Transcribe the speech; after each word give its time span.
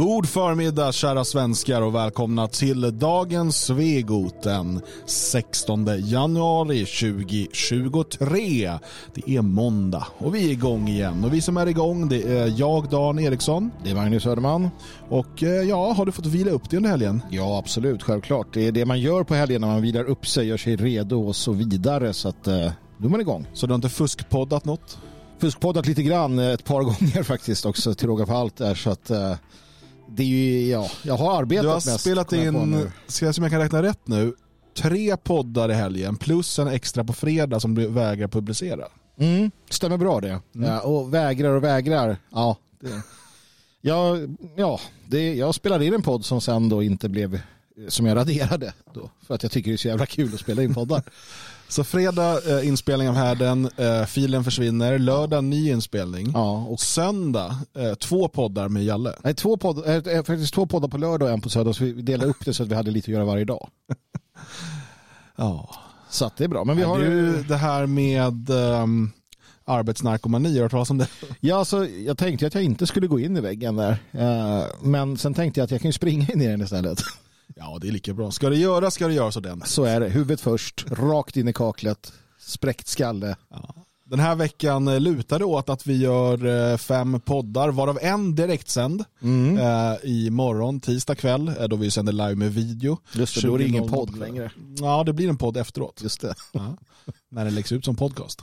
God 0.00 0.28
förmiddag 0.28 0.92
kära 0.92 1.24
svenskar 1.24 1.82
och 1.82 1.94
välkomna 1.94 2.48
till 2.48 2.98
dagens 2.98 3.64
Svegot 3.64 4.42
den 4.42 4.80
16 5.06 5.88
januari 5.98 6.84
2023. 6.84 8.78
Det 9.14 9.30
är 9.36 9.42
måndag 9.42 10.06
och 10.18 10.34
vi 10.34 10.48
är 10.48 10.52
igång 10.52 10.88
igen 10.88 11.24
och 11.24 11.34
vi 11.34 11.40
som 11.40 11.56
är 11.56 11.66
igång 11.66 12.08
det 12.08 12.22
är 12.22 12.54
jag 12.56 12.90
Dan 12.90 13.18
Eriksson. 13.18 13.70
Det 13.84 13.90
är 13.90 13.94
Magnus 13.94 14.22
Söderman. 14.22 14.70
Och 15.08 15.42
eh, 15.42 15.48
ja, 15.48 15.92
har 15.92 16.06
du 16.06 16.12
fått 16.12 16.26
vila 16.26 16.50
upp 16.50 16.70
dig 16.70 16.76
under 16.76 16.90
helgen? 16.90 17.22
Ja, 17.30 17.58
absolut, 17.58 18.02
självklart. 18.02 18.54
Det 18.54 18.66
är 18.66 18.72
det 18.72 18.86
man 18.86 19.00
gör 19.00 19.24
på 19.24 19.34
helgen 19.34 19.60
när 19.60 19.68
man 19.68 19.82
vilar 19.82 20.04
upp 20.04 20.26
sig, 20.26 20.46
gör 20.46 20.56
sig 20.56 20.76
redo 20.76 21.28
och 21.28 21.36
så 21.36 21.52
vidare. 21.52 22.12
Så 22.12 22.28
att 22.28 22.46
eh, 22.46 22.70
nu 22.98 23.06
är 23.06 23.10
man 23.10 23.20
igång. 23.20 23.46
Så 23.52 23.66
du 23.66 23.72
har 23.72 23.76
inte 23.76 23.88
fuskpoddat 23.88 24.64
något? 24.64 24.98
Fuskpoddat 25.38 25.86
lite 25.86 26.02
grann 26.02 26.38
eh, 26.38 26.50
ett 26.50 26.64
par 26.64 26.82
gånger 26.82 27.22
faktiskt 27.22 27.66
också 27.66 27.94
till 27.94 28.08
råga 28.08 28.26
på 28.26 28.32
allt 28.32 28.56
där 28.56 28.74
så 28.74 28.90
att 28.90 29.10
det 30.14 30.22
är 30.22 30.26
ju, 30.26 30.66
ja, 30.68 30.90
jag 31.02 31.16
har 31.16 31.38
arbetat 31.38 31.62
Du 31.64 31.68
har 31.68 31.74
mest. 31.74 32.00
spelat 32.00 32.32
jag 32.32 32.46
in, 32.46 32.90
ska 33.06 33.26
jag 33.26 33.34
se 33.34 33.40
om 33.40 33.42
jag 33.42 33.52
kan 33.52 33.60
räkna 33.60 33.82
rätt 33.82 34.00
nu, 34.08 34.34
tre 34.76 35.16
poddar 35.16 35.70
i 35.70 35.74
helgen 35.74 36.16
plus 36.16 36.58
en 36.58 36.68
extra 36.68 37.04
på 37.04 37.12
fredag 37.12 37.60
som 37.60 37.74
du 37.74 37.86
vägrar 37.86 38.28
publicera. 38.28 38.84
Mm, 39.18 39.50
stämmer 39.70 39.96
bra 39.96 40.20
det. 40.20 40.40
Ja, 40.52 40.80
och 40.80 41.14
vägrar 41.14 41.50
och 41.50 41.64
vägrar. 41.64 42.16
Ja, 42.30 42.56
det, 42.80 43.02
ja, 43.80 44.16
ja 44.56 44.80
det, 45.08 45.34
jag 45.34 45.54
spelade 45.54 45.86
in 45.86 45.94
en 45.94 46.02
podd 46.02 46.24
som 46.24 46.40
sen 46.40 46.68
då 46.68 46.82
inte 46.82 47.08
blev 47.08 47.40
som 47.88 48.06
jag 48.06 48.16
raderade 48.16 48.72
då. 48.94 49.10
För 49.26 49.34
att 49.34 49.42
jag 49.42 49.52
tycker 49.52 49.70
det 49.70 49.74
är 49.74 49.76
så 49.78 49.88
jävla 49.88 50.06
kul 50.06 50.34
att 50.34 50.40
spela 50.40 50.62
in 50.62 50.74
poddar. 50.74 51.02
Så 51.70 51.84
fredag 51.84 52.58
eh, 52.58 52.68
inspelning 52.68 53.08
av 53.08 53.14
härden, 53.14 53.70
eh, 53.76 54.04
filen 54.04 54.44
försvinner, 54.44 54.98
lördag 54.98 55.44
ny 55.44 55.70
inspelning. 55.70 56.30
Ja, 56.34 56.66
och 56.68 56.80
Söndag, 56.80 57.56
eh, 57.78 57.94
två 57.94 58.28
poddar 58.28 58.68
med 58.68 58.84
Jalle. 58.84 59.14
Nej, 59.24 59.34
två 59.34 59.56
podd, 59.56 60.06
äh, 60.06 60.22
faktiskt 60.22 60.54
två 60.54 60.66
poddar 60.66 60.88
på 60.88 60.98
lördag 60.98 61.26
och 61.26 61.32
en 61.32 61.40
på 61.40 61.50
söndag. 61.50 61.72
Så 61.72 61.84
vi 61.84 61.92
delade 61.92 62.30
upp 62.30 62.44
det 62.44 62.54
så 62.54 62.62
att 62.62 62.68
vi 62.68 62.74
hade 62.74 62.90
lite 62.90 63.04
att 63.04 63.14
göra 63.14 63.24
varje 63.24 63.44
dag. 63.44 63.68
Ja. 65.36 65.74
Så 66.10 66.24
att 66.24 66.36
det 66.36 66.44
är 66.44 66.48
bra. 66.48 66.64
Men 66.64 66.76
vi 66.76 66.82
har... 66.82 66.98
Du, 66.98 67.42
det 67.42 67.56
här 67.56 67.86
med 67.86 68.50
um, 68.50 69.12
arbetsnarkomani, 69.64 70.48
har 70.48 70.54
du 70.54 70.62
hört 70.62 70.70
talas 70.70 70.90
om 70.90 70.98
det? 70.98 71.06
Ja, 71.40 71.56
alltså, 71.56 71.86
jag 71.86 72.18
tänkte 72.18 72.46
att 72.46 72.54
jag 72.54 72.64
inte 72.64 72.86
skulle 72.86 73.06
gå 73.06 73.20
in 73.20 73.36
i 73.36 73.40
väggen 73.40 73.76
där. 73.76 73.98
Eh, 74.12 74.64
men 74.82 75.16
sen 75.16 75.34
tänkte 75.34 75.60
jag 75.60 75.64
att 75.64 75.70
jag 75.70 75.80
kan 75.80 75.88
ju 75.88 75.92
springa 75.92 76.26
in 76.32 76.40
i 76.42 76.46
den 76.46 76.62
istället. 76.62 77.02
Ja, 77.62 77.78
det 77.80 77.88
är 77.88 77.92
lika 77.92 78.14
bra. 78.14 78.30
Ska 78.30 78.50
det 78.50 78.56
göras 78.56 78.94
ska 78.94 79.06
det 79.08 79.14
göras 79.14 79.36
ordentligt. 79.36 79.68
Så 79.70 79.84
är 79.84 80.00
det. 80.00 80.08
Huvudet 80.08 80.40
först, 80.40 80.84
rakt 80.90 81.36
in 81.36 81.48
i 81.48 81.52
kaklet, 81.52 82.12
spräckt 82.38 82.88
skalle. 82.88 83.36
Ja. 83.50 83.74
Den 84.04 84.18
här 84.20 84.34
veckan 84.34 84.88
eh, 84.88 85.00
lutar 85.00 85.38
det 85.38 85.44
åt 85.44 85.68
att 85.68 85.86
vi 85.86 85.96
gör 85.96 86.46
eh, 86.72 86.76
fem 86.76 87.20
poddar, 87.20 87.68
varav 87.68 87.98
en 88.02 88.34
direktsänd 88.34 89.04
Mm. 89.22 89.58
eh, 89.58 89.96
i 90.02 90.30
morgon, 90.30 90.80
tisdag 90.80 91.14
kväll, 91.14 91.48
eh, 91.48 91.68
då 91.68 91.76
vi 91.76 91.90
sänder 91.90 92.12
live 92.12 92.34
med 92.34 92.54
video. 92.54 92.98
Just 93.12 93.34
det, 93.40 93.46
då 93.46 93.54
är 93.54 93.58
det 93.58 93.64
ingen 93.68 93.84
20.00. 93.84 93.90
podd 93.90 94.18
längre. 94.18 94.50
Ja, 94.78 95.04
det 95.04 95.12
blir 95.12 95.28
en 95.28 95.36
podd 95.36 95.56
efteråt. 95.56 96.00
Just 96.02 96.20
det. 96.20 96.34
Ja. 96.52 96.76
när 97.28 97.44
det 97.44 97.50
läggs 97.50 97.72
ut 97.72 97.84
som 97.84 97.96
podcast. 97.96 98.42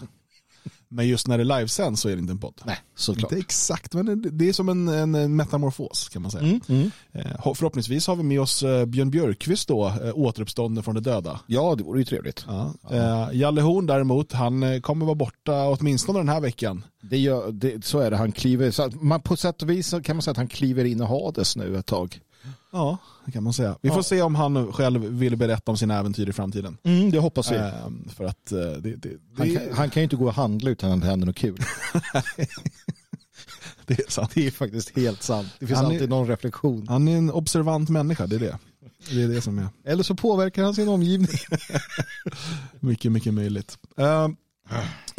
Men 0.89 1.07
just 1.07 1.27
när 1.27 1.37
det 1.37 1.43
livesänds 1.43 2.01
så 2.01 2.09
är 2.09 2.15
det 2.15 2.19
inte 2.19 2.31
en 2.33 2.37
podd. 2.37 2.61
Nej, 2.65 2.77
såklart. 2.95 3.31
Inte 3.31 3.41
exakt, 3.45 3.93
men 3.93 4.21
det- 4.37 4.49
är 4.49 4.53
som 4.53 4.69
en, 4.69 4.87
en, 4.87 5.35
metamorfos 5.35 6.09
kan 6.09 6.21
man 6.21 6.31
säga. 6.31 6.43
Mm, 6.43 6.61
mm. 6.67 6.91
Eh, 7.11 7.53
Förhoppningsvis 7.55 8.07
har 8.07 8.15
vi 8.15 8.23
med 8.23 8.41
oss 8.41 8.63
eh, 8.63 8.85
Björn 8.85 9.11
Björkqvist 9.11 9.67
då, 9.67 9.87
eh, 9.87 10.11
återuppstånden 10.13 10.83
från 10.83 10.95
de 10.95 11.01
döda. 11.01 11.39
Ja, 11.47 11.75
det 11.75 11.83
vore 11.83 11.99
ju 11.99 12.05
trevligt. 12.05 12.45
Ja. 12.47 12.73
Eh, 12.91 13.29
Jalle 13.33 13.61
Horn 13.61 13.85
däremot, 13.85 14.33
han 14.33 14.81
kommer 14.81 15.05
vara 15.05 15.15
borta 15.15 15.67
åtminstone 15.67 16.19
den 16.19 16.29
här 16.29 16.41
veckan. 16.41 16.83
Det 17.01 17.17
gör, 17.17 17.51
det, 17.51 17.85
så 17.85 17.99
är 17.99 18.11
det. 18.11 18.17
Han 18.17 18.31
kliver, 18.31 18.71
så 18.71 18.89
man, 19.01 19.21
på 19.21 19.37
sätt 19.37 19.61
och 19.61 19.69
vis 19.69 19.93
kan 20.03 20.15
man 20.15 20.21
säga 20.21 20.31
att 20.31 20.37
han 20.37 20.47
kliver 20.47 20.85
in 20.85 21.01
i 21.01 21.03
Hades 21.05 21.55
nu 21.55 21.77
ett 21.77 21.85
tag. 21.85 22.19
Ja, 22.77 22.97
det 23.25 23.31
kan 23.31 23.43
man 23.43 23.53
säga. 23.53 23.77
Vi 23.81 23.89
får 23.89 23.97
Ja. 23.97 24.03
se 24.03 24.21
om 24.21 24.35
han 24.35 24.73
själv 24.73 25.01
vill 25.05 25.35
berätta 25.35 25.71
om 25.71 25.77
sina 25.77 25.99
äventyr 25.99 26.29
i 26.29 26.33
framtiden. 26.33 26.77
Mm, 26.83 27.11
det 27.11 27.19
hoppas 27.19 27.51
vi. 27.51 27.55
Eh, 27.55 27.71
för 28.15 28.25
att 28.25 28.51
eh, 28.51 28.57
det, 28.59 28.79
det, 28.79 28.95
det, 28.95 29.17
Han 29.37 29.55
kan, 29.55 29.61
han 29.73 29.89
kan 29.89 30.01
ju 30.01 30.03
inte 30.03 30.15
gå 30.15 30.25
och 30.27 30.33
handla 30.33 30.69
utan 30.69 30.91
att 30.91 31.01
det 31.01 31.07
händer 31.07 31.27
något 31.27 31.35
kul. 31.35 31.57
det 33.85 33.99
är 33.99 34.11
sant. 34.11 34.31
Det 34.33 34.47
är 34.47 34.51
faktiskt 34.51 34.97
helt 34.97 35.23
sant. 35.23 35.47
Det 35.59 35.67
finns 35.67 35.79
Han 35.79 35.91
är- 35.91 35.93
alltid 35.95 36.09
någon 36.09 36.27
reflektion. 36.27 36.87
Han 36.87 37.07
är 37.07 37.17
en 37.17 37.31
observant 37.31 37.89
människa, 37.89 38.27
det 38.27 38.35
är 38.35 38.39
det. 38.39 38.57
Det 39.09 39.23
är 39.23 39.27
det 39.27 39.41
som 39.41 39.59
är 39.59 39.67
Eller 39.85 40.03
så 40.03 40.15
påverkar 40.15 40.63
han 40.63 40.75
sin 40.75 40.87
omgivning. 40.89 41.29
mycket, 42.79 43.11
mycket 43.11 43.33
möjligt. 43.33 43.77
Eh, 43.97 44.27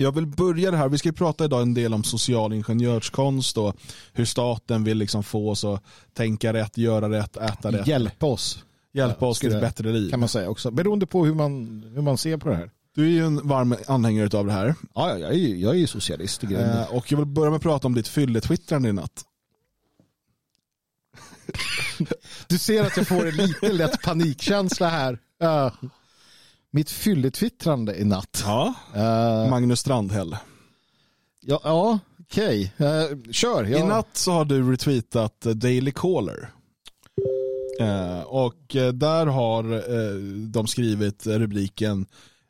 jag 0.01 0.13
vill 0.13 0.27
börja 0.27 0.71
det 0.71 0.77
här, 0.77 0.89
vi 0.89 0.99
ska 0.99 1.09
ju 1.09 1.13
prata 1.13 1.45
idag 1.45 1.63
en 1.63 1.75
del 1.75 1.95
om 1.95 2.05
social 2.05 2.53
ingenjörskonst 2.53 3.59
och 3.59 3.77
hur 4.13 4.25
staten 4.25 4.85
vill 4.85 4.99
liksom 4.99 5.23
få 5.23 5.51
oss 5.51 5.65
att 5.65 5.83
tänka 6.15 6.53
rätt, 6.53 6.79
göra 6.79 7.11
rätt, 7.11 7.37
äta 7.37 7.73
rätt. 7.73 7.87
Hjälpa 7.87 8.27
oss 8.27 8.65
Hjälpa 8.93 9.27
oss 9.27 9.39
till 9.39 9.55
ett 9.55 9.61
bättre 9.61 9.93
liv. 9.93 10.11
kan 10.11 10.21
man 10.21 10.29
säga 10.29 10.51
också. 10.51 10.71
Beroende 10.71 11.07
på 11.07 11.25
hur 11.25 11.35
man, 11.35 11.83
hur 11.95 12.03
man 12.03 12.19
ser 12.19 12.37
på 12.37 12.49
det 12.49 12.57
här. 12.57 12.71
Du 12.95 13.05
är 13.05 13.11
ju 13.11 13.27
en 13.27 13.49
varm 13.49 13.77
anhängare 13.87 14.39
av 14.39 14.47
det 14.47 14.53
här. 14.53 14.75
Ja, 14.95 15.11
ja, 15.11 15.19
jag 15.19 15.31
är 15.31 15.37
ju, 15.37 15.57
jag 15.57 15.75
är 15.75 15.79
ju 15.79 15.87
socialist 15.87 16.45
i 16.45 16.47
grunden. 16.47 16.79
Eh, 16.79 16.95
och 16.95 17.13
jag 17.13 17.19
vill 17.19 17.27
börja 17.27 17.51
med 17.51 17.57
att 17.57 17.63
prata 17.63 17.87
om 17.87 17.95
ditt 17.95 18.09
fylletwittrande 18.09 18.89
i 18.89 18.93
natt. 18.93 19.25
Du 22.47 22.59
ser 22.59 22.85
att 22.85 22.97
jag 22.97 23.07
får 23.07 23.29
en 23.29 23.37
lite 23.37 23.73
lätt 23.73 24.03
panikkänsla 24.03 24.89
här. 24.89 25.19
Uh, 25.43 25.73
mitt 26.71 26.91
fylletwittrande 26.91 27.97
i 27.97 28.05
natt. 28.05 28.43
Ja. 28.47 28.75
Uh, 28.97 29.51
Magnus 29.51 29.81
Strandhäll. 29.81 30.37
ja, 31.41 31.61
ja 31.65 31.99
okej. 32.21 32.73
Eh, 32.77 33.33
kör. 33.33 33.67
I 33.67 33.73
Jag, 33.73 33.89
natt 33.89 34.09
så 34.13 34.33
har 34.33 34.45
du 34.45 34.73
retweetat 34.73 35.41
Daily 35.41 35.93
Caller. 35.93 36.51
Eh, 37.81 38.21
och 38.21 38.77
där 38.95 39.27
har 39.27 39.83
de 40.51 40.67
skrivit 40.67 41.27
rubriken, 41.27 42.07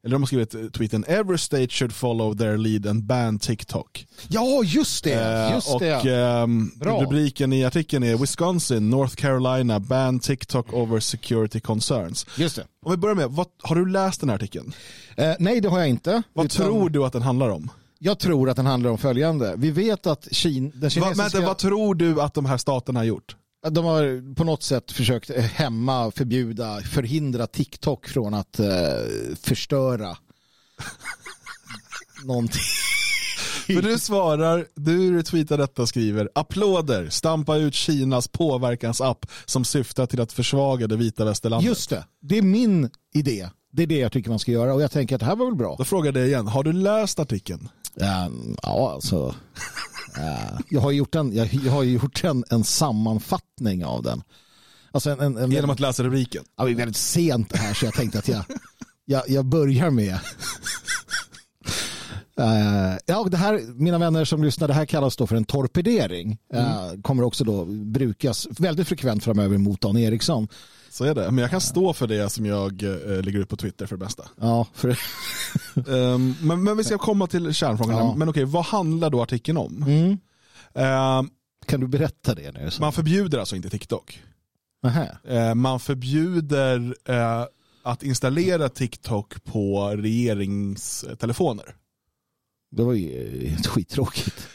eller 0.08 0.14
de 0.14 0.22
har 0.22 0.26
skrivit 0.26 0.54
eh, 0.54 0.60
tweeten 0.66 1.04
Every 1.08 1.38
state 1.38 1.68
should 1.68 1.92
follow 1.92 2.34
their 2.34 2.56
lead 2.56 2.86
and 2.86 3.04
ban 3.04 3.38
TikTok. 3.38 4.06
ja, 4.28 4.62
just 4.64 5.04
det. 5.04 5.12
Eh, 5.14 5.54
Just 5.54 5.74
och 5.74 5.80
det. 5.80 6.02
Bra. 6.76 7.02
rubriken 7.02 7.52
i 7.52 7.64
artikeln 7.64 8.04
är 8.04 8.16
Wisconsin, 8.16 8.90
North 8.90 9.14
Carolina 9.14 9.80
ban 9.80 10.18
TikTok 10.20 10.72
over 10.72 11.00
security 11.00 11.60
concerns. 11.60 12.26
Just 12.36 12.56
det. 12.56 12.64
Om 12.84 12.90
vi 12.90 12.96
börjar 12.96 13.14
med, 13.16 13.30
vad, 13.30 13.46
har 13.62 13.76
du 13.76 13.86
läst 13.88 14.20
den 14.20 14.28
här 14.28 14.36
artikeln? 14.36 14.72
Eh, 15.16 15.32
nej, 15.38 15.60
det 15.60 15.68
har 15.68 15.78
jag 15.78 15.88
inte. 15.88 16.22
Vad 16.32 16.44
Utan 16.46 16.66
tror 16.66 16.90
du 16.90 17.04
att 17.04 17.12
den 17.12 17.22
handlar 17.22 17.48
om? 17.48 17.70
Jag 17.98 18.18
tror 18.18 18.50
att 18.50 18.56
den 18.56 18.66
handlar 18.66 18.90
om 18.90 18.98
följande. 18.98 19.54
Vi 19.56 19.70
vet 19.70 20.06
att 20.06 20.28
Kin, 20.30 20.70
den 20.70 20.80
Va, 20.80 20.90
kinesiska... 20.90 21.22
vänta, 21.22 21.40
vad 21.40 21.58
tror 21.58 21.94
du 21.94 22.20
att 22.22 22.34
de 22.34 22.46
här 22.46 22.56
staterna 22.56 23.00
har 23.00 23.04
gjort? 23.04 23.36
De 23.66 23.84
har 23.84 24.34
på 24.34 24.44
något 24.44 24.62
sätt 24.62 24.92
försökt 24.92 25.30
eh, 25.30 25.42
hämma, 25.42 26.10
förbjuda, 26.10 26.80
förhindra 26.80 27.46
TikTok 27.46 28.08
från 28.08 28.34
att 28.34 28.58
eh, 28.58 28.68
förstöra 29.42 30.16
någonting. 32.24 32.60
För 33.66 33.82
du 33.82 33.98
svarar, 33.98 34.66
du 34.74 35.16
retweetar 35.18 35.58
detta 35.58 35.82
och 35.82 35.88
skriver 35.88 36.28
applåder, 36.34 37.08
stampa 37.08 37.56
ut 37.56 37.74
Kinas 37.74 38.28
påverkansapp 38.28 39.26
som 39.44 39.64
syftar 39.64 40.06
till 40.06 40.20
att 40.20 40.32
försvaga 40.32 40.86
det 40.86 40.96
vita 40.96 41.24
västerlandet. 41.24 41.68
Just 41.68 41.90
det, 41.90 42.04
det 42.20 42.38
är 42.38 42.42
min 42.42 42.90
idé. 43.14 43.48
Det 43.72 43.82
är 43.82 43.86
det 43.86 43.98
jag 43.98 44.12
tycker 44.12 44.30
man 44.30 44.38
ska 44.38 44.52
göra 44.52 44.74
och 44.74 44.82
jag 44.82 44.90
tänker 44.90 45.14
att 45.14 45.20
det 45.20 45.26
här 45.26 45.36
var 45.36 45.46
väl 45.46 45.54
bra. 45.54 45.74
Då 45.78 45.84
frågar 45.84 46.06
jag 46.06 46.14
dig 46.14 46.26
igen, 46.26 46.46
har 46.46 46.64
du 46.64 46.72
läst 46.72 47.18
artikeln? 47.18 47.68
Um, 47.94 48.56
ja, 48.62 48.92
alltså. 48.94 49.34
jag 50.68 50.80
har 50.80 50.90
gjort, 50.90 51.14
en, 51.14 51.32
jag, 51.36 51.54
jag 51.54 51.72
har 51.72 51.82
gjort 51.82 52.24
en, 52.24 52.44
en 52.50 52.64
sammanfattning 52.64 53.84
av 53.84 54.02
den. 54.02 54.22
Alltså 54.92 55.10
en, 55.10 55.20
en, 55.20 55.36
en, 55.36 55.50
Genom 55.50 55.70
att 55.70 55.80
läsa 55.80 56.02
rubriken? 56.02 56.44
Ja, 56.56 56.64
det 56.64 56.70
är 56.70 56.74
väldigt 56.74 56.96
sent 56.96 57.56
här 57.56 57.74
så 57.74 57.84
jag 57.84 57.94
tänkte 57.94 58.18
att 58.18 58.28
jag, 58.28 58.44
jag, 59.04 59.22
jag 59.28 59.44
börjar 59.44 59.90
med. 59.90 60.20
Eh, 62.38 62.98
ja, 63.06 63.24
det 63.30 63.36
här, 63.36 63.60
mina 63.74 63.98
vänner 63.98 64.24
som 64.24 64.44
lyssnar, 64.44 64.68
det 64.68 64.74
här 64.74 64.86
kallas 64.86 65.16
då 65.16 65.26
för 65.26 65.36
en 65.36 65.44
torpedering. 65.44 66.38
Eh, 66.52 67.00
kommer 67.02 67.22
också 67.22 67.44
då 67.44 67.64
brukas 67.64 68.48
väldigt 68.58 68.88
frekvent 68.88 69.24
framöver 69.24 69.58
mot 69.58 69.80
Dan 69.80 69.96
Eriksson. 69.96 70.48
Så 70.90 71.04
är 71.04 71.14
det. 71.14 71.30
Men 71.30 71.38
jag 71.38 71.50
kan 71.50 71.60
stå 71.60 71.92
för 71.92 72.06
det 72.06 72.30
som 72.30 72.46
jag 72.46 72.82
eh, 72.82 73.22
lägger 73.22 73.38
ut 73.38 73.48
på 73.48 73.56
Twitter 73.56 73.86
för 73.86 73.96
det 73.96 74.04
bästa. 74.04 74.24
Ja, 74.40 74.66
för, 74.74 74.88
Ehm, 75.88 76.34
men, 76.40 76.62
men 76.64 76.76
vi 76.76 76.84
ska 76.84 76.98
komma 76.98 77.26
till 77.26 77.54
kärnfrågan. 77.54 77.96
Ja. 77.96 78.14
Men 78.16 78.28
okej, 78.28 78.44
vad 78.44 78.64
handlar 78.64 79.10
då 79.10 79.22
artikeln 79.22 79.58
om? 79.58 79.82
mm. 79.82 80.18
Ehm, 80.74 81.30
Kan 81.66 81.80
du 81.80 81.86
berätta 81.86 82.34
det 82.34 82.52
nu? 82.52 82.70
Så? 82.70 82.82
man 82.82 82.92
förbjuder 82.92 83.38
alltså 83.38 83.56
inte 83.56 83.70
TikTok. 83.70 84.22
Nähä. 84.82 85.18
Eh, 85.28 85.54
man 85.54 85.80
förbjuder 85.80 86.94
att 87.82 88.02
installera 88.02 88.68
TikTok 88.68 89.44
på 89.44 89.88
regeringstelefoner. 89.96 91.74
Det 92.70 92.82
var 92.82 92.92
ju 92.92 93.46
eh, 93.46 93.62
skittråkigt. 93.62 94.48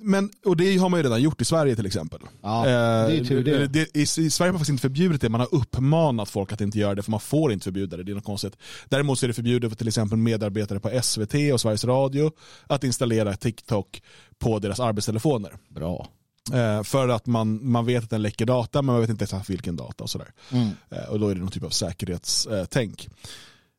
Men, 0.00 0.30
och 0.44 0.56
det 0.56 0.76
har 0.76 0.88
man 0.88 1.00
ju 1.00 1.04
redan 1.04 1.22
gjort 1.22 1.40
i 1.40 1.44
Sverige 1.44 1.76
till 1.76 1.86
exempel. 1.86 2.20
Ja, 2.42 2.64
det 2.64 3.16
är 3.16 3.24
tur 3.24 3.44
det. 3.44 3.62
Eh, 3.62 3.68
det, 3.68 3.96
i, 3.96 4.00
I 4.00 4.06
Sverige 4.06 4.48
har 4.48 4.52
man 4.52 4.58
faktiskt 4.58 4.70
inte 4.70 4.80
förbjudit 4.80 5.20
det, 5.20 5.28
man 5.28 5.40
har 5.40 5.54
uppmanat 5.54 6.30
folk 6.30 6.52
att 6.52 6.60
inte 6.60 6.78
göra 6.78 6.94
det 6.94 7.02
för 7.02 7.10
man 7.10 7.20
får 7.20 7.52
inte 7.52 7.64
förbjuda 7.64 7.96
det, 7.96 8.02
det 8.02 8.12
är 8.12 8.14
något 8.14 8.24
konstigt. 8.24 8.56
Däremot 8.88 9.18
så 9.18 9.26
är 9.26 9.28
det 9.28 9.34
förbjudet 9.34 9.70
för 9.70 9.76
till 9.76 9.88
exempel 9.88 10.18
medarbetare 10.18 10.80
på 10.80 11.00
SVT 11.02 11.34
och 11.52 11.60
Sveriges 11.60 11.84
Radio 11.84 12.32
att 12.66 12.84
installera 12.84 13.36
TikTok 13.36 14.02
på 14.38 14.58
deras 14.58 14.80
arbetstelefoner. 14.80 15.52
Bra. 15.68 16.08
Eh, 16.52 16.82
för 16.82 17.08
att 17.08 17.26
man, 17.26 17.70
man 17.70 17.86
vet 17.86 18.04
att 18.04 18.10
den 18.10 18.22
läcker 18.22 18.46
data 18.46 18.82
men 18.82 18.92
man 18.92 19.00
vet 19.00 19.10
inte 19.10 19.24
exakt 19.24 19.50
vilken 19.50 19.76
data 19.76 20.04
och 20.04 20.10
sådär. 20.10 20.32
Mm. 20.52 20.70
Eh, 20.90 21.08
och 21.08 21.20
då 21.20 21.28
är 21.28 21.34
det 21.34 21.40
någon 21.40 21.50
typ 21.50 21.64
av 21.64 21.70
säkerhetstänk. 21.70 23.08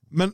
Men 0.10 0.32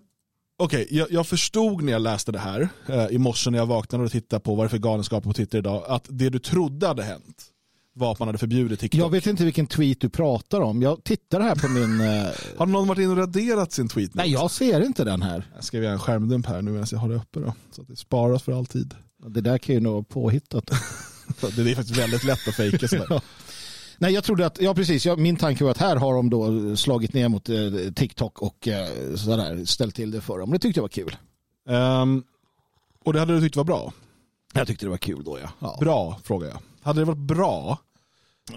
okej, 0.63 0.83
okay, 0.83 0.97
jag, 0.97 1.11
jag, 1.11 1.27
förstod 1.27 1.83
när 1.83 1.91
jag 1.91 2.01
läste 2.01 2.31
det 2.31 2.39
här 2.39 2.69
eh, 2.87 3.05
i 3.05 3.17
morse 3.17 3.49
när 3.49 3.57
jag 3.57 3.65
vaknade 3.65 4.03
och 4.03 4.11
tittade 4.11 4.39
på 4.39 4.55
vad 4.55 4.65
det 4.65 4.67
är 4.67 4.69
för 4.69 4.77
galenskaper 4.77 5.29
på 5.29 5.33
Twitter 5.33 5.57
idag, 5.57 5.83
att 5.87 6.05
det 6.09 6.29
du 6.29 6.39
trodde 6.39 6.87
hade 6.87 7.03
hänt 7.03 7.49
var 7.95 8.11
att 8.11 8.19
man 8.19 8.27
hade 8.27 8.37
förbjudit 8.37 8.79
TikTok. 8.79 9.01
Jag 9.01 9.09
vet 9.09 9.27
inte 9.27 9.43
vilken 9.43 9.67
tweet 9.67 10.01
du 10.01 10.09
pratar 10.09 10.61
om. 10.61 10.81
Jag 10.81 11.03
tittar 11.03 11.41
här 11.41 11.55
på 11.55 11.67
min... 11.67 12.01
Eh... 12.01 12.27
Har 12.57 12.65
någon 12.65 12.87
varit 12.87 12.99
in 12.99 13.09
och 13.09 13.17
raderat 13.17 13.71
sin 13.71 13.87
tweet? 13.87 14.13
Nej, 14.13 14.31
jag 14.31 14.51
ser 14.51 14.85
inte 14.85 15.03
den 15.03 15.21
här. 15.21 15.47
Jag 15.55 15.63
ska 15.63 15.77
göra 15.77 15.93
en 15.93 15.99
skärmdump 15.99 16.45
här 16.45 16.61
nu 16.61 16.71
medan 16.71 16.87
jag 16.91 16.99
har 16.99 17.09
det 17.09 17.15
uppe 17.15 17.39
då. 17.39 17.53
Så 17.71 17.81
att 17.81 17.87
det 17.87 17.95
sparas 17.95 18.43
för 18.43 18.57
alltid. 18.57 18.95
Det 19.27 19.41
där 19.41 19.57
kan 19.57 19.75
ju 19.75 19.81
nog 19.81 19.93
vara 19.93 20.03
påhittat. 20.03 20.65
det 21.55 21.71
är 21.71 21.75
faktiskt 21.75 21.97
väldigt 21.97 22.23
lätt 22.23 22.47
att 22.47 22.55
fejka 22.55 22.87
sådär. 22.87 23.21
Nej, 23.97 24.13
jag 24.13 24.23
trodde 24.23 24.45
att, 24.45 24.61
ja 24.61 24.73
precis, 24.75 25.05
ja, 25.05 25.15
min 25.15 25.35
tanke 25.35 25.63
var 25.63 25.71
att 25.71 25.77
här 25.77 25.95
har 25.95 26.13
de 26.13 26.29
då 26.29 26.75
slagit 26.75 27.13
ner 27.13 27.29
mot 27.29 27.49
eh, 27.49 27.57
TikTok 27.95 28.41
och 28.41 28.67
eh, 28.67 29.15
sådär, 29.15 29.65
ställt 29.65 29.95
till 29.95 30.11
det 30.11 30.21
för 30.21 30.39
dem. 30.39 30.51
Det 30.51 30.59
tyckte 30.59 30.77
jag 30.77 30.83
var 30.83 30.89
kul. 30.89 31.15
Um, 31.67 32.23
och 33.05 33.13
det 33.13 33.19
hade 33.19 33.33
du 33.33 33.41
tyckt 33.41 33.55
var 33.55 33.63
bra? 33.63 33.93
Jag 34.53 34.67
tyckte 34.67 34.85
det 34.85 34.89
var 34.89 34.97
kul 34.97 35.23
då 35.23 35.39
ja. 35.39 35.49
ja. 35.59 35.77
Bra, 35.79 36.19
frågar 36.23 36.47
jag. 36.47 36.59
Hade 36.81 37.01
det 37.01 37.05
varit 37.05 37.17
bra? 37.17 37.77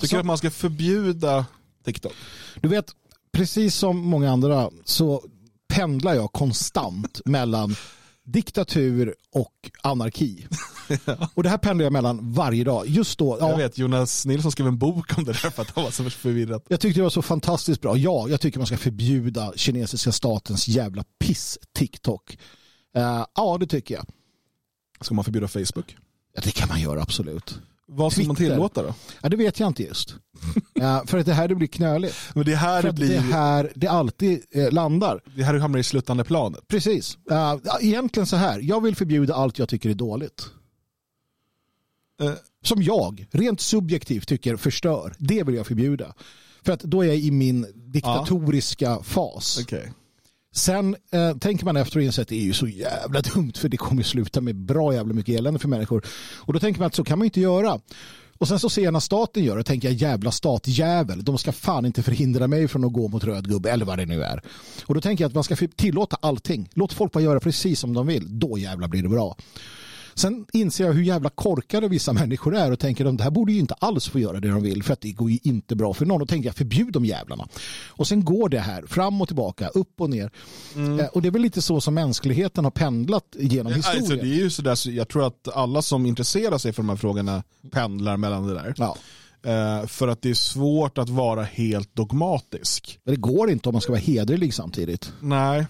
Tycker 0.00 0.16
du 0.16 0.20
att 0.20 0.26
man 0.26 0.38
ska 0.38 0.50
förbjuda 0.50 1.46
TikTok? 1.84 2.12
Du 2.60 2.68
vet, 2.68 2.92
precis 3.32 3.74
som 3.74 3.98
många 3.98 4.30
andra 4.30 4.70
så 4.84 5.22
pendlar 5.68 6.14
jag 6.14 6.32
konstant 6.32 7.20
mellan 7.24 7.76
diktatur 8.26 9.14
och 9.32 9.70
anarki. 9.82 10.46
ja. 11.05 11.28
Och 11.34 11.43
det 11.43 11.49
här 11.49 11.58
pendlar 11.58 11.84
jag 11.84 11.93
mellan 11.93 12.32
varje 12.32 12.64
dag. 12.64 12.87
Just 12.87 13.19
då. 13.19 13.37
Ja. 13.40 13.50
Jag 13.50 13.56
vet, 13.56 13.78
Jonas 13.78 14.26
Nilsson 14.26 14.52
skrev 14.52 14.67
en 14.67 14.78
bok 14.78 15.19
om 15.19 15.25
det 15.25 15.32
där 15.32 15.50
för 15.50 15.62
att 15.62 15.70
han 15.70 15.84
var 15.84 15.90
så 15.90 16.11
förvirrad. 16.11 16.62
Jag 16.69 16.81
tyckte 16.81 17.00
det 17.00 17.02
var 17.02 17.11
så 17.11 17.23
fantastiskt 17.23 17.81
bra. 17.81 17.96
Ja, 17.96 18.28
jag 18.28 18.40
tycker 18.40 18.58
man 18.58 18.67
ska 18.67 18.76
förbjuda 18.76 19.52
kinesiska 19.56 20.12
statens 20.12 20.69
jävla 20.69 21.05
piss 21.19 21.58
TikTok. 21.73 22.38
Uh, 22.96 23.25
ja, 23.34 23.56
det 23.61 23.67
tycker 23.67 23.94
jag. 23.94 24.06
Ska 25.00 25.14
man 25.14 25.25
förbjuda 25.25 25.49
Facebook? 25.49 25.96
Ja, 26.34 26.40
det 26.44 26.50
kan 26.50 26.69
man 26.69 26.81
göra 26.81 27.02
absolut. 27.02 27.61
Vad 27.88 28.12
ska 28.12 28.22
man 28.22 28.36
tillåta 28.36 28.82
då? 28.82 28.94
Ja, 29.22 29.28
det 29.28 29.36
vet 29.36 29.60
jag 29.60 29.66
inte 29.66 29.82
just. 29.82 30.14
ja, 30.74 31.04
för 31.06 31.18
att 31.18 31.26
det 31.26 31.32
här 31.32 31.48
det 31.48 31.54
blir 31.54 31.68
knöligt. 31.68 32.14
Men 32.34 32.44
det 32.44 32.56
här 32.56 32.82
för 32.82 32.88
det 32.88 32.94
blir... 32.94 33.08
Det 33.08 33.20
här 33.20 33.72
det 33.74 33.86
alltid 33.86 34.44
eh, 34.50 34.72
landar. 34.72 35.20
Det 35.36 35.42
här 35.44 35.54
hamnar 35.54 35.78
i 35.78 35.82
slutande 35.82 36.24
planet. 36.24 36.68
Precis. 36.68 37.18
Uh, 37.30 37.56
egentligen 37.80 38.26
så 38.26 38.36
här, 38.36 38.60
jag 38.60 38.80
vill 38.82 38.96
förbjuda 38.96 39.34
allt 39.34 39.58
jag 39.58 39.68
tycker 39.68 39.90
är 39.90 39.94
dåligt. 39.94 40.46
Uh. 42.22 42.32
Som 42.62 42.82
jag, 42.82 43.26
rent 43.30 43.60
subjektivt, 43.60 44.28
tycker 44.28 44.56
förstör. 44.56 45.14
Det 45.18 45.42
vill 45.42 45.54
jag 45.54 45.66
förbjuda. 45.66 46.14
För 46.62 46.72
att 46.72 46.80
då 46.80 47.02
är 47.02 47.06
jag 47.06 47.16
i 47.16 47.30
min 47.30 47.66
diktatoriska 47.74 48.84
ja. 48.84 49.02
fas. 49.02 49.58
Okay. 49.62 49.88
Sen 50.56 50.97
eh, 51.11 51.37
tänker 51.37 51.64
man 51.64 51.76
efter 51.76 51.97
och 51.97 52.03
inser 52.03 52.23
att 52.23 52.29
det 52.29 52.37
är 52.37 52.44
ju 52.44 52.53
så 52.53 52.69
jävla 52.69 53.20
dumt 53.20 53.53
för 53.56 53.69
det 53.69 53.76
kommer 53.76 54.03
sluta 54.03 54.41
med 54.41 54.56
bra 54.56 54.94
jävla 54.94 55.14
mycket 55.14 55.38
elände 55.38 55.61
för 55.61 55.69
människor. 55.69 56.05
Och 56.35 56.53
då 56.53 56.61
tänker 56.61 56.81
man 56.81 56.87
att 56.87 56.94
så 56.94 57.05
kan 57.05 57.19
man 57.19 57.25
inte 57.25 57.41
göra. 57.41 57.81
Och 58.38 58.49
sen 58.49 58.58
så 58.58 58.70
ser 58.70 58.82
jag 58.82 58.93
när 58.93 59.00
staten 59.00 59.44
gör 59.44 59.55
det 59.55 59.61
och 59.61 59.67
tänker 59.67 59.88
jag 59.88 59.94
jävla 59.94 60.31
statjävel, 60.31 61.25
de 61.25 61.38
ska 61.38 61.53
fan 61.53 61.87
inte 61.87 62.03
förhindra 62.03 62.47
mig 62.47 62.69
från 62.69 62.85
att 62.85 62.93
gå 62.93 63.08
mot 63.08 63.25
röd 63.25 63.49
gubbe 63.49 63.70
eller 63.70 63.85
vad 63.85 63.99
det 63.99 64.06
nu 64.06 64.23
är. 64.23 64.43
Och 64.87 64.94
då 64.94 65.00
tänker 65.00 65.25
jag 65.25 65.29
att 65.29 65.35
man 65.35 65.44
ska 65.44 65.56
tillåta 65.76 66.17
allting. 66.20 66.69
Låt 66.75 66.93
folk 66.93 67.12
bara 67.12 67.23
göra 67.23 67.41
precis 67.41 67.81
som 67.81 67.94
de 67.94 68.06
vill. 68.06 68.38
Då 68.38 68.58
jävla 68.58 68.88
blir 68.88 69.03
det 69.03 69.08
bra. 69.08 69.37
Sen 70.18 70.46
inser 70.52 70.84
jag 70.84 70.92
hur 70.92 71.02
jävla 71.02 71.30
korkade 71.30 71.88
vissa 71.88 72.12
människor 72.12 72.56
är 72.56 72.72
och 72.72 72.78
tänker 72.78 73.04
att 73.04 73.18
det 73.18 73.24
här 73.24 73.30
borde 73.30 73.52
ju 73.52 73.58
inte 73.58 73.74
alls 73.74 74.08
få 74.08 74.18
göra 74.18 74.40
det 74.40 74.48
de 74.48 74.62
vill 74.62 74.82
för 74.82 74.92
att 74.92 75.00
det 75.00 75.12
går 75.12 75.30
ju 75.30 75.38
inte 75.42 75.76
bra 75.76 75.94
för 75.94 76.06
någon. 76.06 76.20
Då 76.20 76.26
tänker 76.26 76.48
jag 76.48 76.56
förbjud 76.56 76.92
de 76.92 77.04
jävlarna. 77.04 77.48
Och 77.88 78.06
sen 78.06 78.24
går 78.24 78.48
det 78.48 78.58
här 78.58 78.82
fram 78.82 79.22
och 79.22 79.28
tillbaka, 79.28 79.68
upp 79.68 80.00
och 80.00 80.10
ner. 80.10 80.30
Mm. 80.74 81.00
Eh, 81.00 81.06
och 81.06 81.22
det 81.22 81.28
är 81.28 81.32
väl 81.32 81.42
lite 81.42 81.62
så 81.62 81.80
som 81.80 81.94
mänskligheten 81.94 82.64
har 82.64 82.70
pendlat 82.70 83.36
genom 83.38 83.72
historien. 83.72 84.02
Alltså, 84.02 84.16
det 84.16 84.34
är 84.34 84.42
ju 84.42 84.50
sådär, 84.50 84.74
så 84.74 84.90
jag 84.90 85.08
tror 85.08 85.26
att 85.26 85.48
alla 85.54 85.82
som 85.82 86.06
intresserar 86.06 86.58
sig 86.58 86.72
för 86.72 86.82
de 86.82 86.88
här 86.88 86.96
frågorna 86.96 87.42
pendlar 87.70 88.16
mellan 88.16 88.46
det 88.46 88.54
där. 88.54 88.74
Ja. 88.76 88.96
Uh, 89.46 89.86
för 89.86 90.08
att 90.08 90.22
det 90.22 90.30
är 90.30 90.34
svårt 90.34 90.98
att 90.98 91.08
vara 91.08 91.42
helt 91.42 91.96
dogmatisk. 91.96 92.98
Men 93.04 93.14
det 93.14 93.20
går 93.20 93.50
inte 93.50 93.69
om 93.69 93.72
man 93.72 93.82
ska 93.82 93.92
vara 93.92 94.00
hederlig 94.00 94.54
samtidigt. 94.54 95.12
Nej. 95.20 95.66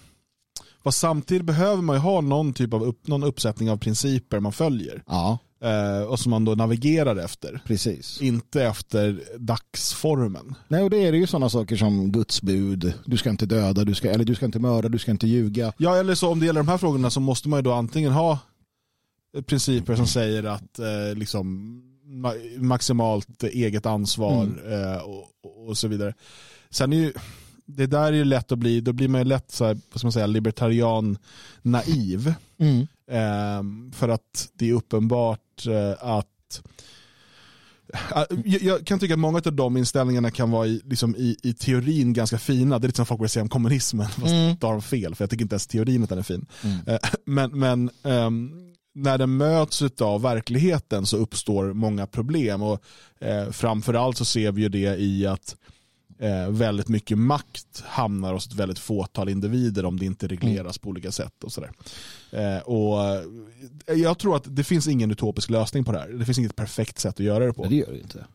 Fast 0.87 0.99
samtidigt 0.99 1.45
behöver 1.45 1.81
man 1.81 1.95
ju 1.95 1.99
ha 1.99 2.21
någon 2.21 2.53
typ 2.53 2.73
av 2.73 2.83
upp, 2.83 3.07
någon 3.07 3.23
uppsättning 3.23 3.71
av 3.71 3.77
principer 3.77 4.39
man 4.39 4.51
följer. 4.51 5.03
Ja. 5.07 5.37
Eh, 5.63 6.01
och 6.01 6.19
som 6.19 6.29
man 6.29 6.45
då 6.45 6.55
navigerar 6.55 7.15
efter. 7.15 7.61
Precis. 7.65 8.21
Inte 8.21 8.63
efter 8.63 9.23
dagsformen. 9.37 10.55
Nej, 10.67 10.83
och 10.83 10.89
det 10.89 10.97
är 10.97 11.13
ju 11.13 11.27
sådana 11.27 11.49
saker 11.49 11.75
som 11.75 12.11
Guds 12.11 12.41
bud. 12.41 12.93
Du 13.05 13.17
ska 13.17 13.29
inte 13.29 13.45
döda, 13.45 13.83
du 13.83 13.95
ska, 13.95 14.09
eller 14.09 14.25
du 14.25 14.35
ska 14.35 14.45
inte 14.45 14.59
mörda, 14.59 14.89
du 14.89 14.99
ska 14.99 15.11
inte 15.11 15.27
ljuga. 15.27 15.73
Ja, 15.77 15.95
eller 15.95 16.15
så 16.15 16.31
om 16.31 16.39
det 16.39 16.45
gäller 16.45 16.59
de 16.59 16.67
här 16.67 16.77
frågorna 16.77 17.09
så 17.09 17.19
måste 17.19 17.49
man 17.49 17.59
ju 17.59 17.63
då 17.63 17.73
antingen 17.73 18.11
ha 18.11 18.39
principer 19.47 19.95
som 19.95 20.07
säger 20.07 20.43
att 20.43 20.79
eh, 20.79 21.15
liksom 21.15 21.81
maximalt 22.57 23.43
eget 23.43 23.85
ansvar 23.85 24.43
mm. 24.43 24.93
eh, 24.93 24.97
och, 24.97 25.25
och, 25.67 25.77
så 25.77 25.87
vidare. 25.87 26.13
Sen 26.69 26.93
är 26.93 26.97
ju 26.97 27.13
det 27.67 27.85
där 27.85 28.07
är 28.07 28.11
ju 28.11 28.25
lätt 28.25 28.51
att 28.51 28.59
bli, 28.59 28.81
då 28.81 28.93
blir 28.93 29.07
man 29.07 29.21
ju 29.21 29.25
lätt 29.25 29.51
så 29.51 29.65
här, 29.65 29.77
vad 29.91 29.99
ska 29.99 30.05
man 30.05 30.11
säga, 30.11 30.27
libertarian 30.27 31.17
naiv. 31.61 32.33
Mm. 32.59 32.87
Eh, 33.11 33.91
för 33.93 34.09
att 34.09 34.49
det 34.53 34.69
är 34.69 34.73
uppenbart 34.73 35.67
eh, 35.67 35.91
att 35.99 36.61
eh, 38.15 38.23
jag 38.61 38.85
kan 38.85 38.99
tycka 38.99 39.13
att 39.13 39.19
många 39.19 39.41
av 39.45 39.53
de 39.53 39.77
inställningarna 39.77 40.31
kan 40.31 40.51
vara 40.51 40.67
i, 40.67 40.81
liksom 40.85 41.15
i, 41.15 41.37
i 41.43 41.53
teorin 41.53 42.13
ganska 42.13 42.37
fina. 42.37 42.79
Det 42.79 42.85
är 42.85 42.87
lite 42.87 42.95
som 42.95 43.05
folk 43.05 43.19
börjar 43.19 43.29
säga 43.29 43.43
om 43.43 43.49
kommunismen, 43.49 44.07
fast 44.07 44.27
mm. 44.27 44.55
då 44.59 44.67
har 44.67 44.73
de 44.73 44.81
fel, 44.81 45.15
för 45.15 45.23
jag 45.23 45.29
tycker 45.29 45.43
inte 45.43 45.53
ens 45.53 45.67
teorin 45.67 46.03
att 46.03 46.09
den 46.09 46.19
är 46.19 46.23
fin. 46.23 46.45
Mm. 46.63 46.77
Eh, 46.87 46.99
men, 47.25 47.59
men 47.59 47.89
um, 48.03 48.73
när 48.95 49.17
den 49.17 49.37
möts 49.37 49.83
av 50.01 50.21
verkligheten 50.21 51.05
så 51.05 51.17
uppstår 51.17 51.73
många 51.73 52.07
problem 52.07 52.61
och 52.61 52.83
eh, 53.19 53.49
framförallt 53.51 54.17
så 54.17 54.25
ser 54.25 54.51
vi 54.51 54.61
ju 54.61 54.69
det 54.69 54.97
i 54.97 55.27
att 55.27 55.55
eh, 56.19 56.49
väldigt 56.49 56.87
mycket 56.87 57.17
makt 57.17 57.83
hamnar 57.85 58.33
hos 58.33 58.47
ett 58.47 58.53
väldigt 58.53 58.79
fåtal 58.79 59.29
individer 59.29 59.85
om 59.85 59.99
det 59.99 60.05
inte 60.05 60.27
regleras 60.27 60.77
mm. 60.77 60.81
på 60.81 60.89
olika 60.89 61.11
sätt. 61.11 61.43
och 61.43 61.51
sådär. 61.51 61.71
Eh, 62.31 62.57
och 62.57 63.05
eh, 63.05 63.95
Jag 63.95 64.17
tror 64.17 64.35
att 64.35 64.55
det 64.55 64.63
finns 64.63 64.87
ingen 64.87 65.11
utopisk 65.11 65.49
lösning 65.49 65.83
på 65.83 65.91
det 65.91 65.99
här. 65.99 66.07
Det 66.07 66.25
finns 66.25 66.39
inget 66.39 66.55
perfekt 66.55 66.99
sätt 66.99 67.13
att 67.13 67.25
göra 67.25 67.45
det 67.45 67.53
på. 67.53 67.65
det 67.65 67.75
gör 67.75 67.91
det 67.91 67.99
inte. 67.99 68.25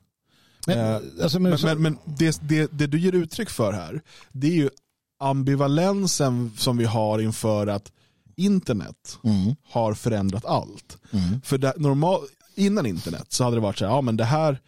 Men, 0.67 0.79
eh, 0.79 1.01
alltså, 1.23 1.41
men, 1.41 1.59
men, 1.63 1.83
men 1.83 1.99
det, 2.05 2.41
det, 2.43 2.71
det, 2.73 2.87
du 2.87 3.01
ger 3.01 3.15
uttryck 3.15 3.51
för 3.51 3.73
här, 3.73 4.01
det 4.33 4.47
är 4.47 4.55
ju 4.55 4.71
ambivalensen 5.19 6.53
som 6.57 6.77
vi 6.77 6.85
har 6.85 7.19
inför 7.19 7.67
att 7.67 7.93
internet 8.37 9.19
mm. 9.25 9.55
har 9.69 9.95
förändrat 9.95 10.45
allt. 10.45 10.99
Mm. 11.11 11.41
För 11.45 11.59
det, 11.59 11.75
normal, 11.77 12.21
innan 12.55 12.87
internet 12.87 13.27
så 13.29 13.45
hade 13.45 13.57
det 13.57 13.61
varit 13.61 13.79
så 13.79 13.85
här, 13.85 13.93
ja 13.93 14.01
men 14.01 14.17
det 14.17 14.25
här 14.25 14.61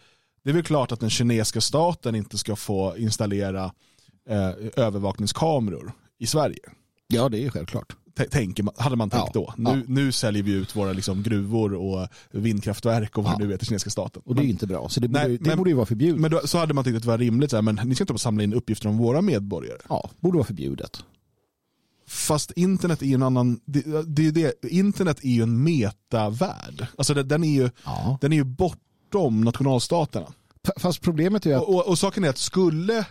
det 0.45 0.51
är 0.51 0.55
väl 0.55 0.63
klart 0.63 0.93
att 0.93 1.01
den 1.01 1.11
kinesiska 1.11 1.61
staten 1.61 2.15
inte 2.15 2.39
ska 2.39 2.57
få 2.57 2.97
installera 2.97 3.65
eh, 4.29 4.51
övervakningskameror 4.77 5.93
i 6.19 6.27
Sverige. 6.27 6.61
Ja, 7.07 7.29
det 7.29 7.45
är 7.45 7.51
självklart. 7.51 7.97
Tänker 8.31 8.63
man, 8.63 8.75
hade 8.77 8.97
man 8.97 9.11
tänkt 9.11 9.31
ja, 9.35 9.41
då. 9.41 9.55
Nu, 9.57 9.71
ja. 9.71 9.83
nu 9.87 10.13
säljer 10.13 10.43
vi 10.43 10.53
ut 10.53 10.77
våra 10.77 10.93
liksom, 10.93 11.23
gruvor 11.23 11.75
och 11.75 12.09
vindkraftverk 12.31 13.19
och 13.19 13.25
vad 13.25 13.33
ja. 13.33 13.39
det 13.39 13.47
nu 13.47 13.53
är 13.53 13.57
till 13.57 13.67
kinesiska 13.67 13.91
staten. 13.91 14.23
Och 14.25 14.35
det 14.35 14.43
är 14.43 14.47
inte 14.47 14.67
bra, 14.67 14.89
så 14.89 15.01
det 15.01 15.09
borde, 15.09 15.29
nej, 15.29 15.39
det 15.39 15.47
men, 15.47 15.59
borde 15.59 15.71
ju 15.71 15.77
vara 15.77 15.87
förbjudet. 15.87 16.21
Men 16.21 16.31
då, 16.31 16.41
så 16.45 16.59
hade 16.59 16.75
man 16.75 16.85
tyckt 16.85 16.97
att 16.97 17.03
det 17.03 17.09
var 17.09 17.19
rimligt, 17.19 17.51
så 17.51 17.57
här, 17.57 17.63
men 17.63 17.81
ni 17.85 17.95
ska 17.95 18.03
inte 18.03 18.19
samla 18.19 18.45
in 18.45 18.55
uppgifter 18.55 18.89
om 18.89 18.99
våra 18.99 19.23
medborgare. 19.23 19.79
Ja, 19.89 20.11
borde 20.21 20.37
vara 20.37 20.47
förbjudet. 20.47 21.05
Fast 22.07 22.51
internet 22.51 23.03
är 23.03 23.07
ju 23.07 23.15
en 23.15 23.23
annan, 23.23 23.61
det, 23.65 24.03
det, 24.07 24.31
det, 24.31 24.69
internet 24.69 25.25
är 25.25 25.29
ju 25.29 25.43
en 25.43 25.63
metavärld. 25.63 26.87
Alltså 26.99 27.15
det, 27.15 27.23
den 27.23 27.45
är 27.45 27.55
ju, 27.55 27.71
den 28.21 28.33
är 28.33 28.37
ju 28.37 28.45
bort 28.45 28.79
bortom 29.15 29.41
nationalstaterna. 29.41 30.27
Fast 30.77 31.01
problemet 31.01 31.47
är 31.47 31.57
att... 31.57 31.63
Och, 31.63 31.75
och, 31.75 31.89
och 31.89 31.99
saken 31.99 32.25
är 32.25 32.29
att 32.29 32.39
skulle 32.39 33.07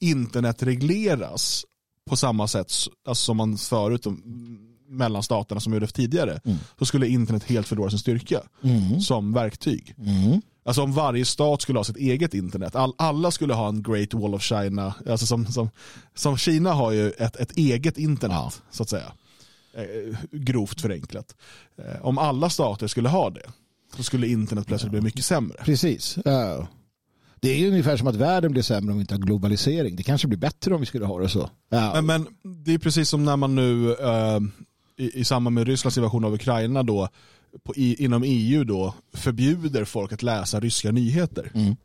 internet 0.00 0.62
regleras 0.62 1.64
på 2.10 2.16
samma 2.16 2.48
sätt 2.48 2.72
alltså 3.06 3.24
som 3.24 3.36
man 3.36 3.58
förut 3.58 4.06
mellan 4.88 5.22
staterna 5.22 5.60
som 5.60 5.72
gjorde 5.72 5.86
tidigare 5.86 6.40
mm. 6.44 6.58
så 6.78 6.86
skulle 6.86 7.08
internet 7.08 7.44
helt 7.44 7.68
förlora 7.68 7.90
sin 7.90 7.98
styrka 7.98 8.42
mm. 8.62 9.00
som 9.00 9.32
verktyg. 9.32 9.94
Mm. 9.98 10.40
Alltså 10.64 10.82
om 10.82 10.92
varje 10.92 11.24
stat 11.24 11.62
skulle 11.62 11.78
ha 11.78 11.84
sitt 11.84 11.96
eget 11.96 12.34
internet, 12.34 12.76
all, 12.76 12.94
alla 12.98 13.30
skulle 13.30 13.54
ha 13.54 13.68
en 13.68 13.82
Great 13.82 14.14
Wall 14.14 14.34
of 14.34 14.42
China, 14.42 14.94
alltså 15.08 15.26
som, 15.26 15.46
som, 15.46 15.70
som 16.14 16.36
Kina 16.36 16.72
har 16.72 16.92
ju 16.92 17.10
ett, 17.10 17.36
ett 17.36 17.56
eget 17.56 17.98
internet 17.98 18.36
ja. 18.36 18.52
så 18.70 18.82
att 18.82 18.88
säga. 18.88 19.12
Eh, 19.74 20.16
grovt 20.30 20.80
förenklat. 20.80 21.36
Eh, 21.78 22.06
om 22.06 22.18
alla 22.18 22.50
stater 22.50 22.86
skulle 22.86 23.08
ha 23.08 23.30
det 23.30 23.46
så 23.96 24.02
skulle 24.02 24.26
internet 24.26 24.66
plötsligt 24.66 24.90
bli 24.90 25.00
mycket 25.00 25.24
sämre. 25.24 25.56
Precis. 25.64 26.18
Det 27.40 27.48
är 27.50 27.68
ungefär 27.68 27.96
som 27.96 28.06
att 28.06 28.16
världen 28.16 28.52
blir 28.52 28.62
sämre 28.62 28.92
om 28.92 28.98
vi 28.98 29.00
inte 29.00 29.14
har 29.14 29.20
globalisering. 29.20 29.96
Det 29.96 30.02
kanske 30.02 30.28
blir 30.28 30.38
bättre 30.38 30.74
om 30.74 30.80
vi 30.80 30.86
skulle 30.86 31.06
ha 31.06 31.20
det 31.20 31.28
så. 31.28 31.50
Men, 31.70 32.06
men 32.06 32.26
det 32.64 32.74
är 32.74 32.78
precis 32.78 33.08
som 33.08 33.24
när 33.24 33.36
man 33.36 33.54
nu 33.54 33.88
uh, 33.88 34.40
i, 34.96 35.20
i 35.20 35.24
samband 35.24 35.54
med 35.54 35.66
Rysslands 35.66 35.96
invasion 35.98 36.24
av 36.24 36.34
Ukraina 36.34 36.82
då 36.82 37.08
på, 37.64 37.74
i, 37.76 38.04
inom 38.04 38.22
EU 38.26 38.64
då 38.64 38.94
förbjuder 39.12 39.84
folk 39.84 40.12
att 40.12 40.22
läsa 40.22 40.60
ryska 40.60 40.92
nyheter. 40.92 41.50
Mm. 41.54 41.76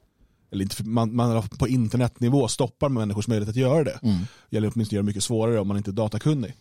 Eller 0.52 0.64
inte, 0.64 0.84
man, 0.84 1.16
man 1.16 1.48
på 1.48 1.68
internetnivå 1.68 2.48
stoppar 2.48 2.90
människors 2.90 3.28
möjlighet 3.28 3.50
att 3.50 3.56
göra 3.56 3.84
det. 3.84 4.00
Mm. 4.04 4.18
Gäller 4.50 4.72
åtminstone 4.76 4.96
göra 4.96 5.04
det 5.04 5.08
mycket 5.08 5.24
svårare 5.24 5.60
om 5.60 5.68
man 5.68 5.78
inte 5.78 5.92
är 5.92 5.94
datakunnig. 5.94 6.54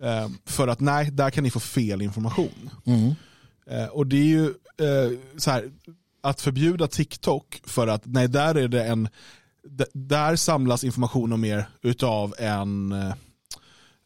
Eh, 0.00 0.28
för 0.44 0.68
att 0.68 0.80
nej, 0.80 1.10
där 1.10 1.30
kan 1.30 1.44
ni 1.44 1.50
få 1.50 1.60
fel 1.60 2.02
information. 2.02 2.70
Mm. 2.84 3.14
Eh, 3.70 3.86
och 3.86 4.06
det 4.06 4.16
är 4.16 4.24
ju 4.24 4.46
eh, 4.78 5.18
så 5.36 5.50
här, 5.50 5.70
att 6.20 6.40
förbjuda 6.40 6.88
TikTok 6.88 7.62
för 7.64 7.86
att 7.86 8.02
nej, 8.06 8.28
där 8.28 8.54
är 8.54 8.68
det 8.68 8.84
en 8.84 9.08
där 9.92 10.36
samlas 10.36 10.84
informationen 10.84 11.40
mer 11.40 11.68
utav 11.82 12.34
en, 12.38 12.92
eh, 12.92 13.14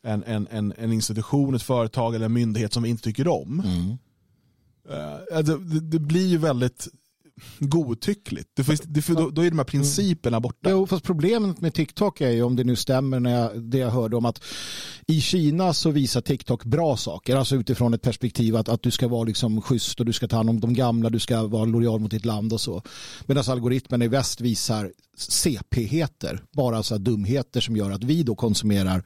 en, 0.02 0.24
en, 0.24 0.48
en, 0.50 0.74
en 0.78 0.92
institution, 0.92 1.54
ett 1.54 1.62
företag 1.62 2.14
eller 2.14 2.26
en 2.26 2.32
myndighet 2.32 2.72
som 2.72 2.82
vi 2.82 2.88
inte 2.88 3.02
tycker 3.02 3.28
om. 3.28 3.60
Mm. 3.60 3.98
Alltså, 5.34 5.56
det, 5.56 5.80
det 5.80 5.98
blir 5.98 6.26
ju 6.26 6.38
väldigt 6.38 6.88
godtyckligt. 7.58 8.48
Det 8.54 8.64
får, 8.64 8.76
det 8.84 9.02
får, 9.02 9.14
då, 9.14 9.30
då 9.30 9.42
är 9.42 9.50
de 9.50 9.58
här 9.58 9.64
principerna 9.64 10.40
borta. 10.40 10.70
Jo, 10.70 10.86
fast 10.86 11.04
problemet 11.04 11.60
med 11.60 11.74
TikTok 11.74 12.20
är 12.20 12.30
ju 12.30 12.42
om 12.42 12.56
det 12.56 12.64
nu 12.64 12.76
stämmer 12.76 13.20
när 13.20 13.40
jag, 13.40 13.62
det 13.62 13.78
jag 13.78 13.90
hörde 13.90 14.16
om 14.16 14.24
att 14.24 14.44
i 15.06 15.20
Kina 15.20 15.74
så 15.74 15.90
visar 15.90 16.20
TikTok 16.20 16.64
bra 16.64 16.96
saker, 16.96 17.36
alltså 17.36 17.56
utifrån 17.56 17.94
ett 17.94 18.02
perspektiv 18.02 18.56
att, 18.56 18.68
att 18.68 18.82
du 18.82 18.90
ska 18.90 19.08
vara 19.08 19.24
liksom 19.24 19.62
schysst 19.62 20.00
och 20.00 20.06
du 20.06 20.12
ska 20.12 20.28
ta 20.28 20.36
hand 20.36 20.50
om 20.50 20.60
de 20.60 20.74
gamla, 20.74 21.10
du 21.10 21.18
ska 21.18 21.46
vara 21.46 21.64
lojal 21.64 22.00
mot 22.00 22.10
ditt 22.10 22.24
land 22.24 22.52
och 22.52 22.60
så. 22.60 22.82
Medan 23.26 23.44
algoritmen 23.46 24.02
i 24.02 24.08
väst 24.08 24.40
visar 24.40 24.92
CP-heter, 25.16 26.42
bara 26.52 26.82
så 26.82 26.98
dumheter 26.98 27.60
som 27.60 27.76
gör 27.76 27.90
att 27.90 28.04
vi 28.04 28.22
då 28.22 28.34
konsumerar 28.34 29.04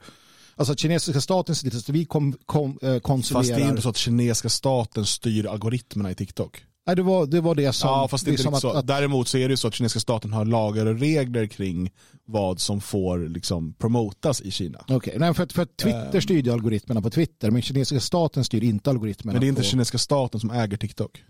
Alltså 0.57 0.73
att 0.73 0.79
kinesiska 0.79 1.21
staten 1.21 1.55
ser 1.55 1.69
till 1.69 1.79
att 1.79 1.89
vi 1.89 2.05
kom, 2.05 2.37
kom, 2.45 2.79
eh, 2.81 2.99
konsumerar... 2.99 3.43
Fast 3.43 3.55
det 3.55 3.63
är 3.63 3.69
inte 3.69 3.81
så 3.81 3.89
att 3.89 3.97
kinesiska 3.97 4.49
staten 4.49 5.05
styr 5.05 5.45
algoritmerna 5.45 6.11
i 6.11 6.15
TikTok. 6.15 6.63
Nej, 6.87 6.95
det 6.95 7.01
var 7.01 7.25
det, 7.25 7.41
var 7.41 7.55
det 7.55 7.73
som... 7.73 7.89
ja, 7.89 8.07
fast 8.07 8.25
det 8.25 8.31
liksom 8.31 8.53
att, 8.53 8.61
så. 8.61 8.69
att, 8.71 8.87
Däremot 8.87 9.27
så 9.27 9.37
är 9.37 9.47
det 9.47 9.53
ju 9.53 9.57
så 9.57 9.67
att 9.67 9.73
kinesiska 9.73 9.99
staten 9.99 10.33
har 10.33 10.45
lagar 10.45 10.85
och 10.85 10.99
regler 10.99 11.47
kring 11.47 11.91
vad 12.25 12.59
som 12.59 12.81
får 12.81 13.29
liksom 13.29 13.73
promotas 13.73 14.41
i 14.41 14.51
Kina. 14.51 14.85
Okej, 14.87 15.15
nej, 15.19 15.33
för, 15.33 15.43
att- 15.43 15.53
för 15.53 15.61
att 15.61 15.77
Twitter 15.77 16.19
styrde 16.19 16.53
algoritmerna 16.53 17.01
på 17.01 17.09
Twitter, 17.09 17.51
men 17.51 17.61
kinesiska 17.61 17.99
staten 17.99 18.43
styr 18.43 18.63
inte 18.63 18.89
algoritmerna 18.89 19.33
Men 19.33 19.41
det 19.41 19.47
är 19.47 19.49
inte 19.49 19.61
på... 19.61 19.67
kinesiska 19.67 19.97
staten 19.97 20.39
som 20.39 20.51
äger 20.51 20.77
TikTok. 20.77 21.23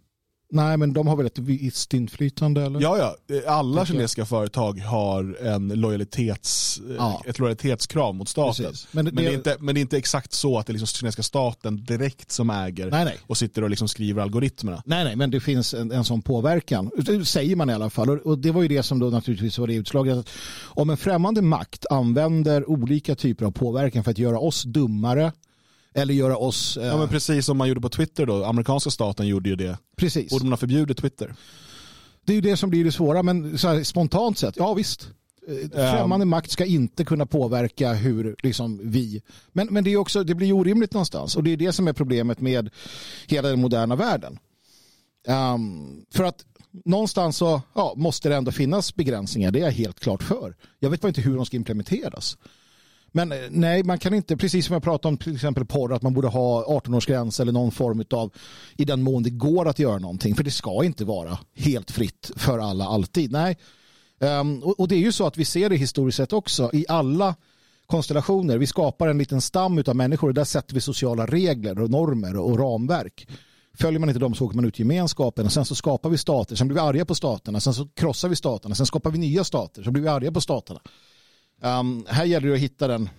Nej, 0.49 0.77
men 0.77 0.93
de 0.93 1.07
har 1.07 1.15
väl 1.15 1.25
ett 1.25 1.37
visst 1.39 1.93
inflytande 1.93 2.61
eller? 2.65 2.81
Ja, 2.81 3.15
ja. 3.27 3.41
Alla 3.47 3.85
kinesiska 3.85 4.25
företag 4.25 4.79
har 4.79 5.37
en 5.45 5.67
lojalitets, 5.67 6.81
Ja. 6.97 7.21
ett 7.25 7.39
lojalitetskrav 7.39 8.15
mot 8.15 8.29
staten. 8.29 8.65
Precis. 8.65 8.87
Men 8.91 9.05
Men, 9.05 9.15
det- 9.15 9.21
det, 9.21 9.27
är 9.27 9.33
inte, 9.33 9.55
men 9.59 9.75
det 9.75 9.79
är 9.79 9.81
inte 9.81 9.97
exakt 9.97 10.33
så 10.33 10.57
att 10.59 10.65
det 10.67 10.71
är 10.71 10.73
liksom 10.73 10.87
kinesiska 10.87 11.23
staten 11.23 11.83
direkt 11.85 12.31
som 12.31 12.49
äger 12.49 12.91
Nej, 12.91 13.05
nej. 13.05 13.17
och 13.27 13.37
sitter 13.37 13.61
och 13.63 13.69
liksom 13.69 13.87
skriver 13.87 14.21
algoritmerna. 14.21 14.81
Nej, 14.85 15.03
nej, 15.03 15.15
men 15.15 15.31
det 15.31 15.39
finns 15.39 15.73
en, 15.73 15.91
en 15.91 16.03
sån 16.03 16.21
påverkan. 16.21 16.91
Det 16.97 17.25
säger 17.25 17.55
man 17.55 17.69
i 17.69 17.73
alla 17.73 17.89
fall. 17.89 18.09
Och, 18.09 18.17
och 18.17 18.39
det 18.39 18.51
var 18.51 18.61
ju 18.61 18.67
det 18.67 18.83
som 18.83 18.99
då 18.99 19.09
naturligtvis 19.09 19.57
var 19.57 19.67
det 19.67 19.73
utslaget. 19.73 20.29
Om 20.63 20.89
en 20.89 20.97
främmande 20.97 21.41
makt 21.41 21.85
använder 21.89 22.69
olika 22.69 23.15
typer 23.15 23.45
av 23.45 23.51
påverkan 23.51 24.03
för 24.03 24.11
att 24.11 24.17
göra 24.17 24.39
oss 24.39 24.63
dummare 24.63 25.31
eller 25.97 26.13
göra 26.13 26.37
oss... 26.37 26.77
Eh, 26.77 26.87
Ja, 26.87 26.97
men 26.97 27.07
precis 27.07 27.45
som 27.45 27.57
man 27.57 27.67
gjorde 27.67 27.81
på 27.81 27.89
Twitter 27.89 28.25
då. 28.25 28.45
Amerikanska 28.45 28.89
staten 28.89 29.27
gjorde 29.27 29.49
ju 29.49 29.55
det. 29.55 29.77
precis. 29.95 30.31
Borde 30.31 30.45
man 30.45 30.51
ha 30.51 30.57
förbjudit 30.57 30.97
Twitter? 30.97 31.35
Det 32.25 32.33
är 32.33 32.35
ju 32.35 32.41
det 32.41 32.57
som 32.57 32.69
blir 32.69 32.83
det 32.83 32.91
svåra, 32.91 33.23
men 33.23 33.57
så 33.57 33.67
här, 33.67 33.83
spontant 33.83 34.37
sett, 34.37 34.57
ja 34.57 34.73
visst. 34.73 35.09
Eh, 35.47 35.69
Främmande 35.91 36.25
makt 36.25 36.51
ska 36.51 36.65
inte 36.65 37.05
kunna 37.05 37.25
påverka 37.25 37.93
hur 37.93 38.35
liksom, 38.43 38.79
vi... 38.83 39.21
Men, 39.51 39.67
men 39.71 39.83
det, 39.83 39.93
är 39.93 39.97
också, 39.97 40.23
det 40.23 40.35
blir 40.35 40.53
orimligt 40.53 40.93
någonstans 40.93 41.35
och 41.35 41.43
det 41.43 41.51
är 41.51 41.57
det 41.57 41.71
som 41.73 41.87
är 41.87 41.93
problemet 41.93 42.41
med 42.41 42.69
hela 43.27 43.49
den 43.49 43.61
moderna 43.61 43.95
världen. 43.95 44.39
Ehm, 45.27 46.05
för 46.11 46.23
att 46.23 46.45
någonstans 46.85 47.37
så 47.37 47.61
ja, 47.75 47.93
måste 47.97 48.29
det 48.29 48.35
ändå 48.35 48.51
finnas 48.51 48.95
begränsningar, 48.95 49.51
det 49.51 49.59
är 49.59 49.63
jag 49.63 49.71
helt 49.71 49.99
klart 49.99 50.23
för. 50.23 50.55
Jag 50.79 50.89
vet 50.89 51.01
bara 51.01 51.07
inte 51.07 51.21
hur 51.21 51.35
de 51.35 51.45
ska 51.45 51.57
implementeras. 51.57 52.37
Men 53.17 53.31
eh, 53.31 53.37
nej, 53.49 53.83
man 53.83 53.99
kan 53.99 54.13
inte, 54.13 54.37
precis 54.37 54.65
som 54.65 54.73
jag 54.73 54.83
pratade 54.83 55.07
om 55.07 55.17
till 55.17 55.35
exempel 55.35 55.65
porr, 55.65 55.93
att 55.93 56.01
man 56.01 56.13
borde 56.13 56.27
ha 56.27 56.63
18-årsgräns 56.63 57.41
eller 57.41 57.51
någon 57.51 57.71
form 57.71 58.03
av, 58.11 58.33
i 58.77 58.85
den 58.85 59.01
mån 59.01 59.23
det 59.23 59.29
går 59.29 59.67
att 59.67 59.79
göra 59.79 59.99
någonting. 59.99 60.35
För 60.35 60.43
det 60.43 60.51
ska 60.51 60.83
inte 60.83 61.05
vara 61.05 61.37
helt 61.55 61.91
fritt 61.91 62.31
för 62.35 62.59
alla 62.59 62.85
alltid. 62.85 63.31
Nej, 63.31 63.57
um, 64.19 64.63
och, 64.63 64.79
och 64.79 64.87
det 64.87 64.95
är 64.95 64.99
ju 64.99 65.11
så 65.11 65.27
att 65.27 65.37
vi 65.37 65.45
ser 65.45 65.69
det 65.69 65.75
historiskt 65.75 66.17
sett 66.17 66.33
också 66.33 66.69
i 66.73 66.85
alla 66.89 67.35
konstellationer. 67.85 68.57
Vi 68.57 68.67
skapar 68.67 69.07
en 69.07 69.17
liten 69.17 69.41
stam 69.41 69.83
av 69.87 69.95
människor 69.95 70.27
och 70.27 70.33
där 70.33 70.43
sätter 70.43 70.73
vi 70.73 70.81
sociala 70.81 71.25
regler 71.25 71.79
och 71.79 71.89
normer 71.89 72.37
och, 72.37 72.49
och 72.49 72.59
ramverk. 72.59 73.27
Följer 73.79 73.99
man 73.99 74.09
inte 74.09 74.19
dem 74.19 74.35
så 74.35 74.45
åker 74.45 74.55
man 74.55 74.65
ut 74.65 74.79
i 74.79 74.83
gemenskapen 74.83 75.45
och 75.45 75.51
sen 75.51 75.65
så 75.65 75.75
skapar 75.75 76.09
vi 76.09 76.17
stater, 76.17 76.55
sen 76.55 76.67
blir 76.67 76.75
vi 76.75 76.81
arga 76.81 77.05
på 77.05 77.15
staterna, 77.15 77.59
sen 77.59 77.73
så 77.73 77.87
krossar 77.87 78.29
vi 78.29 78.35
staterna, 78.35 78.75
sen 78.75 78.85
skapar 78.85 79.11
vi 79.11 79.17
nya 79.17 79.43
stater, 79.43 79.83
så 79.83 79.91
blir 79.91 80.03
vi 80.03 80.09
arga 80.09 80.31
på 80.31 80.41
staterna. 80.41 80.79
Um, 81.61 82.05
här 82.07 82.25
gäller 82.25 82.47
det 82.47 82.53
att 82.53 82.59
hitta 82.59 82.87
den, 82.87 83.09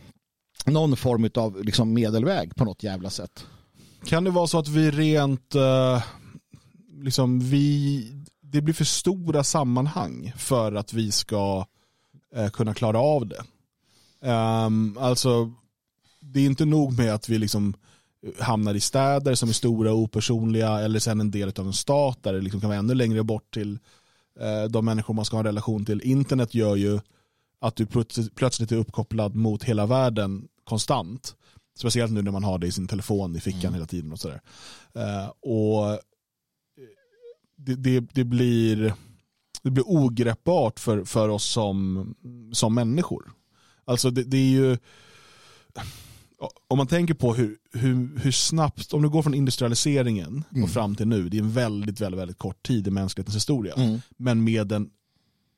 någon 0.67 0.97
form 0.97 1.31
av 1.35 1.65
liksom 1.65 1.93
medelväg 1.95 2.57
på 2.57 2.65
något 2.65 2.83
jävla 2.83 3.11
sätt. 3.11 3.47
Kan 4.05 4.25
det 4.25 4.31
vara 4.31 4.47
så 4.47 4.59
att 4.59 4.69
vi 4.69 4.91
rent, 4.91 5.55
uh, 5.55 6.03
liksom 7.03 7.41
vi, 7.41 8.07
det 8.41 8.61
blir 8.61 8.75
för 8.75 8.85
stora 8.85 9.45
sammanhang 9.45 10.33
för 10.37 10.73
att 10.73 10.93
vi 10.93 11.13
ska 11.13 11.67
uh, 12.37 12.49
kunna 12.49 12.75
klara 12.75 12.99
av 12.99 13.27
det. 13.27 13.43
Um, 14.31 14.99
alltså, 14.99 15.53
det 16.21 16.41
är 16.41 16.47
inte 16.47 16.65
nog 16.65 16.99
med 16.99 17.15
att 17.15 17.29
vi 17.29 17.39
liksom 17.39 17.75
hamnar 18.41 18.75
i 18.75 18.81
städer 18.81 19.35
som 19.35 19.49
är 19.49 19.53
stora 19.53 19.93
och 19.93 19.99
opersonliga 19.99 20.79
eller 20.79 20.99
sen 20.99 21.21
en 21.21 21.31
del 21.31 21.53
av 21.57 21.67
en 21.67 21.73
stat 21.73 22.19
där 22.23 22.33
det 22.33 22.41
liksom 22.41 22.61
kan 22.61 22.69
vara 22.69 22.79
ännu 22.79 22.95
längre 22.95 23.23
bort 23.23 23.55
till 23.55 23.79
uh, 24.41 24.71
de 24.71 24.85
människor 24.85 25.15
man 25.15 25.25
ska 25.25 25.37
ha 25.37 25.41
en 25.41 25.47
relation 25.47 25.85
till. 25.85 26.03
Internet 26.03 26.55
gör 26.55 26.77
ju 26.77 27.01
att 27.61 27.77
du 27.77 27.87
plötsligt, 28.35 28.73
är 28.73 28.77
uppkopplad 28.77 29.35
mot 29.35 29.65
hela 29.65 29.87
världen 29.87 30.49
konstant. 30.65 31.37
Speciellt 31.79 32.13
nu 32.13 32.23
när 32.23 32.31
man 32.31 32.45
har 32.45 32.59
det 32.59 32.67
i 32.67 32.73
sin 32.73 32.89
telefon 32.89 33.37
i 33.37 33.41
fickan 33.41 33.75
hela 33.75 33.87
tiden 33.87 34.13
och 34.13 34.21
sådär. 34.21 34.41
Eh, 34.95 35.29
och 35.29 36.01
det, 37.57 37.75
det, 37.75 38.01
det, 38.01 38.25
blir, 38.25 38.95
det 39.63 39.71
blir 39.71 39.85
ogreppbart 39.87 40.81
för, 40.81 41.05
för 41.05 41.29
oss 41.29 41.45
som, 41.45 42.15
som 42.53 42.75
människor. 42.75 43.31
Alltså 43.85 44.11
det, 44.11 44.23
det 44.23 44.37
är 44.37 44.51
ju 44.51 44.79
om 46.69 46.79
man 46.79 46.87
tänker 46.87 47.15
på 47.15 47.35
hur, 47.35 47.57
hur, 47.73 48.19
hur 48.19 48.33
snabbt, 48.33 48.93
om 48.93 49.03
du 49.03 49.09
går 49.09 49.23
från 49.23 49.35
industrialiseringen 49.35 50.45
och 50.63 50.71
fram 50.71 50.97
till 50.97 51.09
nu, 51.09 51.29
det 51.29 51.37
är 51.37 51.43
en 51.43 51.53
väldigt, 51.53 52.01
väldigt, 52.01 52.21
väldigt 52.21 52.39
kort 52.39 52.63
tid 52.63 52.89
i 52.89 52.91
mänsklighetens 52.91 53.37
historia. 53.37 53.75
Mm. 53.75 54.01
Men 54.17 54.45
med 54.45 54.73
en 54.73 54.91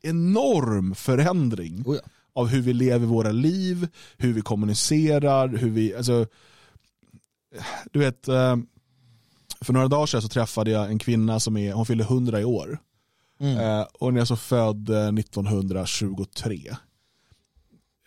enorm 0.02 0.94
förändring 0.94 1.82
Oh 1.86 1.96
ja. 1.96 2.02
av 2.32 2.46
hur 2.48 2.60
vi 2.60 2.72
lever 2.72 3.06
våra 3.06 3.32
liv, 3.32 3.88
hur 4.16 4.32
vi 4.32 4.40
kommunicerar, 4.42 5.48
hur 5.48 5.70
vi, 5.70 5.94
alltså, 5.94 6.26
du 7.92 7.98
vet, 7.98 8.28
eh, 8.28 8.56
för 9.60 9.72
några 9.72 9.88
dagar 9.88 10.06
sedan 10.06 10.22
så 10.22 10.28
träffade 10.28 10.70
jag 10.70 10.90
en 10.90 10.98
kvinna 10.98 11.40
som 11.40 11.56
är, 11.56 11.72
hon 11.72 11.86
fyllde 11.86 12.04
100 12.04 12.40
i 12.40 12.44
år. 12.44 12.78
Mm. 13.40 13.58
Eh, 13.58 13.80
och 13.80 14.00
hon 14.06 14.16
är 14.16 14.20
alltså 14.20 14.36
född 14.36 14.88
eh, 14.90 15.08
1923. 15.08 16.70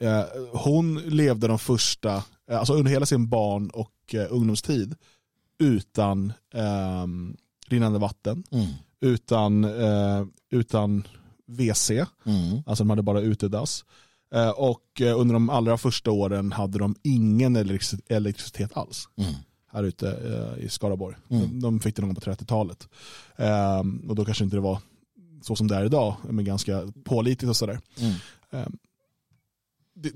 Eh, 0.01 0.23
hon 0.51 0.95
levde 0.97 1.47
de 1.47 1.59
första, 1.59 2.23
alltså 2.51 2.73
under 2.73 2.91
hela 2.91 3.05
sin 3.05 3.29
barn 3.29 3.69
och 3.69 4.15
ungdomstid 4.29 4.95
utan 5.59 6.33
eh, 6.53 7.07
rinnande 7.67 7.99
vatten, 7.99 8.43
Mm. 8.51 8.67
utan, 9.01 9.63
eh, 9.63 10.25
utan 10.51 11.07
WC, 11.47 11.91
Mm. 12.25 12.63
alltså 12.65 12.83
de 12.83 12.89
hade 12.89 13.01
bara 13.01 13.21
utedass. 13.21 13.85
Eh, 14.33 14.49
och 14.49 15.01
eh, 15.01 15.19
under 15.19 15.33
de 15.33 15.49
allra 15.49 15.77
första 15.77 16.11
åren 16.11 16.51
hade 16.51 16.77
de 16.79 16.95
ingen 17.03 17.57
elektric- 17.57 18.01
elektricitet 18.07 18.77
alls 18.77 19.09
Mm. 19.17 19.33
här 19.71 19.83
ute 19.83 20.09
eh, 20.11 20.65
i 20.65 20.69
Skaraborg. 20.69 21.15
Mm. 21.29 21.59
De, 21.61 21.79
fick 21.79 21.95
det 21.95 22.01
någon 22.01 22.09
gång 22.13 22.15
på 22.21 22.31
30-talet. 22.31 22.87
Eh, 23.35 23.79
och 24.09 24.15
då 24.15 24.25
kanske 24.25 24.43
inte 24.43 24.55
det 24.55 24.61
var 24.61 24.79
så 25.41 25.55
som 25.55 25.67
det 25.67 25.75
är 25.75 25.85
idag, 25.85 26.15
men 26.29 26.45
ganska 26.45 26.91
pålitligt 27.03 27.49
och 27.49 27.55
sådär. 27.57 27.79
Mm. 27.99 28.13
Eh, 28.51 28.67
det, 29.95 30.11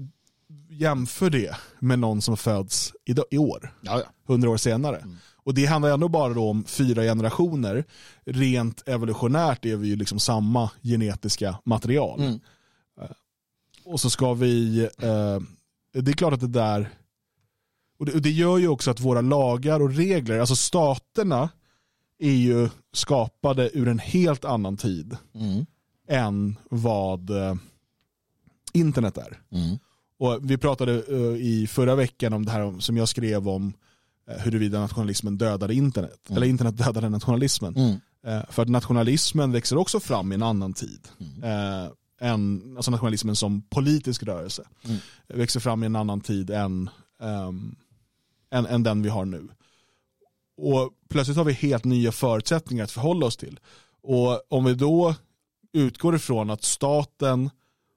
jämför 0.70 1.30
det 1.30 1.56
med 1.80 2.00
någon 2.00 2.22
som 2.22 2.38
föds 2.38 2.94
i 3.32 3.38
år, 3.38 3.74
Ja, 3.82 4.00
ja. 4.00 4.06
hundra 4.28 4.50
år 4.50 4.58
senare. 4.58 4.98
Mm. 4.98 5.16
Och 5.48 5.54
det 5.54 5.66
handlar 5.66 5.94
ändå 5.94 6.08
bara 6.08 6.40
om 6.40 6.64
fyra 6.64 7.02
generationer. 7.02 7.86
Rent 8.26 8.88
evolutionärt 8.88 9.66
är 9.66 9.76
vi 9.76 9.88
ju 9.88 9.96
liksom 9.96 10.20
samma 10.20 10.72
genetiska 10.84 11.60
material. 11.64 12.20
Mm. 12.22 12.40
Och 13.86 14.00
så 14.00 14.10
ska 14.10 14.34
vi, 14.34 14.82
eh, 14.84 15.40
det 15.94 16.12
är 16.12 16.14
klart 16.14 16.34
att 16.34 16.40
det 16.40 16.48
där, 16.48 16.90
och 18.00 18.06
det, 18.06 18.14
och 18.14 18.22
det 18.22 18.30
gör 18.32 18.58
ju 18.58 18.68
också 18.68 18.92
att 18.92 19.00
våra 19.00 19.22
lagar 19.22 19.80
och 19.80 19.94
regler, 19.96 20.40
alltså 20.40 20.56
staterna 20.56 21.50
är 22.20 22.36
ju 22.36 22.70
skapade 22.94 23.78
ur 23.78 23.88
en 23.88 24.00
helt 24.00 24.46
annan 24.46 24.78
tid 24.78 25.18
Mm. 25.34 25.66
än 26.08 26.56
vad 26.70 27.30
eh, 27.30 27.56
internet 28.74 29.18
är. 29.18 29.42
Mm. 29.52 29.78
Och 30.20 30.40
vi 30.42 30.58
pratade 30.58 30.94
eh, 30.94 31.36
i 31.46 31.68
förra 31.70 31.96
veckan 31.96 32.34
om 32.34 32.46
det 32.46 32.52
här 32.52 32.80
som 32.80 32.98
jag 32.98 33.10
skrev 33.10 33.50
om 33.50 33.68
eh, 33.68 33.74
huruvida 34.28 34.80
nationalismen 34.80 35.38
dödade 35.38 35.74
internet. 35.74 36.20
Mm. 36.30 36.38
Eller 36.38 36.48
internet 36.48 36.78
dödade 36.78 37.10
nationalismen. 37.10 37.76
Eh, 38.28 38.42
för 38.50 38.62
att 38.62 38.70
nationalismen 38.70 39.52
växer 39.52 39.78
också 39.78 40.00
fram 40.00 40.32
i 40.32 40.36
en 40.36 40.44
annan 40.44 40.74
tid. 40.74 41.08
Eh, 41.44 41.92
än, 42.20 42.74
alltså 42.76 42.92
nationalismen 42.92 43.36
som 43.36 43.62
politisk 43.62 44.24
rörelse. 44.24 44.64
Mm. 44.84 44.98
Växer 45.28 45.60
fram 45.60 45.84
i 45.84 45.86
en 45.86 45.96
annan 45.96 46.22
tid 46.22 46.50
än, 46.50 46.90
ehm, 47.22 47.76
än, 48.52 48.66
än 48.66 48.84
den 48.84 49.02
vi 49.02 49.10
har 49.10 49.26
nu. 49.26 49.48
Och 50.58 50.92
plötsligt 51.10 51.38
har 51.38 51.44
vi 51.44 51.54
helt 51.54 51.84
nya 51.84 52.12
förutsättningar 52.12 52.84
att 52.84 52.92
förhålla 52.92 53.26
oss 53.26 53.38
till. 53.38 53.60
Och 54.02 54.42
om 54.50 54.66
vi 54.66 54.74
då 54.74 55.16
utgår 55.74 56.16
ifrån 56.16 56.50
att 56.50 56.64
staten 56.64 57.50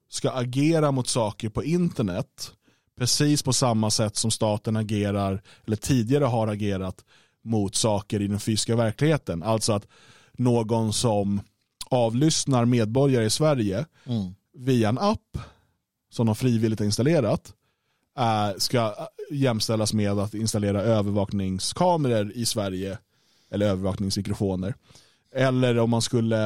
ska 0.09 0.31
agera 0.31 0.91
mot 0.91 1.07
saker 1.07 1.49
på 1.49 1.63
internet 1.63 2.53
precis 2.99 3.43
på 3.43 3.53
samma 3.53 3.91
sätt 3.91 4.15
som 4.15 4.31
staten 4.31 4.75
agerar 4.75 5.41
eller 5.65 5.77
tidigare 5.77 6.25
har 6.25 6.47
agerat 6.47 7.05
mot 7.43 7.75
saker 7.75 8.21
i 8.21 8.27
den 8.27 8.39
fysiska 8.39 8.75
verkligheten. 8.75 9.43
Alltså 9.43 9.73
att 9.73 9.87
någon 10.33 10.93
som 10.93 11.41
avlyssnar 11.89 12.65
medborgare 12.65 13.25
i 13.25 13.29
Sverige 13.29 13.85
Mm. 14.05 14.33
via 14.53 14.89
en 14.89 14.97
app 14.97 15.37
som 16.09 16.25
de 16.25 16.35
frivilligt 16.35 16.79
har 16.79 16.85
installerat 16.85 17.53
eh, 18.19 18.57
ska 18.57 18.95
jämställas 19.31 19.93
med 19.93 20.11
att 20.11 20.33
installera 20.33 20.81
övervakningskameror 20.81 22.31
i 22.31 22.45
Sverige 22.45 22.97
eller 23.51 23.65
övervakningsmikrofoner. 23.65 24.75
Eller 25.35 25.79
om 25.79 25.89
man 25.89 26.01
skulle 26.01 26.45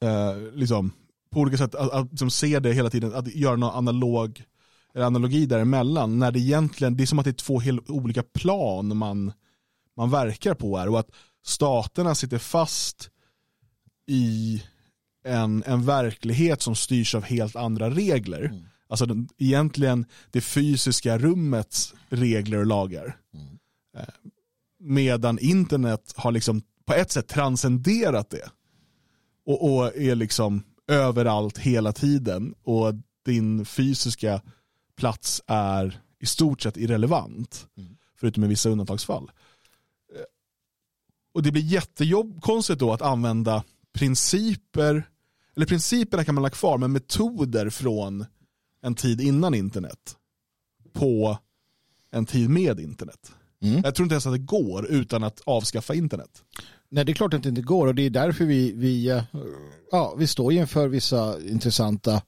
eh, 0.00 0.36
liksom, 0.54 0.92
på 1.30 1.40
olika 1.40 1.58
sätt 1.58 1.74
att, 1.74 1.92
att, 1.92 2.10
liksom 2.10 2.30
se 2.30 2.58
det 2.58 2.72
hela 2.72 2.90
tiden, 2.90 3.14
att 3.14 3.34
göra 3.34 3.56
någon 3.56 3.74
analog 3.74 4.44
analogi 5.04 5.46
däremellan 5.46 6.18
när 6.18 6.32
det 6.32 6.38
egentligen, 6.38 6.96
det 6.96 7.04
är 7.04 7.06
som 7.06 7.18
att 7.18 7.24
det 7.24 7.30
är 7.30 7.32
två 7.32 7.60
helt 7.60 7.90
olika 7.90 8.22
plan 8.22 8.96
man, 8.96 9.32
man 9.96 10.10
verkar 10.10 10.54
på 10.54 10.76
här 10.76 10.88
och 10.88 10.98
att 10.98 11.10
staterna 11.44 12.14
sitter 12.14 12.38
fast 12.38 13.10
i 14.06 14.62
en, 15.24 15.62
en 15.66 15.84
verklighet 15.84 16.62
som 16.62 16.74
styrs 16.74 17.14
av 17.14 17.22
helt 17.22 17.56
andra 17.56 17.90
regler. 17.90 18.44
Mm. 18.44 18.62
Alltså 18.88 19.06
den, 19.06 19.28
egentligen 19.38 20.06
det 20.30 20.40
fysiska 20.40 21.18
rummets 21.18 21.94
regler 22.08 22.58
och 22.58 22.66
lagar. 22.66 23.16
Mm. 23.34 23.58
Eh, 23.96 24.14
Medan 24.78 25.38
internet 25.38 26.12
har 26.16 26.32
liksom 26.32 26.62
på 26.84 26.94
ett 26.94 27.10
sätt 27.10 27.28
transcenderat 27.28 28.30
det. 28.30 28.50
Och, 29.46 29.74
och 29.74 29.96
är 29.96 30.14
liksom 30.14 30.62
överallt 30.88 31.58
hela 31.58 31.92
tiden. 31.92 32.54
Och 32.62 32.94
din 33.24 33.64
fysiska 33.64 34.42
plats 34.96 35.42
är 35.46 36.00
i 36.20 36.26
stort 36.26 36.62
sett 36.62 36.76
irrelevant. 36.76 37.66
Mm. 37.76 37.96
Förutom 38.16 38.44
i 38.44 38.46
vissa 38.46 38.68
undantagsfall. 38.68 39.30
Eh, 40.14 40.20
Och 41.34 41.42
det 41.42 41.52
blir 41.52 41.62
jättekonstigt 41.62 42.80
då 42.80 42.92
att 42.92 43.02
använda 43.02 43.64
principer, 43.92 45.08
eller 45.56 45.66
principerna 45.66 46.24
kan 46.24 46.34
man 46.34 46.44
ha 46.44 46.50
kvar, 46.50 46.78
men 46.78 46.92
metoder 46.92 47.70
från 47.70 48.26
en 48.82 48.94
tid 48.94 49.20
innan 49.20 49.54
internet 49.54 50.16
på 50.92 51.38
en 52.10 52.26
tid 52.26 52.50
med 52.50 52.80
internet. 52.80 53.32
Mm. 53.62 53.80
Jag 53.84 53.94
tror 53.94 54.04
inte 54.04 54.14
ens 54.14 54.26
att 54.26 54.32
det 54.32 54.38
går 54.38 54.86
utan 54.86 55.24
att 55.24 55.40
avskaffa 55.46 55.94
internet. 55.94 56.44
Nej, 56.88 57.04
det 57.04 57.12
är 57.12 57.14
klart 57.14 57.34
att 57.34 57.42
det 57.42 57.48
inte 57.48 57.62
går 57.62 57.86
och 57.86 57.94
det 57.94 58.02
är 58.02 58.10
därför 58.10 58.44
vi, 58.44 58.72
vi, 58.72 59.08
eh, 59.08 59.24
ja, 59.90 60.14
vi 60.18 60.26
står 60.26 60.52
inför 60.52 60.88
vissa 60.88 61.40
intressanta 61.40 62.22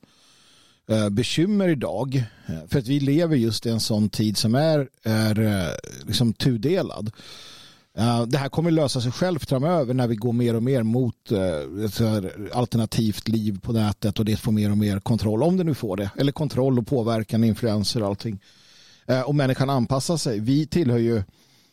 Eh, 0.90 1.08
bekymmer 1.08 1.68
idag. 1.68 2.24
Eh, 2.46 2.68
för 2.68 2.78
att 2.78 2.86
vi 2.86 3.00
lever 3.00 3.36
just 3.36 3.66
i 3.66 3.70
en 3.70 3.80
sån 3.80 4.08
tid 4.08 4.36
som 4.36 4.54
är, 4.54 4.88
är 5.02 5.40
eh, 5.40 5.72
liksom 6.06 6.32
tudelad. 6.32 7.10
Det 8.26 8.38
här 8.38 8.48
kommer 8.48 8.70
lösa 8.70 9.00
sig 9.00 9.12
självt 9.12 9.48
framöver 9.48 9.94
när 9.94 10.06
vi 10.06 10.16
går 10.16 10.32
mer 10.32 10.54
och 10.54 10.62
mer 10.62 10.82
mot 10.82 11.32
alternativt 12.52 13.28
liv 13.28 13.60
på 13.60 13.72
nätet 13.72 14.18
och 14.18 14.24
det 14.24 14.36
får 14.36 14.52
mer 14.52 14.70
och 14.70 14.78
mer 14.78 15.00
kontroll, 15.00 15.42
om 15.42 15.56
det 15.56 15.64
nu 15.64 15.74
får 15.74 15.96
det. 15.96 16.10
Eller 16.16 16.32
kontroll 16.32 16.78
och 16.78 16.86
påverkan, 16.86 17.44
influenser 17.44 18.02
och 18.02 18.08
allting. 18.08 18.38
Och 19.26 19.34
människan 19.34 19.70
anpassar 19.70 20.16
sig. 20.16 20.40
Vi 20.40 20.66
tillhör 20.66 20.98
ju 20.98 21.22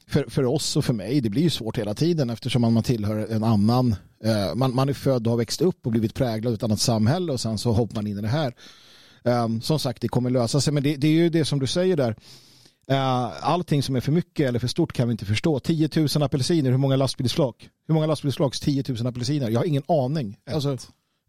för, 0.08 0.25
för 0.30 0.45
oss 0.45 0.78
och 0.78 0.86
för 0.86 0.93
mig, 0.93 1.21
det 1.21 1.30
blir 1.30 1.43
ju 1.43 1.49
svårt 1.49 1.78
hela 1.78 1.93
tiden 1.93 2.30
eftersom 2.30 2.62
man, 2.62 2.73
man 2.73 2.84
tillhör 2.84 3.28
en 3.32 3.43
annan, 3.43 3.95
man, 4.56 4.75
man 4.75 4.89
är 4.89 4.93
född 4.93 5.28
och 5.28 5.32
har 5.32 5.38
växt 5.38 5.62
upp 5.62 5.86
och 5.86 5.91
blivit 5.91 6.13
präglad 6.13 6.51
av 6.51 6.56
ett 6.56 6.63
annat 6.63 6.80
samhälle 6.80 7.32
och 7.32 7.39
sen 7.39 7.58
så 7.58 7.71
hoppar 7.71 7.95
man 7.95 8.08
in 8.08 8.17
i 8.17 8.21
det 8.21 8.28
här. 8.28 8.54
Um, 9.25 9.61
som 9.61 9.79
sagt, 9.79 10.01
det 10.01 10.07
kommer 10.07 10.29
lösa 10.29 10.61
sig, 10.61 10.73
men 10.73 10.83
det, 10.83 10.95
det 10.95 11.07
är 11.07 11.11
ju 11.11 11.29
det 11.29 11.45
som 11.45 11.59
du 11.59 11.67
säger 11.67 11.97
där. 11.97 12.15
Uh, 12.91 13.47
allting 13.49 13.83
som 13.83 13.95
är 13.95 13.99
för 13.99 14.11
mycket 14.11 14.47
eller 14.47 14.59
för 14.59 14.67
stort 14.67 14.93
kan 14.93 15.07
vi 15.07 15.11
inte 15.11 15.25
förstå. 15.25 15.59
10 15.59 15.89
000 15.95 16.07
apelsiner, 16.23 16.71
hur 16.71 16.77
många 16.77 16.95
lastbilsflak? 16.95 17.69
Hur 17.88 17.93
många 17.93 18.05
lastbilsflak? 18.05 18.59
10 18.59 18.83
000 18.88 19.07
apelsiner? 19.07 19.49
Jag 19.49 19.59
har 19.59 19.65
ingen 19.65 19.83
aning. 19.88 20.38
Alltså, 20.51 20.77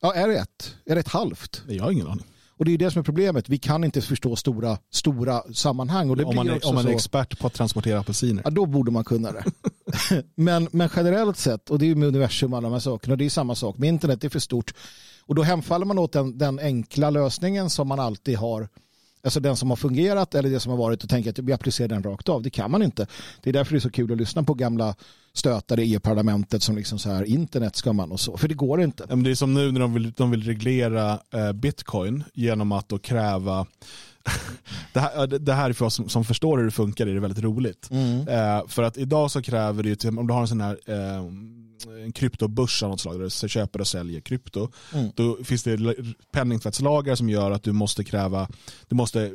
ja, 0.01 0.15
är 0.15 0.29
det 0.29 0.39
ett? 0.39 0.75
Är 0.87 0.95
det 0.95 1.01
ett 1.01 1.09
halvt? 1.09 1.63
Jag 1.69 1.85
har 1.85 1.91
ingen 1.91 2.07
aning. 2.07 2.27
Och 2.59 2.65
det 2.65 2.69
är 2.69 2.73
ju 2.73 2.77
det 2.77 2.91
som 2.91 3.01
är 3.01 3.05
problemet. 3.05 3.49
Vi 3.49 3.59
kan 3.59 3.85
inte 3.85 4.01
förstå 4.01 4.37
stora, 4.37 4.79
stora 4.91 5.43
sammanhang. 5.53 6.11
Och 6.11 6.17
det 6.17 6.25
Om 6.25 6.37
man, 6.37 6.49
är, 6.49 6.67
om 6.67 6.75
man 6.75 6.87
är 6.87 6.91
expert 6.93 7.39
på 7.39 7.47
att 7.47 7.55
transportera 7.55 8.01
apelsiner. 8.01 8.43
Ja, 8.45 8.51
då 8.51 8.67
borde 8.67 8.91
man 8.91 9.05
kunna 9.05 9.33
det. 9.33 9.45
men, 10.35 10.69
men 10.73 10.89
generellt 10.97 11.39
sett, 11.39 11.71
och 11.71 11.79
det 11.79 11.85
är 11.85 11.89
ju 11.89 11.95
med 11.95 12.09
universum 12.09 12.53
och 12.53 12.57
alla 12.57 12.69
de 12.69 12.73
här 12.73 12.81
sakerna, 12.81 13.13
och 13.13 13.19
det 13.19 13.25
är 13.25 13.31
samma 13.31 13.55
sak 13.55 13.79
med 13.79 13.89
internet, 13.89 14.21
det 14.21 14.27
är 14.27 14.31
för 14.31 14.39
stort. 14.39 14.75
Och 15.27 15.35
då 15.35 15.43
hemfaller 15.43 15.87
man 15.87 15.99
åt 15.99 16.13
den, 16.13 16.39
den 16.39 16.59
enkla 16.59 17.11
lösningen 17.11 17.71
som 17.71 17.89
man 17.89 18.01
alltid 18.01 18.37
har, 18.37 18.69
alltså 19.25 19.41
den 19.41 19.57
som 19.57 19.71
har 19.71 19.77
fungerat 19.77 20.35
eller 20.35 20.51
det 20.51 20.61
som 20.61 20.71
har 20.71 20.79
varit 20.79 21.05
och 21.05 21.11
tänker 21.11 21.31
att 21.31 21.39
vi 21.39 21.53
applicerar 21.53 21.89
den 21.89 22.03
rakt 22.03 22.29
av. 22.29 22.43
Det 22.43 22.51
kan 22.51 22.71
man 22.71 22.83
inte. 22.83 23.07
Det 23.43 23.51
är 23.51 23.53
därför 23.53 23.73
det 23.73 23.79
är 23.79 23.81
så 23.81 23.91
kul 23.91 24.13
att 24.13 24.19
lyssna 24.19 24.43
på 24.43 24.55
gamla 24.55 24.95
stötare 25.33 25.85
i 25.85 25.93
EU-parlamentet 25.93 26.63
som 26.63 26.77
liksom 26.77 26.99
så 26.99 27.11
här, 27.11 27.25
internet 27.25 27.77
ska 27.77 27.93
man 27.93 28.13
och 28.13 28.21
så, 28.21 28.37
för 28.37 28.49
det 28.49 28.55
går 28.55 28.83
inte. 28.83 29.05
Men 29.09 29.23
Det 29.23 29.31
är 29.31 29.35
som 29.35 29.55
nu 29.55 29.73
när 29.73 29.81
de 29.81 29.95
vill, 29.95 30.13
de 30.13 30.31
vill 30.31 30.43
reglera 30.43 31.21
eh, 31.35 31.53
bitcoin 31.53 32.25
genom 32.35 32.73
att 32.73 32.89
då 32.89 32.99
kräva 32.99 33.67
det 34.93 35.01
här, 35.01 35.27
det 35.27 35.53
här 35.53 35.71
är 35.71 35.75
för 35.75 35.85
oss 35.85 35.95
som, 35.95 36.09
som 36.09 36.25
förstår 36.25 36.59
hur 36.59 36.65
det 36.65 36.71
funkar 36.71 37.07
är 37.07 37.15
det 37.15 37.21
väldigt 37.21 37.45
roligt. 37.45 37.89
Eh, 38.29 38.69
för 38.69 38.83
att 38.83 38.97
idag 38.97 39.31
så 39.31 39.43
kräver 39.43 39.83
det 39.83 40.05
ju, 40.05 40.19
om 40.19 40.27
du 40.27 40.35
har 40.35 40.41
en 40.41 40.49
sån 40.49 40.61
här 40.61 40.79
eh, 40.87 41.25
en 42.05 42.13
kryptobörs 42.13 42.83
av 42.83 42.91
något 42.91 43.01
slag 43.01 43.19
där 43.19 43.43
du 43.43 43.49
köper 43.49 43.81
och 43.81 43.87
säljer 43.89 44.21
krypto. 44.21 44.69
Mm. 44.95 45.11
Då 45.15 45.45
finns 45.45 45.63
det 45.63 45.95
penningtvättslagar 46.33 47.15
som 47.15 47.29
gör 47.29 47.51
att 47.51 47.63
du 47.63 47.73
måste 47.73 48.05
kräva, 48.05 48.49
du 48.89 48.97
måste 48.97 49.23
eh, 49.23 49.31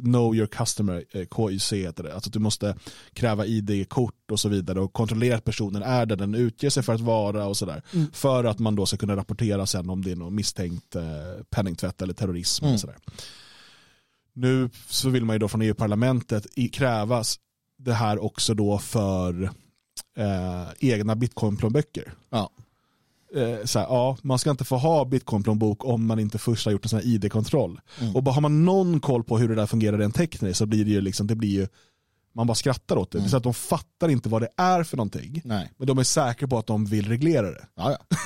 know 0.00 0.36
your 0.36 0.46
customer, 0.46 1.04
eh, 1.10 1.26
KYC 1.36 1.72
heter 1.72 2.02
det. 2.02 2.14
Alltså 2.14 2.28
att 2.28 2.32
du 2.32 2.38
måste 2.38 2.76
kräva 3.12 3.46
ID-kort 3.46 4.30
och 4.30 4.40
så 4.40 4.48
vidare 4.48 4.80
och 4.80 4.92
kontrollera 4.92 5.36
att 5.36 5.44
personen 5.44 5.82
är 5.82 6.06
där 6.06 6.16
den 6.16 6.34
utger 6.34 6.70
sig 6.70 6.82
för 6.82 6.94
att 6.94 7.00
vara 7.00 7.46
och 7.46 7.56
sådär. 7.56 7.82
Mm. 7.92 8.06
För 8.12 8.44
att 8.44 8.58
man 8.58 8.74
då 8.74 8.86
ska 8.86 8.96
kunna 8.96 9.16
rapportera 9.16 9.66
sen 9.66 9.90
om 9.90 10.04
det 10.04 10.12
är 10.12 10.16
någon 10.16 10.34
misstänkt 10.34 10.96
eh, 10.96 11.02
penningtvätt 11.50 12.02
eller 12.02 12.14
terrorism. 12.14 12.64
Mm. 12.64 12.74
Och 12.74 12.80
sådär. 12.80 12.96
Nu 14.32 14.70
så 14.88 15.08
vill 15.08 15.24
man 15.24 15.34
ju 15.34 15.38
då 15.38 15.48
från 15.48 15.62
EU-parlamentet 15.62 16.46
krävas 16.72 17.38
det 17.78 17.94
här 17.94 18.24
också 18.24 18.54
då 18.54 18.78
för 18.78 19.50
eh, 20.16 20.68
egna 20.78 21.16
bitcoinplånböcker. 21.16 22.12
Ja. 22.30 22.50
Eh, 23.34 23.64
så 23.64 23.78
här, 23.78 23.86
ja, 23.86 24.16
man 24.22 24.38
ska 24.38 24.50
inte 24.50 24.64
få 24.64 24.76
ha 24.76 25.04
bitcoinplånbok 25.04 25.84
om 25.84 26.06
man 26.06 26.18
inte 26.18 26.38
först 26.38 26.64
har 26.64 26.72
gjort 26.72 26.84
en 26.84 26.88
sån 26.88 26.98
här 26.98 27.06
ID-kontroll. 27.06 27.80
Mm. 28.00 28.16
Och 28.16 28.22
bara 28.22 28.34
har 28.34 28.42
man 28.42 28.64
någon 28.64 29.00
koll 29.00 29.24
på 29.24 29.38
hur 29.38 29.48
det 29.48 29.54
där 29.54 29.66
fungerar 29.66 29.98
rent 29.98 30.14
tekniskt 30.14 30.58
så 30.58 30.66
blir 30.66 30.84
det 30.84 30.90
ju 30.90 31.00
liksom, 31.00 31.26
det 31.26 31.34
blir 31.34 31.50
ju, 31.50 31.68
man 32.36 32.46
bara 32.46 32.54
skrattar 32.54 32.96
åt 32.96 33.10
det. 33.10 33.18
Mm. 33.18 33.30
Så 33.30 33.36
att 33.36 33.42
de 33.42 33.54
fattar 33.54 34.08
inte 34.08 34.28
vad 34.28 34.42
det 34.42 34.48
är 34.56 34.82
för 34.82 34.96
någonting. 34.96 35.42
Nej. 35.44 35.72
Men 35.76 35.86
de 35.86 35.98
är 35.98 36.02
säkra 36.02 36.48
på 36.48 36.58
att 36.58 36.66
de 36.66 36.86
vill 36.86 37.08
reglera 37.08 37.50
det. 37.50 37.66
Ja, 37.76 37.96
ja. 37.98 38.16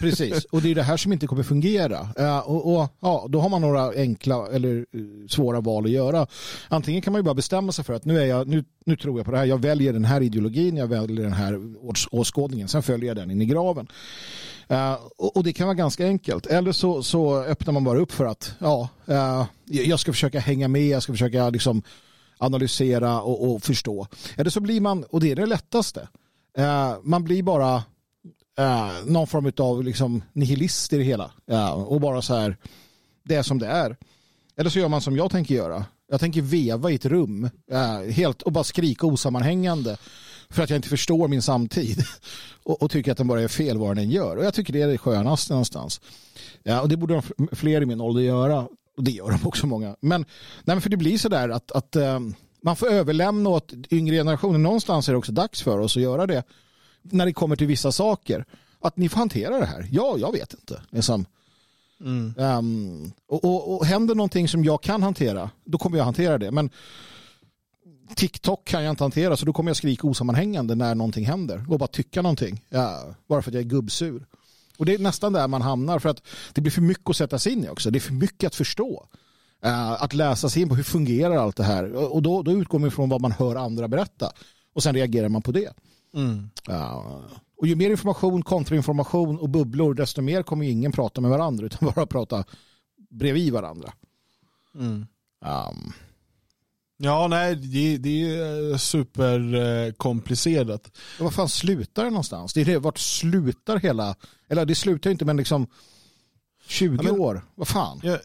Precis, 0.00 0.44
och 0.44 0.62
det 0.62 0.70
är 0.70 0.74
det 0.74 0.82
här 0.82 0.96
som 0.96 1.12
inte 1.12 1.26
kommer 1.26 1.42
fungera. 1.42 2.08
Eh, 2.18 2.38
och, 2.38 2.74
och, 2.74 2.88
ja, 3.00 3.26
då 3.28 3.40
har 3.40 3.48
man 3.48 3.60
några 3.60 3.90
enkla 3.90 4.46
eller 4.52 4.76
eh, 4.76 5.26
svåra 5.28 5.60
val 5.60 5.84
att 5.84 5.90
göra. 5.90 6.26
Antingen 6.68 7.02
kan 7.02 7.12
man 7.12 7.18
ju 7.18 7.22
bara 7.22 7.34
bestämma 7.34 7.72
sig 7.72 7.84
för 7.84 7.92
att 7.92 8.04
nu, 8.04 8.20
är 8.20 8.24
jag, 8.24 8.48
nu, 8.48 8.64
nu 8.86 8.96
tror 8.96 9.18
jag 9.18 9.26
på 9.26 9.32
det 9.32 9.38
här, 9.38 9.44
jag 9.44 9.62
väljer 9.62 9.92
den 9.92 10.04
här 10.04 10.20
ideologin, 10.20 10.76
jag 10.76 10.86
väljer 10.86 11.22
den 11.22 11.32
här 11.32 11.60
års, 11.86 12.08
åskådningen, 12.10 12.68
sen 12.68 12.82
följer 12.82 13.08
jag 13.08 13.16
den 13.16 13.30
in 13.30 13.42
i 13.42 13.46
graven. 13.46 13.86
Eh, 14.68 14.96
och, 15.16 15.36
och 15.36 15.44
det 15.44 15.52
kan 15.52 15.66
vara 15.66 15.74
ganska 15.74 16.06
enkelt. 16.06 16.46
Eller 16.46 16.72
så, 16.72 17.02
så 17.02 17.42
öppnar 17.42 17.72
man 17.72 17.84
bara 17.84 17.98
upp 17.98 18.12
för 18.12 18.24
att 18.24 18.54
ja, 18.58 18.88
jag 19.64 20.00
ska 20.00 20.12
försöka 20.12 20.40
hänga 20.40 20.68
med, 20.68 20.86
jag 20.86 21.02
ska 21.02 21.12
försöka 21.12 21.50
liksom 21.50 21.82
analysera 22.40 23.22
och, 23.22 23.50
och 23.50 23.62
förstå. 23.62 24.06
Eller 24.36 24.50
så 24.50 24.60
blir 24.60 24.80
man, 24.80 25.04
och 25.04 25.20
det 25.20 25.30
är 25.30 25.36
det 25.36 25.46
lättaste, 25.46 26.08
eh, 26.58 26.94
man 27.02 27.24
blir 27.24 27.42
bara 27.42 27.74
eh, 28.58 28.90
någon 29.06 29.26
form 29.26 29.52
av 29.56 29.84
liksom 29.84 30.22
nihilist 30.32 30.92
i 30.92 30.96
det 30.98 31.04
hela. 31.04 31.30
Eh, 31.50 31.72
och 31.72 32.00
bara 32.00 32.22
så 32.22 32.34
här, 32.34 32.56
det 33.24 33.34
är 33.34 33.42
som 33.42 33.58
det 33.58 33.66
är. 33.66 33.96
Eller 34.56 34.70
så 34.70 34.78
gör 34.78 34.88
man 34.88 35.00
som 35.00 35.16
jag 35.16 35.30
tänker 35.30 35.54
göra. 35.54 35.84
Jag 36.10 36.20
tänker 36.20 36.42
veva 36.42 36.90
i 36.90 36.94
ett 36.94 37.06
rum 37.06 37.50
eh, 37.70 38.12
helt, 38.12 38.42
och 38.42 38.52
bara 38.52 38.64
skrika 38.64 39.06
osammanhängande 39.06 39.96
för 40.50 40.62
att 40.62 40.70
jag 40.70 40.76
inte 40.76 40.88
förstår 40.88 41.28
min 41.28 41.42
samtid 41.42 42.04
och, 42.62 42.82
och 42.82 42.90
tycker 42.90 43.12
att 43.12 43.18
den 43.18 43.28
bara 43.28 43.42
är 43.42 43.48
fel 43.48 43.78
vad 43.78 43.90
den 43.90 44.04
än 44.04 44.10
gör. 44.10 44.36
Och 44.36 44.44
jag 44.44 44.54
tycker 44.54 44.72
det 44.72 44.82
är 44.82 44.88
det 44.88 44.98
skönaste 44.98 45.52
någonstans. 45.52 46.00
Ja, 46.62 46.80
och 46.80 46.88
det 46.88 46.96
borde 46.96 47.14
de 47.36 47.48
fler 47.56 47.82
i 47.82 47.86
min 47.86 48.00
ålder 48.00 48.22
göra. 48.22 48.68
Och 49.00 49.04
det 49.04 49.10
gör 49.10 49.30
de 49.30 49.46
också 49.46 49.66
många. 49.66 49.96
Men, 50.00 50.20
nej, 50.20 50.76
men 50.76 50.80
för 50.80 50.90
det 50.90 50.96
blir 50.96 51.18
så 51.18 51.28
där 51.28 51.48
att, 51.48 51.72
att 51.72 51.96
eh, 51.96 52.20
man 52.62 52.76
får 52.76 52.86
överlämna 52.86 53.50
åt 53.50 53.72
yngre 53.90 54.16
generationer. 54.16 54.58
Någonstans 54.58 55.08
är 55.08 55.12
det 55.12 55.18
också 55.18 55.32
dags 55.32 55.62
för 55.62 55.78
oss 55.78 55.96
att 55.96 56.02
göra 56.02 56.26
det 56.26 56.42
när 57.02 57.26
det 57.26 57.32
kommer 57.32 57.56
till 57.56 57.66
vissa 57.66 57.92
saker. 57.92 58.44
Att 58.80 58.96
ni 58.96 59.08
får 59.08 59.18
hantera 59.18 59.58
det 59.58 59.66
här. 59.66 59.88
Ja, 59.92 60.16
jag 60.18 60.32
vet 60.32 60.54
inte. 60.54 60.82
Liksom. 60.90 61.26
Mm. 62.00 62.34
Um, 62.36 63.12
och, 63.28 63.44
och, 63.44 63.76
och 63.76 63.86
händer 63.86 64.14
någonting 64.14 64.48
som 64.48 64.64
jag 64.64 64.82
kan 64.82 65.02
hantera, 65.02 65.50
då 65.64 65.78
kommer 65.78 65.98
jag 65.98 66.04
hantera 66.04 66.38
det. 66.38 66.50
Men 66.50 66.70
TikTok 68.14 68.64
kan 68.64 68.84
jag 68.84 68.92
inte 68.92 69.04
hantera 69.04 69.36
så 69.36 69.46
då 69.46 69.52
kommer 69.52 69.70
jag 69.70 69.76
skrika 69.76 70.06
osammanhängande 70.06 70.74
när 70.74 70.94
någonting 70.94 71.24
händer 71.24 71.64
och 71.68 71.78
bara 71.78 71.88
tycka 71.88 72.22
någonting. 72.22 72.64
Ja, 72.68 73.14
bara 73.26 73.42
för 73.42 73.50
att 73.50 73.54
jag 73.54 73.64
är 73.64 73.68
gubbsur. 73.68 74.26
Och 74.80 74.86
det 74.86 74.94
är 74.94 74.98
nästan 74.98 75.32
där 75.32 75.48
man 75.48 75.62
hamnar 75.62 75.98
för 75.98 76.08
att 76.08 76.22
det 76.52 76.60
blir 76.60 76.70
för 76.70 76.80
mycket 76.82 77.10
att 77.10 77.16
sätta 77.16 77.38
sig 77.38 77.52
in 77.52 77.64
i 77.64 77.68
också. 77.68 77.90
Det 77.90 77.98
är 77.98 78.00
för 78.00 78.12
mycket 78.12 78.46
att 78.46 78.54
förstå. 78.54 79.08
Uh, 79.66 80.02
att 80.02 80.14
läsa 80.14 80.48
sig 80.48 80.62
in 80.62 80.68
på 80.68 80.74
hur 80.74 80.82
fungerar 80.82 81.36
allt 81.36 81.56
det 81.56 81.64
här. 81.64 81.92
Och 82.12 82.22
då, 82.22 82.42
då 82.42 82.52
utgår 82.52 82.78
man 82.78 82.88
ifrån 82.88 83.08
vad 83.08 83.20
man 83.20 83.32
hör 83.32 83.56
andra 83.56 83.88
berätta. 83.88 84.32
Och 84.72 84.82
sen 84.82 84.94
reagerar 84.94 85.28
man 85.28 85.42
på 85.42 85.52
det. 85.52 85.72
Mm. 86.14 86.50
Uh, 86.68 87.20
och 87.56 87.66
ju 87.66 87.76
mer 87.76 87.90
information, 87.90 88.42
kontrainformation 88.42 89.38
och 89.38 89.48
bubblor, 89.48 89.94
desto 89.94 90.22
mer 90.22 90.42
kommer 90.42 90.66
ingen 90.66 90.92
prata 90.92 91.20
med 91.20 91.30
varandra 91.30 91.66
utan 91.66 91.92
bara 91.94 92.06
prata 92.06 92.44
bredvid 93.10 93.52
varandra. 93.52 93.92
Mm. 94.74 95.06
Um. 95.44 95.92
Ja, 97.02 97.28
nej, 97.28 97.54
det, 97.54 97.96
det 97.96 98.30
är 98.30 98.76
superkomplicerat. 98.76 100.90
Vad 101.20 101.34
fan 101.34 101.48
slutar 101.48 102.04
det 102.04 102.10
någonstans? 102.10 102.52
Det 102.52 102.60
är 102.60 102.64
det, 102.64 102.78
vart 102.78 102.98
slutar 102.98 103.78
hela, 103.78 104.14
eller 104.48 104.64
det 104.64 104.74
slutar 104.74 105.10
inte 105.10 105.24
men 105.24 105.36
liksom 105.36 105.66
20 106.66 106.96
ja, 106.96 107.02
men, 107.02 107.20
år, 107.20 107.42
vad 107.54 107.68
fan? 107.68 108.00
Ja, 108.02 108.18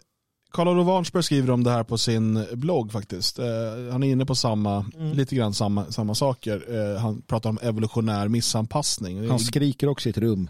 Karl-Olof 0.52 0.86
Warnsberg 0.86 1.22
skriver 1.22 1.50
om 1.50 1.64
det 1.64 1.70
här 1.70 1.84
på 1.84 1.98
sin 1.98 2.46
blogg 2.52 2.92
faktiskt. 2.92 3.38
Eh, 3.38 3.46
han 3.92 4.02
är 4.02 4.10
inne 4.10 4.26
på 4.26 4.34
samma, 4.34 4.86
mm. 4.94 5.12
lite 5.12 5.36
grann 5.36 5.54
samma, 5.54 5.92
samma 5.92 6.14
saker. 6.14 6.64
Eh, 6.68 7.00
han 7.00 7.22
pratar 7.22 7.50
om 7.50 7.58
evolutionär 7.62 8.28
missanpassning. 8.28 9.28
Han 9.28 9.38
skriker 9.38 9.88
också 9.88 10.08
i 10.08 10.10
ett 10.10 10.18
rum. 10.18 10.48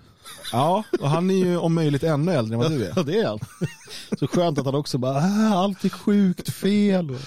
Ja, 0.53 0.85
och 1.01 1.11
han 1.11 1.31
är 1.31 1.35
ju 1.35 1.57
om 1.57 1.75
möjligt 1.75 2.03
ännu 2.03 2.33
äldre 2.33 2.55
än 2.55 2.61
vad 2.61 2.71
du 2.71 2.85
är. 2.85 2.93
Ja, 2.97 3.03
det 3.03 3.21
är 3.21 3.27
han. 3.27 3.39
Så 4.19 4.27
skönt 4.27 4.59
att 4.59 4.65
han 4.65 4.75
också 4.75 4.99
bara, 4.99 5.17
ah, 5.17 5.55
allt 5.55 5.85
är 5.85 5.89
sjukt 5.89 6.53
fel. 6.53 7.19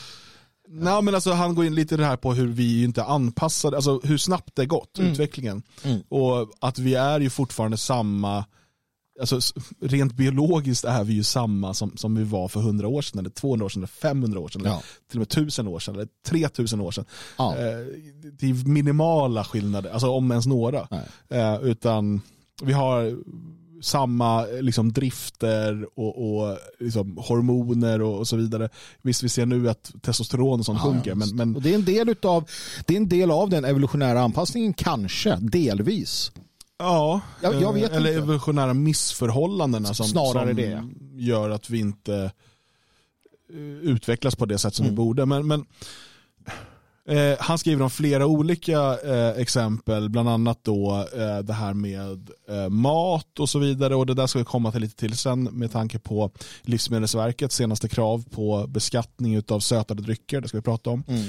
Nej, 0.71 1.01
men 1.01 1.15
alltså, 1.15 1.32
han 1.32 1.55
går 1.55 1.65
in 1.65 1.75
lite 1.75 1.97
det 1.97 2.05
här 2.05 2.17
på 2.17 2.34
hur 2.34 2.47
vi 2.47 2.84
inte 2.84 3.03
anpassade, 3.03 3.75
alltså 3.75 3.99
hur 4.03 4.17
snabbt 4.17 4.55
det 4.55 4.65
gått, 4.65 4.99
mm. 4.99 5.12
utvecklingen. 5.12 5.63
Mm. 5.84 5.99
Och 6.10 6.51
att 6.60 6.79
vi 6.79 6.95
är 6.95 7.19
ju 7.19 7.29
fortfarande 7.29 7.77
samma 7.77 8.45
alltså, 9.19 9.39
rent 9.82 10.13
biologiskt 10.13 10.86
är 10.86 11.03
vi 11.03 11.13
ju 11.13 11.23
samma 11.23 11.73
som, 11.73 11.97
som 11.97 12.15
vi 12.15 12.23
var 12.23 12.47
för 12.47 12.60
100 12.60 12.88
år 12.88 13.01
sedan, 13.01 13.19
eller 13.19 13.29
200 13.29 13.65
år 13.65 13.69
sedan, 13.69 13.79
eller 13.79 13.88
500 13.88 14.39
år 14.39 14.49
sedan, 14.49 14.62
ja. 14.65 14.69
eller 14.69 14.82
till 15.10 15.19
och 15.19 15.38
med 15.38 15.43
1000 15.43 15.67
år 15.67 15.79
sedan, 15.79 15.95
eller 15.95 16.08
3000 16.25 16.82
år 16.82 16.91
sedan. 16.91 17.05
Ja. 17.38 17.55
Eh, 17.55 17.86
det 18.34 18.49
är 18.49 18.67
minimala 18.67 19.43
skillnader, 19.43 19.89
alltså 19.89 20.10
om 20.10 20.32
ens 20.32 20.45
några. 20.45 20.88
Eh, 21.29 21.62
utan 21.62 22.21
vi 22.62 22.73
har 22.73 23.17
samma 23.82 24.46
liksom, 24.46 24.94
drifter 24.94 25.88
och, 25.96 26.39
och 26.39 26.58
liksom, 26.80 27.18
hormoner 27.18 28.02
och, 28.02 28.20
och, 28.20 28.28
så 28.28 28.36
vidare. 28.36 28.70
Visst, 29.02 29.24
vi 29.24 29.30
ser 29.30 29.46
nu 29.46 29.70
att 29.70 29.92
testosteron 30.02 30.60
och 30.60 30.65
sånt 30.65 30.80
ja, 30.84 30.92
sjunker. 30.92 31.15
Men, 31.15 31.36
men... 31.36 31.56
Och 31.56 31.62
det, 31.62 31.72
är 31.72 31.76
en 31.76 31.86
del 31.86 32.10
utav, 32.10 32.50
det 32.86 32.94
är 32.94 32.98
en 32.98 33.10
del 33.10 33.32
av 33.32 33.50
den 33.50 33.65
evolutionära 33.65 34.22
anpassningen, 34.22 34.74
kanske, 34.74 35.38
delvis. 35.42 36.32
Ja, 36.78 37.22
jag, 37.42 37.62
jag 37.62 37.74
vet 37.74 37.92
eller 37.92 38.10
inte. 38.10 38.22
evolutionära 38.22 38.74
missförhållandena 38.74 39.94
som, 39.94 40.06
Snarare 40.06 40.48
som 40.48 40.56
det. 40.56 40.84
gör 41.24 41.50
att 41.50 41.70
vi 41.70 41.80
inte 41.80 42.32
eh, 43.54 43.89
utvecklas 43.89 44.36
på 44.36 44.46
det 44.46 44.58
sätt 44.58 44.76
som 44.76 44.86
mm. 44.86 44.96
vi 44.96 44.98
borde. 44.98 45.26
Men, 45.26 45.48
men 45.48 45.65
eh, 47.10 47.38
han 47.39 47.58
skriver 47.58 47.84
om 47.84 47.89
flera 47.89 48.26
olika 48.26 48.98
eh, 49.00 49.41
exempel, 49.41 50.10
bland 50.10 50.30
annat 50.30 50.60
då 50.63 51.08
eh, 51.17 51.39
det 51.39 51.54
här 51.54 51.74
med 51.74 52.30
eh, 52.50 52.69
mat 52.69 53.39
och 53.39 53.50
så 53.50 53.60
vidare. 53.60 53.95
Och 53.95 54.06
Det 54.06 54.13
där 54.13 54.28
ska 54.28 54.39
vi 54.39 54.45
komma 54.45 54.72
till 54.72 54.82
lite 54.82 54.95
till 54.95 55.17
sen 55.17 55.43
med 55.43 55.72
tanke 55.72 56.00
på 56.00 56.32
Livsmedelsverkets 56.62 57.56
senaste 57.56 57.89
krav 57.89 58.24
på 58.30 58.65
beskattning 58.67 59.43
av 59.48 59.60
sötade 59.60 60.02
drycker. 60.02 60.41
Det 60.41 60.48
ska 60.48 60.58
vi 60.58 60.63
prata 60.63 60.89
om. 60.89 61.04
Mm. 61.08 61.26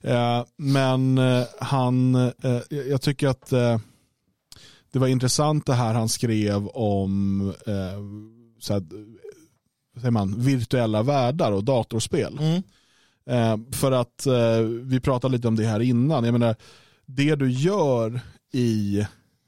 Eh, 0.00 0.44
men 0.56 1.20
han, 1.60 2.30
jag 2.68 3.02
tycker 3.02 3.28
att 3.28 3.52
det 4.92 4.98
var 4.98 5.06
intressant 5.06 5.66
det 5.66 5.74
här 5.74 5.94
han 5.94 6.08
skrev 6.08 6.68
om 6.68 7.40
eh, 7.66 8.00
så 8.60 8.72
här, 8.72 8.82
säger 9.96 10.10
man, 10.10 10.42
virtuella 10.42 11.02
världar 11.02 11.52
och 11.52 11.64
datorspel. 11.64 12.38
Mm. 12.38 12.62
Eh, 13.26 13.56
för 13.72 13.92
att 13.92 14.26
eh, 14.26 14.60
vi 14.82 15.00
pratade 15.00 15.32
lite 15.36 15.48
om 15.48 15.56
det 15.56 15.66
här 15.66 15.80
innan. 15.80 16.24
Jag 16.24 16.32
menar, 16.32 16.56
det 17.06 17.34
du 17.34 17.50
gör 17.50 18.20
i 18.52 19.06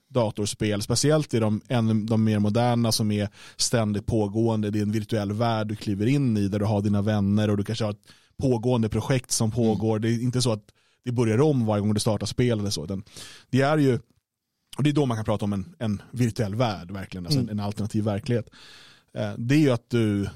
datorspel, 0.09 0.83
speciellt 0.83 1.35
i 1.35 1.39
de, 1.39 1.61
en, 1.69 2.07
de 2.07 2.25
mer 2.25 2.39
moderna 2.39 2.93
som 2.93 3.11
är 3.11 3.29
ständigt 3.57 4.07
pågående. 4.07 4.71
Det 4.71 4.79
är 4.79 4.83
en 4.83 4.93
virtuell 4.93 5.33
värld 5.33 5.67
du 5.67 5.77
kliver 5.77 6.07
in 6.07 6.37
i 6.37 6.49
där 6.49 6.59
du 6.59 6.65
har 6.65 6.83
dina 6.83 7.03
vänner 7.03 7.51
och 7.51 7.57
du 7.57 7.65
kanske 7.65 7.85
har 7.85 7.93
ett 7.93 8.09
pågående 8.37 8.89
projekt 8.89 9.31
som 9.31 9.51
pågår. 9.51 9.97
Mm. 9.97 10.03
Det 10.03 10.09
är 10.09 10.23
inte 10.23 10.43
så 10.43 10.53
att 10.53 10.65
det 11.05 11.13
börjar 11.13 11.41
om 11.41 11.67
varje 11.67 11.81
gång 11.81 11.95
du 11.95 12.01
startar 12.01 12.27
spel 12.27 12.59
eller 12.61 12.71
så. 12.71 13.03
Det 13.51 13.61
är 13.61 13.79
ju 13.79 13.99
och 14.77 14.83
Det 14.83 14.91
är 14.91 14.95
då 14.95 15.07
man 15.07 15.17
kan 15.17 15.25
prata 15.25 15.45
om 15.45 15.53
en, 15.53 15.75
en 15.79 16.03
virtuell 16.11 16.55
värld, 16.55 16.91
verkligen, 16.91 17.27
alltså 17.27 17.41
mm. 17.41 17.51
en, 17.51 17.59
en, 17.59 17.65
alternativ 17.65 18.05
verklighet. 18.05 18.51
Eh, 19.15 19.33
det 19.39 19.55
är 19.55 19.59
ju 19.59 19.71
att 19.71 19.91
du 19.91 20.29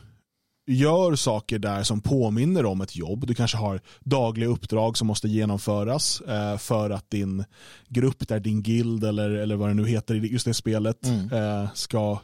gör 0.69 1.15
saker 1.15 1.59
där 1.59 1.83
som 1.83 2.01
påminner 2.01 2.65
om 2.65 2.81
ett 2.81 2.97
jobb. 2.97 3.27
Du 3.27 3.35
kanske 3.35 3.57
har 3.57 3.81
dagliga 4.01 4.49
uppdrag 4.49 4.99
som 4.99 5.07
måste 5.07 5.29
genomföras 5.29 6.21
eh, 6.21 6.57
för 6.57 6.91
att 6.91 7.11
din 7.11 7.45
grupp, 7.89 8.29
där 8.29 8.41
din 8.41 8.63
guild 8.63 9.05
eller, 9.05 9.31
eller 9.31 9.57
vad 9.57 9.71
det 9.71 9.75
nu 9.75 9.87
heter 9.87 10.15
i 10.15 10.33
just 10.33 10.45
det 10.45 10.55
spelet 10.55 11.07
mm. 11.07 11.33
eh, 11.33 11.69
ska 11.75 12.19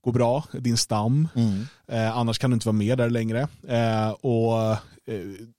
gå 0.00 0.12
bra, 0.12 0.44
din 0.52 0.76
stam. 0.76 1.28
Mm. 1.34 1.66
Eh, 1.88 2.16
annars 2.16 2.38
kan 2.38 2.50
du 2.50 2.54
inte 2.54 2.66
vara 2.68 2.76
med 2.76 2.98
där 2.98 3.10
längre. 3.10 3.48
Och 4.20 4.76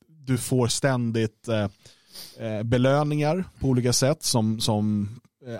Du 0.07 0.37
får 0.37 0.67
ständigt 0.67 1.49
belöningar 2.63 3.43
på 3.59 3.67
olika 3.67 3.93
sätt 3.93 4.23
som, 4.23 4.59
som 4.59 5.09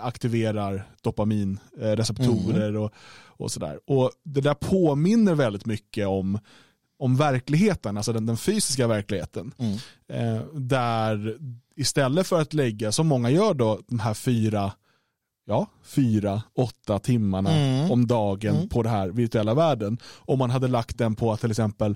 aktiverar 0.00 0.88
dopaminreceptorer 1.02 2.68
mm. 2.68 2.82
och, 2.82 2.92
och 3.26 3.52
sådär. 3.52 3.80
Och 3.86 4.10
det 4.24 4.40
där 4.40 4.54
påminner 4.54 5.34
väldigt 5.34 5.66
mycket 5.66 6.06
om, 6.06 6.38
om 6.98 7.16
verkligheten, 7.16 7.96
alltså 7.96 8.12
den, 8.12 8.26
den 8.26 8.36
fysiska 8.36 8.86
verkligheten. 8.86 9.52
Mm. 9.58 9.76
Eh, 10.08 10.42
där 10.52 11.36
istället 11.76 12.26
för 12.26 12.40
att 12.40 12.54
lägga, 12.54 12.92
som 12.92 13.06
många 13.06 13.30
gör 13.30 13.54
då, 13.54 13.80
de 13.88 13.98
här 13.98 14.14
fyra 14.14 14.72
ja, 15.46 15.66
fyra, 15.82 16.42
åtta 16.56 16.98
timmarna 16.98 17.50
mm. 17.50 17.90
om 17.90 18.06
dagen 18.06 18.56
mm. 18.56 18.68
på 18.68 18.82
den 18.82 18.92
här 18.92 19.08
virtuella 19.08 19.54
världen. 19.54 19.98
Om 20.16 20.38
man 20.38 20.50
hade 20.50 20.68
lagt 20.68 20.98
den 20.98 21.14
på 21.14 21.32
att 21.32 21.40
till 21.40 21.50
exempel 21.50 21.94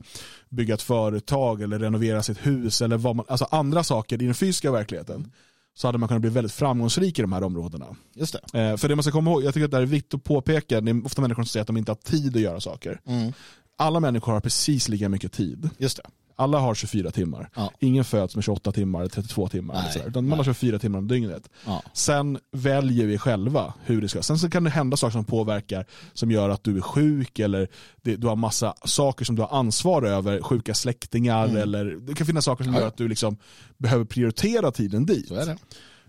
bygga 0.49 0.75
ett 0.75 0.83
företag 0.83 1.63
eller 1.63 1.79
renovera 1.79 2.23
sitt 2.23 2.47
hus 2.47 2.83
eller 2.83 2.97
vad 2.97 3.17
man, 3.17 3.27
alltså 3.29 3.47
andra 3.51 3.85
saker 3.85 4.23
i 4.23 4.27
den 4.27 4.35
fysiska 4.35 4.73
verkligheten 4.73 5.33
så 5.75 5.89
hade 5.89 5.99
man 5.99 6.09
kunnat 6.09 6.21
bli 6.21 6.31
väldigt 6.31 6.53
framgångsrik 6.53 7.19
i 7.19 7.23
de 7.23 7.33
här 7.33 7.43
områdena. 7.43 7.87
Just 8.15 8.37
det. 8.53 8.61
Eh, 8.61 8.77
för 8.77 8.89
det 8.89 8.97
man 8.97 9.03
ska 9.03 9.13
komma 9.13 9.31
ihåg, 9.31 9.45
jag 9.45 9.55
tycker 9.55 9.65
att 9.65 9.71
det 9.71 9.79
är 9.79 9.87
viktigt 9.87 10.15
att 10.15 10.25
påpeka, 10.25 10.81
det 10.81 10.91
är 10.91 11.07
ofta 11.07 11.23
människor 11.23 11.43
som 11.43 11.49
säger 11.49 11.63
att 11.63 11.67
de 11.67 11.77
inte 11.77 11.91
har 11.91 11.97
tid 11.97 12.37
att 12.37 12.43
göra 12.43 12.61
saker. 12.61 13.01
Mm. 13.07 13.33
Alla 13.81 14.01
människor 14.01 14.33
har 14.33 14.41
precis 14.41 14.89
lika 14.89 15.09
mycket 15.09 15.33
tid. 15.33 15.71
Just 15.79 15.97
det. 15.97 16.03
Alla 16.37 16.59
har 16.59 16.75
24 16.75 17.11
timmar. 17.11 17.51
Ja. 17.57 17.71
Ingen 17.79 18.05
föds 18.05 18.35
med 18.35 18.45
28 18.45 18.73
timmar 18.73 19.01
eller 19.01 19.11
32 19.11 19.49
timmar. 19.49 19.75
Nej, 19.75 19.93
eller 19.95 20.09
utan 20.09 20.29
man 20.29 20.39
har 20.39 20.45
24 20.45 20.79
timmar 20.79 20.99
om 20.99 21.09
dygnet. 21.09 21.51
Ja. 21.67 21.83
Sen 21.93 22.39
väljer 22.53 23.07
vi 23.07 23.19
själva 23.19 23.75
hur 23.85 24.01
det 24.01 24.09
ska. 24.09 24.23
Sen 24.23 24.39
så 24.39 24.51
kan 24.51 24.65
det 24.65 24.71
hända 24.71 24.97
saker 24.97 25.13
som 25.13 25.25
påverkar 25.25 25.87
som 26.13 26.31
gör 26.31 26.49
att 26.49 26.65
du 26.65 26.77
är 26.77 26.81
sjuk 26.81 27.39
eller 27.39 27.69
det, 28.03 28.17
du 28.17 28.27
har 28.27 28.37
massa 28.37 28.75
saker 28.85 29.25
som 29.25 29.37
du 29.37 29.43
har 29.43 29.59
ansvar 29.59 30.03
över. 30.03 30.43
Sjuka 30.43 30.75
släktingar 30.75 31.45
mm. 31.45 31.57
eller 31.57 31.85
det 31.85 32.15
kan 32.15 32.27
finnas 32.27 32.45
saker 32.45 32.65
som 32.65 32.75
gör 32.75 32.87
att 32.87 32.97
du 32.97 33.09
liksom 33.09 33.37
behöver 33.79 34.05
prioritera 34.05 34.71
tiden 34.71 35.07
dit. 35.07 35.33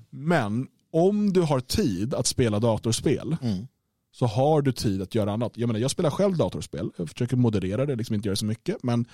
Men 0.10 0.68
om 0.94 1.34
du 1.34 1.42
har 1.42 1.60
tid 1.60 2.14
att 2.14 2.28
spela 2.28 2.60
datorspel 2.60 3.38
mm 3.42 3.68
så 4.12 4.26
har 4.26 4.62
du 4.62 4.72
tid 4.72 5.02
att 5.02 5.16
göra 5.16 5.32
annat. 5.32 5.52
Jag, 5.56 5.68
menar, 5.68 5.80
jag 5.80 5.92
spelar 5.92 6.10
själv 6.10 6.38
datorspel, 6.38 6.90
jag 6.98 7.10
försöker 7.10 7.38
moderera 7.38 7.86
det, 7.86 7.96
liksom 7.96 8.16
inte 8.16 8.28
göra 8.28 8.36
så 8.36 8.46
mycket. 8.46 8.84
Men 8.84 9.06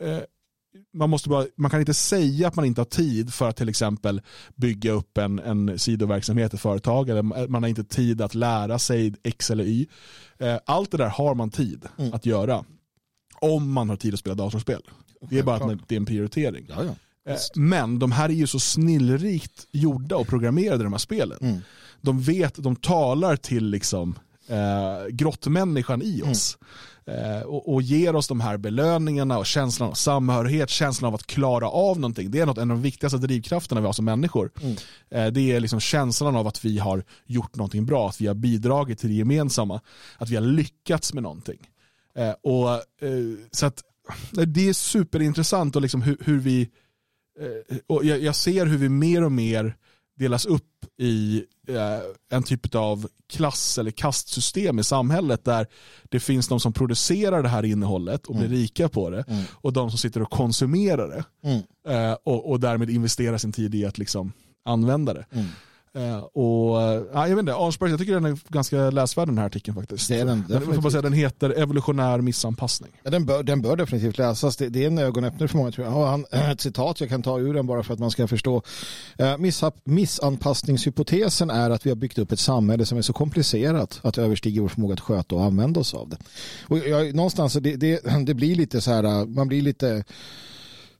eh, 0.00 0.18
man, 0.92 1.10
måste 1.10 1.28
bara, 1.28 1.46
man 1.56 1.70
kan 1.70 1.80
inte 1.80 1.94
säga 1.94 2.48
att 2.48 2.56
man 2.56 2.64
inte 2.64 2.80
har 2.80 2.86
tid 2.86 3.34
för 3.34 3.48
att 3.48 3.56
till 3.56 3.68
exempel 3.68 4.20
bygga 4.54 4.92
upp 4.92 5.18
en, 5.18 5.38
en 5.38 5.78
sidoverksamhet 5.78 6.54
i 6.54 6.56
företag 6.56 7.08
eller 7.08 7.22
man 7.48 7.62
har 7.62 7.68
inte 7.68 7.84
tid 7.84 8.20
att 8.22 8.34
lära 8.34 8.78
sig 8.78 9.14
X 9.22 9.50
eller 9.50 9.64
Y. 9.64 9.86
Eh, 10.38 10.58
allt 10.66 10.90
det 10.90 10.96
där 10.96 11.08
har 11.08 11.34
man 11.34 11.50
tid 11.50 11.84
mm. 11.98 12.14
att 12.14 12.26
göra 12.26 12.64
om 13.40 13.72
man 13.72 13.88
har 13.88 13.96
tid 13.96 14.14
att 14.14 14.20
spela 14.20 14.34
datorspel. 14.34 14.82
Det 15.30 15.38
är 15.38 15.42
bara 15.42 15.56
att 15.56 15.88
det 15.88 15.94
är 15.94 15.96
en 15.96 16.06
prioritering. 16.06 16.66
Ja, 16.68 16.84
ja. 16.84 16.94
Eh, 17.32 17.38
men 17.54 17.98
de 17.98 18.12
här 18.12 18.28
är 18.28 18.34
ju 18.34 18.46
så 18.46 18.60
snillrikt 18.60 19.66
gjorda 19.72 20.16
och 20.16 20.28
programmerade 20.28 20.84
de 20.84 20.92
här 20.92 20.98
spelen. 20.98 21.38
Mm. 21.40 21.58
De 22.00 22.20
vet, 22.20 22.54
de 22.54 22.76
talar 22.76 23.36
till 23.36 23.70
liksom 23.70 24.18
eh, 24.48 25.06
grottmänniskan 25.08 26.02
i 26.02 26.22
oss. 26.22 26.58
Eh, 27.06 27.40
och, 27.40 27.74
och 27.74 27.82
ger 27.82 28.16
oss 28.16 28.28
de 28.28 28.40
här 28.40 28.56
belöningarna 28.56 29.38
och 29.38 29.46
känslan 29.46 29.88
av 29.88 29.94
samhörighet, 29.94 30.70
känslan 30.70 31.08
av 31.08 31.14
att 31.14 31.26
klara 31.26 31.68
av 31.68 32.00
någonting. 32.00 32.30
Det 32.30 32.40
är 32.40 32.46
något, 32.46 32.58
en 32.58 32.70
av 32.70 32.76
de 32.76 32.82
viktigaste 32.82 33.18
drivkrafterna 33.18 33.80
vi 33.80 33.86
har 33.86 33.92
som 33.92 34.04
människor. 34.04 34.50
Eh, 35.10 35.26
det 35.26 35.52
är 35.52 35.60
liksom 35.60 35.80
känslan 35.80 36.36
av 36.36 36.46
att 36.46 36.64
vi 36.64 36.78
har 36.78 37.04
gjort 37.26 37.56
någonting 37.56 37.86
bra, 37.86 38.08
att 38.08 38.20
vi 38.20 38.26
har 38.26 38.34
bidragit 38.34 38.98
till 38.98 39.08
det 39.08 39.14
gemensamma, 39.14 39.80
att 40.18 40.30
vi 40.30 40.34
har 40.34 40.42
lyckats 40.42 41.14
med 41.14 41.22
någonting. 41.22 41.58
Eh, 42.16 42.34
och, 42.42 42.70
eh, 42.70 43.48
så 43.50 43.66
att, 43.66 43.82
det 44.30 44.68
är 44.68 44.72
superintressant 44.72 45.76
och 45.76 45.82
liksom 45.82 46.02
hur, 46.02 46.16
hur 46.20 46.38
vi, 46.38 46.70
eh, 47.40 47.76
och 47.86 48.04
jag, 48.04 48.22
jag 48.22 48.34
ser 48.34 48.66
hur 48.66 48.78
vi 48.78 48.88
mer 48.88 49.24
och 49.24 49.32
mer 49.32 49.76
delas 50.16 50.46
upp 50.46 50.62
i 50.98 51.44
eh, 51.68 51.98
en 52.36 52.42
typ 52.42 52.74
av 52.74 53.08
klass 53.28 53.78
eller 53.78 53.90
kastsystem 53.90 54.78
i 54.78 54.84
samhället 54.84 55.44
där 55.44 55.66
det 56.08 56.20
finns 56.20 56.48
de 56.48 56.60
som 56.60 56.72
producerar 56.72 57.42
det 57.42 57.48
här 57.48 57.64
innehållet 57.64 58.26
och 58.26 58.36
blir 58.36 58.48
rika 58.48 58.88
på 58.88 59.10
det 59.10 59.24
och 59.52 59.72
de 59.72 59.90
som 59.90 59.98
sitter 59.98 60.22
och 60.22 60.30
konsumerar 60.30 61.08
det. 61.08 61.24
Eh, 61.94 62.12
och, 62.24 62.50
och 62.50 62.60
därmed 62.60 62.90
investerar 62.90 63.38
sin 63.38 63.52
tid 63.52 63.74
i 63.74 63.84
att 63.84 63.98
liksom 63.98 64.32
använda 64.64 65.14
det. 65.14 65.26
Eh, 65.96 66.18
och, 66.18 66.76
ja, 67.12 67.28
jag 67.28 67.36
vet 67.36 67.38
inte, 67.38 67.54
Arnsberg, 67.54 67.90
jag 67.90 67.98
tycker 67.98 68.12
den 68.12 68.24
är 68.24 68.38
ganska 68.48 68.90
läsvärd 68.90 69.28
den 69.28 69.38
här 69.38 69.46
artikeln 69.46 69.74
faktiskt. 69.74 70.08
Det 70.08 70.20
är 70.20 70.24
den, 70.24 70.44
den, 70.48 70.60
får 70.60 70.82
bara 70.82 70.90
säga, 70.90 71.02
den 71.02 71.12
heter 71.12 71.50
Evolutionär 71.50 72.20
missanpassning. 72.20 72.90
Ja, 73.02 73.10
den, 73.10 73.26
bör, 73.26 73.42
den 73.42 73.62
bör 73.62 73.76
definitivt 73.76 74.18
läsas. 74.18 74.56
Det, 74.56 74.68
det 74.68 74.82
är 74.82 74.86
en 74.86 74.98
ögonöppnare 74.98 75.48
för 75.48 75.58
många 75.58 75.72
tror 75.72 75.86
jag. 75.86 75.94
Ja, 75.96 76.06
han, 76.06 76.24
ett 76.52 76.60
citat 76.60 77.00
jag 77.00 77.08
kan 77.08 77.22
ta 77.22 77.38
ur 77.38 77.54
den 77.54 77.66
bara 77.66 77.82
för 77.82 77.94
att 77.94 78.00
man 78.00 78.10
ska 78.10 78.28
förstå. 78.28 78.62
Eh, 79.18 79.36
missanpassningshypotesen 79.84 81.50
är 81.50 81.70
att 81.70 81.86
vi 81.86 81.90
har 81.90 81.96
byggt 81.96 82.18
upp 82.18 82.32
ett 82.32 82.40
samhälle 82.40 82.86
som 82.86 82.98
är 82.98 83.02
så 83.02 83.12
komplicerat 83.12 84.00
att 84.02 84.14
det 84.14 84.22
överstiger 84.22 84.60
vår 84.60 84.68
förmåga 84.68 84.94
att 84.94 85.00
sköta 85.00 85.34
och 85.34 85.44
använda 85.44 85.80
oss 85.80 85.94
av 85.94 86.08
det. 86.08 86.16
Och 86.62 86.78
jag, 86.78 87.14
någonstans, 87.14 87.52
det, 87.52 87.76
det, 87.76 88.02
det 88.26 88.34
blir 88.34 88.54
lite 88.54 88.80
så 88.80 88.90
här, 88.90 89.26
man 89.26 89.48
blir 89.48 89.62
lite 89.62 90.04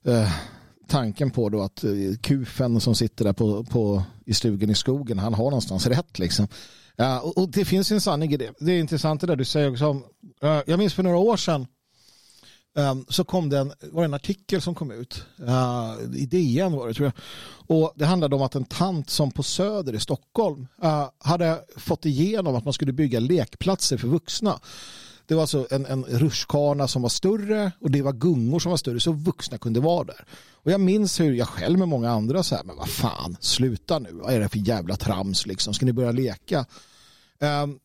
eh, 0.04 0.28
tanken 0.88 1.30
på 1.30 1.48
då 1.48 1.62
att 1.62 1.84
eh, 1.84 1.90
kufen 2.20 2.80
som 2.80 2.94
sitter 2.94 3.24
där 3.24 3.32
på, 3.32 3.64
på, 3.64 4.02
i 4.26 4.34
stugan 4.34 4.70
i 4.70 4.74
skogen, 4.74 5.18
han 5.18 5.34
har 5.34 5.44
någonstans 5.44 5.86
rätt 5.86 6.18
liksom. 6.18 6.48
Ja, 6.96 7.20
och, 7.20 7.38
och 7.38 7.48
det 7.48 7.64
finns 7.64 7.92
en 7.92 8.00
sanning 8.00 8.32
i 8.32 8.36
det. 8.36 8.50
Det 8.60 8.72
är 8.72 8.80
intressant 8.80 9.20
det 9.20 9.26
där 9.26 9.36
du 9.36 9.44
säger 9.44 9.70
också. 9.70 10.02
Eh, 10.42 10.60
jag 10.66 10.78
minns 10.78 10.94
för 10.94 11.02
några 11.02 11.18
år 11.18 11.36
sedan 11.36 11.66
ehm, 12.78 13.04
så 13.08 13.24
kom 13.24 13.48
det 13.48 13.58
en, 13.58 13.72
var 13.92 14.02
det 14.02 14.04
en 14.04 14.14
artikel 14.14 14.62
som 14.62 14.74
kom 14.74 14.90
ut. 14.90 15.24
Uh, 15.40 16.16
I 16.16 16.26
DN 16.26 16.72
var 16.72 16.88
det 16.88 16.94
tror 16.94 17.06
jag. 17.06 17.14
Och 17.78 17.92
det 17.96 18.04
handlade 18.04 18.36
om 18.36 18.42
att 18.42 18.54
en 18.54 18.64
tant 18.64 19.10
som 19.10 19.30
på 19.30 19.42
Söder 19.42 19.94
i 19.94 20.00
Stockholm 20.00 20.66
uh, 20.84 21.08
hade 21.18 21.60
fått 21.76 22.06
igenom 22.06 22.56
att 22.56 22.64
man 22.64 22.72
skulle 22.72 22.92
bygga 22.92 23.20
lekplatser 23.20 23.96
för 23.96 24.08
vuxna. 24.08 24.60
Det 25.26 25.34
var 25.34 25.42
alltså 25.42 25.66
en, 25.70 25.86
en 25.86 26.04
rutschkana 26.04 26.88
som 26.88 27.02
var 27.02 27.08
större 27.08 27.72
och 27.80 27.90
det 27.90 28.02
var 28.02 28.12
gungor 28.12 28.58
som 28.58 28.70
var 28.70 28.76
större 28.76 29.00
så 29.00 29.12
vuxna 29.12 29.58
kunde 29.58 29.80
vara 29.80 30.04
där. 30.04 30.24
Och 30.52 30.70
jag 30.70 30.80
minns 30.80 31.20
hur 31.20 31.32
jag 31.32 31.48
själv 31.48 31.78
med 31.78 31.88
många 31.88 32.10
andra 32.10 32.42
så 32.42 32.56
här, 32.56 32.64
men 32.64 32.76
vad 32.76 32.88
fan, 32.88 33.36
sluta 33.40 33.98
nu, 33.98 34.12
vad 34.12 34.32
är 34.32 34.40
det 34.40 34.48
för 34.48 34.68
jävla 34.68 34.96
trams 34.96 35.46
liksom, 35.46 35.74
ska 35.74 35.86
ni 35.86 35.92
börja 35.92 36.12
leka? 36.12 36.66
Um, 37.40 37.78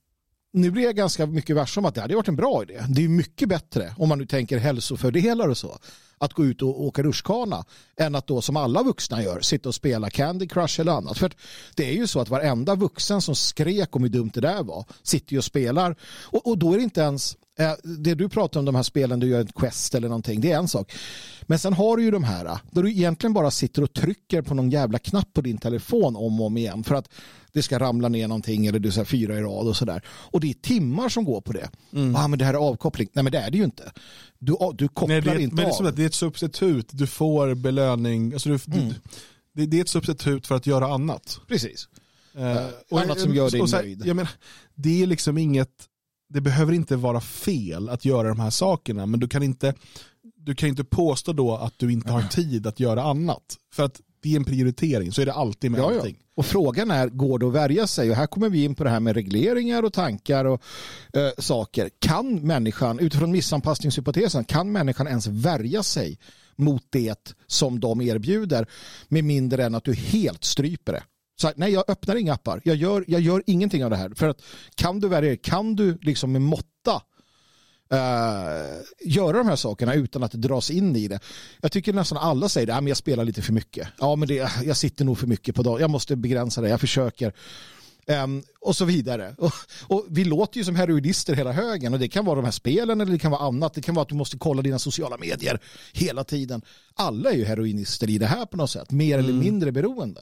nu 0.53 0.71
blir 0.71 0.83
jag 0.83 0.95
ganska 0.95 1.25
mycket 1.25 1.55
värst 1.55 1.77
om 1.77 1.85
att 1.85 1.95
det 1.95 2.01
hade 2.01 2.15
varit 2.15 2.27
en 2.27 2.35
bra 2.35 2.63
idé. 2.63 2.83
Det 2.89 3.03
är 3.03 3.07
mycket 3.07 3.49
bättre 3.49 3.93
om 3.97 4.09
man 4.09 4.19
nu 4.19 4.25
tänker 4.25 4.57
hälsofördelar 4.57 5.47
och 5.47 5.57
så 5.57 5.79
att 6.21 6.33
gå 6.33 6.45
ut 6.45 6.61
och 6.61 6.83
åka 6.83 7.03
rutschkana 7.03 7.65
än 7.97 8.15
att 8.15 8.27
då 8.27 8.41
som 8.41 8.57
alla 8.57 8.83
vuxna 8.83 9.23
gör 9.23 9.41
sitta 9.41 9.69
och 9.69 9.75
spela 9.75 10.09
Candy 10.09 10.47
Crush 10.47 10.81
eller 10.81 10.91
annat. 10.91 11.17
För 11.17 11.31
det 11.75 11.89
är 11.89 11.93
ju 11.93 12.07
så 12.07 12.19
att 12.19 12.29
varenda 12.29 12.75
vuxen 12.75 13.21
som 13.21 13.35
skrek 13.35 13.95
om 13.95 14.03
hur 14.03 14.09
dumt 14.09 14.31
det 14.33 14.41
där 14.41 14.63
var 14.63 14.85
sitter 15.03 15.31
ju 15.31 15.37
och 15.37 15.43
spelar 15.43 15.95
och, 16.21 16.47
och 16.47 16.57
då 16.57 16.73
är 16.73 16.77
det 16.77 16.83
inte 16.83 17.01
ens 17.01 17.37
det 17.83 18.15
du 18.15 18.29
pratar 18.29 18.59
om 18.59 18.65
de 18.65 18.75
här 18.75 18.83
spelen, 18.83 19.19
du 19.19 19.27
gör 19.27 19.39
en 19.39 19.47
quest 19.47 19.95
eller 19.95 20.07
någonting, 20.07 20.41
det 20.41 20.51
är 20.51 20.57
en 20.57 20.67
sak. 20.67 20.93
Men 21.41 21.59
sen 21.59 21.73
har 21.73 21.97
du 21.97 22.03
ju 22.03 22.11
de 22.11 22.23
här 22.23 22.59
där 22.71 22.83
du 22.83 22.91
egentligen 22.91 23.33
bara 23.33 23.51
sitter 23.51 23.83
och 23.83 23.93
trycker 23.93 24.41
på 24.41 24.53
någon 24.53 24.69
jävla 24.69 24.99
knapp 24.99 25.33
på 25.33 25.41
din 25.41 25.57
telefon 25.57 26.15
om 26.15 26.39
och 26.39 26.45
om 26.45 26.57
igen 26.57 26.83
för 26.83 26.95
att 26.95 27.09
det 27.53 27.63
ska 27.63 27.79
ramla 27.79 28.09
ner 28.09 28.27
någonting 28.27 28.65
eller 28.65 28.79
du 28.79 28.91
säger 28.91 29.05
fyra 29.05 29.37
i 29.37 29.41
rad 29.41 29.67
och 29.67 29.77
sådär. 29.77 30.01
Och 30.07 30.39
det 30.39 30.49
är 30.49 30.53
timmar 30.53 31.09
som 31.09 31.23
går 31.25 31.41
på 31.41 31.51
det. 31.51 31.69
Mm. 31.93 32.15
Ah, 32.15 32.27
men 32.27 32.39
det 32.39 32.45
här 32.45 32.53
är 32.53 32.57
avkoppling. 32.57 33.09
Nej 33.13 33.23
men 33.23 33.31
det 33.31 33.39
är 33.39 33.51
det 33.51 33.57
ju 33.57 33.63
inte. 33.63 33.91
Du, 34.39 34.57
du 34.73 34.87
kopplar 34.87 35.07
Nej, 35.07 35.21
det 35.21 35.31
är, 35.31 35.39
inte 35.39 35.55
men 35.55 35.65
av. 35.65 35.83
Det 35.83 35.89
är, 35.89 35.91
det 35.91 36.03
är 36.03 36.07
ett 36.07 36.13
substitut, 36.13 36.89
du 36.91 37.07
får 37.07 37.55
belöning. 37.55 38.33
Alltså 38.33 38.49
du, 38.49 38.59
mm. 38.77 38.93
det, 39.53 39.65
det, 39.65 39.77
är 39.77 39.81
ett 39.81 39.89
substitut 39.89 40.47
för 40.47 40.55
att 40.55 40.67
göra 40.67 40.93
annat. 40.93 41.39
Precis. 41.47 41.87
Uh, 42.37 42.67
och, 42.89 43.01
annat 43.01 43.19
som 43.19 43.35
gör 43.35 43.49
dig 43.49 43.61
nöjd. 43.71 44.03
Jag 44.05 44.15
menar, 44.15 44.31
det 44.75 45.03
är 45.03 45.07
liksom 45.07 45.37
inget, 45.37 45.87
det 46.33 46.41
behöver 46.41 46.73
inte 46.73 46.95
vara 46.95 47.21
fel 47.21 47.89
att 47.89 48.05
göra 48.05 48.27
de 48.27 48.39
här 48.39 48.49
sakerna, 48.49 49.05
men 49.05 49.19
du 49.19 49.27
kan 49.27 49.43
inte, 49.43 49.73
du 50.35 50.55
kan 50.55 50.69
inte 50.69 50.83
påstå 50.83 51.33
då 51.33 51.55
att 51.55 51.73
du 51.77 51.91
inte 51.91 52.11
har 52.11 52.21
tid 52.21 52.67
att 52.67 52.79
göra 52.79 53.03
annat. 53.03 53.57
För 53.73 53.83
att 53.83 54.01
det 54.21 54.31
är 54.31 54.35
en 54.35 54.45
prioritering, 54.45 55.11
så 55.11 55.21
är 55.21 55.25
det 55.25 55.33
alltid 55.33 55.71
med 55.71 55.79
ja, 55.79 55.85
allting. 55.85 56.15
Ja. 56.19 56.25
Och 56.35 56.45
frågan 56.45 56.91
är, 56.91 57.07
går 57.07 57.39
det 57.39 57.47
att 57.47 57.53
värja 57.53 57.87
sig? 57.87 58.09
Och 58.09 58.15
här 58.15 58.27
kommer 58.27 58.49
vi 58.49 58.63
in 58.63 58.75
på 58.75 58.83
det 58.83 58.89
här 58.89 58.99
med 58.99 59.15
regleringar 59.15 59.83
och 59.83 59.93
tankar 59.93 60.45
och 60.45 60.61
äh, 61.13 61.29
saker. 61.37 61.89
Kan 61.99 62.35
människan, 62.35 62.99
utifrån 62.99 63.31
missanpassningshypotesen, 63.31 64.43
kan 64.43 64.71
människan 64.71 65.07
ens 65.07 65.27
värja 65.27 65.83
sig 65.83 66.19
mot 66.55 66.83
det 66.89 67.33
som 67.47 67.79
de 67.79 68.01
erbjuder 68.01 68.67
med 69.07 69.23
mindre 69.23 69.65
än 69.65 69.75
att 69.75 69.83
du 69.83 69.93
helt 69.93 70.43
stryper 70.43 70.93
det? 70.93 71.03
Så 71.41 71.51
nej, 71.55 71.71
jag 71.71 71.83
öppnar 71.87 72.15
inga 72.15 72.33
appar. 72.33 72.61
Jag 72.63 72.75
gör, 72.75 73.05
jag 73.07 73.21
gör 73.21 73.43
ingenting 73.45 73.83
av 73.83 73.89
det 73.89 73.95
här. 73.95 74.09
För 74.15 74.29
att 74.29 74.41
kan 74.75 74.99
du 74.99 75.09
dig, 75.09 75.37
kan 75.37 75.75
du 75.75 75.97
liksom 76.01 76.31
med 76.31 76.41
måtta 76.41 77.01
Uh, 77.93 78.81
göra 79.05 79.37
de 79.37 79.47
här 79.47 79.55
sakerna 79.55 79.93
utan 79.93 80.23
att 80.23 80.31
dras 80.31 80.71
in 80.71 80.95
i 80.95 81.07
det. 81.07 81.19
Jag 81.61 81.71
tycker 81.71 81.93
nästan 81.93 82.17
alla 82.17 82.49
säger 82.49 82.67
det, 82.67 82.73
men 82.73 82.87
jag 82.87 82.97
spelar 82.97 83.25
lite 83.25 83.41
för 83.41 83.53
mycket. 83.53 83.87
Ja, 83.99 84.15
men 84.15 84.27
det, 84.27 84.51
jag 84.63 84.77
sitter 84.77 85.05
nog 85.05 85.17
för 85.17 85.27
mycket 85.27 85.55
på 85.55 85.63
dagen. 85.63 85.81
Jag 85.81 85.89
måste 85.89 86.15
begränsa 86.15 86.61
det, 86.61 86.69
jag 86.69 86.79
försöker. 86.79 87.33
Um, 88.07 88.43
och 88.61 88.75
så 88.75 88.85
vidare. 88.85 89.35
Och, 89.37 89.53
och, 89.87 90.05
vi 90.09 90.23
låter 90.23 90.57
ju 90.57 90.63
som 90.63 90.75
heroinister 90.75 91.35
hela 91.35 91.51
högen 91.51 91.93
och 91.93 91.99
det 91.99 92.07
kan 92.07 92.25
vara 92.25 92.35
de 92.35 92.45
här 92.45 92.51
spelen 92.51 93.01
eller 93.01 93.11
det 93.11 93.19
kan 93.19 93.31
vara 93.31 93.41
annat. 93.41 93.73
Det 93.73 93.81
kan 93.81 93.95
vara 93.95 94.03
att 94.03 94.09
du 94.09 94.15
måste 94.15 94.37
kolla 94.37 94.61
dina 94.61 94.79
sociala 94.79 95.17
medier 95.17 95.59
hela 95.93 96.23
tiden. 96.23 96.61
Alla 96.93 97.31
är 97.31 97.35
ju 97.35 97.45
heroinister 97.45 98.09
i 98.09 98.17
det 98.17 98.25
här 98.25 98.45
på 98.45 98.57
något 98.57 98.69
sätt, 98.69 98.91
mer 98.91 99.19
mm. 99.19 99.25
eller 99.25 99.39
mindre 99.39 99.71
beroende. 99.71 100.21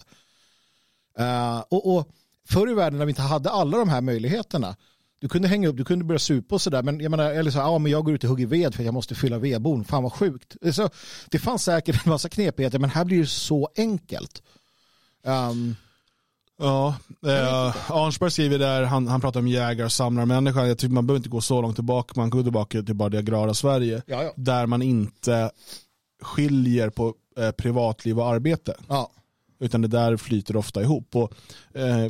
Uh, 1.20 1.64
och, 1.70 1.96
och 1.96 2.08
förr 2.48 2.72
i 2.72 2.74
världen 2.74 3.00
när 3.00 3.06
vi 3.06 3.12
inte 3.12 3.22
hade 3.22 3.50
alla 3.50 3.78
de 3.78 3.90
här 3.90 4.02
möjligheterna 4.02 4.76
du 5.22 5.28
kunde 5.28 5.48
hänga 5.48 5.68
upp, 5.68 5.78
du 5.78 5.86
kunde 5.86 6.06
börja 6.06 6.20
supa 6.20 6.56
och 6.56 6.62
sådär. 6.62 6.84
Men 6.84 7.00
jag 7.00 7.12
menar, 7.12 7.32
eller 7.32 7.52
så, 7.52 7.58
ja 7.58 7.78
men 7.78 7.92
jag 7.92 8.06
går 8.06 8.14
ut 8.14 8.24
och 8.24 8.30
hugger 8.30 8.48
ved 8.48 8.74
för 8.74 8.82
att 8.82 8.86
jag 8.86 8.94
måste 8.94 9.16
fylla 9.16 9.38
vedbon. 9.38 9.84
Fan 9.84 10.04
vad 10.04 10.14
sjukt. 10.14 10.56
Så, 10.74 10.90
det 11.30 11.40
fanns 11.40 11.64
säkert 11.64 12.06
en 12.06 12.10
massa 12.10 12.30
knepigheter 12.30 12.80
men 12.80 12.90
här 12.90 13.06
blir 13.06 13.20
det 13.20 13.26
så 13.26 13.70
enkelt. 13.76 14.44
Um, 15.24 15.76
Ja, 16.62 16.96
eh, 17.26 17.92
Arnsberg 17.92 18.32
skriver 18.32 18.60
där, 18.60 18.84
han, 18.84 19.08
han 19.08 19.22
pratar 19.22 19.40
om 19.40 19.48
jägare 19.48 19.86
och 19.86 19.92
samlarmänniska. 19.92 20.68
Jag 20.68 20.78
tycker 20.78 20.94
man 20.94 21.08
behöver 21.08 21.20
inte 21.20 21.30
gå 21.30 21.42
så 21.42 21.62
långt 21.62 21.76
tillbaka, 21.76 22.14
man 22.16 22.30
går 22.30 22.44
tillbaka 22.44 22.82
till 22.82 22.96
bara 22.96 23.10
det 23.10 23.18
agrara 23.18 23.54
Sverige. 23.54 24.02
Ja, 24.06 24.24
ja. 24.24 24.34
Där 24.36 24.66
man 24.66 24.82
inte 24.82 25.52
skiljer 26.22 26.90
på 26.90 27.14
eh, 27.38 27.52
privatliv 27.52 28.20
och 28.20 28.28
arbete. 28.28 28.76
Ja. 28.88 29.12
Utan 29.60 29.82
det 29.82 29.88
där 29.88 30.18
flyter 30.18 30.56
ofta 30.56 30.82
ihop. 30.82 31.16
Och, 31.16 31.34
eh, 31.74 32.08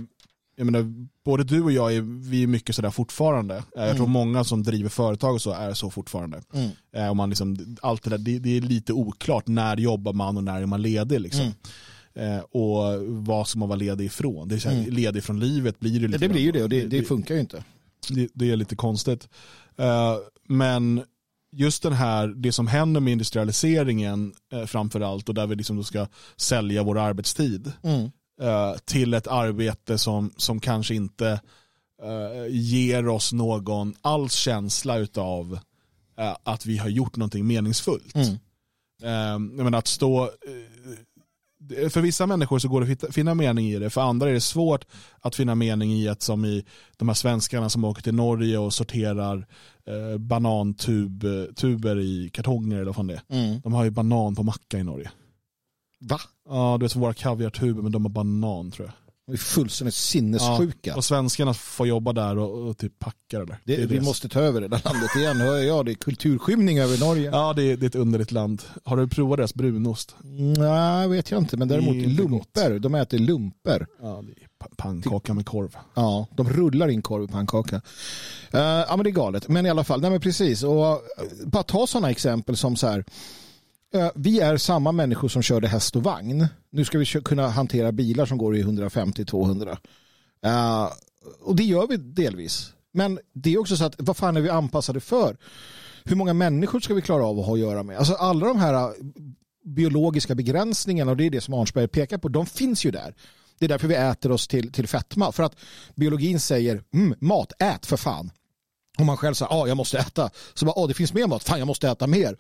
jag 0.60 0.66
menar, 0.66 1.08
både 1.26 1.44
du 1.44 1.62
och 1.62 1.72
jag 1.72 1.96
är, 1.96 2.02
vi 2.30 2.44
är 2.44 2.48
mycket 2.48 2.76
sådär 2.76 2.90
fortfarande. 2.90 3.56
Eh, 3.56 3.64
jag 3.74 3.84
mm. 3.84 3.98
tror 3.98 4.08
många 4.08 4.44
som 4.44 4.64
driver 4.64 4.90
företag 4.90 5.34
och 5.34 5.42
så 5.42 5.52
är 5.52 5.74
så 5.74 5.90
fortfarande. 5.90 6.42
Mm. 6.54 6.70
Eh, 6.96 7.10
och 7.10 7.16
man 7.16 7.30
liksom, 7.30 7.78
allt 7.82 8.04
det, 8.04 8.10
där, 8.10 8.18
det, 8.18 8.40
det, 8.40 8.58
är 8.58 8.62
lite 8.62 8.94
oklart 8.94 9.48
när 9.48 9.78
jobbar 9.78 10.14
man 10.14 10.38
och 10.38 10.44
när 10.44 10.62
är 10.62 10.66
man 10.66 10.82
ledig. 10.82 11.22
Liksom. 11.22 11.42
Mm. 11.42 12.38
Eh, 12.38 12.40
och 12.40 13.08
vad 13.08 13.48
ska 13.48 13.60
man 13.60 13.70
vara 13.70 13.80
ledig 13.80 14.06
ifrån? 14.06 14.48
Det 14.48 14.56
är 14.56 14.60
så 14.60 14.70
här, 14.70 14.78
mm. 14.78 14.94
Ledig 14.94 15.24
från 15.24 15.40
livet 15.40 15.80
blir 15.80 16.00
det 16.00 16.08
lite. 16.08 16.18
det 16.18 16.30
blir 16.30 16.42
ju 16.42 16.52
det 16.52 16.64
och 16.64 16.70
det, 16.70 16.86
det 16.86 17.04
funkar 17.04 17.36
ju 17.36 17.42
inte. 17.42 17.64
Det, 18.10 18.30
det 18.34 18.52
är 18.52 18.56
lite 18.56 18.76
konstigt. 18.76 19.30
Eh, 19.78 20.16
men 20.48 21.04
just 21.52 21.84
den 21.84 21.94
här, 21.94 22.28
det 22.28 22.52
som 22.52 22.68
händer 22.68 23.02
med 23.02 23.12
industrialiseringen 23.12 24.34
eh, 24.54 24.66
framför 24.66 25.02
allt 25.02 25.30
och 25.30 25.36
där 25.36 25.48
vi 25.48 25.56
liksom 25.56 25.78
då 25.78 25.84
ska 25.84 26.08
sälja 26.36 26.84
vår 26.84 26.98
arbetstid. 26.98 27.72
Mm. 27.84 28.12
Eh, 28.42 28.76
till 28.86 29.14
ett 29.14 29.28
arbete 29.28 29.98
som, 29.98 30.34
som 30.38 30.60
kanske 30.60 30.96
inte 30.96 31.42
uh, 32.04 32.48
ger 32.50 33.08
oss 33.08 33.34
någon 33.34 33.96
alls 34.02 34.34
känsla 34.34 35.08
av 35.18 35.52
uh, 35.54 35.60
eh, 36.26 36.36
att 36.44 36.66
vi 36.66 36.78
har 36.78 36.90
gjort 36.90 37.16
någonting 37.16 37.48
meningsfullt. 37.48 38.16
Mm. 38.16 38.38
jag 39.58 39.64
menar 39.64 39.78
att 39.78 39.88
stå 39.88 40.32
för 41.70 42.02
vissa 42.02 42.28
människor 42.28 42.60
så 42.60 42.68
går 42.68 42.82
det 42.82 43.04
att 43.04 43.16
finna 43.16 43.36
mening 43.36 43.68
i 43.68 43.80
det, 43.80 43.90
för 43.90 44.02
andra 44.02 44.30
är 44.30 44.34
det 44.34 44.42
svårt 44.42 44.86
att 45.22 45.36
finna 45.36 45.56
mening 45.56 45.94
i 45.94 46.08
att 46.08 46.22
som 46.22 46.46
i 46.46 46.66
de 46.98 47.08
här 47.08 47.16
svenskarna 47.16 47.70
som 47.70 47.84
åker 47.84 48.02
till 48.02 48.14
Norge 48.16 48.58
och 48.58 48.74
sorterar 48.74 49.48
eh, 49.86 50.18
banantuber 50.18 52.00
i 52.00 52.30
kartonger 52.34 52.76
eller 52.76 52.86
vad 52.86 52.96
fan 52.96 53.08
det 53.08 53.14
är. 53.30 53.36
Mm. 53.36 53.62
De 53.62 53.74
har 53.74 53.84
ju 53.84 53.90
banan 53.90 54.36
på 54.36 54.44
macka 54.44 54.78
i 54.78 54.84
Norge. 54.84 55.12
Va? 56.00 56.20
Ja, 56.50 56.78
du 56.80 56.86
vet 56.86 56.96
våra 56.96 57.14
kaviartuber 57.14 57.82
men 57.82 57.92
de 57.92 58.06
har 58.06 58.10
banan 58.10 58.72
tror 58.72 58.88
jag. 58.88 59.09
De 59.30 59.34
är 59.34 59.38
fullständigt 59.38 59.96
sinnessjuka. 59.96 60.90
Ja, 60.90 60.96
och 60.96 61.06
svenskarna 61.06 61.54
får 61.54 61.88
jobba 61.88 62.14
där 62.14 62.38
och, 62.38 62.70
och 62.70 62.78
typ 62.78 63.00
packa 63.00 63.40
det 63.40 63.46
där. 63.46 63.58
Det, 63.64 63.76
det 63.76 63.86
vi 63.86 63.96
det. 63.98 64.02
måste 64.02 64.30
ta 64.30 64.40
över 64.40 64.62
det 64.62 64.68
där 64.68 64.82
landet 64.86 65.16
igen, 65.16 65.38
hör 65.38 65.58
jag. 65.58 65.86
Det 65.86 65.92
är 65.92 65.96
kulturskymning 65.96 66.80
över 66.80 66.98
Norge. 67.00 67.30
Ja, 67.32 67.54
det 67.54 67.64
är, 67.64 67.78
det 67.78 67.86
är 67.86 67.88
ett 67.88 67.96
underligt 67.96 68.32
land. 68.32 68.62
Har 68.84 68.98
du 68.98 69.08
provat 69.08 69.38
deras 69.38 69.54
brunost? 69.54 70.16
Nej, 70.58 71.08
vet 71.08 71.32
jag 71.32 71.42
inte. 71.42 71.58
Men 71.58 71.68
däremot 71.68 71.96
lumper. 71.96 72.80
De 72.80 72.96
äter 72.96 73.20
lumper. 73.20 73.88
Ja, 74.02 74.24
det 74.28 74.32
är 74.44 74.48
pa- 74.60 74.76
pannkaka 74.78 75.34
med 75.34 75.46
korv. 75.46 75.76
Ja, 75.94 76.28
de 76.36 76.50
rullar 76.50 76.88
in 76.88 77.02
korv 77.02 77.24
i 77.24 77.28
pannkaka. 77.28 77.76
Uh, 77.76 77.82
ja, 78.62 78.96
men 78.96 79.04
det 79.04 79.10
är 79.10 79.12
galet. 79.12 79.48
Men 79.48 79.66
i 79.66 79.70
alla 79.70 79.84
fall, 79.84 80.02
nej 80.02 80.12
men 80.12 80.22
precis. 80.22 80.64
Och, 80.64 80.92
uh, 80.92 80.98
bara 81.46 81.64
ta 81.64 81.88
sådana 81.88 82.10
exempel 82.12 82.58
som 82.58 82.76
så 82.76 82.88
här. 82.88 83.06
Eh, 83.94 84.10
vi 84.16 84.40
är 84.40 84.58
samma 84.58 84.92
människor 84.92 85.28
som 85.28 85.42
körde 85.42 85.68
häst 85.68 85.96
och 85.96 86.04
vagn. 86.04 86.48
Nu 86.72 86.86
ska 86.86 86.98
vi 86.98 87.06
kunna 87.06 87.48
hantera 87.48 87.92
bilar 87.92 88.26
som 88.26 88.38
går 88.38 88.56
i 88.56 88.64
150-200. 88.64 89.68
Uh, 89.68 89.76
eh, 90.52 90.90
och 91.42 91.56
det 91.56 91.64
gör 91.64 91.88
vi 91.88 91.98
delvis. 91.98 92.74
Men 92.92 93.20
det 93.34 93.54
är 93.54 93.58
också 93.58 93.78
så 93.78 93.86
att 93.86 93.96
vad 93.98 94.18
fan 94.18 94.38
är 94.38 94.42
vi 94.42 94.50
anpassade 94.50 95.00
för? 95.00 95.38
Hur 96.04 96.16
många 96.16 96.34
människor 96.34 96.80
ska 96.80 96.94
vi 96.94 97.02
klara 97.02 97.26
av 97.26 97.40
att 97.40 97.46
ha 97.46 97.54
att 97.54 97.60
göra 97.60 97.84
med? 97.84 97.98
Alltså 97.98 98.14
alla 98.14 98.48
de 98.48 98.58
här 98.58 98.74
eh, 98.74 98.90
biologiska 99.66 100.36
begränsningarna 100.36 101.12
och 101.12 101.18
det 101.18 101.26
är 101.26 101.30
det 101.30 101.42
som 101.42 101.54
Arnsberg 101.54 101.88
pekar 101.88 102.18
på, 102.18 102.28
de 102.28 102.46
finns 102.46 102.86
ju 102.86 102.92
där. 102.92 103.16
Det 103.60 103.66
är 103.66 103.70
därför 103.70 103.88
vi 103.88 103.96
äter 103.96 104.32
oss 104.32 104.48
till, 104.48 104.72
till 104.72 104.88
fetma. 104.88 105.32
För 105.32 105.44
att 105.44 105.56
biologin 105.96 106.40
säger 106.40 106.84
mm, 106.94 107.16
mat, 107.20 107.52
ät 107.60 107.86
för 107.86 107.98
fan. 107.98 108.32
Om 109.00 109.06
man 109.06 109.18
själv 109.18 109.34
säger, 109.34 109.50
att 109.52 109.58
ah, 109.58 109.68
jag 109.68 109.78
måste 109.78 109.98
äta. 109.98 110.30
Så 110.54 110.66
bara, 110.66 110.84
ah, 110.84 110.88
det 110.88 110.94
finns 110.94 111.14
mer 111.14 111.28
mat, 111.28 111.44
fan 111.44 111.60
jag 111.60 111.68
måste 111.68 111.90
äta 111.90 112.08
mer. 112.08 112.38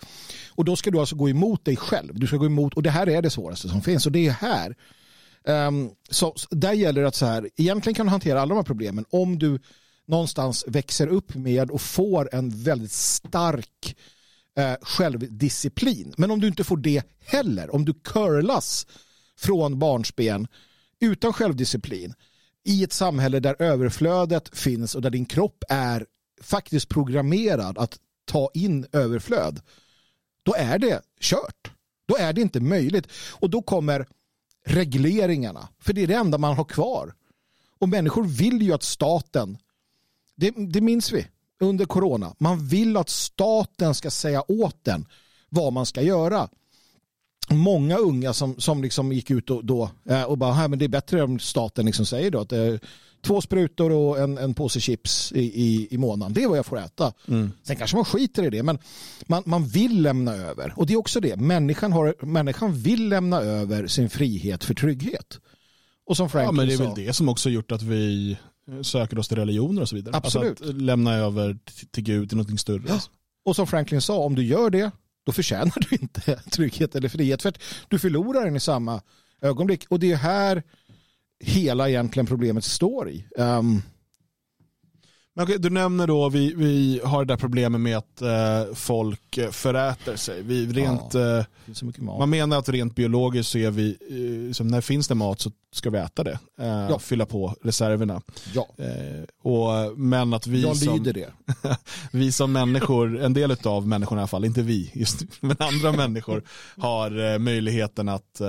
Och 0.49 0.65
då 0.65 0.75
ska 0.75 0.91
du 0.91 0.99
alltså 0.99 1.15
gå 1.15 1.29
emot 1.29 1.65
dig 1.65 1.75
själv. 1.75 2.19
Du 2.19 2.27
ska 2.27 2.37
gå 2.37 2.45
emot, 2.45 2.73
och 2.73 2.83
det 2.83 2.89
här 2.89 3.09
är 3.09 3.21
det 3.21 3.29
svåraste 3.29 3.69
som 3.69 3.81
finns. 3.81 4.05
Och 4.05 4.11
det 4.11 4.27
är 4.27 4.31
här. 4.31 4.75
Um, 5.67 5.91
så, 6.09 6.33
så 6.35 6.47
där 6.51 6.73
gäller 6.73 7.01
det 7.01 7.07
att 7.07 7.15
så 7.15 7.25
här, 7.25 7.49
egentligen 7.57 7.95
kan 7.95 8.05
du 8.05 8.09
hantera 8.09 8.41
alla 8.41 8.49
de 8.49 8.55
här 8.55 8.63
problemen 8.63 9.05
om 9.09 9.39
du 9.39 9.59
någonstans 10.07 10.65
växer 10.67 11.07
upp 11.07 11.35
med 11.35 11.71
och 11.71 11.81
får 11.81 12.35
en 12.35 12.49
väldigt 12.49 12.91
stark 12.91 13.95
eh, 14.57 14.75
självdisciplin. 14.81 16.13
Men 16.17 16.31
om 16.31 16.39
du 16.39 16.47
inte 16.47 16.63
får 16.63 16.77
det 16.77 17.03
heller, 17.25 17.75
om 17.75 17.85
du 17.85 17.93
curlas 17.93 18.87
från 19.37 19.79
barnsben 19.79 20.47
utan 20.99 21.33
självdisciplin 21.33 22.13
i 22.65 22.83
ett 22.83 22.93
samhälle 22.93 23.39
där 23.39 23.55
överflödet 23.59 24.57
finns 24.57 24.95
och 24.95 25.01
där 25.01 25.09
din 25.09 25.25
kropp 25.25 25.63
är 25.69 26.05
faktiskt 26.41 26.89
programmerad 26.89 27.77
att 27.77 27.99
ta 28.25 28.49
in 28.53 28.85
överflöd, 28.91 29.61
då 30.43 30.55
är 30.57 30.79
det 30.79 31.01
kört. 31.19 31.71
Då 32.05 32.17
är 32.17 32.33
det 32.33 32.41
inte 32.41 32.59
möjligt. 32.59 33.07
Och 33.31 33.49
då 33.49 33.61
kommer 33.61 34.07
regleringarna, 34.65 35.69
för 35.79 35.93
det 35.93 36.03
är 36.03 36.07
det 36.07 36.13
enda 36.13 36.37
man 36.37 36.55
har 36.55 36.65
kvar. 36.65 37.13
Och 37.79 37.89
människor 37.89 38.23
vill 38.23 38.61
ju 38.61 38.73
att 38.73 38.83
staten, 38.83 39.57
det, 40.35 40.53
det 40.57 40.81
minns 40.81 41.11
vi 41.11 41.27
under 41.59 41.85
corona, 41.85 42.35
man 42.37 42.67
vill 42.67 42.97
att 42.97 43.09
staten 43.09 43.95
ska 43.95 44.11
säga 44.11 44.51
åt 44.51 44.83
den 44.83 45.05
vad 45.49 45.73
man 45.73 45.85
ska 45.85 46.01
göra 46.01 46.49
många 47.49 47.97
unga 47.97 48.33
som, 48.33 48.59
som 48.59 48.83
liksom 48.83 49.11
gick 49.11 49.31
ut 49.31 49.49
och, 49.49 49.65
då, 49.65 49.89
eh, 50.09 50.23
och 50.23 50.37
bara, 50.37 50.67
men 50.67 50.79
det 50.79 50.85
är 50.85 50.89
bättre 50.89 51.23
om 51.23 51.39
staten 51.39 51.85
liksom 51.85 52.05
säger 52.05 52.31
då 52.31 52.39
att 52.39 52.49
det 52.49 52.79
två 53.21 53.41
sprutor 53.41 53.91
och 53.91 54.19
en, 54.19 54.37
en 54.37 54.53
påse 54.53 54.79
chips 54.79 55.31
i, 55.31 55.41
i, 55.41 55.87
i 55.91 55.97
månaden. 55.97 56.33
Det 56.33 56.43
är 56.43 56.47
vad 56.47 56.57
jag 56.57 56.65
får 56.65 56.79
äta. 56.79 57.13
Mm. 57.27 57.51
Sen 57.63 57.75
kanske 57.75 57.95
man 57.95 58.05
skiter 58.05 58.43
i 58.43 58.49
det, 58.49 58.63
men 58.63 58.79
man, 59.27 59.43
man 59.45 59.67
vill 59.67 60.01
lämna 60.01 60.33
över. 60.35 60.73
Och 60.75 60.85
det 60.85 60.93
är 60.93 60.97
också 60.97 61.19
det, 61.19 61.35
människan, 61.35 61.91
har, 61.91 62.25
människan 62.25 62.73
vill 62.73 63.09
lämna 63.09 63.41
över 63.41 63.87
sin 63.87 64.09
frihet 64.09 64.63
för 64.63 64.73
trygghet. 64.73 65.39
Och 66.05 66.17
som 66.17 66.23
Ja, 66.23 66.29
Franklin 66.29 66.55
men 66.55 66.67
det 66.67 66.73
är 66.73 66.77
sa, 66.77 66.83
väl 66.83 67.05
det 67.05 67.13
som 67.13 67.29
också 67.29 67.49
gjort 67.49 67.71
att 67.71 67.81
vi 67.81 68.37
söker 68.81 69.19
oss 69.19 69.27
till 69.27 69.37
religioner 69.37 69.81
och 69.81 69.89
så 69.89 69.95
vidare. 69.95 70.17
Absolut. 70.17 70.49
Alltså 70.49 70.69
att 70.69 70.81
lämna 70.81 71.15
över 71.15 71.57
till 71.91 72.03
Gud, 72.03 72.29
till 72.29 72.37
någonting 72.37 72.57
större. 72.57 72.83
Ja. 72.87 72.99
och 73.45 73.55
som 73.55 73.67
Franklin 73.67 74.01
sa, 74.01 74.17
om 74.17 74.35
du 74.35 74.43
gör 74.43 74.69
det, 74.69 74.91
då 75.25 75.31
förtjänar 75.31 75.89
du 75.89 75.95
inte 75.95 76.35
trygghet 76.51 76.95
eller 76.95 77.09
frihet. 77.09 77.41
För 77.41 77.49
att 77.49 77.59
du 77.87 77.99
förlorar 77.99 78.45
den 78.45 78.55
i 78.55 78.59
samma 78.59 79.01
ögonblick. 79.41 79.85
Och 79.89 79.99
det 79.99 80.11
är 80.11 80.15
här 80.15 80.63
hela 81.39 81.89
egentligen 81.89 82.27
problemet 82.27 82.63
står 82.63 83.09
i. 83.09 83.25
Um, 83.37 83.81
Men 85.33 85.43
okej, 85.43 85.57
du 85.59 85.69
nämner 85.69 86.07
då, 86.07 86.29
vi, 86.29 86.53
vi 86.53 87.01
har 87.03 87.25
det 87.25 87.33
där 87.33 87.37
problemet 87.37 87.81
med 87.81 87.97
att 87.97 88.21
eh, 88.21 88.73
folk 88.73 89.37
eh, 89.37 89.49
föräter 89.51 90.15
sig. 90.15 90.41
Vi 90.41 90.65
rent, 90.65 91.15
eh, 91.15 91.45
mycket 91.81 92.03
mat. 92.03 92.19
man 92.19 92.29
menar 92.29 92.57
att 92.57 92.69
rent 92.69 92.95
biologiskt 92.95 93.51
så 93.51 93.57
är 93.57 93.71
vi, 93.71 93.89
eh, 94.49 94.53
som 94.53 94.67
när 94.67 94.81
finns 94.81 95.07
det 95.07 95.15
mat 95.15 95.41
så 95.41 95.51
ska 95.73 95.89
vi 95.89 95.97
äta 95.97 96.23
det. 96.23 96.39
Eh, 96.59 96.67
Ja. 96.67 96.99
Fylla 96.99 97.25
på 97.25 97.55
reserverna. 97.61 98.21
Ja, 98.53 98.67
Eh, 98.77 99.23
och, 99.51 99.97
men 99.99 100.33
att 100.33 100.47
vi 100.47 100.61
jag 100.61 100.77
som, 100.77 101.03
det. 101.03 101.29
vi 102.11 102.31
som 102.31 102.51
människor, 102.51 103.19
en 103.21 103.33
del 103.33 103.55
av 103.63 103.87
människorna 103.87 104.19
i 104.19 104.23
alla 104.23 104.27
fall, 104.27 104.45
inte 104.45 104.61
vi, 104.61 104.91
just, 104.93 105.21
men 105.41 105.55
andra 105.59 105.91
människor 105.91 106.43
har 106.77 107.33
eh, 107.33 107.39
möjligheten 107.39 108.09
att 108.09 108.41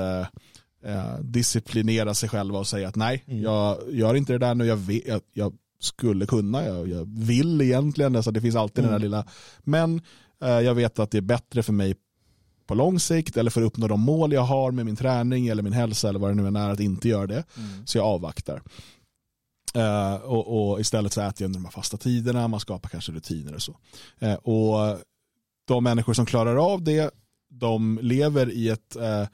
eh, 0.84 1.18
disciplinera 1.20 2.14
sig 2.14 2.28
själva 2.28 2.58
och 2.58 2.66
säga 2.66 2.88
att 2.88 2.96
nej, 2.96 3.24
Mm. 3.26 3.42
jag 3.42 3.78
gör 3.90 4.14
inte 4.14 4.32
det 4.32 4.38
där 4.38 4.54
nu, 4.54 4.66
jag, 4.66 4.76
vet, 4.76 5.04
jag, 5.06 5.20
jag 5.32 5.52
skulle 5.80 6.26
kunna, 6.26 6.64
jag, 6.64 6.88
jag 6.88 7.08
vill 7.18 7.60
egentligen, 7.62 8.16
alltså 8.16 8.30
det 8.30 8.40
finns 8.40 8.56
alltid 8.56 8.84
den 8.84 8.90
där 8.90 8.96
Mm. 8.98 9.02
lilla, 9.02 9.24
men 9.60 10.00
eh, 10.42 10.48
jag 10.48 10.74
vet 10.74 10.98
att 10.98 11.10
det 11.10 11.18
är 11.18 11.22
bättre 11.22 11.62
för 11.62 11.72
mig 11.72 11.94
på 12.66 12.74
lång 12.74 13.00
sikt 13.00 13.36
eller 13.36 13.50
för 13.50 13.60
att 13.62 13.66
uppnå 13.66 13.88
de 13.88 14.00
mål 14.00 14.32
jag 14.32 14.40
har 14.40 14.70
med 14.70 14.86
min 14.86 14.96
träning 14.96 15.48
eller 15.48 15.62
min 15.62 15.72
hälsa 15.72 16.08
eller 16.08 16.18
vad 16.18 16.30
det 16.30 16.34
nu 16.34 16.46
än 16.46 16.56
är 16.56 16.70
att 16.70 16.80
inte 16.80 17.08
göra 17.08 17.26
det. 17.26 17.44
Mm. 17.56 17.86
Så 17.86 17.98
jag 17.98 18.06
avvaktar. 18.06 18.62
Eh, 19.74 20.14
och, 20.14 20.70
och 20.72 20.80
istället 20.80 21.12
så 21.12 21.20
äter 21.20 21.42
jag 21.42 21.46
under 21.48 21.58
de 21.60 21.64
här 21.64 21.72
fasta 21.72 21.96
tiderna, 21.96 22.48
man 22.48 22.60
skapar 22.60 22.88
kanske 22.88 23.12
rutiner 23.12 23.54
och 23.54 23.62
så. 23.62 23.76
Eh, 24.18 24.34
och 24.34 24.98
de 25.64 25.84
människor 25.84 26.14
som 26.14 26.26
klarar 26.26 26.72
av 26.72 26.82
det, 26.82 27.10
de 27.50 27.98
lever 28.02 28.50
i 28.50 28.68
ett, 28.68 28.96
eh, 28.96 29.26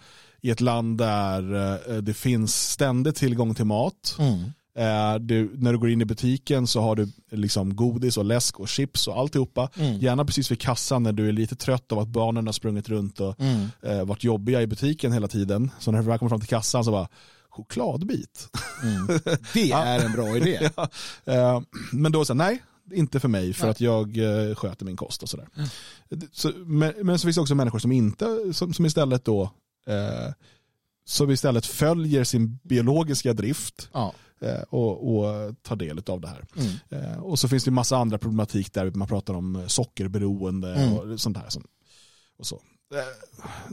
i 0.47 0.51
ett 0.51 0.61
land 0.61 0.99
där 0.99 1.55
eh, 1.91 1.97
det 1.97 2.15
finns 2.15 2.71
ständig 2.71 3.15
tillgång 3.15 3.55
till 3.55 3.65
mat. 3.65 4.17
Mm. 4.19 4.43
Eh, 4.79 5.19
du, 5.21 5.51
när 5.55 5.73
du 5.73 5.79
går 5.79 5.91
in 5.91 6.01
i 6.01 6.05
butiken 6.05 6.67
så 6.67 6.81
har 6.81 6.97
du 6.97 7.09
liksom 7.31 7.77
godis 7.77 8.17
och 8.17 8.25
läsk 8.25 8.61
och 8.61 8.69
chips 8.69 9.09
och 9.09 9.19
alltihopa. 9.19 9.71
Mm. 9.77 9.99
Gärna 9.99 10.25
precis 10.25 10.51
vid 10.51 10.61
kassan 10.61 11.03
när 11.03 11.13
du 11.13 11.29
är 11.29 11.33
lite 11.33 11.57
trött 11.57 11.93
av 11.93 11.99
att 11.99 12.09
barnen 12.09 12.47
har 12.47 12.53
sprungit 12.53 12.89
runt 12.89 13.21
och 13.21 13.41
Mm. 13.41 13.69
eh, 13.83 14.05
varit 14.05 14.25
jobbiga 14.25 14.63
i 14.63 14.67
butiken 14.67 15.13
hela 15.13 15.29
tiden. 15.29 15.71
Så 15.79 15.91
när 15.91 15.99
du 15.99 16.05
väl 16.05 16.19
kommer 16.19 16.31
fram 16.31 16.41
till 16.41 16.49
kassan 16.49 16.85
så 16.85 16.91
bara 16.91 17.09
chokladbit. 17.51 18.49
Mm. 18.83 19.07
Det 19.55 19.73
är 19.73 20.05
en 20.05 20.13
bra 20.13 20.37
idé. 20.37 20.71
ja. 20.77 20.89
eh, 21.25 21.61
men 21.93 22.13
då 22.13 22.25
så 22.25 22.35
nej, 22.35 22.63
inte 22.93 23.21
för 23.21 23.29
mig 23.29 23.53
för 23.53 23.63
Nej. 23.63 23.71
att 23.71 23.81
jag 23.81 24.19
eh, 24.19 24.55
sköter 24.55 24.85
min 24.85 24.97
kost 24.97 25.23
och 25.23 25.29
sådär. 25.29 25.49
Så, 26.33 26.53
men, 26.67 26.93
men 27.03 27.19
så 27.19 27.27
finns 27.27 27.37
det 27.37 27.41
också 27.43 27.55
människor 27.55 27.79
som 27.79 27.93
inte, 27.93 28.53
som, 28.53 28.75
som 28.75 28.87
istället 28.87 29.25
då 29.25 29.51
eh, 29.87 30.33
som 31.05 31.31
istället 31.31 31.67
följer 31.67 32.25
sin 32.25 32.59
biologiska 32.63 33.33
drift 33.33 33.89
Ja. 33.93 34.13
eh, 34.41 34.63
och, 34.71 35.17
och 35.19 35.55
tar 35.63 35.77
del 35.77 36.03
av 36.07 36.21
det 36.21 36.29
här. 36.29 36.45
Mm. 36.57 37.05
Eh, 37.13 37.19
och 37.19 37.39
så 37.39 37.49
finns 37.49 37.65
det 37.65 37.71
massa 37.71 37.97
andra 37.97 38.19
problematik 38.19 38.73
där 38.73 38.91
man 38.91 39.09
pratar 39.09 39.35
om 39.35 39.57
eh, 39.57 39.67
sockerberoende 39.67 40.75
Mm. 40.75 40.93
och 40.99 41.21
sånt 41.21 41.37
här. 41.37 41.49
Som, 41.49 41.65
och 42.39 42.47
så. 42.47 42.61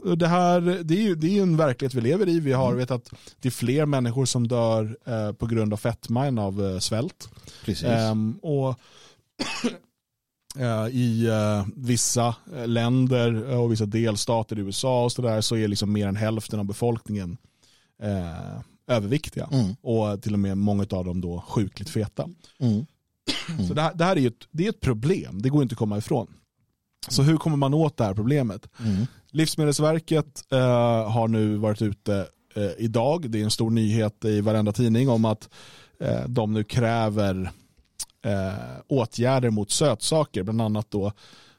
Eh, 0.05 0.11
Det 0.15 0.27
här 0.27 0.61
det 0.61 0.93
är 0.93 1.01
ju 1.01 1.15
det 1.15 1.27
är 1.27 1.31
ju 1.31 1.41
en 1.41 1.57
verklighet 1.57 1.93
vi 1.93 2.01
lever 2.01 2.29
i. 2.29 2.39
Vi 2.39 2.51
har 2.53 2.67
Mm. 2.67 2.77
vet 2.77 2.91
att 2.91 3.09
det 3.41 3.49
är 3.49 3.51
fler 3.51 3.85
människor 3.85 4.25
som 4.25 4.47
dör 4.47 4.97
eh, 5.05 5.31
på 5.33 5.45
grund 5.45 5.73
av 5.73 5.77
fetma 5.77 6.25
än 6.25 6.39
av 6.39 6.79
svält. 6.79 7.29
Precis. 7.65 7.83
Ehm, 7.87 8.39
och 8.41 8.79
I 10.91 11.27
eh, 11.27 11.65
vissa 11.75 12.35
eh, 12.55 12.67
länder 12.67 13.57
och 13.57 13.71
vissa 13.71 13.85
delstater 13.85 14.59
i 14.59 14.61
USA 14.61 15.03
och 15.03 15.11
så, 15.11 15.21
där, 15.21 15.41
så 15.41 15.55
är 15.55 15.67
liksom 15.67 15.93
mer 15.93 16.07
än 16.07 16.15
hälften 16.15 16.59
av 16.59 16.65
befolkningen 16.65 17.37
eh, 18.01 18.59
överviktiga. 18.87 19.49
Mm. 19.51 19.75
Och 19.81 20.21
till 20.21 20.33
och 20.33 20.39
med 20.39 20.57
många 20.57 20.85
av 20.91 21.05
dem 21.05 21.21
då 21.21 21.43
sjukligt 21.47 21.89
feta. 21.89 22.29
Mm. 22.59 22.85
Så 23.67 23.73
det 23.73 23.81
här, 23.81 23.93
det 23.93 24.03
här 24.03 24.15
är 24.15 24.19
ju 24.19 24.27
ett, 24.27 24.47
det 24.51 24.65
är 24.65 24.69
ett 24.69 24.81
problem, 24.81 25.41
det 25.41 25.49
går 25.49 25.63
inte 25.63 25.73
att 25.73 25.79
komma 25.79 25.97
ifrån. 25.97 26.27
Så 27.07 27.23
hur 27.23 27.37
kommer 27.37 27.57
man 27.57 27.73
åt 27.73 27.97
det 27.97 28.03
här 28.03 28.13
problemet? 28.13 28.69
Mm. 28.79 29.05
Livsmedelsverket 29.31 30.43
eh, 30.51 31.11
har 31.11 31.27
nu 31.27 31.55
varit 31.55 31.81
ute 31.81 32.27
eh, 32.55 32.71
idag, 32.77 33.29
det 33.29 33.39
är 33.39 33.43
en 33.43 33.51
stor 33.51 33.71
nyhet 33.71 34.25
i 34.25 34.41
varenda 34.41 34.71
tidning 34.71 35.09
om 35.09 35.25
att 35.25 35.49
eh, 35.99 36.27
de 36.27 36.53
nu 36.53 36.63
kräver 36.63 37.51
eh, 38.23 38.53
åtgärder 38.87 39.49
mot 39.49 39.71
sötsaker. 39.71 40.43
Bland 40.43 40.61
annat 40.61 40.91
då 40.91 41.11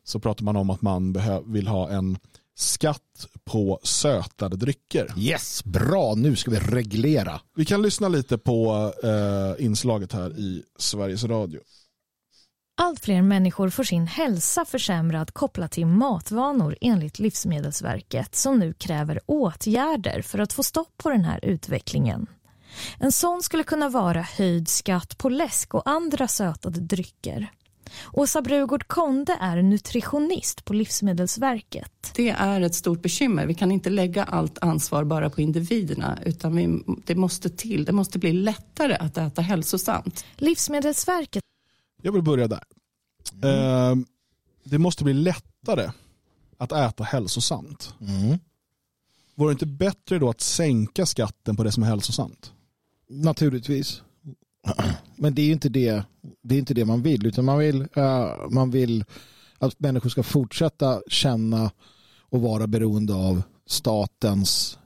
så 0.04 0.20
pratar 0.20 0.44
man 0.44 0.56
om 0.56 0.70
att 0.70 0.82
man 0.82 1.16
vill 1.46 1.66
ha 1.66 1.90
en 1.90 2.18
skatt 2.56 3.26
på 3.44 3.80
sötade 3.82 4.56
drycker. 4.56 5.14
Yes, 5.18 5.64
bra. 5.64 6.14
Nu 6.14 6.36
ska 6.36 6.50
vi 6.50 6.58
reglera. 6.58 7.40
Vi 7.56 7.64
kan 7.64 7.82
lyssna 7.82 8.08
lite 8.08 8.38
på 8.38 8.92
eh, 9.02 9.64
inslaget 9.64 10.12
här 10.12 10.38
i 10.38 10.62
Sveriges 10.78 11.24
Radio. 11.24 11.60
Allt 12.76 13.00
fler 13.00 13.22
människor 13.22 13.70
får 13.70 13.84
sin 13.84 14.06
hälsa 14.06 14.64
försämrad 14.64 15.34
kopplat 15.34 15.72
till 15.72 15.86
matvanor 15.86 16.76
enligt 16.80 17.18
Livsmedelsverket 17.18 18.34
som 18.34 18.58
nu 18.58 18.72
kräver 18.72 19.20
åtgärder 19.26 20.22
för 20.22 20.38
att 20.38 20.52
få 20.52 20.62
stopp 20.62 20.92
på 20.96 21.10
den 21.10 21.24
här 21.24 21.40
utvecklingen. 21.42 22.26
En 22.98 23.12
sån 23.12 23.42
skulle 23.42 23.64
kunna 23.64 23.88
vara 23.88 24.22
höjd 24.22 24.68
skatt 24.68 25.18
på 25.18 25.28
läsk 25.28 25.74
och 25.74 25.88
andra 25.88 26.28
sötade 26.28 26.80
drycker. 26.80 27.50
Åsa 28.12 28.42
Brugård 28.42 28.86
Konde 28.86 29.38
är 29.40 29.62
nutritionist 29.62 30.64
på 30.64 30.72
Livsmedelsverket. 30.72 32.12
Det 32.14 32.30
är 32.30 32.60
ett 32.60 32.74
stort 32.74 33.02
bekymmer. 33.02 33.46
Vi 33.46 33.54
kan 33.54 33.72
inte 33.72 33.90
lägga 33.90 34.24
allt 34.24 34.58
ansvar 34.58 35.04
bara 35.04 35.30
på 35.30 35.40
individerna 35.40 36.18
utan 36.24 36.56
vi, 36.56 36.82
det 37.06 37.14
måste 37.14 37.50
till. 37.50 37.84
Det 37.84 37.92
måste 37.92 38.18
bli 38.18 38.32
lättare 38.32 38.94
att 38.94 39.18
äta 39.18 39.42
hälsosamt. 39.42 40.24
Livsmedelsverket. 40.36 41.42
Jag 42.02 42.12
vill 42.12 42.22
börja 42.22 42.48
där. 42.48 42.64
Eh, 43.42 43.96
det 44.64 44.78
måste 44.78 45.04
bli 45.04 45.14
lättare 45.14 45.90
att 46.58 46.72
äta 46.72 47.04
hälsosamt. 47.04 47.94
Mm. 48.00 48.38
Vore 49.34 49.50
det 49.50 49.52
inte 49.52 49.66
bättre 49.66 50.18
då 50.18 50.30
att 50.30 50.40
sänka 50.40 51.06
skatten 51.06 51.56
på 51.56 51.64
det 51.64 51.72
som 51.72 51.82
är 51.82 51.86
hälsosamt? 51.86 52.53
Naturligtvis. 53.22 54.02
Men 55.16 55.34
det 55.34 55.42
är 55.42 55.46
ju 55.46 55.52
inte 55.52 55.68
det, 55.68 56.02
det, 56.42 56.54
är 56.54 56.58
inte 56.58 56.74
det 56.74 56.84
man 56.84 57.02
vill. 57.02 57.26
Utan 57.26 57.44
man 57.44 57.58
vill, 57.58 57.86
eh, 57.96 58.48
man 58.50 58.70
vill 58.70 59.04
att 59.58 59.80
människor 59.80 60.10
ska 60.10 60.22
fortsätta 60.22 61.02
känna 61.08 61.70
och 62.20 62.40
vara 62.40 62.66
beroende 62.66 63.14
av 63.14 63.42
statens... 63.66 64.78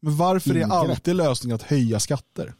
Men 0.00 0.16
varför 0.16 0.50
är 0.50 0.54
Ingrepp. 0.54 0.72
alltid 0.72 1.16
lösningen 1.16 1.54
att 1.54 1.62
höja 1.62 2.00
skatter? 2.00 2.54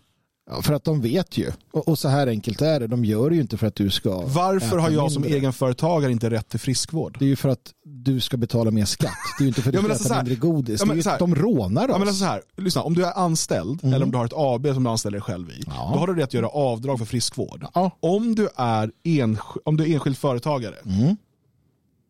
Ja, 0.51 0.63
för 0.63 0.75
att 0.75 0.85
de 0.85 1.01
vet 1.01 1.39
ju. 1.39 1.51
Och, 1.73 1.89
och 1.89 1.99
så 1.99 2.09
här 2.09 2.27
enkelt 2.27 2.63
är 2.63 2.81
det. 2.81 2.87
De 2.87 3.05
gör 3.05 3.31
det 3.31 3.37
ju 3.37 3.43
inte 3.43 3.57
för 3.57 3.67
att 3.67 3.75
du 3.75 3.91
ska 3.91 4.21
Varför 4.27 4.79
har 4.79 4.91
jag 4.91 5.13
som 5.13 5.23
mindre. 5.23 5.39
egenföretagare 5.39 6.13
inte 6.13 6.31
rätt 6.31 6.49
till 6.49 6.61
friskvård? 6.61 7.17
Det 7.19 7.25
är 7.25 7.29
ju 7.29 7.37
för 7.37 7.49
att 7.49 7.73
du 7.85 8.21
ska 8.21 8.37
betala 8.37 8.71
mer 8.71 8.85
skatt. 8.85 9.11
Det 9.39 9.43
är 9.43 9.45
ju 9.45 9.49
inte 9.49 9.63
för 9.63 9.69
att 9.71 9.75
du 9.77 9.83
ska 9.83 9.91
alltså 9.93 10.07
äta 10.09 10.17
mindre 10.17 10.35
godis. 10.35 10.81
Ja, 10.81 10.85
det 10.85 10.87
är 10.87 10.89
men 10.89 10.97
ju 10.97 11.03
så 11.03 11.11
här- 11.11 11.19
de 11.19 11.35
rånar 11.35 11.83
oss. 11.85 11.89
Ja, 11.93 11.99
men 11.99 12.09
alltså 12.09 12.25
så 12.25 12.31
här, 12.31 12.43
lyssna, 12.57 12.83
om 12.83 12.95
du 12.95 13.05
är 13.05 13.19
anställd 13.19 13.79
Mm. 13.83 13.95
eller 13.95 14.05
om 14.07 14.11
du 14.13 14.19
har 14.19 14.25
ett 14.25 14.33
AB 14.35 14.75
som 14.75 14.85
du 14.85 14.91
anställer 14.91 15.13
dig 15.19 15.23
själv 15.23 15.51
i, 15.51 15.63
Ja. 15.67 15.91
då 15.95 15.99
har 16.01 16.07
du 16.07 16.15
rätt 16.15 16.25
att 16.25 16.35
göra 16.35 16.49
avdrag 16.49 16.99
för 16.99 17.07
friskvård. 17.07 17.67
Ja. 17.75 17.91
Om, 18.01 18.35
du 18.35 18.49
är 18.57 18.91
ensk- 19.05 19.57
om 19.65 19.77
du 19.77 19.85
är 19.85 19.95
enskild 19.95 20.19
företagare, 20.19 20.75
Mm. 20.85 21.17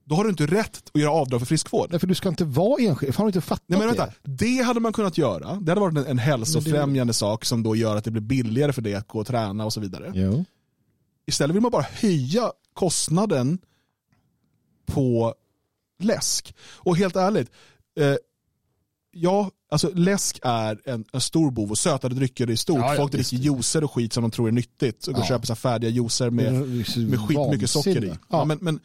Då 0.08 0.14
har 0.14 0.24
du 0.24 0.30
inte 0.30 0.46
rätt 0.46 0.82
att 0.94 1.00
göra 1.00 1.10
avdrag 1.12 1.40
för 1.40 1.46
friskvård. 1.46 1.90
Därför 1.90 2.06
du 2.06 2.14
ska 2.14 2.28
inte 2.28 2.44
vara 2.44 2.82
enskild. 2.82 3.14
Har 3.14 3.24
du 3.24 3.28
inte 3.28 3.40
fattat 3.40 3.64
Nej, 3.66 3.78
men 3.78 3.88
det? 3.88 3.94
vänta. 3.98 4.14
Det 4.22 4.62
hade 4.62 4.80
man 4.80 4.92
kunnat 4.92 5.18
göra. 5.18 5.54
Det 5.54 5.70
hade 5.70 5.80
varit 5.80 5.96
en, 5.96 6.06
en 6.06 6.18
hälsofrämjande 6.18 7.12
sak 7.12 7.44
som 7.44 7.62
då 7.62 7.76
gör 7.76 7.96
att 7.96 8.04
det 8.04 8.10
blir 8.10 8.22
billigare 8.22 8.72
för 8.72 8.82
dig 8.82 8.94
att 8.94 9.08
gå 9.08 9.18
och 9.20 9.26
träna 9.26 9.64
och 9.64 9.72
så 9.72 9.80
vidare. 9.80 10.12
Jo. 10.14 10.44
Istället 11.26 11.54
vill 11.56 11.62
man 11.62 11.70
bara 11.70 11.86
höja 11.92 12.52
kostnaden 12.72 13.58
på 14.86 15.34
läsk. 16.02 16.54
Och 16.76 16.96
helt 16.96 17.16
ärligt, 17.16 17.50
eh, 18.00 18.14
ja, 19.10 19.50
alltså 19.70 19.90
läsk 19.94 20.38
är 20.42 20.80
en, 20.84 21.04
en 21.12 21.20
stor 21.20 21.50
bov 21.50 21.70
och 21.70 21.78
sötade 21.78 22.14
drycker 22.14 22.50
är 22.50 22.56
stort. 22.56 22.78
Ja, 22.78 22.90
ja, 22.90 22.96
Folk 22.96 23.12
dricker 23.12 23.36
juicer 23.36 23.84
och 23.84 23.92
skit 23.92 24.12
som 24.12 24.22
de 24.22 24.30
tror 24.30 24.48
är 24.48 24.52
nyttigt 24.52 25.06
och 25.06 25.14
går 25.14 25.20
och 25.20 25.24
Ja. 25.24 25.28
köper 25.28 25.46
så 25.46 25.54
färdiga 25.54 25.90
juicer 25.90 26.30
med, 26.30 26.52
Det 26.52 26.96
med 27.00 27.20
skit 27.28 27.38
mycket 27.50 27.70
socker 27.70 28.04
i. 28.04 28.12
Ja. 28.28 28.44
men, 28.44 28.58
men, 28.60 28.80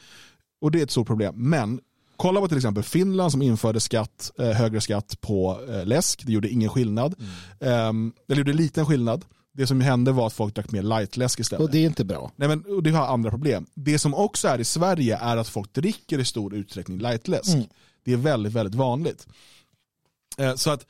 och 0.63 0.71
det 0.71 0.79
är 0.79 0.83
ett 0.83 0.91
stort 0.91 1.07
problem. 1.07 1.33
Men 1.37 1.79
kolla 2.17 2.41
på 2.41 2.47
till 2.47 2.57
exempel 2.57 2.83
Finland 2.83 3.31
som 3.31 3.41
införde 3.41 3.79
skatt, 3.79 4.31
eh, 4.39 4.49
högre 4.49 4.81
skatt 4.81 5.21
på 5.21 5.61
eh, 5.69 5.85
läsk. 5.85 6.25
Det 6.25 6.31
gjorde 6.31 6.49
ingen 6.49 6.69
skillnad. 6.69 7.15
Mm. 7.59 7.89
Um, 7.89 8.13
eller 8.27 8.37
gjorde 8.37 8.53
liten 8.53 8.85
skillnad. 8.85 9.25
Det 9.53 9.67
som 9.67 9.81
hände 9.81 10.11
var 10.11 10.27
att 10.27 10.33
folk 10.33 10.55
drack 10.55 10.71
mer 10.71 10.81
lightläsk 10.81 11.39
istället. 11.39 11.65
Och 11.65 11.71
det 11.71 11.77
är 11.77 11.85
inte 11.85 12.05
bra. 12.05 12.31
Nej, 12.35 12.47
men, 12.47 12.65
och 12.75 12.83
det 12.83 12.91
har 12.91 13.07
andra 13.07 13.29
problem. 13.29 13.65
Det 13.73 13.99
som 13.99 14.13
också 14.13 14.47
är 14.47 14.59
i 14.59 14.63
Sverige 14.63 15.17
är 15.17 15.37
att 15.37 15.49
folk 15.49 15.73
dricker 15.73 16.19
i 16.19 16.25
stor 16.25 16.53
utsträckning 16.55 16.99
lightläsk. 16.99 17.53
Mm. 17.53 17.65
Det 18.03 18.13
är 18.13 18.17
väldigt, 18.17 18.53
väldigt 18.53 18.75
vanligt. 18.75 19.27
Eh, 20.37 20.55
så 20.55 20.69
att 20.69 20.85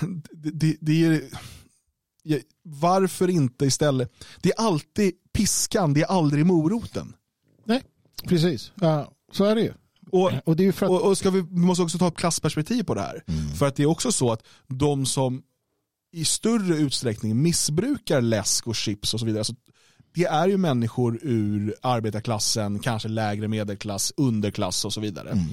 det, 0.30 0.50
det, 0.50 0.76
det 0.80 1.04
är... 1.06 1.22
ja, 2.22 2.38
Varför 2.62 3.28
inte 3.30 3.66
istället? 3.66 4.12
Det 4.40 4.48
är 4.50 4.60
alltid 4.60 5.12
piskan, 5.32 5.94
det 5.94 6.00
är 6.00 6.06
aldrig 6.06 6.46
moroten. 6.46 7.14
Precis. 8.24 8.72
Ja, 8.74 9.12
så 9.32 9.44
är 9.44 9.54
det 9.54 9.60
ju. 9.60 9.72
Och, 10.12 10.32
Och 10.44 10.56
det 10.56 10.66
är 10.66 10.72
för 10.72 10.86
att... 10.86 10.92
och, 10.92 11.02
och 11.02 11.18
ska 11.18 11.30
vi, 11.30 11.40
vi 11.40 11.60
måste 11.60 11.82
också 11.82 11.98
ta 11.98 12.08
ett 12.08 12.16
klassperspektiv 12.16 12.82
på 12.82 12.94
det 12.94 13.00
här. 13.00 13.22
Mm. 13.26 13.48
För 13.50 13.66
att 13.66 13.76
det 13.76 13.82
är 13.82 13.86
också 13.86 14.12
så 14.12 14.32
att 14.32 14.42
de 14.66 15.06
som 15.06 15.42
i 16.12 16.24
större 16.24 16.76
utsträckning 16.76 17.42
missbrukar 17.42 18.20
läsk 18.20 18.66
och 18.66 18.76
chips 18.76 19.14
och 19.14 19.20
så 19.20 19.26
vidare, 19.26 19.44
så 19.44 19.54
det 20.14 20.24
är 20.24 20.48
ju 20.48 20.56
människor 20.56 21.18
ur 21.22 21.74
arbetarklassen, 21.82 22.78
kanske 22.78 23.08
lägre 23.08 23.48
medelklass, 23.48 24.12
underklass 24.16 24.84
och 24.84 24.92
så 24.92 25.00
vidare. 25.00 25.30
Mm. 25.30 25.44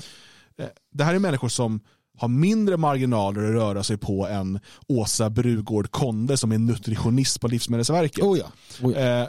Eh, 0.57 0.67
Det 0.93 1.03
här 1.03 1.15
är 1.15 1.19
människor 1.19 1.49
som 1.49 1.79
har 2.17 2.27
mindre 2.27 2.77
marginaler 2.77 3.43
att 3.43 3.53
röra 3.53 3.83
sig 3.83 3.97
på 3.97 4.27
än 4.27 4.59
Åsa 4.87 5.29
Brugård 5.29 5.91
Konde 5.91 6.37
som 6.37 6.51
är 6.51 6.57
nutritionist 6.57 7.41
på 7.41 7.47
Livsmedelsverket. 7.47 8.23
Oh 8.23 8.37
ja. 8.37 8.51
Oh 8.81 8.93
ja. 8.93 8.99
Eh, 8.99 9.27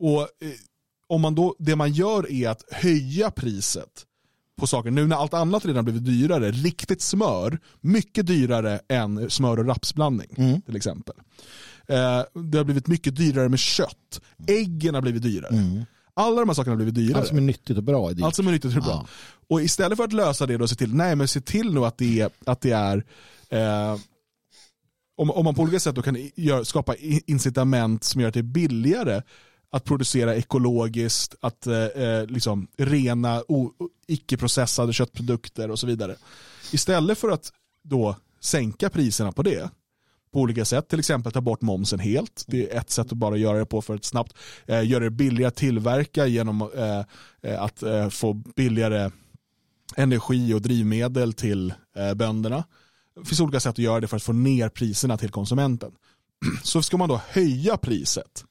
och 0.00 0.20
eh, 0.20 0.50
om 1.06 1.20
man 1.20 1.34
då, 1.34 1.56
det 1.58 1.76
man 1.76 1.92
gör 1.92 2.30
är 2.32 2.48
att 2.48 2.64
höja 2.72 3.30
priset 3.30 4.04
på 4.60 4.66
saker. 4.66 4.90
Nu 4.90 5.06
när 5.06 5.16
allt 5.16 5.34
annat 5.34 5.64
redan 5.64 5.84
blivit 5.84 6.04
dyrare, 6.04 6.50
riktigt 6.50 7.02
smör, 7.02 7.58
mycket 7.80 8.26
dyrare 8.26 8.80
än 8.88 9.30
smör 9.30 9.58
och 9.58 9.66
rapsblandning 9.66 10.28
Mm. 10.36 10.62
till 10.62 10.76
exempel. 10.76 11.14
Eh, 11.88 12.22
det 12.42 12.58
har 12.58 12.64
blivit 12.64 12.86
mycket 12.86 13.16
dyrare 13.16 13.48
med 13.48 13.58
kött. 13.58 14.20
Äggen 14.46 14.94
har 14.94 15.02
blivit 15.02 15.22
dyrare. 15.22 15.56
Mm. 15.56 15.84
Alla 16.14 16.40
de 16.40 16.48
här 16.48 16.54
sakerna 16.54 16.72
har 16.72 16.76
blivit 16.76 16.94
dyrare. 16.94 17.18
Allt 17.20 17.28
som 17.28 17.36
är 17.36 17.40
nyttigt 17.42 17.76
och 17.76 17.82
bra 17.82 18.10
är 18.10 18.14
dyrt. 18.14 18.24
Allt 18.24 18.36
som 18.36 18.48
är 18.48 18.52
nyttigt 18.52 18.76
och 18.76 18.82
bra. 18.82 18.92
Ja. 18.92 19.06
Och 19.48 19.62
istället 19.62 19.96
för 19.96 20.04
att 20.04 20.12
lösa 20.12 20.46
det 20.46 20.56
då 20.56 20.68
se 20.68 20.74
till, 20.74 20.94
nej 20.94 21.16
men 21.16 21.28
se 21.28 21.40
till 21.40 21.74
nu 21.74 21.84
att 21.84 21.98
det 21.98 22.20
är, 22.20 22.30
att 22.46 22.60
det 22.60 22.70
är 22.70 23.04
eh, 23.50 23.98
om, 25.16 25.30
om 25.30 25.44
man 25.44 25.54
på 25.54 25.62
olika 25.62 25.80
sätt 25.80 25.94
då 25.94 26.02
kan 26.02 26.30
gör, 26.36 26.64
skapa 26.64 26.94
incitament 27.26 28.04
som 28.04 28.20
gör 28.20 28.28
att 28.28 28.34
det 28.34 28.40
är 28.40 28.42
billigare 28.42 29.22
att 29.74 29.84
producera 29.84 30.34
ekologiskt, 30.34 31.34
att 31.40 31.66
eh, 31.66 31.84
eh 31.84 32.26
liksom 32.26 32.68
rena 32.76 33.42
icke-processade 34.06 34.92
köttprodukter 34.92 35.70
och 35.70 35.78
så 35.78 35.86
vidare. 35.86 36.16
Istället 36.72 37.18
för 37.18 37.30
att 37.30 37.52
då 37.82 38.16
sänka 38.40 38.90
priserna 38.90 39.32
på 39.32 39.42
det 39.42 39.70
på 40.32 40.40
olika 40.40 40.64
sätt, 40.64 40.88
till 40.88 40.98
exempel 40.98 41.32
ta 41.32 41.40
bort 41.40 41.60
momsen 41.60 41.98
helt. 41.98 42.44
Det 42.46 42.70
är 42.70 42.78
ett 42.80 42.90
sätt 42.90 43.12
att 43.12 43.18
bara 43.18 43.36
göra 43.36 43.58
det 43.58 43.66
på 43.66 43.82
för 43.82 43.94
att 43.94 44.04
snabbt 44.04 44.36
eh, 44.66 44.88
göra 44.88 45.04
det 45.04 45.10
billigare 45.10 45.48
att 45.48 45.56
tillverka 45.56 46.26
genom 46.26 46.62
eh, 46.62 47.04
eh, 47.52 47.62
att 47.62 47.82
eh, 47.82 48.08
få 48.08 48.32
billigare 48.32 49.10
energi 49.96 50.54
och 50.54 50.62
drivmedel 50.62 51.32
till 51.32 51.74
eh, 51.96 52.14
bönderna. 52.14 52.64
Det 53.20 53.24
finns 53.24 53.40
olika 53.40 53.60
sätt 53.60 53.70
att 53.70 53.78
göra 53.78 54.00
det 54.00 54.06
för 54.06 54.16
att 54.16 54.22
få 54.22 54.32
ner 54.32 54.68
priserna 54.68 55.16
till 55.16 55.30
konsumenten. 55.30 55.92
Så 56.62 56.82
ska 56.82 56.96
man 56.96 57.08
då 57.08 57.20
höja 57.28 57.76
priset. 57.76 58.44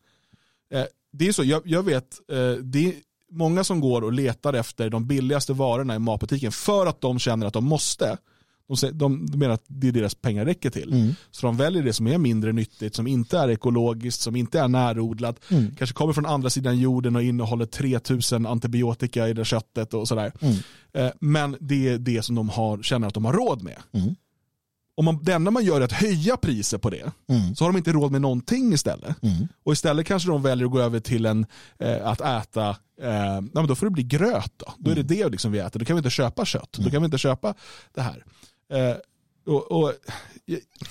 Eh, 0.73 0.85
det 1.13 1.27
är 1.27 1.31
så, 1.31 1.43
jag, 1.43 1.61
jag 1.65 1.83
vet, 1.83 2.19
eh, 2.31 2.51
det 2.63 2.85
är 2.87 2.93
många 3.31 3.63
som 3.63 3.79
går 3.79 4.01
och 4.01 4.13
letar 4.13 4.53
efter 4.53 4.89
de 4.89 5.07
billigaste 5.07 5.53
varorna 5.53 5.95
i 5.95 5.99
matbutiken 5.99 6.51
för 6.51 6.85
att 6.85 7.01
de 7.01 7.19
känner 7.19 7.45
att 7.47 7.53
de 7.53 7.63
måste. 7.65 8.17
De, 8.67 8.77
säger- 8.77 8.93
de, 8.93 9.25
de 9.25 9.37
menar 9.37 9.53
att 9.53 9.63
det 9.67 9.87
är 9.87 9.91
deras 9.91 10.15
pengar 10.15 10.45
räcker 10.45 10.69
till. 10.69 10.93
Mm. 10.93 11.15
Så 11.31 11.45
de 11.45 11.57
väljer 11.57 11.83
det 11.83 11.93
som 11.93 12.07
är 12.07 12.17
mindre 12.17 12.51
nyttigt, 12.53 12.95
som 12.95 13.07
inte 13.07 13.37
är 13.37 13.49
ekologiskt, 13.49 14.21
som 14.21 14.35
inte 14.35 14.59
är 14.59 14.67
närodlat, 14.67 15.39
Mm. 15.51 15.75
kanske 15.75 15.93
kommer 15.93 16.13
från 16.13 16.25
andra 16.25 16.49
sidan 16.49 16.79
jorden 16.79 17.15
och 17.15 17.23
innehåller 17.23 17.65
3000 17.65 18.45
antibiotika 18.45 19.27
i 19.29 19.33
det 19.33 19.45
köttet 19.45 19.93
och 19.93 20.07
sådär. 20.07 20.31
Mm. 20.41 20.55
Eh, 20.93 21.11
Men 21.19 21.57
det 21.59 21.87
är 21.89 21.97
det 21.97 22.21
som 22.21 22.35
de 22.35 22.49
har, 22.49 22.83
känner 22.83 23.07
att 23.07 23.13
de 23.13 23.25
har 23.25 23.33
råd 23.33 23.63
med. 23.63 23.77
Mm. 24.97 25.07
Om 25.07 25.15
man, 25.15 25.23
det 25.23 25.33
enda 25.33 25.51
man 25.51 25.63
gör 25.65 25.81
är 25.81 25.85
att 25.85 25.91
höja 25.91 26.37
priset 26.37 26.81
på 26.81 26.89
det, 26.89 27.11
Mm. 27.29 27.55
så 27.55 27.63
har 27.63 27.71
de 27.71 27.77
inte 27.77 27.91
råd 27.91 28.11
med 28.11 28.21
någonting 28.21 28.73
istället. 28.73 29.23
Mm. 29.23 29.47
Och 29.63 29.73
istället 29.73 30.05
kanske 30.07 30.29
de 30.29 30.41
väljer 30.41 30.65
att 30.65 30.71
gå 30.71 30.79
över 30.79 30.99
till 30.99 31.25
en, 31.25 31.45
eh, 31.79 32.07
att 32.07 32.21
äta, 32.21 32.69
eh, 33.01 33.41
men 33.53 33.67
då 33.67 33.75
får 33.75 33.85
det 33.85 33.91
bli 33.91 34.03
gröt 34.03 34.53
då. 34.57 34.73
Då 34.77 34.91
är 34.91 34.95
det 34.95 35.03
det 35.03 35.29
liksom 35.29 35.51
vi 35.51 35.59
äter, 35.59 35.79
då 35.79 35.85
kan 35.85 35.95
vi 35.95 35.99
inte 35.99 36.09
köpa 36.09 36.45
kött, 36.45 36.71
då 36.71 36.89
kan 36.89 37.01
vi 37.01 37.05
inte 37.05 37.17
köpa 37.17 37.53
det 37.93 38.01
här. 38.01 38.23
Eh, 38.73 38.95
och, 39.45 39.71
och, 39.71 39.93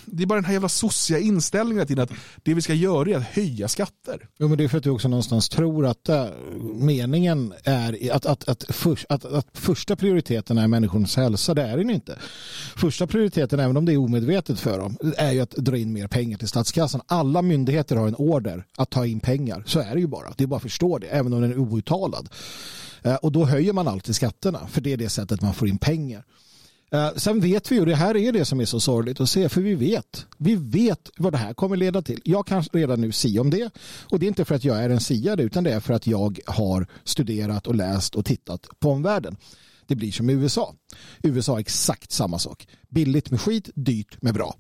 det 0.05 0.23
är 0.23 0.27
bara 0.27 0.35
den 0.35 0.45
här 0.45 0.53
jävla 0.53 0.69
sossiga 0.69 1.19
inställningen 1.19 1.87
till 1.87 2.01
att 2.01 2.11
det 2.43 2.55
vi 2.55 2.63
ska 2.63 2.75
göra 2.75 3.11
är 3.11 3.17
att 3.17 3.23
höja 3.23 3.69
skatter. 3.69 4.29
Jo, 4.39 4.49
men 4.49 4.59
det 4.59 4.65
är 4.65 4.69
för 4.69 4.79
att 4.79 4.85
du 4.85 4.91
också 4.91 5.09
någonstans 5.09 5.49
tror 5.49 5.87
att 5.87 6.09
äh, 6.09 6.27
meningen 6.75 7.55
är 7.65 8.13
att, 8.13 8.27
att, 8.27 8.49
att, 8.49 8.65
för, 8.69 8.99
att, 9.09 9.25
att 9.25 9.47
första 9.53 9.97
prioriteten 9.97 10.59
är 10.59 10.69
människors 10.69 11.17
hälsa. 11.17 11.55
Det 11.55 11.63
är 11.63 11.77
den 11.77 11.91
inte. 11.91 12.19
Första 12.77 13.07
prioriteten, 13.07 13.61
även 13.61 13.77
om 13.77 13.85
det 13.85 13.93
är 13.93 13.99
omedvetet 13.99 14.61
för 14.61 14.79
dem, 14.79 14.97
är 15.17 15.33
ju 15.33 15.41
att 15.41 15.51
dra 15.51 15.77
in 15.77 15.93
mer 15.93 16.07
pengar 16.07 16.39
till 16.39 16.49
statskassan. 16.49 17.01
Alla 17.07 17.43
myndigheter 17.43 17.97
har 17.97 18.09
en 18.09 18.15
order 18.15 18.65
att 18.77 18.91
ta 18.91 19.07
in 19.07 19.21
pengar. 19.21 19.63
Så 19.67 19.81
är 19.81 19.95
det 19.95 20.01
ju 20.01 20.07
bara. 20.07 20.33
Det 20.37 20.45
är 20.45 20.49
bara 20.49 20.57
att 20.57 20.63
förstå 20.63 20.99
det, 20.99 21.07
även 21.07 21.33
om 21.33 21.41
den 21.41 21.53
är 21.53 21.59
outtalad. 21.59 22.29
Eh, 23.03 23.15
och 23.15 23.33
då 23.33 23.45
höjer 23.45 23.73
man 23.73 23.89
alltid 23.89 24.15
skatterna, 24.15 24.67
för 24.67 24.81
det 24.81 24.93
är 24.93 24.97
det 24.97 25.09
sättet 25.09 25.41
man 25.41 25.55
får 25.55 25.69
in 25.69 25.79
pengar. 25.79 26.25
Eh, 26.93 27.15
sen 27.17 27.41
vet 27.41 27.73
vi 27.73 27.77
ju, 27.77 27.85
det 27.85 27.95
här 27.95 28.17
är 28.17 28.33
det 28.33 28.45
som 28.45 28.61
är 28.61 28.65
så 28.65 28.81
sorgligt 28.81 29.21
att 29.21 29.31
se, 29.31 29.49
för 29.49 29.61
vi 29.61 29.75
vet. 29.75 30.27
Vi 30.39 30.57
vet 30.57 31.11
vad 31.17 31.33
det 31.33 31.39
här 31.39 31.55
kommer 31.55 31.77
leda 31.77 32.03
till. 32.03 32.21
Jag 32.25 32.47
kan 32.47 32.63
redan 32.63 33.01
nu 33.01 33.13
si 33.13 33.39
om 33.39 33.51
det. 33.51 33.71
Och 34.11 34.19
det 34.19 34.27
är 34.27 34.29
inte 34.29 34.45
för 34.45 34.55
att 34.55 34.65
jag 34.65 34.85
är 34.85 34.91
en 34.91 35.01
siare, 35.01 35.43
utan 35.43 35.65
det 35.65 35.73
är 35.73 35.81
för 35.81 35.95
att 35.95 36.07
jag 36.07 36.41
har 36.47 36.87
studerat 37.05 37.67
och 37.67 37.75
läst 37.75 38.15
och 38.15 38.25
tittat 38.25 38.67
på 38.79 38.91
omvärlden. 38.91 39.37
Det 39.87 39.95
blir 39.95 40.13
som 40.13 40.31
i 40.31 40.33
USA. 40.33 40.75
USA 41.23 41.57
är 41.57 41.61
exakt 41.61 42.13
samma 42.13 42.39
sak. 42.39 42.69
Billigt 42.89 43.31
med 43.31 43.41
skit, 43.41 43.71
dyrt 43.75 44.23
med 44.23 44.35
bra. 44.35 44.57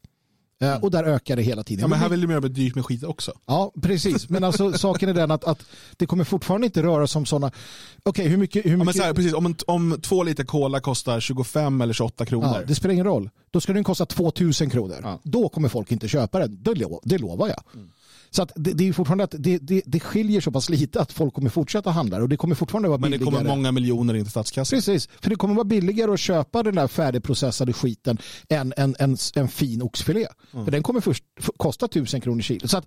Och 0.82 0.90
där 0.90 1.04
ökar 1.04 1.36
det 1.36 1.42
hela 1.42 1.64
tiden. 1.64 1.80
Ja, 1.80 1.88
men 1.88 1.98
här 1.98 2.08
vill 2.08 2.20
de 2.20 2.30
göra 2.30 2.40
det 2.40 2.48
dyrt 2.48 2.74
med 2.74 2.84
skit 2.84 3.04
också. 3.04 3.32
Ja, 3.46 3.72
precis. 3.82 4.28
Men 4.28 4.44
alltså 4.44 4.72
saken 4.78 5.08
är 5.08 5.14
den 5.14 5.30
att, 5.30 5.44
att 5.44 5.64
det 5.96 6.06
kommer 6.06 6.24
fortfarande 6.24 6.66
inte 6.66 6.82
röra 6.82 7.06
sig 7.06 7.18
om 7.18 7.26
sådana... 7.26 7.46
Okej, 7.46 8.10
okay, 8.10 8.28
hur 8.28 8.36
mycket... 8.36 8.64
Hur 8.66 8.76
mycket... 8.76 8.78
Ja, 8.78 8.84
men 8.84 8.94
så 8.94 9.02
här, 9.02 9.14
precis, 9.14 9.32
om, 9.32 9.46
en, 9.46 9.56
om 9.66 9.98
två 10.02 10.22
liter 10.22 10.44
cola 10.44 10.80
kostar 10.80 11.20
25 11.20 11.80
eller 11.80 11.92
28 11.92 12.26
kronor. 12.26 12.56
Ja, 12.60 12.66
det 12.66 12.74
spelar 12.74 12.92
ingen 12.92 13.06
roll. 13.06 13.30
Då 13.50 13.60
ska 13.60 13.72
den 13.72 13.84
kosta 13.84 14.06
2000 14.06 14.70
kronor. 14.70 14.96
Ja. 15.02 15.20
Då 15.22 15.48
kommer 15.48 15.68
folk 15.68 15.92
inte 15.92 16.08
köpa 16.08 16.38
den. 16.38 16.62
Det, 16.62 16.74
lo, 16.74 17.00
det 17.04 17.18
lovar 17.18 17.48
jag. 17.48 17.62
Mm. 17.74 17.90
Så 18.35 18.43
att 18.43 18.53
det, 18.55 18.72
det, 18.72 18.89
är 18.89 18.93
fortfarande 18.93 19.24
att 19.24 19.35
det, 19.39 19.59
det, 19.59 19.83
det 19.87 20.01
skiljer 20.01 20.41
så 20.41 20.51
pass 20.51 20.68
lite 20.68 21.01
att 21.01 21.12
folk 21.12 21.35
kommer 21.35 21.51
fortsätta 21.51 21.91
handla 21.91 22.22
och 22.22 22.28
det 22.28 22.37
kommer 22.37 22.55
fortfarande 22.55 22.89
vara 22.89 22.99
billigare. 22.99 23.24
Men 23.24 23.33
det 23.33 23.39
kommer 23.39 23.57
många 23.57 23.72
miljoner 23.72 24.14
in 24.14 24.24
till 24.24 24.30
statskassan. 24.30 24.76
Precis, 24.76 25.09
för 25.20 25.30
det 25.30 25.37
kommer 25.37 25.55
vara 25.55 25.64
billigare 25.64 26.12
att 26.12 26.20
köpa 26.20 26.62
den 26.62 26.74
där 26.74 26.89
färdigprocessade 26.89 27.72
skiten 27.72 28.18
än 28.49 28.74
en, 28.76 28.95
en, 28.99 29.16
en 29.35 29.49
fin 29.49 29.83
oxfilé. 29.83 30.26
Mm. 30.53 30.64
För 30.64 30.72
den 30.72 30.83
kommer 30.83 31.01
först 31.01 31.24
kosta 31.57 31.89
tusen 31.89 32.20
kronor 32.20 32.41
kilo. 32.41 32.68
Så 32.68 32.78
att 32.78 32.87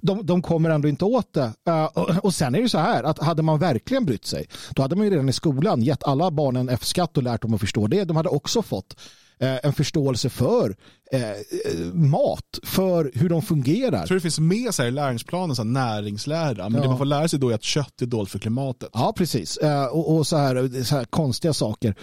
de, 0.00 0.26
de 0.26 0.42
kommer 0.42 0.70
ändå 0.70 0.88
inte 0.88 1.04
åt 1.04 1.32
det. 1.32 1.52
Uh, 1.68 1.84
och, 1.84 2.24
och 2.24 2.34
sen 2.34 2.54
är 2.54 2.62
det 2.62 2.68
så 2.68 2.78
här 2.78 3.02
att 3.02 3.18
hade 3.18 3.42
man 3.42 3.58
verkligen 3.58 4.04
brytt 4.04 4.26
sig 4.26 4.46
då 4.70 4.82
hade 4.82 4.96
man 4.96 5.04
ju 5.04 5.10
redan 5.10 5.28
i 5.28 5.32
skolan 5.32 5.82
gett 5.82 6.04
alla 6.04 6.30
barnen 6.30 6.68
F-skatt 6.68 7.16
och 7.16 7.22
lärt 7.22 7.42
dem 7.42 7.54
att 7.54 7.60
förstå 7.60 7.86
det. 7.86 8.04
De 8.04 8.16
hade 8.16 8.28
också 8.28 8.62
fått 8.62 8.96
en 9.38 9.72
förståelse 9.72 10.28
för 10.28 10.76
eh, 11.12 11.92
mat, 11.92 12.58
för 12.62 13.10
hur 13.14 13.28
de 13.28 13.42
fungerar. 13.42 13.98
Jag 13.98 14.06
tror 14.06 14.14
det 14.14 14.22
finns 14.22 14.38
med 14.38 14.74
här 14.78 14.86
i 14.86 14.90
läringsplanen, 14.90 15.56
så 15.56 15.62
här 15.62 15.70
näringslära, 15.70 16.68
men 16.68 16.74
ja. 16.74 16.80
det 16.80 16.88
man 16.88 16.98
får 16.98 17.04
lära 17.04 17.28
sig 17.28 17.38
då 17.38 17.50
är 17.50 17.54
att 17.54 17.62
kött 17.62 18.02
är 18.02 18.06
dåligt 18.06 18.30
för 18.30 18.38
klimatet. 18.38 18.88
Ja, 18.92 19.12
precis. 19.16 19.56
Eh, 19.56 19.86
och, 19.86 20.16
och 20.16 20.26
så, 20.26 20.36
här, 20.36 20.82
så 20.84 20.96
här 20.96 21.04
konstiga 21.04 21.52
saker 21.52 21.94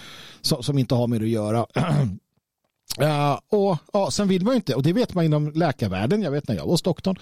som, 0.42 0.64
som 0.64 0.78
inte 0.78 0.96
har 0.96 1.08
med 1.08 1.22
det 1.22 1.26
att 1.26 1.30
göra. 1.30 1.66
Uh, 3.00 3.40
och 3.60 3.78
ja, 3.94 4.12
Sen 4.12 4.28
vill 4.28 4.44
man 4.44 4.54
ju 4.54 4.56
inte, 4.56 4.76
och 4.76 4.84
det 4.84 4.94
vet 4.94 5.14
man 5.14 5.26
inom 5.26 5.52
läkarvärlden, 5.52 6.22
jag 6.22 6.32
vet 6.32 6.48
när 6.48 6.56
jag 6.56 6.64
var 6.64 6.72
hos 6.72 6.82
doktorn, 6.82 7.16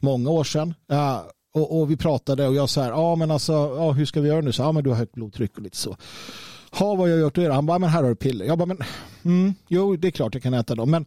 många 0.00 0.30
år 0.30 0.44
sedan, 0.44 0.74
uh, 0.92 1.20
och, 1.54 1.80
och, 1.80 1.90
vi 1.90 1.96
pratade 1.96 2.48
och 2.48 2.54
jag 2.54 2.68
sa 2.68 2.86
ja 2.86 3.16
men 3.16 3.30
alltså, 3.30 3.52
ja, 3.52 3.92
hur 3.92 4.04
ska 4.06 4.20
vi 4.20 4.28
göra 4.28 4.40
nu? 4.40 4.52
Så, 4.52 4.62
ja 4.62 4.72
men 4.72 4.84
du 4.84 4.90
har 4.90 4.96
högt 4.96 5.14
blodtryck 5.14 5.56
och 5.56 5.62
lite 5.62 5.76
så 5.76 5.96
ha 6.72 6.94
vad 6.94 7.10
jag 7.10 7.20
gjort 7.20 7.38
och 7.38 7.44
Han 7.44 7.66
bara, 7.66 7.78
men 7.78 7.90
här 7.90 8.02
har 8.02 8.08
du 8.08 8.16
piller. 8.16 8.44
Jag 8.44 8.58
bara, 8.58 8.66
men 8.66 8.78
mm, 9.24 9.54
jo 9.68 9.96
det 9.96 10.08
är 10.08 10.12
klart 10.12 10.34
jag 10.34 10.42
kan 10.42 10.54
äta 10.54 10.74
dem. 10.74 10.90
Men 10.90 11.06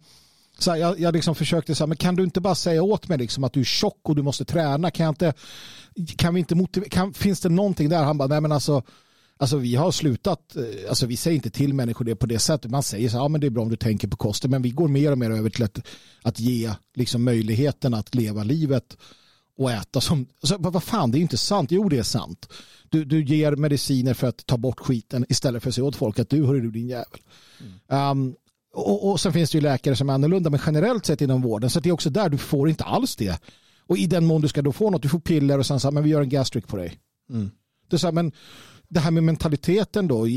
så 0.57 0.71
här, 0.71 0.77
jag, 0.77 0.99
jag 0.99 1.13
liksom 1.13 1.35
försökte 1.35 1.75
säga, 1.75 1.87
men 1.87 1.97
kan 1.97 2.15
du 2.15 2.23
inte 2.23 2.41
bara 2.41 2.55
säga 2.55 2.83
åt 2.83 3.07
mig 3.07 3.17
liksom 3.17 3.43
att 3.43 3.53
du 3.53 3.59
är 3.59 3.63
tjock 3.63 4.09
och 4.09 4.15
du 4.15 4.21
måste 4.21 4.45
träna? 4.45 4.91
Kan 4.91 5.03
jag 5.03 5.11
inte, 5.11 5.33
kan 6.15 6.33
vi 6.33 6.39
inte 6.39 6.55
motivera, 6.55 6.89
kan, 6.89 7.13
finns 7.13 7.39
det 7.39 7.49
någonting 7.49 7.89
där? 7.89 8.03
Han 8.03 8.17
bara, 8.17 8.27
nej 8.27 8.41
men 8.41 8.51
alltså, 8.51 8.83
alltså 9.37 9.57
vi 9.57 9.75
har 9.75 9.91
slutat, 9.91 10.55
eh, 10.55 10.63
alltså 10.89 11.05
vi 11.05 11.17
säger 11.17 11.35
inte 11.35 11.49
till 11.49 11.73
människor 11.73 12.05
det 12.05 12.15
på 12.15 12.25
det 12.25 12.39
sättet. 12.39 12.71
Man 12.71 12.83
säger 12.83 13.09
så 13.09 13.17
här, 13.17 13.23
ja 13.23 13.27
men 13.27 13.41
det 13.41 13.47
är 13.47 13.51
bra 13.51 13.63
om 13.63 13.69
du 13.69 13.75
tänker 13.75 14.07
på 14.07 14.17
kosten, 14.17 14.51
men 14.51 14.61
vi 14.61 14.69
går 14.69 14.87
mer 14.87 15.11
och 15.11 15.17
mer 15.17 15.31
över 15.31 15.49
till 15.49 15.63
att, 15.63 15.79
att 16.21 16.39
ge 16.39 16.71
liksom 16.95 17.23
möjligheten 17.23 17.93
att 17.93 18.15
leva 18.15 18.43
livet 18.43 18.97
och 19.57 19.71
äta 19.71 20.01
som, 20.01 20.27
alltså, 20.41 20.57
vad 20.59 20.83
fan 20.83 21.11
det 21.11 21.17
är 21.17 21.21
inte 21.21 21.37
sant, 21.37 21.71
jo 21.71 21.89
det 21.89 21.97
är 21.97 22.03
sant. 22.03 22.49
Du, 22.89 23.05
du 23.05 23.23
ger 23.23 23.55
mediciner 23.55 24.13
för 24.13 24.27
att 24.27 24.45
ta 24.45 24.57
bort 24.57 24.79
skiten 24.79 25.25
istället 25.29 25.63
för 25.63 25.69
att 25.69 25.75
säga 25.75 25.85
åt 25.85 25.95
folk 25.95 26.19
att 26.19 26.29
du 26.29 26.45
hör 26.45 26.53
du 26.53 26.71
din 26.71 26.87
jävel. 26.87 27.19
Mm. 27.87 28.11
Um, 28.11 28.35
och, 28.73 29.11
och 29.11 29.19
sen 29.19 29.33
finns 29.33 29.51
det 29.51 29.57
ju 29.57 29.61
läkare 29.61 29.95
som 29.95 30.09
är 30.09 30.13
annorlunda 30.13 30.49
men 30.49 30.59
generellt 30.65 31.05
sett 31.05 31.21
inom 31.21 31.41
vården 31.41 31.69
så 31.69 31.79
det 31.79 31.89
är 31.89 31.93
också 31.93 32.09
där 32.09 32.29
du 32.29 32.37
får 32.37 32.69
inte 32.69 32.83
alls 32.83 33.15
det. 33.15 33.41
Och 33.87 33.97
i 33.97 34.07
den 34.07 34.25
mån 34.25 34.41
du 34.41 34.47
ska 34.47 34.61
då 34.61 34.71
få 34.71 34.89
något, 34.89 35.01
du 35.01 35.09
får 35.09 35.19
piller 35.19 35.59
och 35.59 35.65
sen 35.65 35.79
så 35.79 35.87
här, 35.87 35.93
men 35.93 36.03
vi 36.03 36.09
gör 36.09 36.21
en 36.21 36.29
gastric 36.29 36.65
på 36.65 36.77
dig. 36.77 36.99
Mm. 37.29 37.51
Det 37.89 37.95
är 37.95 37.97
så 37.97 38.07
här, 38.07 38.11
men 38.11 38.31
det 38.89 38.99
här 38.99 39.11
med 39.11 39.23
mentaliteten 39.23 40.07
då, 40.07 40.27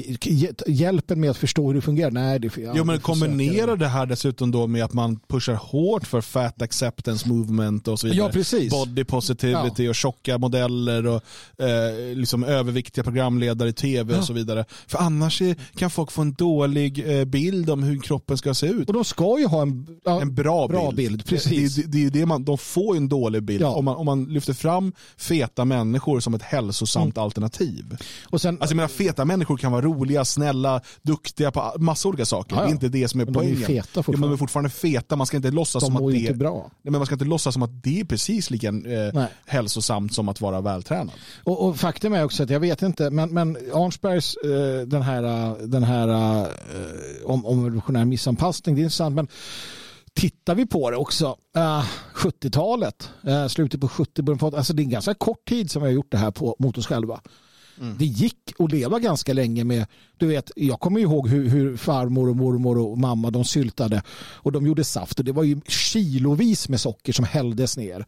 hjälpen 0.67 1.21
med 1.21 1.31
att 1.31 1.37
förstå 1.37 1.67
hur 1.67 1.75
det 1.75 1.81
fungerar. 1.81 2.11
Nej, 2.11 2.39
det 2.39 2.51
jo, 2.75 2.85
men 2.85 3.01
kombinera 3.01 3.77
det 3.77 3.89
här 3.89 4.07
dessutom 4.07 4.51
då 4.51 4.67
med 4.67 4.85
att 4.85 4.93
man 4.93 5.21
pushar 5.29 5.55
hårt 5.55 6.07
för 6.07 6.21
fat 6.21 6.63
acceptance 6.63 7.29
movement 7.29 7.89
och 7.89 8.01
så 8.01 8.07
vidare. 8.07 8.27
Ja, 8.27 8.33
precis. 8.33 8.71
Body 8.71 9.05
positivity 9.05 9.85
ja. 9.85 9.91
och 9.91 9.95
tjocka 9.95 10.39
modeller 10.39 11.07
och 11.07 11.23
eh, 11.63 12.17
liksom 12.17 12.45
överviktiga 12.45 13.05
programledare 13.05 13.69
i 13.69 13.73
tv 13.73 14.13
ja. 14.13 14.19
och 14.19 14.25
så 14.25 14.33
vidare. 14.33 14.65
För 14.87 14.99
annars 14.99 15.43
är, 15.43 15.57
kan 15.77 15.91
folk 15.91 16.13
få 16.13 16.23
en 16.23 16.33
dålig 16.33 17.19
eh, 17.19 17.25
bild 17.25 17.71
om 17.71 17.83
hur 17.83 18.01
kroppen 18.01 18.39
ska 18.39 18.55
se 18.55 18.67
ut. 18.67 18.89
Och 18.89 18.95
de 18.95 19.05
ska 19.05 19.39
ju 19.39 19.47
ha 19.47 19.63
en, 19.63 19.87
ja, 20.05 20.21
en 20.21 20.35
bra, 20.35 20.69
bra 20.69 20.91
bild. 20.91 21.13
bild. 21.13 21.27
Precis. 21.27 21.75
Det, 21.75 21.83
det, 21.83 21.89
det, 21.89 22.07
är 22.07 22.11
det 22.11 22.27
man, 22.27 22.45
de 22.45 22.59
får 22.59 22.97
en 22.97 23.09
dålig 23.09 23.43
bild 23.43 23.65
om, 23.65 23.85
man, 23.85 23.97
om 23.97 24.07
man 24.07 24.25
lyfter 24.25 24.53
fram 24.53 24.93
feta 25.17 25.65
människor 25.65 26.21
som 26.21 26.35
ett 26.35 26.43
hälsosamt 26.43 27.17
mm. 27.17 27.25
alternativ. 27.25 27.97
Och 28.25 28.38
sen, 28.41 28.55
alltså 28.55 28.73
jag 28.73 28.77
menar, 28.77 28.89
feta 28.89 29.25
människor 29.25 29.57
kan 29.57 29.73
vara 29.73 29.83
roliga, 29.83 30.25
snälla, 30.25 30.81
duktiga 31.03 31.51
på 31.51 31.73
massa 31.79 32.09
olika 32.09 32.25
saker. 32.25 32.57
Ja, 32.57 32.63
ja. 32.63 32.67
Det 32.67 32.71
är 32.71 32.73
inte 32.73 32.89
det 32.89 33.09
som 33.09 33.21
är 33.21 33.25
men 33.25 33.35
poängen. 33.35 33.55
De 33.55 33.63
är 33.63 33.67
feta 33.67 34.03
fortfarande. 34.03 34.17
Ja, 34.17 34.21
men 34.21 34.29
de 34.29 34.35
är 34.35 34.39
fortfarande 34.39 34.71
feta. 34.71 35.17
Man 35.17 35.27
ska 35.27 35.37
inte 35.37 35.51
låtsas 35.51 35.83
de 35.83 35.87
som 35.87 36.07
att 36.07 36.13
det 36.13 36.19
inte 36.19 36.35
bra. 36.35 36.55
Nej, 36.55 36.71
men 36.83 36.93
man 36.93 37.07
ska 37.07 37.15
inte 37.15 37.25
låtsas 37.25 37.55
som 37.55 37.63
att 37.63 37.83
det 37.83 38.01
är 38.01 38.05
precis 38.05 38.51
lika 38.51 38.69
eh, 38.69 39.25
hälsosamt 39.47 40.15
som 40.15 40.29
att 40.29 40.41
vara 40.41 40.61
vältränad. 40.61 41.15
Och, 41.45 41.69
och, 41.69 41.77
faktum 41.77 42.13
är 42.13 42.25
också 42.25 42.43
att 42.43 42.51
jag 42.51 42.61
vet 42.61 42.83
inte, 42.83 43.11
men, 43.11 43.35
men 43.35 43.57
Arnsbergs 43.75 44.37
eh, 44.37 44.87
den 44.87 45.03
här, 45.03 45.57
den 45.67 45.83
här 45.83 46.09
eh, 46.41 46.47
om, 47.25 47.47
om 47.47 47.65
revolutionär 47.65 48.05
missanpassning, 48.05 48.75
det 48.75 48.81
är 48.81 48.83
intressant. 48.83 49.15
Men 49.15 49.29
tittar 50.15 50.55
vi 50.55 50.67
på 50.67 50.91
det 50.91 50.97
också, 50.97 51.37
uh, 51.57 51.85
70-talet, 52.15 53.11
uh, 53.29 53.47
slutet 53.47 53.81
på 53.81 53.89
70 53.89 54.23
början 54.23 54.39
på 54.39 54.57
alltså 54.57 54.73
det 54.73 54.83
är 54.83 54.85
en 54.85 54.91
ganska 54.91 55.15
kort 55.15 55.49
tid 55.49 55.71
som 55.71 55.83
vi 55.83 55.89
har 55.89 55.93
gjort 55.93 56.11
det 56.11 56.19
här 56.19 56.31
på, 56.31 56.57
mot 56.59 56.79
oss 56.79 56.87
själva. 56.87 57.21
Mm. 57.81 57.97
Det 57.99 58.05
gick 58.05 58.53
att 58.59 58.73
leva 58.73 58.99
ganska 58.99 59.33
länge 59.33 59.65
med, 59.65 59.87
du 60.17 60.27
vet, 60.27 60.51
jag 60.57 60.81
kommer 60.81 61.01
ihåg 61.01 61.29
hur, 61.29 61.49
hur, 61.49 61.77
farmor 61.77 62.29
och 62.29 62.37
mormor 62.37 62.79
och 62.79 62.99
mamma 62.99 63.31
de 63.31 63.45
syltade 63.45 64.03
och 64.35 64.53
de 64.53 64.67
gjorde 64.67 64.85
saft 64.85 65.19
och 65.19 65.25
det 65.25 65.33
var 65.33 65.43
ju 65.43 65.61
kilovis 65.67 66.69
med 66.69 66.81
socker 66.81 67.13
som 67.13 67.25
hälldes 67.25 67.77
ner. 67.77 68.07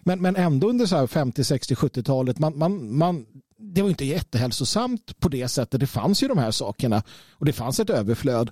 Men, 0.00 0.20
men 0.22 0.36
ändå 0.36 0.68
under 0.68 0.86
så 0.86 1.06
50, 1.06 1.44
60, 1.44 1.74
70-talet, 1.74 2.38
man, 2.38 2.58
man, 2.58 2.96
man, 2.98 3.26
det 3.58 3.82
var 3.82 3.88
inte 3.88 4.04
jättehälsosamt 4.04 5.20
på 5.20 5.28
det 5.28 5.48
sättet. 5.48 5.80
Det 5.80 5.86
fanns 5.86 6.22
ju 6.22 6.28
de 6.28 6.38
här 6.38 6.50
sakerna 6.50 7.02
och 7.32 7.46
det 7.46 7.52
fanns 7.52 7.80
ett 7.80 7.90
överflöd. 7.90 8.50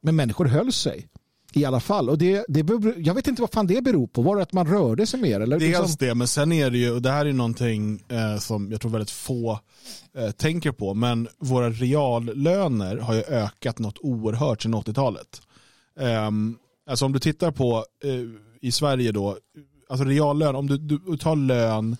Men 0.00 0.16
människor 0.16 0.44
höll 0.44 0.72
sig 0.72 1.08
i 1.56 1.64
alla 1.64 1.80
fall. 1.80 2.10
Och 2.10 2.18
det, 2.18 2.44
det, 2.48 2.66
jag 2.96 3.14
vet 3.14 3.28
inte 3.28 3.42
vad 3.42 3.52
fan 3.52 3.66
det 3.66 3.84
beror 3.84 4.06
på. 4.06 4.22
Var 4.22 4.36
det 4.36 4.42
att 4.42 4.52
man 4.52 4.66
rörde 4.66 5.06
sig 5.06 5.20
mer? 5.20 5.40
Eller 5.40 5.58
Dels 5.58 5.78
liksom... 5.78 5.96
det, 5.98 6.14
men 6.14 6.28
sen 6.28 6.52
är 6.52 6.70
det 6.70 6.78
ju, 6.78 6.90
och 6.90 7.02
det 7.02 7.10
här 7.10 7.26
är 7.26 7.32
någonting 7.32 8.04
eh, 8.08 8.38
som 8.38 8.70
jag 8.72 8.80
tror 8.80 8.90
väldigt 8.90 9.10
få 9.10 9.58
eh, 10.16 10.30
tänker 10.30 10.72
på, 10.72 10.94
men 10.94 11.28
våra 11.38 11.70
reallöner 11.70 12.96
har 12.96 13.14
ju 13.14 13.22
ökat 13.22 13.78
något 13.78 13.98
oerhört 14.00 14.62
sedan 14.62 14.74
80-talet. 14.74 15.42
Eh, 16.00 16.30
alltså 16.90 17.04
om 17.04 17.12
du 17.12 17.18
tittar 17.18 17.50
på 17.50 17.84
eh, 18.04 18.20
i 18.60 18.72
Sverige 18.72 19.12
då, 19.12 19.38
alltså 19.88 20.04
reallön, 20.04 20.56
om 20.56 20.66
du, 20.66 20.78
du 20.78 21.16
tar 21.16 21.36
lön 21.36 21.96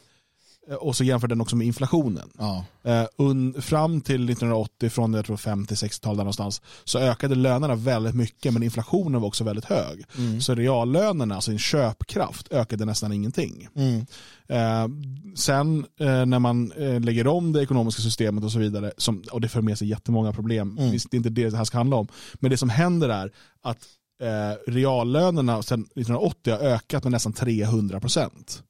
och 0.81 0.97
så 0.97 1.05
jämför 1.05 1.29
den 1.29 1.41
också 1.41 1.57
med 1.57 1.67
inflationen. 1.67 2.31
Ja. 2.39 2.65
Eh, 2.83 3.61
fram 3.61 4.01
till 4.01 4.31
1980, 4.31 4.91
från 4.91 5.17
50-60-talet 5.17 6.19
någonstans, 6.19 6.63
så 6.85 6.99
ökade 6.99 7.35
lönerna 7.35 7.75
väldigt 7.75 8.15
mycket 8.15 8.53
men 8.53 8.63
inflationen 8.63 9.21
var 9.21 9.29
också 9.29 9.45
väldigt 9.45 9.65
hög. 9.65 10.05
Mm. 10.19 10.41
Så 10.41 10.55
reallönerna, 10.55 11.35
alltså 11.35 11.51
en 11.51 11.59
köpkraft, 11.59 12.53
ökade 12.53 12.85
nästan 12.85 13.13
ingenting. 13.13 13.69
Mm. 13.75 14.07
Eh, 14.49 14.89
sen 15.35 15.87
eh, 16.01 16.27
när 16.27 16.39
man 16.39 16.73
eh, 16.73 17.01
lägger 17.01 17.27
om 17.27 17.53
det 17.53 17.63
ekonomiska 17.63 18.03
systemet 18.03 18.45
och 18.45 18.53
så 18.53 18.59
vidare, 18.59 18.93
som, 18.97 19.23
och 19.33 19.41
det 19.41 19.49
för 19.49 19.63
med 19.63 19.79
sig 19.79 19.89
jättemånga 19.89 20.33
problem, 20.33 20.79
mm. 20.79 20.91
det 20.91 21.15
är 21.15 21.17
inte 21.17 21.31
det 21.31 21.51
det 21.51 21.57
här 21.57 21.65
ska 21.65 21.79
handla 21.79 21.97
om, 21.97 22.09
men 22.35 22.51
det 22.51 22.57
som 22.57 22.71
händer 22.71 23.09
är 23.09 23.33
att 23.63 23.87
eh, 24.23 24.73
reallönerna 24.73 25.63
sedan 25.63 25.81
1980 25.81 26.53
har 26.53 26.61
ökat 26.61 27.05
med 27.05 27.13
nästan 27.13 27.33
300 27.33 28.01
procent. 28.01 28.63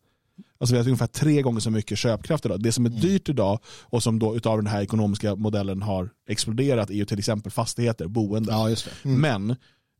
Alltså 0.62 0.74
vi 0.74 0.78
har 0.78 0.86
ungefär 0.86 1.06
tre 1.06 1.42
gånger 1.42 1.60
så 1.60 1.70
mycket 1.70 1.98
köpkraft 1.98 2.46
idag. 2.46 2.62
Det 2.62 2.72
som 2.72 2.86
är 2.86 2.90
mm. 2.90 3.00
dyrt 3.00 3.28
idag 3.28 3.58
och 3.66 4.02
som 4.02 4.18
då 4.18 4.36
utav 4.36 4.56
den 4.56 4.66
här 4.66 4.82
ekonomiska 4.82 5.34
modellen 5.34 5.82
har 5.82 6.10
exploderat 6.28 6.90
är 6.90 6.94
ju 6.94 7.04
till 7.04 7.18
exempel 7.18 7.52
fastigheter, 7.52 8.06
boende. 8.06 8.52
Ja, 8.52 8.76
mm. 9.04 9.20
Men 9.20 9.56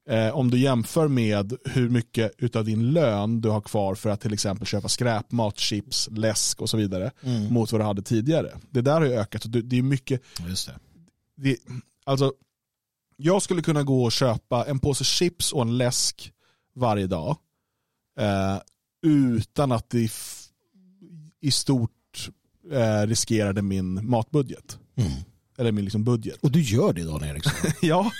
eh, 0.09 0.37
om 0.37 0.51
du 0.51 0.59
jämför 0.59 1.09
med 1.09 1.57
hur 1.65 1.89
mycket 1.89 2.33
utav 2.39 2.65
din 2.65 2.93
lön 2.93 3.41
du 3.41 3.49
har 3.49 3.61
kvar 3.61 3.95
för 3.95 4.11
att 4.11 4.21
till 4.21 4.33
exempel 4.33 4.67
köpa 4.67 4.89
skräpmat, 4.89 5.59
chips, 5.59 6.09
läsk 6.13 6.61
och 6.61 6.71
så 6.71 6.77
vidare 6.77 7.11
mm. 7.23 7.53
mot 7.53 7.73
vad 7.73 7.81
du 7.81 7.85
hade 7.85 8.03
tidigare. 8.03 8.59
Det 8.71 8.81
där 8.81 9.01
har 9.01 9.07
ju 9.07 9.13
ökat. 9.13 9.43
Det 9.47 9.79
är 9.79 9.83
mycket. 9.83 10.23
Just 10.49 10.67
det. 10.67 10.75
Det, 11.37 11.57
alltså, 12.05 12.33
jag 13.17 13.43
skulle 13.43 13.63
kunna 13.63 13.83
gå 13.83 14.05
och 14.05 14.13
köpa 14.13 14.65
en 14.65 14.79
påse 14.79 15.05
chips 15.05 15.53
och 15.53 15.63
en 15.63 15.79
läsk 15.79 16.33
varje 16.75 17.07
dag. 17.07 17.37
Eh, 18.19 18.59
utan 19.03 19.73
att 19.73 19.91
det 19.91 20.09
i 21.43 21.51
stort 21.51 21.91
eh, 22.73 23.07
riskerade 23.07 23.63
min 23.63 24.11
matbudget. 24.11 24.79
Mm. 24.97 25.13
Eller 25.59 25.73
min 25.73 25.85
liksom 25.85 26.05
budget. 26.05 26.39
Och 26.43 26.51
du 26.51 26.61
gör 26.63 26.93
det 26.93 27.05
Dan 27.05 27.25
Eriksson? 27.25 27.53
ja, 27.83 28.11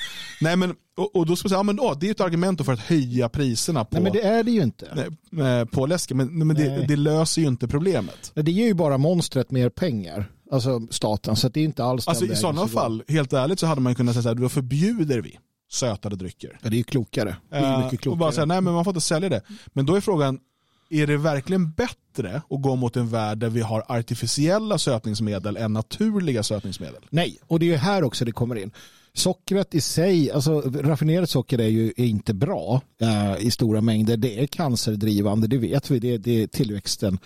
nej 0.41 0.57
men, 0.57 0.75
och, 0.97 1.17
och 1.17 1.27
då 1.27 1.37
ska 1.37 1.47
man 1.47 1.51
säga, 1.51 1.59
ja, 1.59 1.63
men, 1.63 1.81
åh, 1.81 1.99
det 2.01 2.07
är 2.07 2.11
ett 2.11 2.21
argument 2.21 2.65
för 2.65 2.73
att 2.73 2.81
höja 2.81 3.29
priserna 3.29 3.85
på, 3.85 3.95
nej, 3.95 4.03
men 4.03 4.13
det 4.13 4.23
är 4.23 4.43
det 4.43 4.51
ju 4.51 4.63
inte. 4.63 5.09
Nej, 5.31 5.61
eh, 5.61 5.65
på 5.65 5.87
läsken, 5.87 6.17
men, 6.17 6.47
men 6.47 6.57
det, 6.57 6.87
det, 6.89 6.97
löser 6.97 7.43
ju 7.43 7.49
inte 7.49 7.69
problemet. 7.69 8.33
Nej, 8.35 8.45
det 8.45 8.53
ger 8.53 8.67
ju 8.67 8.75
bara 8.75 8.99
monstret 8.99 9.51
mer 9.51 9.69
pengar. 9.69 10.31
Alltså 10.51 10.81
staten, 10.91 11.37
så 11.37 11.49
det 11.49 11.61
är 11.61 11.65
inte 11.65 11.85
alls 11.85 12.09
Alltså 12.09 12.25
i 12.25 12.37
sådana 12.37 12.69
fall, 12.69 13.03
helt 13.09 13.33
ärligt 13.33 13.61
så 13.61 13.67
hade 13.67 13.81
man 13.81 13.95
kunnat 13.95 14.15
säga 14.15 14.23
så 14.23 14.29
här, 14.29 14.35
då 14.35 14.49
förbjuder 14.49 15.21
vi 15.21 15.39
sötade 15.73 16.17
drycker. 16.17 16.59
Ja, 16.63 16.71
det 16.71 16.77
är 16.77 16.79
ju 16.79 16.85
klokare. 16.85 17.37
Det 17.51 17.57
är 17.57 17.73
Eh, 17.73 17.85
mycket 17.85 18.01
klokare. 18.01 18.13
och 18.13 18.19
bara 18.19 18.33
säga, 18.33 18.45
nej 18.45 18.61
men 18.61 18.75
man 18.75 18.85
får 18.85 18.91
inte 18.91 19.01
sälja 19.01 19.29
det. 19.29 19.43
Men 19.67 19.87
då 19.87 19.95
är 19.95 20.01
frågan, 20.01 20.39
är 20.93 21.07
det 21.07 21.17
verkligen 21.17 21.71
bättre 21.71 22.43
att 22.51 22.63
gå 22.63 22.77
mot 22.77 22.97
en 22.97 23.09
värld 23.09 23.39
där 23.39 23.49
vi 23.49 23.61
har 23.61 23.85
artificiella 23.89 24.79
sötningsmedel 24.79 25.57
än 25.57 25.73
naturliga 25.73 26.43
sötningsmedel? 26.43 27.03
Nej, 27.11 27.39
och 27.47 27.59
det 27.59 27.67
är 27.67 27.71
ju 27.71 27.77
här 27.77 28.05
också 28.05 28.25
det 28.25 28.33
kommer 28.33 28.57
in. 28.57 28.71
Sockret 29.15 29.75
i 29.75 29.81
sig, 29.81 30.31
alltså 30.31 30.61
raffinerat 30.61 31.31
socker 31.31 31.61
är 31.61 31.69
ju 31.69 31.93
är 31.97 32.05
inte 32.05 32.35
bra 32.35 32.81
eh, 33.01 33.47
i 33.47 33.51
stora 33.51 33.81
mängder. 33.81 34.17
Det 34.17 34.43
är 34.43 34.47
cancerdrivande, 34.47 35.47
det 35.47 35.59
vet 35.59 35.91
vi. 35.91 35.99
Det, 35.99 36.19
det 36.19 36.43
är 36.43 36.47
tillväxten 36.47 37.19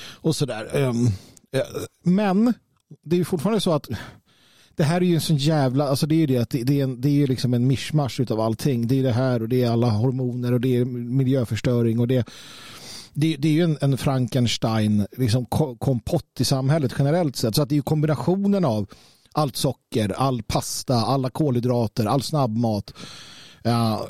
och 0.00 0.36
sådär. 0.36 0.76
Um, 0.76 1.06
eh, 1.52 1.62
men 2.04 2.54
det 3.04 3.16
är 3.16 3.18
ju 3.18 3.24
fortfarande 3.24 3.60
så 3.60 3.72
att 3.72 3.88
det 4.78 4.84
här 4.84 5.00
är 5.00 5.06
ju 5.06 5.14
en 5.14 5.20
sån 5.20 5.36
jävla, 5.36 5.88
alltså 5.88 6.06
det 6.06 6.14
är 6.14 6.18
ju 6.18 6.26
det 6.26 6.38
att 6.38 6.50
det, 6.50 6.62
det 6.62 6.80
är, 6.80 6.84
en, 6.84 7.00
det 7.00 7.08
är 7.08 7.12
ju 7.12 7.26
liksom 7.26 7.54
en 7.54 7.66
mischmasch 7.66 8.20
utav 8.20 8.40
allting. 8.40 8.88
Det 8.88 8.98
är 8.98 9.02
det 9.02 9.12
här 9.12 9.42
och 9.42 9.48
det 9.48 9.62
är 9.62 9.70
alla 9.70 9.90
hormoner 9.90 10.52
och 10.52 10.60
det 10.60 10.76
är 10.76 10.84
miljöförstöring 10.84 12.00
och 12.00 12.08
det 12.08 12.28
det, 13.20 13.36
det 13.36 13.48
är 13.48 13.52
ju 13.52 13.62
en, 13.62 13.78
en 13.80 13.98
Frankenstein 13.98 15.06
liksom 15.16 15.46
kompott 15.78 16.40
i 16.40 16.44
samhället 16.44 16.94
generellt 16.98 17.36
sett. 17.36 17.54
Så 17.54 17.62
att 17.62 17.68
det 17.68 17.72
är 17.72 17.76
ju 17.76 17.82
kombinationen 17.82 18.64
av 18.64 18.86
allt 19.32 19.56
socker, 19.56 20.12
all 20.16 20.42
pasta, 20.42 20.94
alla 20.94 21.30
kolhydrater, 21.30 22.06
all 22.06 22.22
snabbmat. 22.22 22.94
Ja, 23.62 24.08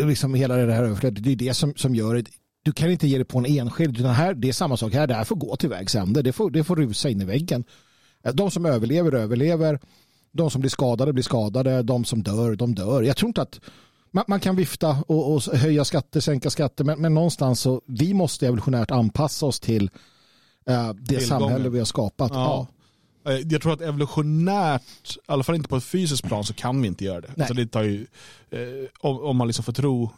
liksom 0.00 0.34
hela 0.34 0.56
det 0.56 0.72
här 0.72 0.84
överflödet. 0.84 1.24
Det 1.24 1.32
är 1.32 1.36
det 1.36 1.54
som, 1.54 1.74
som 1.76 1.94
gör 1.94 2.14
det. 2.14 2.24
Du 2.62 2.72
kan 2.72 2.90
inte 2.90 3.08
ge 3.08 3.18
det 3.18 3.24
på 3.24 3.38
en 3.38 3.46
enskild. 3.46 3.98
Utan 3.98 4.14
här, 4.14 4.34
det 4.34 4.48
är 4.48 4.52
samma 4.52 4.76
sak 4.76 4.92
här. 4.92 5.06
Det 5.06 5.14
här 5.14 5.24
får 5.24 5.36
gå 5.36 5.56
till 5.56 5.68
vägs 5.68 5.94
ände. 5.94 6.22
Det 6.22 6.32
får, 6.32 6.50
det 6.50 6.64
får 6.64 6.76
rusa 6.76 7.08
in 7.08 7.20
i 7.20 7.24
väggen. 7.24 7.64
De 8.32 8.50
som 8.50 8.66
överlever, 8.66 9.12
överlever. 9.12 9.80
De 10.32 10.50
som 10.50 10.60
blir 10.60 10.70
skadade, 10.70 11.12
blir 11.12 11.24
skadade. 11.24 11.82
De 11.82 12.04
som 12.04 12.22
dör, 12.22 12.56
de 12.56 12.74
dör. 12.74 13.02
Jag 13.02 13.16
tror 13.16 13.28
inte 13.28 13.42
att 13.42 13.60
man, 14.10 14.24
man 14.28 14.40
kan 14.40 14.56
vifta 14.56 15.04
och, 15.06 15.34
och 15.34 15.42
höja 15.42 15.84
skatter, 15.84 16.20
sänka 16.20 16.50
skatter. 16.50 16.84
Men, 16.84 17.00
men 17.00 17.14
någonstans 17.14 17.60
så 17.60 17.82
vi 17.86 18.14
måste 18.14 18.46
evolutionärt 18.46 18.90
anpassa 18.90 19.46
oss 19.46 19.60
till 19.60 19.90
eh, 20.66 20.88
det 20.92 21.06
Tillgången. 21.06 21.28
samhälle 21.28 21.68
vi 21.68 21.78
har 21.78 21.84
skapat. 21.86 22.30
Ja. 22.34 22.68
Ja. 23.24 23.32
Eh, 23.32 23.38
Jag 23.38 23.62
tror 23.62 23.72
att 23.72 23.80
evolutionärt, 23.80 24.82
i 25.16 25.20
alla 25.26 25.42
fall 25.42 25.54
inte 25.54 25.68
på 25.68 25.76
ett 25.76 25.84
fysiskt 25.84 26.24
plan, 26.24 26.44
så 26.44 26.54
kan 26.54 26.82
vi 26.82 26.88
inte 26.88 27.04
göra 27.04 27.20
det. 27.20 27.28
Nej. 27.36 27.44
Alltså 27.44 27.54
det 27.54 27.66
tar 27.66 27.82
ju, 27.82 28.06
eh, 28.50 28.60
om, 29.00 29.20
om 29.20 29.36
man 29.36 29.46
liksom 29.46 29.64
får 29.64 29.72
tro, 29.72 30.10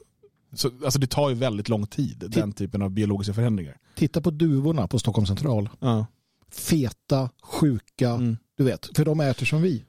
så, 0.55 0.71
alltså 0.85 0.99
det 0.99 1.07
tar 1.07 1.29
ju 1.29 1.35
väldigt 1.35 1.69
lång 1.69 1.87
tid, 1.87 2.25
den 2.29 2.53
typen 2.53 2.83
av 2.83 2.91
biologiska 2.91 3.35
förändringar. 3.35 3.77
Titta 3.97 4.21
på 4.21 4.31
duvorna 4.31 4.89
på 4.89 4.99
Stockholm 4.99 5.27
central. 5.27 5.69
Ja. 5.81 6.07
Feta, 6.53 7.31
sjuka, 7.43 8.11
Mm. 8.11 8.37
du 8.57 8.65
vet. 8.65 8.91
För 8.97 9.05
de 9.05 9.21
äter 9.21 9.47
som 9.47 9.63
vi. 9.63 9.85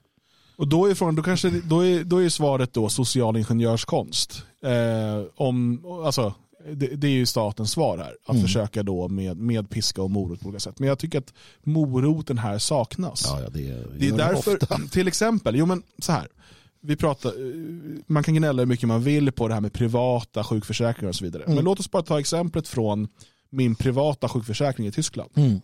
Och 0.56 0.68
då 0.68 0.86
är, 0.90 0.94
frågan, 0.94 1.14
då, 1.14 1.22
kanske, 1.22 1.50
då, 1.50 1.86
är, 1.86 2.04
då 2.04 2.22
är 2.22 2.28
svaret 2.28 2.72
då 2.72 2.88
social 2.88 3.36
ingenjörskonst. 3.36 4.42
Eh, 4.64 5.24
om, 5.34 5.84
alltså, 6.04 6.34
det, 6.72 6.86
det 6.86 7.06
är 7.06 7.10
ju 7.12 7.26
statens 7.26 7.70
svar 7.70 7.98
här. 7.98 8.16
Att 8.26 8.30
Mm. 8.34 8.42
försöka 8.42 8.82
då 8.82 9.08
med, 9.08 9.36
med 9.36 9.70
piska 9.70 10.02
och 10.02 10.10
morot 10.10 10.40
på 10.40 10.46
olika 10.48 10.60
sätt. 10.60 10.78
Men 10.78 10.88
jag 10.88 10.98
tycker 10.98 11.18
att 11.18 11.32
moroten 11.62 12.38
här 12.38 12.58
saknas. 12.58 13.22
Ja, 13.26 13.40
ja, 13.40 13.48
det, 13.48 13.60
Det 13.98 14.08
är 14.08 14.16
därför, 14.16 14.62
ofta. 14.62 14.78
till 14.90 15.08
exempel, 15.08 15.56
jo 15.56 15.66
men 15.66 15.82
så 15.98 16.12
här. 16.12 16.28
Vi 16.84 16.96
pratar, 16.96 17.32
man 18.12 18.22
kan 18.22 18.34
gnälla 18.34 18.62
hur 18.62 18.66
mycket 18.66 18.88
man 18.88 19.02
vill 19.02 19.32
på 19.32 19.48
det 19.48 19.54
här 19.54 19.60
med 19.60 19.72
privata 19.72 20.44
sjukförsäkringar 20.44 21.08
och 21.08 21.14
så 21.16 21.24
vidare. 21.24 21.42
Mm. 21.42 21.54
Men 21.54 21.64
låt 21.64 21.80
oss 21.80 21.90
bara 21.90 22.02
ta 22.02 22.20
exemplet 22.20 22.68
från 22.68 23.08
min 23.50 23.74
privata 23.74 24.28
sjukförsäkring 24.28 24.86
i 24.86 24.92
Tyskland. 24.92 25.30
Mm. 25.34 25.60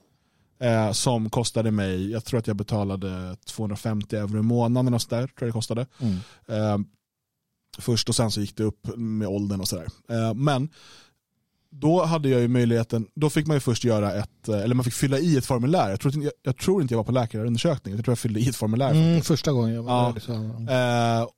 Eh, 0.61 0.93
som 0.93 1.31
kostade 1.31 1.71
mig, 1.71 2.11
jag 2.11 2.25
tror 2.25 2.39
att 2.41 2.47
jag 2.47 2.57
betalade 2.57 3.37
250 3.47 4.17
euro 4.17 4.39
i 4.39 4.43
månaden 4.43 4.95
och 4.95 5.03
så 5.03 5.09
där, 5.09 5.19
tror 5.27 5.33
jag 5.39 5.49
det 5.49 5.53
kostade. 5.53 5.87
Mm. 6.01 6.17
Eh, 6.49 6.79
först 7.79 8.09
och 8.09 8.15
sen 8.15 8.31
så 8.31 8.41
gick 8.41 8.57
det 8.57 8.65
upp 8.65 8.97
med 8.97 9.29
åldern 9.29 9.61
och 9.61 9.69
sådär. 9.69 9.87
Eh, 10.11 10.35
men 10.35 10.69
då 11.71 12.05
hade 12.05 12.29
jag 12.29 12.41
ju 12.41 12.49
möjligheten, 12.49 13.07
då 13.15 13.31
fick 13.31 13.47
man 13.47 13.57
ju 13.57 13.61
först 13.61 13.85
göra 13.85 14.13
ett, 14.15 14.49
eh, 14.49 14.59
eller 14.61 14.75
man 14.75 14.85
fick 14.85 14.95
fylla 14.95 15.19
i 15.19 15.37
ett 15.37 15.47
formulär. 15.47 15.91
Jag 15.91 16.01
tror, 16.01 16.15
inte- 16.15 16.25
jag, 16.25 16.33
jag 16.43 16.57
tror 16.57 16.83
inte 16.83 16.95
jag 16.95 16.99
var 16.99 17.05
på 17.05 17.13
läkarundersökning, 17.13 17.95
jag 17.95 18.05
tror 18.05 18.13
jag 18.13 18.19
fyllde 18.19 18.41
i 18.41 18.49
ett 18.49 18.57
formulär. 18.57 18.91
Mm, 18.91 19.23
första 19.23 19.53
gången 19.53 19.75
jag 19.75 19.83
var 19.83 19.93
Ja. 20.07 20.13
där. 20.13 20.21
Så, 20.21 20.33
Eh, 20.73 21.29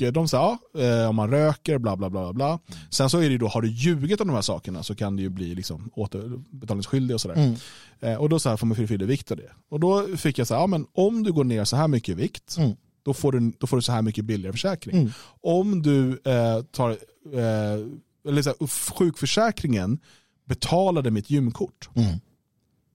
och 0.00 0.12
de 0.12 0.28
sa, 0.28 0.58
ja, 0.72 0.80
eh, 0.80 1.08
om 1.08 1.16
man 1.16 1.30
röker, 1.30 1.78
bla 1.78 1.96
bla 1.96 2.10
bla 2.10 2.32
bla. 2.32 2.58
Sen 2.90 3.10
så 3.10 3.18
är 3.18 3.22
det 3.22 3.28
ju 3.32 3.38
då, 3.38 3.48
har 3.48 3.62
du 3.62 3.68
ljugit 3.70 4.20
om 4.20 4.26
de 4.28 4.34
här 4.34 4.42
sakerna 4.42 4.82
så 4.82 4.94
kan 4.94 5.16
du 5.16 5.22
ju 5.22 5.28
bli 5.28 5.54
liksom 5.54 5.90
återbetalningsskyldig 5.94 7.14
och 7.14 7.20
sådär. 7.20 7.34
mm. 7.36 7.56
Eh, 8.00 8.14
och 8.16 8.28
då 8.28 8.38
så 8.38 8.48
här 8.48 8.56
får 8.56 8.66
man 8.66 8.76
fylla 8.88 9.06
vikt 9.06 9.30
och 9.30 9.36
det. 9.36 9.50
Och 9.70 9.80
då 9.80 10.06
fick 10.16 10.38
jag 10.38 10.46
så 10.46 10.54
här, 10.54 10.60
ja 10.60 10.66
men 10.66 10.86
om 10.92 11.22
du 11.22 11.32
går 11.32 11.44
ner 11.44 11.64
så 11.64 11.76
här 11.76 11.88
mycket 11.88 12.08
i 12.08 12.14
vikt, 12.14 12.56
Mm. 12.58 12.76
då, 13.02 13.14
får 13.14 13.32
du, 13.32 13.52
då 13.58 13.66
får 13.66 13.76
du 13.76 13.82
så 13.82 13.92
här 13.92 14.02
mycket 14.02 14.24
billigare 14.24 14.52
försäkring. 14.52 14.96
Mm. 14.96 15.10
Om 15.42 15.82
du 15.82 16.10
eh, 16.24 16.62
tar, 16.62 16.90
eh, 16.90 18.28
eller 18.28 18.42
så 18.42 18.48
här, 18.60 18.66
sjukförsäkringen 18.98 19.98
betalade 20.44 21.10
mitt 21.10 21.30
gymkort. 21.30 21.88
Mm. 21.94 22.18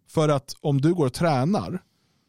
För 0.10 0.30
att 0.30 0.56
om 0.62 0.82
du 0.82 0.94
går 0.94 1.06
och 1.06 1.14
tränar 1.14 1.82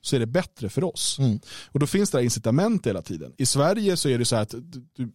så 0.02 0.16
är 0.16 0.20
det 0.20 0.26
bättre 0.26 0.68
för 0.68 0.84
oss. 0.84 1.18
Mm. 1.18 1.40
Och 1.66 1.80
då 1.80 1.86
finns 1.86 2.10
det 2.10 2.18
här 2.18 2.24
incitament 2.24 2.86
hela 2.86 3.02
tiden. 3.02 3.32
I 3.36 3.46
Sverige 3.46 3.96
så 3.96 4.08
är 4.08 4.18
det 4.18 4.24
så 4.24 4.36
här 4.36 4.42
att 4.42 4.54
du, 4.94 5.12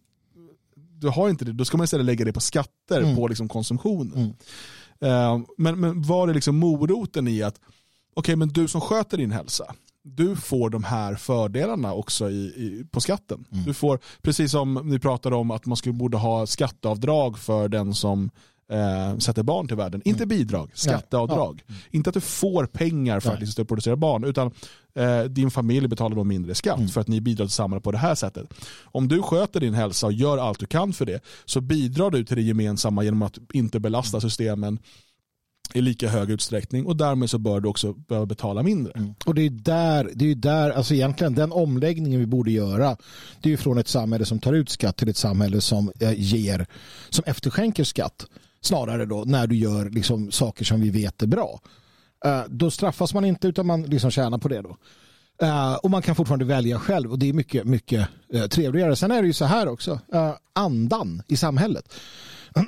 du, 1.00 1.08
har 1.08 1.28
inte 1.28 1.44
det, 1.44 1.52
då 1.52 1.64
ska 1.64 1.76
man 1.76 1.84
istället 1.84 2.06
lägga 2.06 2.24
det 2.24 2.32
på 2.32 2.40
skatter 2.40 3.00
Mm. 3.02 3.16
på 3.16 3.28
liksom 3.28 3.48
konsumtionen. 3.48 4.18
Mm. 4.18 4.32
Eh, 5.00 5.46
men, 5.58 5.80
men 5.80 6.02
var 6.02 6.28
är 6.28 6.34
liksom 6.34 6.56
moroten 6.56 7.28
i 7.28 7.42
att, 7.42 7.60
okej 8.14 8.36
men 8.36 8.48
du 8.48 8.68
som 8.68 8.80
sköter 8.80 9.16
din 9.16 9.30
hälsa, 9.30 9.74
du 10.02 10.36
får 10.36 10.70
de 10.70 10.84
här 10.84 11.14
fördelarna 11.14 11.92
också 11.92 12.30
i, 12.30 12.34
i, 12.34 12.84
på 12.90 13.00
skatten. 13.00 13.44
Mm. 13.52 13.64
Du 13.64 13.74
får, 13.74 13.98
precis 14.22 14.50
som 14.50 14.74
ni 14.74 14.98
pratade 14.98 15.36
om 15.36 15.50
att 15.50 15.66
man 15.66 15.76
skulle 15.76 15.92
borde 15.92 16.16
ha 16.16 16.46
skatteavdrag 16.46 17.38
för 17.38 17.68
den 17.68 17.94
som 17.94 18.30
eh, 18.72 19.18
sätter 19.18 19.42
barn 19.42 19.68
till 19.68 19.76
världen. 19.76 20.02
Inte 20.04 20.26
bidrag, 20.26 20.70
skatteavdrag. 20.74 21.62
Inte 21.90 22.10
att 22.10 22.14
du 22.14 22.20
får 22.20 22.66
pengar 22.66 23.20
för 23.20 23.32
att 23.32 23.40
liksom 23.40 23.66
producera 23.66 23.96
barn, 23.96 24.24
utan 24.24 24.52
eh, 24.94 25.22
din 25.22 25.50
familj 25.50 25.88
betalar 25.88 26.16
då 26.16 26.24
mindre 26.24 26.54
skatt 26.54 26.76
Mm. 26.78 26.88
för 26.88 27.00
att 27.00 27.08
ni 27.08 27.20
bidrar 27.20 27.46
till 27.46 27.54
samhället 27.54 27.84
på 27.84 27.92
det 27.92 27.98
här 27.98 28.14
sättet. 28.14 28.46
Om 28.84 29.08
du 29.08 29.22
sköter 29.22 29.60
din 29.60 29.74
hälsa 29.74 30.06
och 30.06 30.12
gör 30.12 30.38
allt 30.38 30.58
du 30.58 30.66
kan 30.66 30.92
för 30.92 31.06
det 31.06 31.20
så 31.44 31.60
bidrar 31.60 32.10
du 32.10 32.24
till 32.24 32.36
det 32.36 32.42
gemensamma 32.42 33.02
genom 33.04 33.22
att 33.22 33.38
inte 33.52 33.80
belasta 33.80 34.20
systemen 34.20 34.78
i 35.74 35.80
lika 35.80 36.08
hög 36.08 36.30
utsträckning 36.30 36.86
och 36.86 36.96
därmed 36.96 37.30
så 37.30 37.38
bör 37.38 37.60
du 37.60 37.68
också 37.68 37.92
behöva 37.92 38.26
betala 38.26 38.62
mindre. 38.62 38.92
Mm. 38.96 39.14
Och 39.26 39.34
det 39.34 39.42
är 39.42 39.50
där, 39.50 40.10
det 40.14 40.30
är 40.30 40.34
där, 40.34 40.70
alltså 40.70 40.94
egentligen 40.94 41.34
den 41.34 41.52
omläggningen 41.52 42.20
vi 42.20 42.26
borde 42.26 42.50
göra, 42.50 42.96
det 43.42 43.52
är 43.52 43.56
från 43.56 43.78
ett 43.78 43.88
samhälle 43.88 44.24
som 44.24 44.38
tar 44.38 44.52
ut 44.52 44.68
skatt 44.70 44.96
till 44.96 45.08
ett 45.08 45.16
samhälle 45.16 45.60
som 45.60 45.92
eh, 46.00 46.12
ger, 46.16 46.66
som 47.10 47.24
efterskänker 47.26 47.84
skatt. 47.84 48.26
Snarare 48.60 49.06
då 49.06 49.24
när 49.26 49.46
du 49.46 49.56
gör 49.56 49.90
liksom 49.90 50.30
saker 50.30 50.64
som 50.64 50.80
vi 50.80 50.90
vet 50.90 51.22
är 51.22 51.26
bra. 51.26 51.60
Eh, 52.24 52.42
då 52.48 52.70
straffas 52.70 53.14
man 53.14 53.24
inte 53.24 53.48
utan 53.48 53.66
man 53.66 53.82
liksom 53.82 54.10
tjänar 54.10 54.38
på 54.38 54.48
det 54.48 54.62
då. 54.62 54.76
Eh, 55.42 55.74
och 55.74 55.90
man 55.90 56.02
kan 56.02 56.14
fortfarande 56.14 56.44
välja 56.44 56.78
själv 56.78 57.12
och 57.12 57.18
det 57.18 57.28
är 57.28 57.32
mycket, 57.32 57.64
mycket 57.64 58.08
eh, 58.32 58.46
trevligare. 58.46 58.96
Sen 58.96 59.10
är 59.10 59.22
det 59.22 59.26
ju 59.26 59.32
så 59.32 59.44
här 59.44 59.68
också, 59.68 60.00
andan 60.52 61.22
i 61.28 61.36
samhället. 61.36 61.94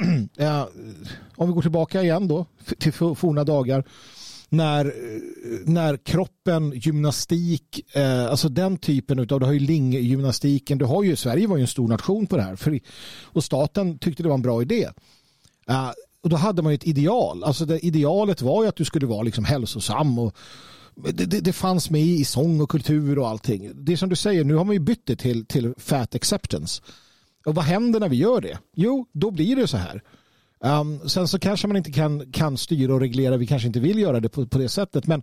Om 1.36 1.48
vi 1.48 1.54
går 1.54 1.62
tillbaka 1.62 2.02
igen 2.02 2.28
då 2.28 2.46
till 2.78 2.92
forna 2.92 3.44
dagar 3.44 3.84
när, 4.50 4.94
när 5.64 5.96
kroppen, 5.96 6.72
gymnastik, 6.74 7.96
eh, 7.96 8.26
alltså 8.26 8.48
den 8.48 8.76
typen 8.76 9.18
av, 9.18 9.26
du 9.26 9.46
har 9.46 9.52
ju 9.52 9.58
linggymnastiken, 9.58 10.78
du 10.78 10.84
har 10.84 11.02
ju, 11.02 11.16
Sverige 11.16 11.46
var 11.46 11.56
ju 11.56 11.60
en 11.60 11.68
stor 11.68 11.88
nation 11.88 12.26
på 12.26 12.36
det 12.36 12.42
här 12.42 12.56
för, 12.56 12.80
och 13.22 13.44
staten 13.44 13.98
tyckte 13.98 14.22
det 14.22 14.28
var 14.28 14.34
en 14.34 14.42
bra 14.42 14.62
idé. 14.62 14.88
Eh, 15.68 15.90
och 16.22 16.30
då 16.30 16.36
hade 16.36 16.62
man 16.62 16.72
ju 16.72 16.74
ett 16.74 16.86
ideal, 16.86 17.44
alltså 17.44 17.64
det 17.64 17.86
idealet 17.86 18.42
var 18.42 18.62
ju 18.62 18.68
att 18.68 18.76
du 18.76 18.84
skulle 18.84 19.06
vara 19.06 19.22
liksom 19.22 19.44
hälsosam 19.44 20.18
och 20.18 20.36
det, 20.94 21.26
det, 21.26 21.40
det 21.40 21.52
fanns 21.52 21.90
med 21.90 22.02
i 22.02 22.24
sång 22.24 22.60
och 22.60 22.70
kultur 22.70 23.18
och 23.18 23.28
allting. 23.28 23.70
Det 23.74 23.92
är 23.92 23.96
som 23.96 24.08
du 24.08 24.16
säger, 24.16 24.44
nu 24.44 24.54
har 24.54 24.64
man 24.64 24.74
ju 24.74 24.80
bytt 24.80 25.06
det 25.06 25.16
till, 25.16 25.46
till 25.46 25.74
fat 25.78 26.14
acceptance. 26.14 26.82
Och 27.46 27.54
vad 27.54 27.64
händer 27.64 28.00
när 28.00 28.08
vi 28.08 28.16
gör 28.16 28.40
det? 28.40 28.58
Jo, 28.76 29.06
då 29.12 29.30
blir 29.30 29.56
det 29.56 29.66
så 29.66 29.76
här. 29.76 30.02
Um, 30.64 31.08
sen 31.08 31.28
så 31.28 31.38
kanske 31.38 31.66
man 31.66 31.76
inte 31.76 31.92
kan, 31.92 32.32
kan 32.32 32.56
styra 32.56 32.94
och 32.94 33.00
reglera, 33.00 33.36
vi 33.36 33.46
kanske 33.46 33.66
inte 33.66 33.80
vill 33.80 33.98
göra 33.98 34.20
det 34.20 34.28
på, 34.28 34.46
på 34.46 34.58
det 34.58 34.68
sättet, 34.68 35.06
men 35.06 35.22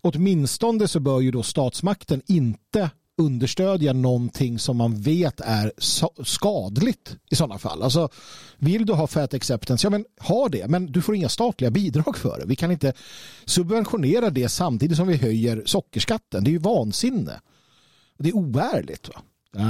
åtminstone 0.00 0.88
så 0.88 1.00
bör 1.00 1.20
ju 1.20 1.30
då 1.30 1.42
statsmakten 1.42 2.22
inte 2.26 2.90
understödja 3.20 3.92
någonting 3.92 4.58
som 4.58 4.76
man 4.76 5.00
vet 5.00 5.40
är 5.40 5.72
skadligt 6.24 7.16
i 7.30 7.36
sådana 7.36 7.58
fall. 7.58 7.82
Alltså, 7.82 8.08
vill 8.58 8.86
du 8.86 8.92
ha 8.92 9.06
fat 9.06 9.34
acceptance, 9.34 9.86
ja 9.86 9.90
men 9.90 10.04
ha 10.20 10.48
det, 10.48 10.68
men 10.68 10.92
du 10.92 11.02
får 11.02 11.14
inga 11.14 11.28
statliga 11.28 11.70
bidrag 11.70 12.16
för 12.16 12.38
det. 12.40 12.46
Vi 12.46 12.56
kan 12.56 12.70
inte 12.70 12.92
subventionera 13.44 14.30
det 14.30 14.48
samtidigt 14.48 14.96
som 14.96 15.08
vi 15.08 15.16
höjer 15.16 15.62
sockerskatten. 15.66 16.44
Det 16.44 16.50
är 16.50 16.52
ju 16.52 16.58
vansinne. 16.58 17.40
Det 18.18 18.28
är 18.28 18.36
oärligt. 18.36 19.08
Va? 19.08 19.22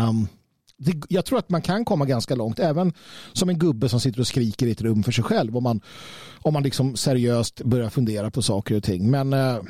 Um, 0.08 0.28
det, 0.76 1.02
jag 1.08 1.24
tror 1.24 1.38
att 1.38 1.50
man 1.50 1.62
kan 1.62 1.84
komma 1.84 2.04
ganska 2.04 2.34
långt, 2.34 2.58
även 2.58 2.92
som 3.32 3.48
en 3.48 3.58
gubbe 3.58 3.88
som 3.88 4.00
sitter 4.00 4.20
och 4.20 4.26
skriker 4.26 4.66
i 4.66 4.70
ett 4.70 4.82
rum 4.82 5.02
för 5.02 5.12
sig 5.12 5.24
själv, 5.24 5.56
om 5.56 5.62
man, 5.62 5.80
om 6.42 6.52
man 6.52 6.62
liksom 6.62 6.96
seriöst 6.96 7.62
börjar 7.64 7.90
fundera 7.90 8.30
på 8.30 8.42
saker 8.42 8.76
och 8.76 8.82
ting. 8.82 9.10
Men 9.10 9.32
uh, 9.32 9.62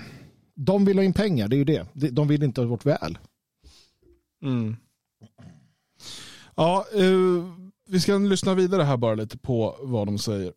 de 0.56 0.84
vill 0.84 0.98
ha 0.98 1.04
in 1.04 1.12
pengar, 1.12 1.48
det 1.48 1.56
är 1.56 1.58
ju 1.58 1.64
det. 1.64 1.86
De- 1.92 2.10
De 2.10 2.28
vill 2.28 2.42
inte 2.42 2.60
ha 2.60 2.68
vårt 2.68 2.86
väl. 2.86 3.18
Mm. 4.42 4.76
Ja, 6.54 6.86
uh, 7.00 7.44
vi 7.88 8.00
ska 8.00 8.18
lyssna 8.18 8.54
vidare 8.54 8.82
här 8.82 8.96
bara 8.96 9.14
lite 9.14 9.38
på 9.38 9.76
vad 9.80 10.06
de 10.06 10.18
säger. 10.18 10.52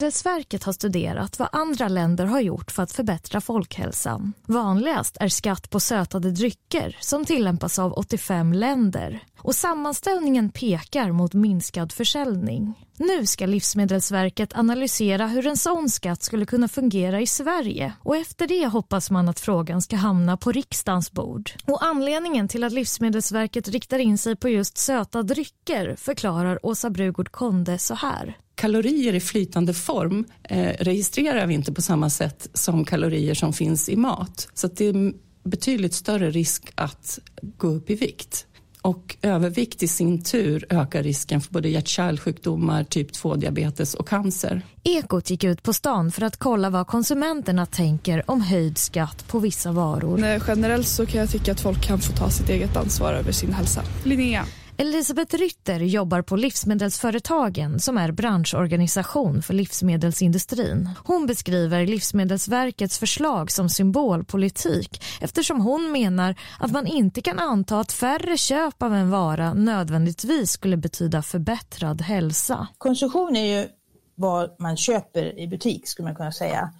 Livsmedelsverket 0.00 0.64
har 0.64 0.72
studerat 0.72 1.38
vad 1.38 1.48
andra 1.52 1.88
länder 1.88 2.26
har 2.26 2.40
gjort 2.40 2.70
för 2.70 2.82
att 2.82 2.92
förbättra 2.92 3.40
folkhälsan. 3.40 4.32
Vanligast 4.46 5.16
är 5.20 5.28
skatt 5.28 5.70
på 5.70 5.80
sötade 5.80 6.30
drycker 6.30 6.96
som 7.00 7.24
tillämpas 7.24 7.78
av 7.78 7.92
85 7.92 8.52
länder. 8.52 9.20
Och 9.38 9.54
sammanställningen 9.54 10.50
pekar 10.50 11.12
mot 11.12 11.34
minskad 11.34 11.92
försäljning. 11.92 12.86
Nu 12.96 13.26
ska 13.26 13.46
Livsmedelsverket 13.46 14.56
analysera 14.56 15.26
hur 15.26 15.46
en 15.46 15.56
sån 15.56 15.88
skatt 15.88 16.22
skulle 16.22 16.46
kunna 16.46 16.68
fungera 16.68 17.20
i 17.20 17.26
Sverige 17.26 17.92
och 18.02 18.16
efter 18.16 18.46
det 18.46 18.66
hoppas 18.66 19.10
man 19.10 19.28
att 19.28 19.40
frågan 19.40 19.82
ska 19.82 19.96
hamna 19.96 20.36
på 20.36 20.52
riksdagens 20.52 21.12
bord. 21.12 21.50
Och 21.64 21.84
anledningen 21.84 22.48
till 22.48 22.64
att 22.64 22.72
Livsmedelsverket 22.72 23.68
riktar 23.68 23.98
in 23.98 24.18
sig 24.18 24.36
på 24.36 24.48
just 24.48 24.78
söta 24.78 25.22
drycker 25.22 25.96
förklarar 25.96 26.66
Åsa 26.66 26.90
Brugård 26.90 27.30
Konde 27.30 27.78
så 27.78 27.94
här 27.94 28.36
kalorier 28.58 29.14
i 29.14 29.20
flytande 29.20 29.74
form 29.74 30.24
eh, 30.42 30.72
registrerar 30.80 31.46
vi 31.46 31.54
inte 31.54 31.72
på 31.72 31.82
samma 31.82 32.10
sätt 32.10 32.48
som 32.54 32.84
kalorier 32.84 33.34
som 33.34 33.52
finns 33.52 33.88
i 33.88 33.96
mat. 33.96 34.48
Så 34.54 34.68
det 34.68 34.84
är 34.84 35.12
betydligt 35.44 35.94
större 35.94 36.30
risk 36.30 36.72
att 36.74 37.18
gå 37.42 37.68
upp 37.68 37.90
i 37.90 37.94
vikt. 37.94 38.46
Och 38.82 39.16
övervikt 39.22 39.82
i 39.82 39.88
sin 39.88 40.22
tur 40.22 40.66
ökar 40.70 41.02
risken 41.02 41.40
för 41.40 41.52
både 41.52 41.68
hjärt-kärlsjukdomar, 41.68 42.84
typ 42.84 43.12
2-diabetes 43.12 43.94
och 43.94 44.08
cancer. 44.08 44.62
Ekot 44.84 45.30
gick 45.30 45.44
ut 45.44 45.62
på 45.62 45.72
stan 45.72 46.10
för 46.10 46.22
att 46.22 46.36
kolla 46.36 46.70
vad 46.70 46.86
konsumenterna 46.86 47.66
tänker 47.66 48.30
om 48.30 48.40
höjd 48.40 48.78
skatt 48.78 49.24
på 49.28 49.38
vissa 49.38 49.72
varor. 49.72 50.18
Nej, 50.18 50.40
generellt 50.48 50.88
så 50.88 51.06
kan 51.06 51.20
jag 51.20 51.30
tycka 51.30 51.52
att 51.52 51.60
folk 51.60 51.82
kan 51.82 51.98
få 51.98 52.12
ta 52.12 52.30
sitt 52.30 52.48
eget 52.48 52.76
ansvar 52.76 53.12
över 53.12 53.32
sin 53.32 53.52
hälsa. 53.52 53.82
Linnea. 54.04 54.44
Elisabeth 54.80 55.36
Rytter 55.36 55.80
jobbar 55.80 56.22
på 56.22 56.36
Livsmedelsföretagen 56.36 57.80
som 57.80 57.98
är 57.98 58.12
branschorganisation 58.12 59.42
för 59.42 59.54
livsmedelsindustrin. 59.54 60.90
Hon 61.04 61.26
beskriver 61.26 61.86
Livsmedelsverkets 61.86 62.98
förslag 62.98 63.50
som 63.50 63.68
symbolpolitik 63.68 65.02
eftersom 65.20 65.60
hon 65.60 65.92
menar 65.92 66.34
att 66.58 66.70
man 66.70 66.86
inte 66.86 67.20
kan 67.22 67.38
anta 67.38 67.80
att 67.80 67.92
färre 67.92 68.36
köp 68.36 68.82
av 68.82 68.94
en 68.94 69.10
vara 69.10 69.54
nödvändigtvis 69.54 70.50
skulle 70.50 70.76
betyda 70.76 71.22
förbättrad 71.22 72.02
hälsa. 72.02 72.68
Konsumtion 72.78 73.36
är 73.36 73.60
ju 73.60 73.68
vad 74.14 74.60
man 74.60 74.76
köper 74.76 75.38
i 75.38 75.48
butik 75.48 75.88
skulle 75.88 76.08
man 76.08 76.16
kunna 76.16 76.32
säga. 76.32 76.72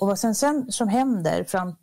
Och 0.00 0.06
vad 0.06 0.18
sen, 0.18 0.34
sen 0.34 0.72
som 0.72 0.88
händer 0.88 1.44
fram 1.44 1.74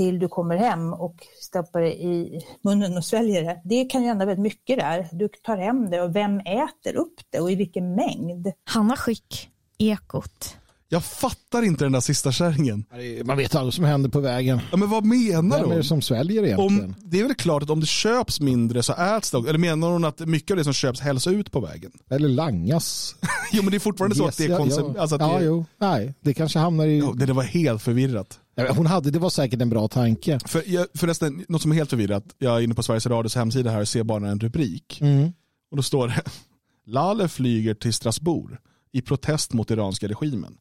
till 0.00 0.18
du 0.18 0.28
kommer 0.28 0.56
hem 0.56 0.92
och 0.92 1.16
stoppar 1.40 1.80
det 1.80 2.02
i 2.02 2.40
munnen 2.64 2.96
och 2.96 3.04
sväljer 3.04 3.42
det. 3.42 3.60
Det 3.64 3.84
kan 3.84 4.02
ju 4.02 4.08
hända 4.08 4.24
väldigt 4.24 4.42
mycket 4.42 4.78
där. 4.78 5.08
Du 5.12 5.28
tar 5.28 5.56
hem 5.56 5.90
det 5.90 6.02
och 6.02 6.16
vem 6.16 6.38
äter 6.38 6.96
upp 6.96 7.14
det 7.30 7.40
och 7.40 7.52
i 7.52 7.54
vilken 7.54 7.94
mängd? 7.94 8.46
Hanna 8.64 8.96
Skick, 8.96 9.50
Ekot. 9.78 10.56
Jag 10.88 11.04
fattar 11.04 11.62
inte 11.62 11.84
den 11.84 11.92
där 11.92 12.00
sista 12.00 12.32
kärringen. 12.32 12.84
Man 13.24 13.36
vet 13.36 13.54
aldrig 13.54 13.66
vad 13.66 13.74
som 13.74 13.84
händer 13.84 14.10
på 14.10 14.20
vägen. 14.20 14.60
Ja, 14.70 14.76
men 14.76 14.90
vad 14.90 15.04
menar 15.04 15.60
Vem 15.60 15.70
är 15.70 15.76
det 15.76 15.84
som 15.84 16.02
sväljer 16.02 16.44
egentligen? 16.44 16.84
Om, 16.84 16.94
det 16.98 17.20
är 17.20 17.24
väl 17.24 17.34
klart 17.34 17.62
att 17.62 17.70
om 17.70 17.80
det 17.80 17.86
köps 17.86 18.40
mindre 18.40 18.82
så 18.82 18.92
äts 18.92 19.30
det. 19.30 19.38
Eller 19.38 19.58
menar 19.58 19.90
hon 19.90 20.04
att 20.04 20.20
mycket 20.20 20.50
av 20.50 20.56
det 20.56 20.64
som 20.64 20.72
köps 20.72 21.00
hälls 21.00 21.26
ut 21.26 21.52
på 21.52 21.60
vägen? 21.60 21.92
Eller 22.10 22.28
langas. 22.28 23.16
jo 23.52 23.62
men 23.62 23.70
det 23.70 23.76
är 23.76 23.78
fortfarande 23.78 24.14
yes, 24.14 24.18
så 24.18 24.28
att 24.28 24.36
det 24.36 24.54
är 24.54 24.56
konsum... 24.56 24.92
Ja, 24.94 25.00
alltså 25.00 25.16
ja 25.20 25.38
det... 25.38 25.44
jo. 25.44 25.64
Nej, 25.78 26.14
det 26.20 26.34
kanske 26.34 26.58
hamnar 26.58 26.86
i... 26.86 26.98
Ja, 26.98 27.12
det 27.26 27.32
var 27.32 27.42
helt 27.42 27.82
förvirrat. 27.82 28.40
Hon 28.68 28.86
hade, 28.86 29.10
det 29.10 29.18
var 29.18 29.30
säkert 29.30 29.62
en 29.62 29.70
bra 29.70 29.88
tanke. 29.88 30.38
För, 30.46 30.62
jag, 30.66 30.86
förresten, 30.94 31.44
något 31.48 31.62
som 31.62 31.70
är 31.70 31.76
helt 31.76 31.90
förvirrat. 31.90 32.24
Jag 32.38 32.56
är 32.56 32.60
inne 32.60 32.74
på 32.74 32.82
Sveriges 32.82 33.06
Radios 33.06 33.34
hemsida 33.34 33.70
här 33.70 33.80
och 33.80 33.88
ser 33.88 34.04
bara 34.04 34.28
en 34.28 34.40
rubrik. 34.40 35.00
Mm. 35.00 35.32
Och 35.70 35.76
då 35.76 35.82
står 35.82 36.08
det 36.08 36.22
Lale 36.86 37.28
flyger 37.28 37.74
till 37.74 37.92
Strasbourg 37.92 38.56
i 38.92 39.02
protest 39.02 39.52
mot 39.52 39.70
iranska 39.70 40.08
regimen. 40.08 40.56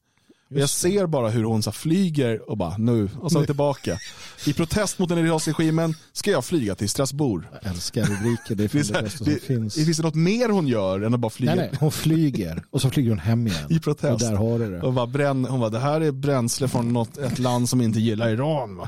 Jag 0.52 0.70
ser 0.70 1.08
bara 1.08 1.30
hur 1.30 1.44
hon 1.44 1.64
så 1.64 1.72
flyger 1.72 2.50
och 2.50 2.58
bara 2.58 2.78
nu, 2.78 3.10
och 3.20 3.32
så 3.32 3.46
tillbaka. 3.46 3.98
I 4.46 4.54
protest 4.54 5.00
mot 5.00 5.10
den 5.10 5.18
iranska 5.18 5.52
regimen 5.52 5.94
ska 6.14 6.32
jag 6.32 6.46
flyga 6.46 6.76
till 6.76 6.90
Strasbourg. 6.90 7.44
Jag 7.62 7.72
älskar 7.72 8.02
rubriker, 8.02 8.56
det 8.56 8.64
är 8.64 8.68
det, 8.68 8.94
det 8.94 9.04
bästa 9.04 9.18
som 9.18 9.26
det, 9.26 9.40
finns. 9.40 9.76
Finns 9.76 9.98
det 9.98 10.04
något 10.04 10.16
mer 10.16 10.50
hon 10.50 10.68
gör 10.68 11.02
än 11.02 11.14
att 11.14 11.20
bara 11.20 11.30
flyga? 11.30 11.56
Nej, 11.56 11.68
nej, 11.72 11.80
hon 11.80 11.92
flyger 11.92 12.64
och 12.72 12.82
så 12.82 12.90
flyger 12.90 13.10
hon 13.10 13.20
hem 13.20 13.48
igen. 13.48 13.66
I 13.70 13.80
protest. 13.80 14.14
Och 14.14 14.20
där 14.20 14.36
har 14.36 14.60
du 14.60 14.72
det. 14.72 14.82
Och 14.82 14.94
bara 14.94 15.08
bränn, 15.08 15.46
hon 15.46 15.60
bara, 15.60 15.70
det 15.70 15.80
här 15.80 16.02
är 16.02 16.12
bränsle 16.12 16.68
från 16.68 16.94
något, 16.94 17.18
ett 17.18 17.40
land 17.40 17.70
som 17.70 17.82
inte 17.82 18.00
gillar 18.00 18.30
Iran. 18.30 18.88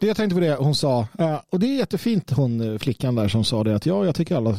det 0.00 0.06
jag 0.06 0.16
tänkte 0.16 0.34
på 0.34 0.40
det 0.40 0.54
hon 0.54 0.74
sa, 0.74 1.08
och 1.50 1.60
det 1.60 1.66
är 1.66 1.78
jättefint 1.78 2.30
hon 2.30 2.78
flickan 2.78 3.14
där 3.14 3.28
som 3.28 3.44
sa 3.44 3.64
det 3.64 3.76
att 3.76 3.86
ja, 3.86 4.04
jag 4.04 4.14
tycker 4.14 4.36
alla 4.36 4.58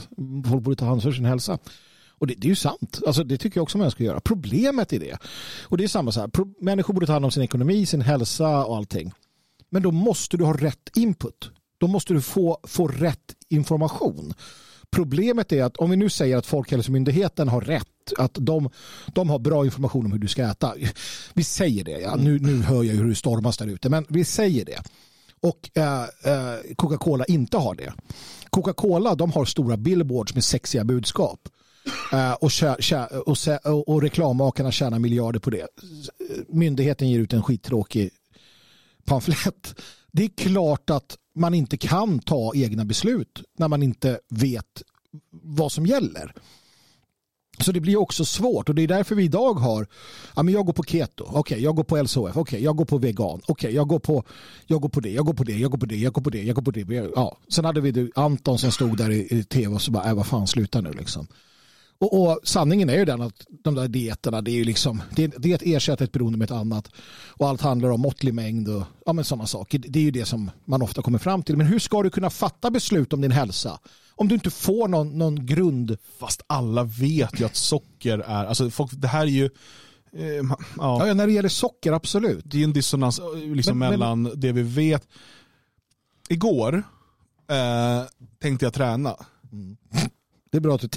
folk 0.49 0.63
borde 0.63 0.75
ta 0.75 0.85
hand 0.85 1.03
för 1.03 1.11
sin 1.11 1.25
hälsa. 1.25 1.57
Och 2.19 2.27
det, 2.27 2.33
det, 2.37 2.47
är 2.47 2.49
ju 2.49 2.55
sant. 2.55 2.99
Alltså, 3.07 3.23
det 3.23 3.37
tycker 3.37 3.57
jag 3.57 3.63
också 3.63 3.77
man 3.77 3.91
ska 3.91 4.03
göra. 4.03 4.19
Problemet 4.19 4.93
är 4.93 4.99
det. 4.99 5.17
Och 5.63 5.77
det 5.77 5.83
är 5.83 5.87
samma 5.87 6.11
så 6.11 6.19
här. 6.19 6.29
Människor 6.63 6.93
borde 6.93 7.05
ta 7.05 7.13
hand 7.13 7.25
om 7.25 7.31
sin 7.31 7.43
ekonomi, 7.43 7.85
sin 7.85 8.01
hälsa 8.01 8.65
och 8.65 8.77
allting. 8.77 9.11
Men 9.69 9.81
då 9.81 9.91
måste 9.91 10.37
du 10.37 10.43
ha 10.43 10.53
rätt 10.53 10.89
input. 10.95 11.51
Då 11.77 11.87
måste 11.87 12.13
du 12.13 12.21
få, 12.21 12.59
få 12.63 12.87
rätt 12.87 13.35
information. 13.49 14.33
Problemet 14.91 15.51
är 15.51 15.63
att 15.63 15.77
om 15.77 15.89
vi 15.89 15.95
nu 15.95 16.09
säger 16.09 16.37
att 16.37 16.45
Folkhälsomyndigheten 16.45 17.47
har 17.47 17.61
rätt, 17.61 18.13
att 18.17 18.33
de, 18.33 18.69
de 19.07 19.29
har 19.29 19.39
bra 19.39 19.65
information 19.65 20.05
om 20.05 20.11
hur 20.11 20.19
du 20.19 20.27
ska 20.27 20.43
äta. 20.43 20.73
Vi 21.33 21.43
säger 21.43 21.83
det, 21.83 21.99
ja. 21.99 22.15
nu, 22.15 22.39
nu 22.39 22.61
hör 22.61 22.83
jag 22.83 22.93
hur 22.93 23.09
det 23.09 23.15
stormas 23.15 23.57
där 23.57 23.67
ute, 23.67 23.89
men 23.89 24.05
vi 24.09 24.25
säger 24.25 24.65
det. 24.65 24.83
Och 25.39 25.69
eh, 25.73 26.01
eh, 26.03 26.75
Coca-Cola 26.75 27.25
inte 27.25 27.57
har 27.57 27.75
det. 27.75 27.93
Coca-Cola 28.49 29.15
de 29.15 29.31
har 29.31 29.45
stora 29.45 29.77
billboards 29.77 30.33
med 30.33 30.43
sexiga 30.43 30.83
budskap. 30.83 31.49
Uh, 32.13 32.33
och, 32.33 33.37
se, 33.37 33.57
och, 33.57 33.89
och 33.89 34.01
reklammakarna 34.01 34.71
tjänar 34.71 34.99
miljarder 34.99 35.39
på 35.39 35.49
det. 35.49 35.67
Myndigheten 36.49 37.09
ger 37.09 37.19
ut 37.19 37.33
en 37.33 37.43
skittråkig 37.43 38.09
pamflett. 39.05 39.75
Det 40.11 40.23
är 40.23 40.29
klart 40.29 40.89
att 40.89 41.17
man 41.35 41.53
inte 41.53 41.77
kan 41.77 42.19
ta 42.19 42.51
egna 42.55 42.85
beslut 42.85 43.43
när 43.57 43.67
man 43.67 43.83
inte 43.83 44.19
vet 44.29 44.83
vad 45.31 45.71
som 45.71 45.85
gäller. 45.85 46.33
Så 47.59 47.71
det 47.71 47.79
blir 47.79 47.97
också 47.97 48.25
svårt 48.25 48.69
och 48.69 48.75
det 48.75 48.81
är 48.81 48.87
därför 48.87 49.15
vi 49.15 49.23
idag 49.23 49.53
har, 49.53 49.87
ja 50.35 50.43
men 50.43 50.53
jag 50.53 50.65
går 50.65 50.73
på 50.73 50.83
keto, 50.83 51.23
okej 51.23 51.39
okay, 51.39 51.59
jag 51.59 51.75
går 51.75 51.83
på 51.83 51.97
LCHF, 51.97 52.17
okej 52.17 52.41
okay, 52.41 52.59
jag 52.59 52.75
går 52.75 52.85
på 52.85 52.97
vegan, 52.97 53.41
okej 53.43 53.51
okay, 53.51 53.71
jag, 53.71 53.87
går 53.87 53.99
på, 53.99 54.23
jag 54.65 54.81
går 54.81 54.89
på 54.89 54.99
det, 54.99 55.09
jag 55.09 55.25
går 55.25 55.33
på 55.33 55.43
det, 55.43 55.53
jag 55.53 55.71
går 55.71 55.77
på 55.77 55.85
det, 55.85 55.97
jag 55.97 56.13
går 56.13 56.21
på 56.21 56.29
det, 56.29 56.43
jag 56.43 56.55
går 56.55 56.61
på 56.61 56.71
det. 56.71 57.11
Ja. 57.15 57.37
Sen 57.49 57.65
hade 57.65 57.81
vi 57.81 58.11
Anton 58.15 58.57
som 58.57 58.71
stod 58.71 58.97
där 58.97 59.11
i, 59.11 59.37
i 59.37 59.43
tv 59.43 59.75
och 59.75 59.81
så 59.81 59.91
bara, 59.91 60.09
äh, 60.09 60.15
vad 60.15 60.27
fan 60.27 60.47
sluta 60.47 60.81
nu 60.81 60.91
liksom. 60.91 61.27
Och, 61.99 62.21
och, 62.21 62.39
sanningen 62.43 62.89
är 62.89 62.97
ju 62.97 63.05
den 63.05 63.21
att 63.21 63.45
de 63.63 63.75
där 63.75 63.87
dieterna 63.87 64.41
det 64.41 64.51
är 64.51 64.55
ju 64.55 64.63
liksom 64.63 65.01
det, 65.15 65.27
det 65.27 65.65
är 65.65 66.01
ett 66.01 66.11
beroende 66.11 66.37
med 66.37 66.45
ett 66.45 66.51
annat 66.51 66.91
och 67.27 67.47
allt 67.47 67.61
handlar 67.61 67.89
om 67.89 68.01
måttlig 68.01 68.33
mängd 68.33 68.69
och 68.69 68.83
ja, 69.05 69.13
men 69.13 69.25
sådana 69.25 69.47
saker. 69.47 69.79
Det 69.87 69.99
är 69.99 70.03
ju 70.03 70.11
det 70.11 70.25
som 70.25 70.51
man 70.65 70.81
ofta 70.81 71.01
kommer 71.01 71.19
fram 71.19 71.43
till. 71.43 71.57
Men 71.57 71.67
hur 71.67 71.79
ska 71.79 72.03
du 72.03 72.09
kunna 72.09 72.29
fatta 72.29 72.71
beslut 72.71 73.13
om 73.13 73.21
din 73.21 73.31
hälsa 73.31 73.79
om 74.17 74.27
du 74.27 74.35
inte 74.35 74.49
får 74.49 74.87
någon, 74.87 75.17
någon 75.17 75.45
grund? 75.45 75.97
Fast 76.19 76.41
alla 76.47 76.83
vet 76.83 77.39
ju 77.39 77.45
att 77.45 77.55
socker 77.55 78.19
är, 78.19 78.45
alltså 78.45 78.69
folk, 78.69 78.91
det 78.93 79.07
här 79.07 79.21
är 79.21 79.25
ju 79.25 79.45
eh, 80.13 80.43
ja. 80.77 81.07
ja. 81.07 81.13
när 81.13 81.27
det 81.27 81.33
gäller 81.33 81.49
socker, 81.49 81.91
absolut. 81.91 82.43
Det 82.45 82.59
är 82.59 82.63
en 82.63 82.73
dissonans 82.73 83.19
eh, 83.19 83.55
liksom 83.55 83.79
men, 83.79 83.89
mellan 83.89 84.21
men... 84.21 84.39
det 84.39 84.51
vi 84.51 84.61
vet. 84.61 85.07
Igår 86.29 86.83
eh, 87.49 88.03
tänkte 88.41 88.65
jag 88.65 88.73
träna. 88.73 89.15
Mm. 89.51 89.77
Det 90.51 90.57
är 90.57 90.61
bra 90.61 90.75
att 90.75 90.81
du 90.81 90.89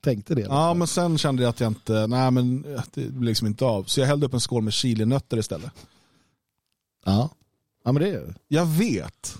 tänkte 0.00 0.34
det. 0.34 0.40
Ja, 0.40 0.74
men 0.74 0.86
sen 0.86 1.18
kände 1.18 1.42
jag 1.42 1.50
att 1.50 1.60
jag 1.60 1.70
inte, 1.70 2.06
nej 2.06 2.30
men 2.30 2.62
det 2.62 2.80
blev 2.94 3.22
liksom 3.22 3.46
inte 3.46 3.64
av. 3.64 3.84
Så 3.84 4.00
jag 4.00 4.06
hällde 4.06 4.26
upp 4.26 4.34
en 4.34 4.40
skål 4.40 4.62
med 4.62 4.72
chilinötter 4.72 5.38
istället. 5.38 5.72
Ja, 7.04 7.30
ja 7.84 7.92
men 7.92 8.02
det 8.02 8.08
är 8.08 8.34
Jag 8.48 8.66
vet 8.66 9.36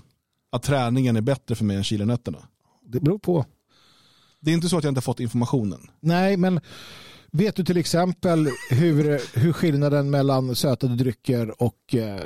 att 0.49 0.63
träningen 0.63 1.15
är 1.15 1.21
bättre 1.21 1.55
för 1.55 1.65
mig 1.65 1.77
än 1.77 1.83
chilinötterna. 1.83 2.37
Det 2.85 2.99
beror 2.99 3.19
på. 3.19 3.45
Det 4.39 4.51
är 4.51 4.55
inte 4.55 4.69
så 4.69 4.77
att 4.77 4.83
jag 4.83 4.91
inte 4.91 4.97
har 4.97 5.03
fått 5.03 5.19
informationen. 5.19 5.89
Nej, 5.99 6.37
men 6.37 6.59
vet 7.31 7.55
du 7.55 7.63
till 7.63 7.77
exempel 7.77 8.49
hur, 8.69 9.21
hur 9.39 9.53
skillnaden 9.53 10.09
mellan 10.09 10.55
sötade 10.55 10.95
drycker 10.95 11.63
och 11.63 11.95
eh, 11.95 12.19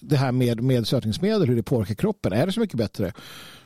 det 0.00 0.16
här 0.16 0.32
med, 0.32 0.62
med 0.62 0.86
sötningsmedel, 0.86 1.48
hur 1.48 1.56
det 1.56 1.62
påverkar 1.62 1.94
kroppen, 1.94 2.32
är 2.32 2.46
det 2.46 2.52
så 2.52 2.60
mycket 2.60 2.76
bättre? 2.76 3.12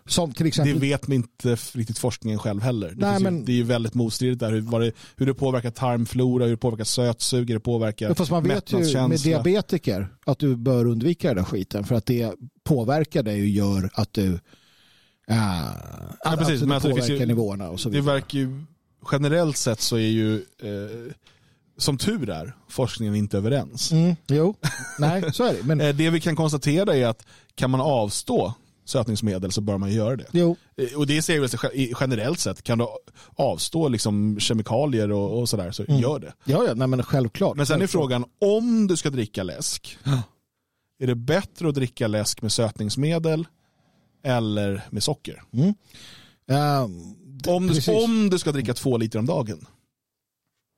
Som 0.06 0.32
till 0.32 0.46
exempel... 0.46 0.74
Det 0.74 0.80
vet 0.80 1.08
man 1.08 1.14
inte 1.14 1.56
riktigt 1.72 1.98
forskningen 1.98 2.38
själv 2.38 2.62
heller. 2.62 2.88
Det, 2.88 3.06
Nej, 3.06 3.20
men... 3.20 3.38
ju, 3.38 3.44
det 3.44 3.52
är 3.52 3.56
ju 3.56 3.62
väldigt 3.62 3.94
motstridigt 3.94 4.40
där 4.40 4.50
hur, 4.50 4.80
det, 4.80 4.92
hur 5.16 5.26
det 5.26 5.34
påverkar 5.34 5.70
tarmflora, 5.70 6.44
hur 6.44 6.50
det 6.50 6.56
påverkar 6.56 6.84
sötsug, 6.84 7.48
hur 7.48 7.54
det 7.54 7.60
påverkar 7.60 8.08
ja, 8.08 8.14
Fast 8.14 8.30
man 8.30 8.42
vet 8.42 8.72
ju 8.72 9.08
med 9.08 9.20
diabetiker 9.20 10.08
att 10.26 10.38
du 10.38 10.56
bör 10.56 10.86
undvika 10.86 11.28
den 11.28 11.36
där 11.36 11.44
skiten 11.44 11.84
för 11.84 11.94
att 11.94 12.06
det 12.06 12.34
påverkar 12.64 13.22
dig 13.22 13.40
och 13.40 13.46
gör 13.46 13.90
att 13.94 14.12
du 14.12 14.38
Uh, 15.30 15.36
ja, 16.24 16.36
precis, 16.38 16.62
alltså 16.62 16.72
alltså, 16.72 16.88
påverkar 16.88 17.14
ju, 17.14 17.26
nivåerna 17.26 17.70
och 17.70 17.80
så 17.80 17.88
vidare. 17.88 18.04
Det 18.04 18.12
verkar 18.12 18.38
ju, 18.38 18.64
generellt 19.12 19.56
sett 19.56 19.80
så 19.80 19.96
är 19.96 20.00
ju, 20.00 20.34
eh, 20.36 21.12
som 21.78 21.98
tur 21.98 22.30
är, 22.30 22.56
forskningen 22.68 23.14
inte 23.14 23.36
överens. 23.36 23.92
Mm, 23.92 24.16
jo, 24.26 24.54
nej 24.98 25.32
så 25.32 25.44
är 25.44 25.52
det. 25.52 25.62
Men... 25.62 25.80
Eh, 25.80 25.94
det 25.94 26.10
vi 26.10 26.20
kan 26.20 26.36
konstatera 26.36 26.96
är 26.96 27.06
att 27.06 27.26
kan 27.54 27.70
man 27.70 27.80
avstå 27.80 28.54
sötningsmedel 28.84 29.52
så 29.52 29.60
bör 29.60 29.78
man 29.78 29.92
göra 29.92 30.16
det. 30.16 30.26
Jo. 30.32 30.56
Eh, 30.76 30.98
Och 30.98 31.06
det 31.06 31.22
säger 31.22 31.40
väl 31.40 31.48
själv- 31.48 31.72
generellt 32.00 32.38
sett, 32.40 32.62
kan 32.62 32.78
du 32.78 32.86
avstå 33.36 33.88
liksom 33.88 34.40
kemikalier 34.40 35.12
och, 35.12 35.38
och 35.40 35.48
sådär 35.48 35.70
så 35.70 35.84
gör 35.88 36.18
det. 36.18 36.32
Ja, 36.44 36.64
ja, 36.68 36.74
nej 36.74 36.88
men 36.88 37.02
självklart. 37.02 37.56
Men 37.56 37.66
sen 37.66 37.74
är 37.76 37.78
Självklart. 37.80 38.00
frågan, 38.02 38.24
om 38.40 38.86
du 38.86 38.96
ska 38.96 39.10
dricka 39.10 39.42
läsk, 39.42 39.98
är 40.98 41.06
det 41.06 41.14
bättre 41.14 41.68
att 41.68 41.74
dricka 41.74 42.06
läsk 42.08 42.42
med 42.42 42.52
sötningsmedel 42.52 43.46
eller 44.24 44.82
med 44.90 45.02
socker? 45.02 45.42
Ja, 46.46 46.82
Om 47.46 47.66
du, 47.66 47.74
precis. 47.74 47.88
om 48.04 48.30
du 48.30 48.38
ska 48.38 48.52
dricka 48.52 48.74
två 48.74 48.96
liter 48.98 49.18
om 49.18 49.26
dagen. 49.26 49.66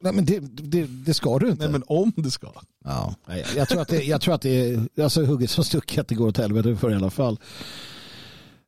Nej, 0.02 0.12
men 0.12 0.24
det, 0.24 0.38
det, 0.40 0.84
det 0.86 1.14
ska 1.14 1.38
du 1.38 1.48
inte. 1.50 1.62
Nej 1.62 1.72
men 1.72 1.82
om 1.86 2.12
du 2.16 2.30
ska. 2.30 2.48
Ja, 2.84 3.14
jag 3.56 3.68
tror 3.68 3.80
att 3.80 3.88
det, 3.88 4.02
jag 4.02 4.20
tror 4.20 4.34
att 4.34 4.42
det 4.42 4.50
är 4.70 4.88
alltså, 5.02 5.24
hugget 5.24 5.50
som 5.50 5.64
stucket, 5.64 6.08
det 6.08 6.14
går 6.14 6.28
åt 6.28 6.36
helvete 6.36 6.76
för 6.76 6.90
i 6.90 6.94
alla 6.94 7.10
fall. 7.10 7.38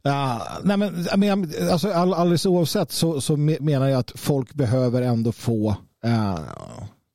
Ja, 0.06 0.48
nej 0.64 0.76
men, 0.76 1.06
men 1.16 1.52
alltså, 1.70 1.90
all, 1.90 2.14
alldeles 2.14 2.46
oavsett 2.46 2.92
så, 2.92 3.20
så 3.20 3.36
menar 3.36 3.88
jag 3.88 3.98
att 3.98 4.12
folk 4.14 4.54
behöver 4.54 5.02
ändå 5.02 5.32
få 5.32 5.76
eh, 6.04 6.38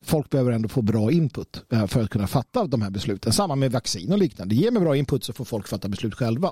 folk 0.05 0.29
behöver 0.29 0.51
ändå 0.51 0.69
få 0.69 0.81
bra 0.81 1.11
input 1.11 1.63
eh, 1.73 1.87
för 1.87 2.03
att 2.03 2.09
kunna 2.09 2.27
fatta 2.27 2.67
de 2.67 2.81
här 2.81 2.89
besluten. 2.89 3.33
Samma 3.33 3.55
med 3.55 3.71
vaccin 3.71 4.11
och 4.11 4.17
liknande. 4.17 4.55
Ge 4.55 4.71
mig 4.71 4.81
bra 4.81 4.95
input 4.95 5.23
så 5.23 5.33
får 5.33 5.45
folk 5.45 5.67
fatta 5.67 5.87
beslut 5.89 6.15
själva. 6.15 6.51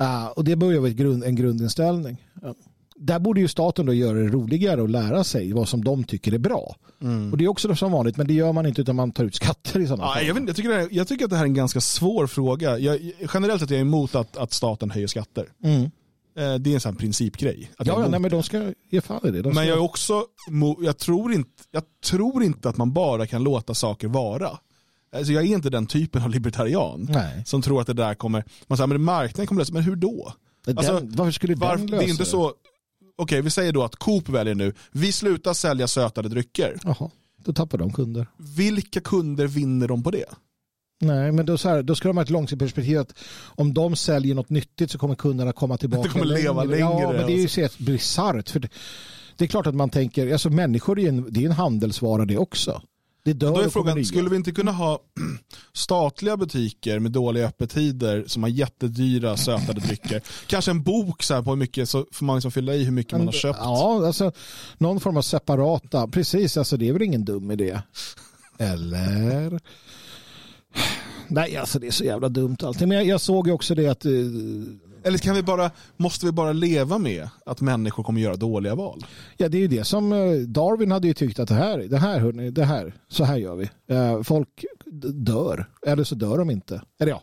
Eh, 0.00 0.26
och 0.26 0.44
det 0.44 0.56
börjar 0.56 0.80
vara 0.80 0.90
grund, 0.90 1.24
en 1.24 1.36
grundinställning. 1.36 2.26
Ja. 2.42 2.54
Där 2.96 3.18
borde 3.18 3.40
ju 3.40 3.48
staten 3.48 3.86
då 3.86 3.92
göra 3.92 4.18
det 4.18 4.28
roligare 4.28 4.82
och 4.82 4.88
lära 4.88 5.24
sig 5.24 5.52
vad 5.52 5.68
som 5.68 5.84
de 5.84 6.04
tycker 6.04 6.34
är 6.34 6.38
bra. 6.38 6.76
Och 7.32 7.38
det 7.38 7.44
är 7.44 7.48
också 7.48 7.74
som 7.74 7.92
vanligt, 7.92 8.16
men 8.16 8.26
det 8.26 8.34
gör 8.34 8.52
man 8.52 8.66
inte 8.66 8.80
utan 8.80 8.96
man 8.96 9.12
tar 9.12 9.24
ut 9.24 9.34
skatter 9.34 9.80
i 9.80 9.86
sådana 9.86 10.04
Ja, 10.04 10.14
fall. 10.14 10.26
jag, 10.26 10.34
vet, 10.34 10.46
jag, 10.46 10.56
tycker 10.56 10.68
det 10.68 10.74
här, 10.74 10.88
jag 10.90 11.08
tycker 11.08 11.24
att 11.24 11.30
det 11.30 11.36
här 11.36 11.44
är 11.44 11.48
en 11.48 11.54
ganska 11.54 11.80
svår 11.80 12.26
fråga. 12.26 12.78
Jag, 12.78 13.12
generellt 13.34 13.60
sett 13.60 13.70
är 13.70 13.74
jag 13.74 13.80
emot 13.80 14.14
att, 14.14 14.36
att 14.36 14.52
staten 14.52 14.90
höjer 14.90 15.06
skatter. 15.06 15.46
Mm. 15.64 15.82
Eh, 15.82 16.54
Det 16.60 16.70
är 16.70 16.74
en 16.74 16.80
sån 16.80 16.96
principgrej. 16.96 17.70
Ja, 17.78 17.84
ja 17.86 18.06
nej, 18.08 18.20
men 18.20 18.30
de 18.30 18.42
ska 18.42 18.72
ge 18.90 19.00
fan 19.00 19.20
i 19.24 19.30
det. 19.30 19.42
De. 19.42 19.54
Men 19.54 19.66
jag 19.66 19.76
är 19.76 19.82
också, 19.82 20.24
jag 20.80 20.98
tror, 20.98 21.32
inte, 21.32 21.50
jag 21.70 21.82
tror 22.04 22.42
inte 22.42 22.68
att 22.68 22.76
man 22.76 22.92
bara 22.92 23.26
kan 23.26 23.42
låta 23.42 23.74
saker 23.74 24.08
vara. 24.08 24.50
Alltså 25.16 25.32
jag 25.32 25.42
är 25.44 25.46
inte 25.48 25.70
den 25.70 25.86
typen 25.86 26.22
av 26.22 26.30
libertarian 26.30 27.06
Nej. 27.10 27.42
som 27.46 27.62
tror 27.62 27.80
att 27.80 27.86
det 27.86 27.92
där 27.92 28.14
kommer, 28.14 28.44
man 28.66 28.78
säger 28.78 28.86
men 28.88 29.02
marknaden 29.02 29.46
kommer 29.46 29.60
lösa, 29.60 29.72
men 29.72 29.82
hur 29.82 29.96
då? 29.96 30.32
Den, 30.66 30.78
Alltså, 30.78 31.00
varför 31.02 31.32
skulle 31.32 31.54
Varför, 31.54 31.76
den 31.76 31.86
det 31.86 31.92
lösa 31.92 32.04
är 32.04 32.10
inte 32.10 32.24
så, 32.24 32.52
okej 33.18 33.42
vi 33.42 33.50
säger 33.50 33.72
då 33.72 33.82
att 33.84 33.96
Coop 33.96 34.28
väljer 34.28 34.54
nu, 34.54 34.72
vi 34.92 35.12
slutar 35.12 35.54
sälja 35.54 35.88
sötade 35.88 36.28
drycker. 36.28 36.78
Jaha, 36.84 37.10
då 37.44 37.52
tappar 37.52 37.78
de 37.78 37.92
kunder. 37.92 38.26
Vilka 38.56 39.00
kunder 39.00 39.46
vinner 39.46 39.88
de 39.88 40.02
på 40.02 40.10
det? 40.10 40.24
Nej, 41.00 41.32
men 41.32 41.46
då, 41.46 41.58
så 41.58 41.68
här, 41.68 41.82
då 41.82 41.94
ska 41.94 42.08
de 42.08 42.16
ha 42.16 42.22
ett 42.24 42.30
långsiktigt 42.30 42.58
perspektiv 42.58 42.98
att 42.98 43.14
om 43.44 43.74
de 43.74 43.96
säljer 43.96 44.34
något 44.34 44.50
nyttigt 44.50 44.90
så 44.90 44.98
kommer 44.98 45.14
kunderna 45.14 45.52
komma 45.52 45.76
tillbaka 45.76 46.02
Det 46.02 46.08
kommer 46.08 46.24
leva 46.24 46.64
Ja, 46.64 46.70
längre, 46.70 47.12
men 47.12 47.26
det 47.26 47.32
är 47.32 47.56
ju 47.56 47.62
alltså. 47.64 47.76
så 47.78 47.82
bisarrt. 47.82 48.52
Det, 48.52 48.68
det 49.36 49.44
är 49.44 49.48
klart 49.48 49.66
att 49.66 49.74
man 49.74 49.90
tänker, 49.90 50.32
alltså 50.32 50.50
människor 50.50 51.00
är 51.00 51.08
en, 51.08 51.26
det 51.30 51.40
är 51.40 51.46
en 51.46 51.52
handelsvara 51.52 52.24
det 52.24 52.38
också. 52.38 52.82
Det 53.24 53.32
dör 53.32 53.54
Då 53.54 53.60
är 53.60 53.68
frågan, 53.68 54.04
skulle 54.04 54.30
vi 54.30 54.36
inte 54.36 54.52
kunna 54.52 54.72
ha 54.72 54.98
statliga 55.72 56.36
butiker 56.36 56.98
med 56.98 57.12
dåliga 57.12 57.46
öppettider 57.46 58.24
som 58.26 58.42
har 58.42 58.50
jättedyra 58.50 59.36
sötade 59.36 59.80
drycker? 59.80 60.22
Kanske 60.46 60.70
en 60.70 60.82
bok 60.82 61.22
så 61.22 61.42
på 61.42 61.50
hur 61.50 61.56
mycket, 61.56 61.88
så 61.88 62.06
får 62.12 62.24
man 62.24 62.36
liksom 62.36 62.50
fylla 62.50 62.74
i 62.74 62.84
hur 62.84 62.92
mycket 62.92 63.12
man 63.12 63.26
har 63.26 63.32
köpt. 63.32 63.58
Ja, 63.62 64.06
alltså 64.06 64.32
någon 64.78 65.00
form 65.00 65.16
av 65.16 65.22
separata, 65.22 66.08
precis, 66.08 66.56
alltså 66.56 66.76
det 66.76 66.88
är 66.88 66.92
väl 66.92 67.02
ingen 67.02 67.24
dum 67.24 67.50
idé. 67.50 67.80
Eller? 68.58 69.60
Nej, 71.28 71.56
alltså 71.56 71.78
det 71.78 71.86
är 71.86 71.90
så 71.90 72.04
jävla 72.04 72.28
dumt 72.28 72.56
allting. 72.62 72.88
Men 72.88 72.98
jag, 72.98 73.06
jag 73.06 73.20
såg 73.20 73.46
ju 73.46 73.52
också 73.52 73.74
det 73.74 73.88
att 73.88 74.04
eh, 74.04 74.12
eller 75.04 75.18
kan 75.18 75.34
vi 75.34 75.42
bara, 75.42 75.70
måste 75.96 76.26
vi 76.26 76.32
bara 76.32 76.52
leva 76.52 76.98
med 76.98 77.28
att 77.46 77.60
människor 77.60 78.02
kommer 78.02 78.20
göra 78.20 78.36
dåliga 78.36 78.74
val? 78.74 79.06
Ja, 79.36 79.48
det 79.48 79.58
är 79.58 79.60
ju 79.60 79.68
det 79.68 79.84
som 79.84 80.12
eh, 80.12 80.36
Darwin 80.36 80.90
hade 80.90 81.06
ju 81.06 81.14
tyckt 81.14 81.38
att 81.38 81.48
det 81.48 81.54
här, 81.54 81.78
det 81.78 81.98
här, 81.98 82.20
hörni, 82.20 82.50
det 82.50 82.64
här, 82.64 82.94
så 83.08 83.24
här 83.24 83.36
gör 83.36 83.56
vi. 83.56 83.70
Eh, 83.94 84.22
folk 84.22 84.64
dör, 85.12 85.66
eller 85.86 86.04
så 86.04 86.14
dör 86.14 86.38
de 86.38 86.50
inte. 86.50 86.82
Eller 87.00 87.12
ja, 87.12 87.22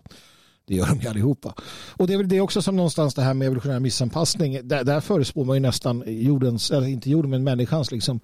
det 0.67 0.75
gör 0.75 0.85
de 0.85 0.99
ju 0.99 1.07
allihopa. 1.07 1.53
Och 1.91 2.07
det 2.07 2.13
är 2.13 2.17
väl 2.17 2.29
det 2.29 2.41
också 2.41 2.61
som 2.61 2.75
någonstans 2.75 3.13
det 3.13 3.21
här 3.21 3.33
med 3.33 3.45
evolutionär 3.45 3.79
missanpassning, 3.79 4.67
där, 4.67 4.83
där 4.83 4.99
förespår 4.99 5.45
man 5.45 5.55
ju 5.55 5.59
nästan 5.59 6.03
jordens, 6.05 6.71
eller 6.71 6.87
inte 6.87 7.09
jorden, 7.09 7.31
men 7.31 7.43
människans 7.43 7.91
liksom 7.91 8.15
eh, 8.15 8.21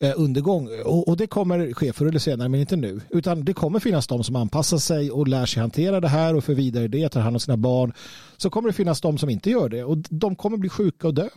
Eh, 0.00 0.12
undergång. 0.16 0.68
Och, 0.84 1.08
och 1.08 1.16
det 1.16 1.26
kommer 1.26 1.72
ske 1.72 1.92
förr 1.92 2.06
eller 2.06 2.18
senare, 2.18 2.48
men 2.48 2.60
inte 2.60 2.76
nu. 2.76 3.00
Utan 3.10 3.44
det 3.44 3.52
kommer 3.52 3.80
finnas 3.80 4.06
de 4.06 4.24
som 4.24 4.36
anpassar 4.36 4.78
sig 4.78 5.10
och 5.10 5.28
lär 5.28 5.46
sig 5.46 5.60
hantera 5.60 6.00
det 6.00 6.08
här 6.08 6.34
och 6.36 6.44
för 6.44 6.54
vidare 6.54 6.88
det, 6.88 7.08
tar 7.08 7.20
hand 7.20 7.36
om 7.36 7.40
sina 7.40 7.56
barn. 7.56 7.92
Så 8.36 8.50
kommer 8.50 8.68
det 8.68 8.72
finnas 8.72 9.00
de 9.00 9.18
som 9.18 9.30
inte 9.30 9.50
gör 9.50 9.68
det 9.68 9.84
och 9.84 9.98
de 9.98 10.36
kommer 10.36 10.56
bli 10.56 10.68
sjuka 10.68 11.06
och 11.06 11.14
dö 11.14 11.28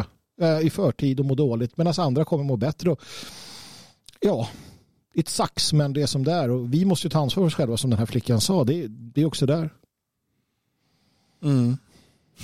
eh, 0.41 0.59
i 0.59 0.69
förtid 0.69 1.19
och 1.19 1.25
må 1.25 1.35
dåligt 1.35 1.77
medan 1.77 1.93
andra 1.97 2.25
kommer 2.25 2.43
må 2.43 2.57
bättre. 2.57 2.91
Och, 2.91 3.01
ja, 4.19 4.47
it 5.13 5.29
sucks 5.29 5.73
men 5.73 5.93
det 5.93 6.01
är 6.01 6.07
som 6.07 6.23
det 6.23 6.31
är 6.31 6.49
och 6.49 6.73
vi 6.73 6.85
måste 6.85 7.07
ju 7.07 7.11
ta 7.11 7.19
ansvar 7.19 7.43
för 7.43 7.47
oss 7.47 7.55
själva 7.55 7.77
som 7.77 7.89
den 7.89 7.99
här 7.99 8.05
flickan 8.05 8.41
sa. 8.41 8.63
Det, 8.63 8.87
det 8.87 9.21
är 9.21 9.25
också 9.25 9.45
där. 9.45 9.69
Mm. 11.43 11.77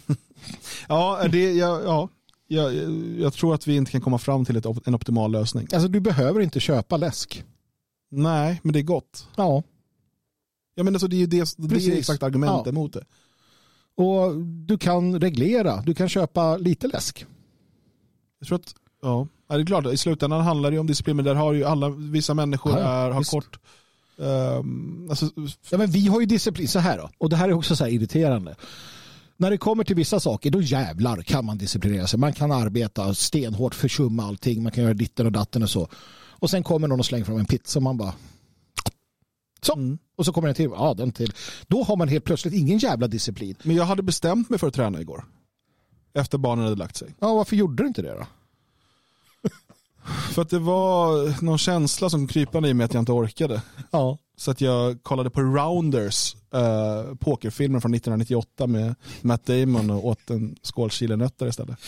Ja, 0.88 1.28
det, 1.32 1.52
ja, 1.52 1.80
ja. 1.84 2.08
Jag, 2.48 2.74
jag 3.18 3.32
tror 3.32 3.54
att 3.54 3.66
vi 3.66 3.76
inte 3.76 3.90
kan 3.90 4.00
komma 4.00 4.18
fram 4.18 4.44
till 4.44 4.56
ett, 4.56 4.66
en 4.86 4.94
optimal 4.94 5.32
lösning. 5.32 5.68
Alltså 5.72 5.88
du 5.88 6.00
behöver 6.00 6.40
inte 6.40 6.60
köpa 6.60 6.96
läsk. 6.96 7.44
Nej, 8.10 8.60
men 8.62 8.72
det 8.72 8.78
är 8.78 8.82
gott. 8.82 9.28
Ja, 9.36 9.62
Ja, 10.78 10.82
men 10.84 10.94
alltså, 10.94 11.08
det 11.08 11.16
är 11.16 11.18
ju 11.18 11.26
det, 11.26 11.54
det 11.56 11.74
är 11.76 11.96
exakt 11.98 12.22
argumentet 12.22 12.66
Ja. 12.66 12.72
mot 12.72 12.92
det. 12.92 13.04
och 14.02 14.36
du 14.38 14.78
kan 14.78 15.20
reglera. 15.20 15.82
Du 15.82 15.94
kan 15.94 16.08
köpa 16.08 16.56
lite 16.56 16.86
läsk. 16.88 17.26
Jag 18.38 18.48
tror 18.48 18.58
att, 18.58 18.74
ja, 19.02 19.26
det 19.48 19.54
är 19.54 19.66
klart, 19.66 19.86
i 19.86 19.96
slutändan 19.96 20.40
handlar 20.44 20.70
det 20.70 20.74
ju 20.74 20.80
om 20.80 20.86
disciplin, 20.86 21.16
men 21.16 21.24
där 21.24 21.34
har 21.34 21.52
ju 21.52 21.64
alla, 21.64 21.88
vissa 21.88 22.34
människor 22.34 22.72
Ja, 22.72 22.78
är, 22.78 23.10
har 23.10 23.18
visst. 23.20 23.30
kort, 23.30 23.58
ehm, 24.18 25.06
alltså, 25.10 25.26
Ja, 25.70 25.78
men 25.78 25.90
vi 25.90 26.06
har 26.06 26.20
ju 26.20 26.26
disciplin 26.26 26.68
så 26.68 26.78
här 26.78 26.98
då. 26.98 27.10
Och 27.18 27.30
det 27.30 27.36
här 27.36 27.48
är 27.48 27.52
också 27.52 27.76
så 27.76 27.84
här 27.84 27.90
irriterande. 27.90 28.54
När 29.36 29.50
det 29.50 29.58
kommer 29.58 29.84
till 29.84 29.96
vissa 29.96 30.20
saker, 30.20 30.50
då 30.50 30.62
jävlar 30.62 31.22
kan 31.22 31.44
man 31.44 31.58
disciplinera 31.58 32.06
sig. 32.06 32.18
Man 32.18 32.32
kan 32.32 32.52
arbeta 32.52 33.14
stenhårt, 33.14 33.74
försumma 33.74 34.24
allting. 34.24 34.62
Man 34.62 34.72
kan 34.72 34.84
göra 34.84 34.94
ditten 34.94 35.26
och 35.26 35.32
datten 35.32 35.62
och 35.62 35.70
så. 35.70 35.88
Och 36.38 36.50
sen 36.50 36.62
kommer 36.62 36.88
någon 36.88 37.00
och 37.00 37.06
slänger 37.06 37.24
fram 37.24 37.38
en 37.38 37.46
pizza 37.46 37.78
och 37.78 37.82
man 37.82 37.96
bara... 37.96 38.14
Så. 39.60 39.74
Mm. 39.74 39.98
Och 40.16 40.26
så 40.26 40.32
kommer 40.32 40.48
den 40.48 40.54
till. 40.54 40.70
Ja, 40.74 40.94
den 40.94 41.12
till. 41.12 41.32
Då 41.66 41.82
har 41.82 41.96
man 41.96 42.08
helt 42.08 42.24
plötsligt 42.24 42.54
ingen 42.54 42.78
jävla 42.78 43.08
disciplin. 43.08 43.56
men 43.62 43.76
jag 43.76 43.84
hade 43.84 44.02
bestämt 44.02 44.50
mig 44.50 44.58
för 44.58 44.68
att 44.68 44.74
träna 44.74 45.00
igår. 45.00 45.24
Efter 46.14 46.38
barnen 46.38 46.64
hade 46.64 46.76
lagt 46.76 46.96
sig. 46.96 47.14
Ja, 47.20 47.34
varför 47.34 47.56
gjorde 47.56 47.82
du 47.82 47.86
inte 47.86 48.02
det 48.02 48.14
då? 48.14 48.26
För 50.32 50.42
att 50.42 50.50
det 50.50 50.58
var 50.58 51.44
någon 51.44 51.58
känsla 51.58 52.10
som 52.10 52.28
krypande 52.28 52.68
i 52.68 52.74
mig 52.74 52.84
att 52.84 52.94
jag 52.94 53.00
inte 53.00 53.12
orkade. 53.12 53.62
Ja. 53.90 54.18
Så 54.38 54.50
att 54.50 54.60
jag 54.60 55.02
kollade 55.02 55.30
på 55.30 55.40
Rounders, 55.40 56.36
uh, 56.54 57.14
pokerfilmen 57.14 57.80
från 57.80 57.94
1998 57.94 58.66
med 58.66 58.94
Matt 59.22 59.46
Damon 59.46 59.90
och 59.90 60.06
åt 60.06 60.30
en 60.30 60.56
skål 60.62 60.90
chilinötter 60.90 61.46
istället. 61.48 61.78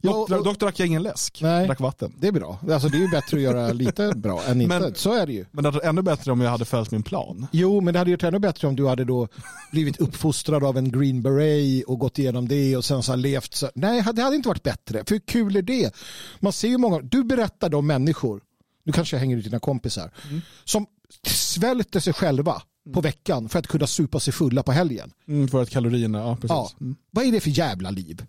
Ja, 0.00 0.10
Dock, 0.12 0.30
och- 0.30 0.44
dock 0.44 0.58
drack 0.60 0.80
jag 0.80 0.86
ingen 0.86 1.02
läsk, 1.02 1.38
Nej. 1.42 1.66
drack 1.66 1.80
vatten. 1.80 2.14
Det 2.18 2.28
är 2.28 2.32
bra. 2.32 2.58
Alltså 2.70 2.88
det 2.88 2.96
är 2.96 3.00
ju 3.00 3.08
bättre 3.08 3.36
att 3.36 3.42
göra 3.42 3.72
lite 3.72 4.12
bra 4.16 4.42
än 4.46 4.60
inte. 4.60 4.78
Men- 4.80 4.94
så 4.94 5.12
är 5.14 5.26
det 5.26 5.32
ju. 5.32 5.46
Men 5.50 5.62
det 5.62 5.68
hade 5.68 5.78
varit 5.78 5.88
ännu 5.88 6.02
bättre 6.02 6.32
om 6.32 6.40
jag 6.40 6.50
hade 6.50 6.64
följt 6.64 6.90
min 6.90 7.02
plan. 7.02 7.46
Jo, 7.52 7.80
men 7.80 7.92
det 7.92 7.98
hade 7.98 8.10
gjort 8.10 8.22
ännu 8.22 8.38
bättre 8.38 8.68
om 8.68 8.76
du 8.76 8.86
hade 8.88 9.04
då 9.04 9.28
blivit 9.72 10.00
uppfostrad 10.00 10.64
av 10.64 10.78
en 10.78 10.92
Green 10.92 11.22
Beret 11.22 11.84
och 11.84 11.98
gått 11.98 12.18
igenom 12.18 12.48
det 12.48 12.76
och 12.76 12.84
sen 12.84 13.02
så 13.02 13.16
levt 13.16 13.54
så. 13.54 13.70
Nej, 13.74 14.04
det 14.14 14.22
hade 14.22 14.36
inte 14.36 14.48
varit 14.48 14.62
bättre. 14.62 15.04
För 15.06 15.14
hur 15.14 15.20
kul 15.20 15.56
är 15.56 15.62
det? 15.62 15.94
Man 16.40 16.52
ser 16.52 16.68
ju 16.68 16.78
många, 16.78 17.00
du 17.00 17.24
berättar 17.24 17.74
om 17.74 17.86
människor, 17.86 18.40
nu 18.84 18.92
kanske 18.92 19.16
jag 19.16 19.20
hänger 19.20 19.36
ut 19.36 19.44
dina 19.44 19.58
kompisar, 19.58 20.10
som 20.64 20.86
svälter 21.26 22.00
sig 22.00 22.12
själva 22.12 22.62
på 22.94 23.00
veckan 23.00 23.48
för 23.48 23.58
att 23.58 23.66
kunna 23.66 23.86
supa 23.86 24.20
sig 24.20 24.32
fulla 24.32 24.62
på 24.62 24.72
helgen. 24.72 25.12
Mm, 25.28 25.48
för 25.48 25.62
att 25.62 25.70
kalorierna, 25.70 26.18
ja 26.18 26.34
precis. 26.34 26.50
Ja. 26.50 26.70
Mm. 26.80 26.96
Vad 27.10 27.24
är 27.24 27.32
det 27.32 27.40
för 27.40 27.50
jävla 27.50 27.90
liv? 27.90 28.26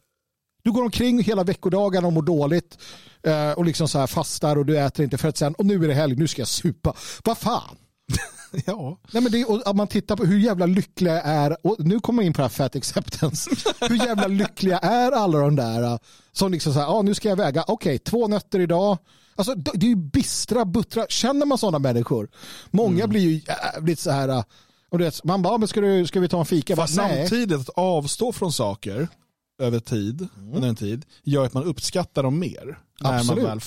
Du 0.63 0.71
går 0.71 0.83
omkring 0.83 1.23
hela 1.23 1.43
veckodagarna 1.43 2.07
och 2.07 2.13
mår 2.13 2.21
dåligt 2.21 2.77
eh, 3.23 3.51
och 3.51 3.65
liksom 3.65 3.87
så 3.87 3.99
här 3.99 4.07
fastar 4.07 4.55
och 4.55 4.65
du 4.65 4.79
äter 4.79 5.03
inte 5.03 5.17
för 5.17 5.29
att 5.29 5.37
sen, 5.37 5.53
och 5.53 5.65
nu 5.65 5.83
är 5.83 5.87
det 5.87 5.93
helg, 5.93 6.15
nu 6.15 6.27
ska 6.27 6.41
jag 6.41 6.47
supa. 6.47 6.93
Vad 7.23 7.37
fan? 7.37 7.77
Ja. 8.65 8.99
Nej, 9.11 9.23
men 9.23 9.31
det, 9.31 9.45
och 9.45 9.75
man 9.75 9.87
tittar 9.87 10.15
på 10.15 10.25
hur 10.25 10.39
jävla 10.39 10.65
lyckliga 10.65 11.21
är, 11.21 11.67
och 11.67 11.75
nu 11.79 11.99
kommer 11.99 12.23
jag 12.23 12.27
in 12.27 12.33
på 12.33 12.37
det 12.37 12.43
här 12.43 12.49
fat 12.49 12.75
acceptance, 12.75 13.49
hur 13.89 13.95
jävla 13.95 14.27
lyckliga 14.27 14.77
är 14.77 15.11
alla 15.11 15.39
de 15.39 15.55
där 15.55 15.83
uh, 15.83 15.97
som 16.31 16.51
liksom 16.51 16.73
så 16.73 16.79
här, 16.79 16.87
ah, 16.87 17.01
nu 17.01 17.13
ska 17.13 17.29
jag 17.29 17.35
väga, 17.35 17.63
okej, 17.67 17.99
två 17.99 18.27
nötter 18.27 18.59
idag. 18.59 18.97
Alltså 19.49 19.55
det 19.77 19.85
är 19.85 19.89
ju 19.89 19.95
bistra, 19.95 20.65
buttra, 20.65 21.05
känner 21.09 21.45
man 21.45 21.57
sådana 21.57 21.79
människor? 21.79 22.29
Många 22.71 22.97
Mm. 23.03 23.09
blir 23.09 23.21
ju 23.21 23.41
jävligt 23.47 23.99
så 23.99 24.11
här, 24.11 24.29
uh, 24.29 24.43
och 24.89 25.01
vet, 25.01 25.23
man 25.23 25.41
bara, 25.41 25.57
men 25.57 25.67
ska, 25.67 25.81
du, 25.81 26.07
ska 26.07 26.19
vi 26.19 26.27
ta 26.29 26.39
en 26.39 26.45
fika? 26.45 26.75
Fast 26.75 26.97
bara, 26.97 27.07
samtidigt, 27.07 27.59
att 27.59 27.69
avstå 27.69 28.31
från 28.31 28.51
saker 28.53 29.07
över 29.61 29.79
tid, 29.79 30.27
under 30.53 30.67
en 30.69 30.75
tid, 30.75 31.05
gör 31.23 31.45
att 31.45 31.53
man 31.53 31.63
uppskattar 31.63 32.23
dem 32.23 32.39
mer. 32.39 32.79
När 33.01 33.13
Absolut. 33.17 33.43
man 33.43 33.51
väl 33.51 33.59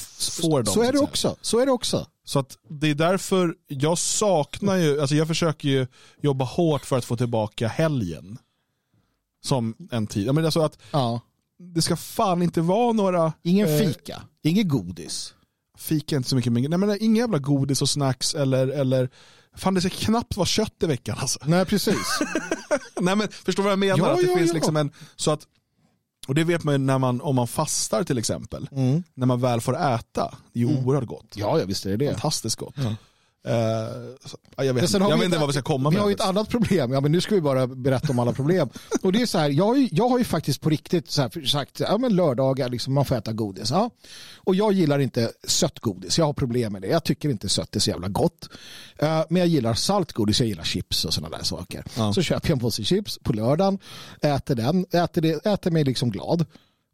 får 0.43 0.63
dem. 0.63 0.75
Så 0.75 0.83
är 0.83 0.93
det 0.93 0.99
också. 0.99 1.37
Så 1.41 1.59
är 1.59 1.67
det 1.67 1.73
också. 1.73 2.07
Så 2.25 2.39
att 2.39 2.59
det 2.71 2.91
är 2.91 2.95
därför 2.95 3.55
jag 3.69 3.99
saknar 3.99 4.77
ju, 4.77 5.01
alltså 5.01 5.15
jag 5.17 5.29
försöker 5.29 5.69
ju 5.69 5.87
jobba 6.23 6.45
hårt 6.45 6.85
för 6.87 6.99
att 6.99 7.05
få 7.05 7.17
tillbaka 7.17 7.69
helgen. 7.69 8.39
som 9.45 9.75
en 9.91 10.07
tid. 10.07 10.27
Menar 10.27 10.43
alltså 10.45 10.61
att 10.61 10.79
Ja. 10.91 11.21
det 11.75 11.83
ska 11.83 11.97
fan 11.97 12.43
inte 12.43 12.61
vara 12.61 12.93
några... 12.93 13.33
Ingen 13.43 13.69
eh, 13.69 13.79
fika, 13.79 14.23
inget 14.43 14.69
godis. 14.69 15.35
Fika 15.79 16.17
inte 16.17 16.29
så 16.29 16.37
mycket, 16.37 16.53
men 16.53 16.71
nej, 16.71 16.79
men 16.79 17.03
inga 17.03 17.21
jävla 17.21 17.39
godis 17.39 17.83
och 17.83 17.89
snacks 17.89 18.35
eller, 18.35 18.69
eller 18.69 19.11
Fan 19.57 19.75
det 19.75 19.81
ska 19.81 19.91
knappt 19.91 20.37
vara 20.37 20.47
kött 20.47 20.83
i 20.83 20.87
veckan 20.87 21.17
alltså. 21.21 21.39
Nej, 21.45 21.65
precis. 21.65 22.21
Nej 23.01 23.17
men 23.17 23.29
förstår 23.29 23.63
vad 23.63 23.73
jag 23.73 23.79
menar? 23.79 23.99
Ja, 23.99 24.11
att 24.11 24.21
det 24.21 24.27
ja, 24.27 24.37
finns 24.37 24.49
ja. 24.49 24.55
liksom 24.55 24.77
en, 24.77 24.91
så 25.17 25.31
att, 25.31 25.47
och 26.29 26.35
det 26.35 26.45
vet 26.45 26.65
man 26.65 26.75
ju 26.75 26.79
när 26.79 26.99
man, 26.99 27.21
om 27.21 27.37
man 27.37 27.49
fastar 27.49 28.05
till 28.05 28.19
exempel. 28.19 28.69
Mm. 28.73 29.03
När 29.15 29.27
man 29.27 29.41
väl 29.41 29.61
får 29.61 29.95
äta, 29.95 30.35
det 30.53 30.59
är 30.63 30.67
ju 30.67 30.77
oerhört 30.77 31.07
gott. 31.07 31.35
Ja, 31.35 31.59
ja 31.59 31.65
visst 31.65 31.87
är 31.87 31.91
det 31.91 31.97
det. 31.97 32.11
Fantastiskt 32.11 32.57
gott. 32.57 32.75
Ja. 32.77 32.95
Ja, 33.47 34.65
jag 34.65 34.75
vet, 34.75 34.93
jag 34.93 35.01
vi 35.09 35.15
vet 35.15 35.25
inte 35.25 35.39
vad 35.39 35.47
vi 35.47 35.53
ska 35.53 35.63
komma 35.63 35.91
Vi 35.91 35.95
med. 35.95 36.03
har 36.03 36.09
ju 36.11 36.15
ett 36.15 36.21
annat 36.21 36.49
problem. 36.49 36.93
Ja, 36.93 37.01
men 37.01 37.13
nu 37.13 37.21
ska 37.21 37.35
vi 37.35 37.41
bara 37.41 37.67
berätta 37.67 38.09
om 38.13 38.19
alla 38.19 38.33
problem. 38.33 38.69
Och 39.03 39.13
det 39.13 39.23
är 39.23 39.27
så 39.27 39.39
här, 39.39 39.51
jag 39.51 39.65
har 39.65 39.77
ju, 39.77 39.89
jag 39.93 40.09
har 40.09 40.19
ju 40.19 40.25
faktiskt 40.25 40.61
på 40.61 40.71
riktigt 40.71 41.11
så 41.11 41.23
här 41.23 41.47
sagt, 41.47 41.81
ja 41.81 41.99
men 41.99 42.17
lördagar, 42.17 42.69
liksom, 42.69 42.95
man 42.95 43.05
får 43.05 43.17
äta 43.17 43.33
godis. 43.33 43.71
Ja. 43.71 43.91
Och 44.37 44.55
jag 44.55 44.73
gillar 44.73 44.99
inte 44.99 45.33
sött 45.47 45.79
godis. 45.81 46.19
Jag 46.19 46.25
har 46.27 46.33
problem 46.33 46.73
med 46.73 46.83
det. 46.83 46.89
Jag 46.89 47.05
tycker 47.05 47.29
inte 47.29 47.49
sött 47.49 47.77
är 47.77 47.81
så 47.81 47.91
jävla 47.91 48.09
gott. 48.09 48.49
Eh, 48.99 49.23
men 49.29 49.41
jag 49.41 49.49
gillar 49.49 49.75
saltgodis, 49.75 50.41
jag 50.41 50.49
gillar 50.49 50.65
chips 50.65 51.05
och 51.05 51.15
sådana 51.15 51.37
där 51.37 51.45
saker. 51.45 51.85
Ja. 51.97 52.13
Så 52.13 52.23
köper 52.23 52.49
jag 52.51 52.57
en 52.57 52.61
påse 52.61 52.85
chips 52.85 53.19
på 53.23 53.33
lördagen, 53.33 53.79
äter 54.23 54.55
den, 54.55 54.87
äter, 54.93 55.23
det, 55.23 55.47
äter 55.47 55.71
mig 55.71 55.85
liksom 55.85 56.11
glad. 56.11 56.45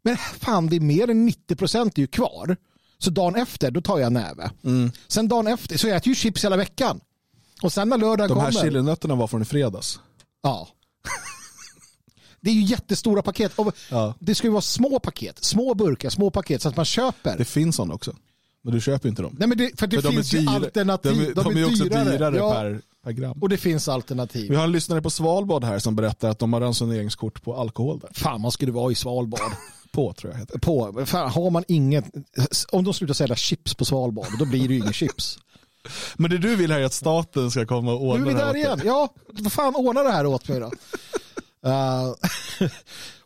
Men 0.03 0.17
fan, 0.17 0.67
det 0.67 0.75
är 0.75 0.79
mer 0.79 1.09
än 1.09 1.25
90 1.25 1.55
procent 1.55 1.97
är 1.97 2.01
ju 2.01 2.07
kvar. 2.07 2.57
Så 3.03 3.09
dagen 3.09 3.35
efter, 3.35 3.71
då 3.71 3.81
tar 3.81 3.99
jag 3.99 4.11
näve. 4.11 4.51
Mm. 4.63 4.91
Sen 5.07 5.27
dagen 5.27 5.47
efter, 5.47 5.77
så 5.77 5.87
jag 5.87 5.97
äter 5.97 6.07
ju 6.07 6.15
chips 6.15 6.45
hela 6.45 6.57
veckan. 6.57 6.99
Och 7.61 7.73
sen 7.73 7.89
när 7.89 7.97
lördagen 7.97 8.29
De 8.29 8.39
här 8.39 8.51
kommer. 8.51 8.63
chilinötterna 8.63 9.15
var 9.15 9.27
från 9.27 9.41
i 9.41 9.45
fredags. 9.45 9.99
Ja. 10.43 10.67
Det 12.41 12.49
är 12.49 12.53
ju 12.53 12.61
jättestora 12.61 13.21
paket. 13.21 13.51
Och 13.55 13.75
Ja. 13.89 14.13
Det 14.19 14.35
ska 14.35 14.47
ju 14.47 14.51
vara 14.51 14.61
små 14.61 14.99
paket, 14.99 15.43
små 15.43 15.73
burkar, 15.73 16.09
små 16.09 16.31
paket 16.31 16.61
så 16.61 16.69
att 16.69 16.75
man 16.75 16.85
köper. 16.85 17.37
Det 17.37 17.45
finns 17.45 17.75
sådana 17.75 17.93
också. 17.93 18.15
Men 18.63 18.73
du 18.73 18.81
köper 18.81 19.09
inte 19.09 19.21
dem. 19.21 19.35
Nej, 19.39 19.47
men 19.47 19.57
det, 19.57 19.79
för 19.79 19.87
det 19.87 19.95
För 19.95 20.03
de 20.03 20.07
är 20.09 20.11
finns 20.11 20.33
ju 20.33 20.37
dyra- 20.39 20.49
alternativ. 20.55 21.11
De, 21.35 21.41
är- 21.41 21.43
de 21.53 21.57
är 21.57 21.65
också 21.65 21.83
dyrare, 21.83 22.37
Ja, 22.37 22.53
per, 22.53 22.81
per 23.03 23.11
gram. 23.11 23.37
Och 23.41 23.49
det 23.49 23.57
finns 23.57 23.87
alternativ. 23.87 24.49
Vi 24.49 24.55
har 24.55 24.63
en 24.63 24.71
lyssnare 24.71 25.01
på 25.01 25.09
Svalbard 25.09 25.63
här 25.63 25.79
som 25.79 25.95
berättar 25.95 26.29
att 26.29 26.39
de 26.39 26.53
har 26.53 26.61
ransoneringskort 26.61 27.43
på 27.43 27.55
alkohol 27.55 27.99
där. 27.99 28.09
Fan, 28.13 28.41
man 28.41 28.51
skulle 28.51 28.71
vara 28.71 28.91
i 28.91 28.95
Svalbard. 28.95 29.51
På 29.91 30.13
tror 30.13 30.33
jag 30.33 30.39
heter. 30.39 30.59
På, 30.59 31.05
fan, 31.05 31.31
har 31.31 31.49
man 31.49 31.63
inget, 31.67 32.05
om 32.71 32.83
de 32.83 32.93
slutar 32.93 33.13
sälja 33.13 33.35
chips 33.35 33.75
på 33.75 33.85
Svalbard, 33.85 34.39
då 34.39 34.45
blir 34.45 34.67
det 34.67 34.73
ju 34.73 34.79
inga 34.79 34.93
chips. 34.93 35.39
Men 36.17 36.31
det 36.31 36.37
du 36.37 36.55
vill 36.55 36.71
här 36.71 36.79
är 36.79 36.83
att 36.83 36.93
staten 36.93 37.51
ska 37.51 37.65
komma 37.65 37.93
och 37.93 38.19
Nu 38.19 38.25
ordna 38.25 38.31
är 38.31 38.33
vi 38.33 38.33
det 38.33 38.45
här 38.45 38.45
där 38.45 38.49
åt 38.49 38.53
dig. 38.53 38.61
igen. 38.61 38.81
Ja, 38.85 39.13
vad 39.27 39.51
fan 39.51 39.75
ordna 39.75 40.03
det 40.03 40.11
här 40.11 40.25
åt 40.25 40.47
mig 40.47 40.59
då. 40.59 40.71
Uh, 41.65 42.15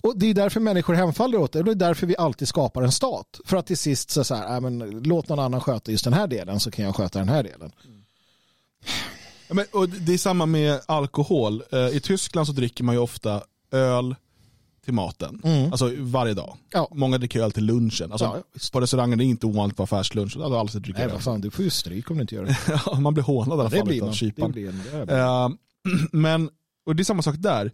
och 0.01 0.18
det 0.18 0.26
är 0.26 0.34
därför 0.34 0.59
människor 0.59 0.93
hemfaller 0.93 1.38
åt 1.38 1.51
det. 1.51 1.63
Det 1.63 1.72
är 1.72 1.76
därför 1.76 2.07
vi 2.07 2.18
alltid 2.18 2.47
skapar 2.47 2.82
en 2.82 2.91
stat. 2.91 3.39
För 3.45 3.57
att 3.57 3.68
till 3.68 3.78
sist 3.78 4.09
så, 4.09 4.24
så 4.24 4.36
här, 4.36 4.55
äh, 4.55 4.61
men, 4.61 4.80
låt 5.03 5.30
någon 5.30 5.39
annan 5.39 5.61
sköta 5.61 5.91
just 5.91 6.03
den 6.03 6.13
här 6.13 6.28
delen 6.28 6.59
så 6.59 6.72
kan 6.72 6.86
jag 6.86 6.95
sköta 6.95 7.20
den 7.20 7.30
här 7.30 7.43
delen. 7.43 7.72
Ja, 9.47 9.53
Men, 9.53 9.66
och 9.72 9.89
det 9.89 10.13
är 10.13 10.18
samma 10.18 10.45
med 10.45 10.82
alkohol. 10.86 11.63
Eh, 11.72 11.88
I 11.88 11.99
Tyskland 11.99 12.47
så 12.47 12.53
dricker 12.53 12.84
man 12.84 12.95
ju 12.95 13.01
ofta 13.01 13.43
öl 13.72 14.16
till 14.86 14.93
maten. 14.93 15.41
Mm. 15.43 15.71
Alltså 15.71 15.91
varje 15.99 16.33
dag. 16.33 16.57
Ja. 16.73 16.88
Många 16.91 17.17
dricker 17.17 17.39
öl 17.41 17.51
till 17.51 17.65
lunchen. 17.65 18.11
Alltså, 18.11 18.25
Ja, 18.25 18.43
på 18.71 18.81
restauranger 18.81 19.15
det 19.15 19.23
är 19.23 19.25
inte 19.25 19.45
ovanligt 19.45 19.77
på 19.77 19.83
affärslunch. 19.83 20.38
Alltså, 20.38 20.79
dricker 20.79 20.99
Nej, 20.99 21.09
vad 21.13 21.21
fan, 21.23 21.41
du 21.41 21.51
får 21.51 21.65
ju 21.65 21.71
stryk 21.71 22.09
om 22.11 22.17
du 22.17 22.21
inte 22.21 22.36
gör 22.36 22.45
det. 22.45 22.99
Man 23.01 23.13
blir 23.13 23.23
hånad 23.23 23.47
i 23.49 23.51
alla 23.61 23.69
det 23.69 23.77
fall 23.77 23.99
man. 23.99 24.07
Det 24.09 24.13
kypan. 24.15 24.51
det 24.51 24.65
är- 24.65 25.45
Eh, 25.45 25.49
men, 26.11 26.49
och 26.86 26.95
det 26.95 27.01
är 27.01 27.05
samma 27.05 27.21
sak 27.21 27.36
där. 27.38 27.71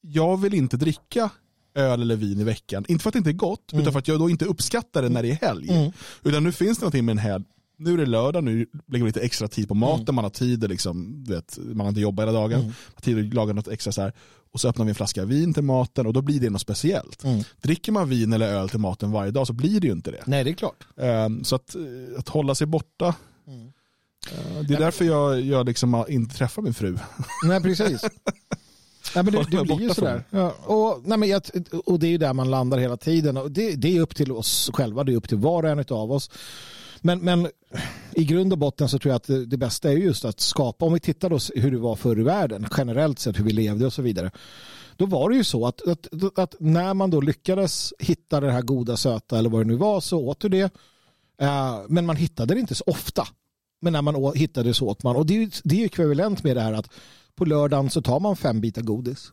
Jag 0.00 0.40
vill 0.40 0.54
inte 0.54 0.76
dricka 0.76 1.30
öl 1.74 2.02
eller 2.02 2.16
vin 2.16 2.40
i 2.40 2.44
veckan. 2.44 2.84
Inte 2.88 3.02
för 3.02 3.08
att 3.10 3.12
det 3.12 3.18
inte 3.18 3.30
är 3.30 3.32
gott, 3.32 3.70
utan 3.72 3.92
för 3.92 3.98
att 3.98 4.08
jag 4.08 4.18
då 4.18 4.30
inte 4.30 4.44
uppskattar 4.44 5.02
det 5.02 5.08
när 5.08 5.22
det 5.22 5.30
är 5.30 5.46
helg. 5.46 5.68
Mm. 5.70 5.92
Utan 6.24 6.44
nu 6.44 6.52
finns 6.52 6.78
det 6.78 6.82
någonting 6.82 7.04
med 7.04 7.12
en 7.12 7.18
helg. 7.18 7.44
Nu 7.80 7.92
är 7.94 7.96
det 7.98 8.06
lördag, 8.06 8.44
nu 8.44 8.66
lägger 8.86 9.04
vi 9.04 9.08
lite 9.08 9.20
extra 9.20 9.48
tid 9.48 9.68
på 9.68 9.74
maten, 9.74 10.02
Mm. 10.02 10.14
man 10.14 10.24
har 10.24 10.30
tid, 10.30 10.68
liksom, 10.68 11.24
vet, 11.24 11.58
man 11.64 11.80
har 11.80 11.88
inte 11.88 12.00
jobbat 12.00 12.22
hela 12.22 12.32
dagen. 12.32 12.60
Man 12.60 12.72
har 12.94 13.00
tid 13.02 13.18
att 13.28 13.34
laga 13.34 13.52
något 13.52 13.68
extra 13.68 13.92
så 13.92 14.02
här. 14.02 14.12
Och 14.50 14.60
så 14.60 14.68
öppnar 14.68 14.84
vi 14.84 14.88
en 14.88 14.94
flaska 14.94 15.24
vin 15.24 15.54
till 15.54 15.62
maten 15.62 16.06
och 16.06 16.12
då 16.12 16.22
blir 16.22 16.40
det 16.40 16.50
något 16.50 16.60
speciellt. 16.60 17.24
Mm. 17.24 17.42
Dricker 17.60 17.92
man 17.92 18.08
vin 18.08 18.32
eller 18.32 18.48
öl 18.48 18.68
till 18.68 18.78
maten 18.78 19.10
varje 19.12 19.30
dag 19.30 19.46
så 19.46 19.52
blir 19.52 19.80
det 19.80 19.86
ju 19.86 19.92
inte 19.92 20.10
det. 20.10 20.22
Nej, 20.26 20.44
det 20.44 20.50
är 20.50 20.54
klart. 20.54 20.86
Ehm, 20.96 21.44
Så 21.44 21.56
att, 21.56 21.74
eh, 21.74 21.80
att 22.18 22.28
hålla 22.28 22.54
sig 22.54 22.66
borta, 22.66 23.14
Mm. 23.46 23.66
eh, 24.32 24.60
det 24.68 24.74
är 24.74 24.78
därför 24.78 25.04
jag, 25.04 25.40
jag 25.40 25.66
liksom 25.66 26.04
inte 26.08 26.36
träffar 26.36 26.62
min 26.62 26.74
fru. 26.74 26.98
Nej, 27.44 27.60
precis. 27.62 28.02
Nej, 29.14 29.24
men 29.24 29.32
det, 29.34 29.44
det 29.50 29.62
blir 29.64 29.80
ju 29.80 29.90
sådär. 29.94 30.24
Ja, 30.30 30.50
och, 30.50 31.02
nej, 31.04 31.18
men 31.18 31.28
jag, 31.28 31.42
och 31.86 31.98
det 31.98 32.06
är 32.06 32.10
ju 32.10 32.18
där 32.18 32.32
man 32.34 32.50
landar 32.50 32.78
hela 32.78 32.96
tiden. 32.96 33.36
Och 33.36 33.50
det, 33.50 33.74
det 33.74 33.96
är 33.96 34.00
upp 34.00 34.16
till 34.16 34.32
oss 34.32 34.70
själva, 34.72 35.04
det 35.04 35.12
är 35.12 35.16
upp 35.16 35.28
till 35.28 35.38
var 35.38 35.62
och 35.62 35.68
en 35.70 35.84
av 35.90 36.12
oss. 36.12 36.30
Men, 37.00 37.18
men 37.18 37.48
i 38.14 38.24
grund 38.24 38.52
och 38.52 38.58
botten 38.58 38.88
så 38.88 38.98
tror 38.98 39.10
jag 39.10 39.16
att 39.16 39.50
det, 39.50 39.56
bästa 39.56 39.92
är 39.92 39.96
just 39.96 40.24
att 40.24 40.40
skapa, 40.40 40.84
om 40.84 40.92
vi 40.92 41.00
tittar 41.00 41.30
då 41.30 41.38
hur 41.54 41.70
det 41.70 41.78
var 41.78 41.96
förr 41.96 42.20
i 42.20 42.22
världen, 42.22 42.66
generellt 42.76 43.18
sett 43.18 43.38
hur 43.38 43.44
vi 43.44 43.52
levde 43.52 43.86
och 43.86 43.92
så 43.92 44.02
vidare. 44.02 44.30
Då 44.96 45.06
var 45.06 45.30
det 45.30 45.36
ju 45.36 45.44
så 45.44 45.66
att, 45.66 45.88
att, 45.88 46.38
att 46.38 46.54
när 46.60 46.94
man 46.94 47.10
då 47.10 47.20
lyckades 47.20 47.94
hitta 47.98 48.40
det 48.40 48.52
här 48.52 48.62
goda 48.62 48.96
söta 48.96 49.38
eller 49.38 49.50
vad 49.50 49.60
det 49.60 49.64
nu 49.64 49.76
var 49.76 50.00
så 50.00 50.18
åt 50.18 50.40
du 50.40 50.48
det. 50.48 50.74
Eh, 51.40 51.80
men 51.88 52.06
man 52.06 52.16
hittade 52.16 52.54
det 52.54 52.60
inte 52.60 52.74
så 52.74 52.84
ofta. 52.86 53.28
Men 53.80 53.92
när 53.92 54.02
man 54.02 54.32
hittade 54.34 54.68
det 54.68 54.74
så 54.74 54.88
åt 54.88 55.02
man. 55.02 55.16
Och 55.16 55.26
det 55.26 55.34
är 55.34 55.38
ju 55.38 55.50
det 55.64 55.74
är 55.74 55.78
ju 55.78 55.84
ekvivalent 55.84 56.44
med 56.44 56.56
det 56.56 56.60
här 56.60 56.72
att 56.72 56.90
på 57.34 57.44
lördagen 57.44 57.90
så 57.90 58.02
tar 58.02 58.20
man 58.20 58.36
fem 58.36 58.60
bitar 58.60 58.82
godis. 58.82 59.32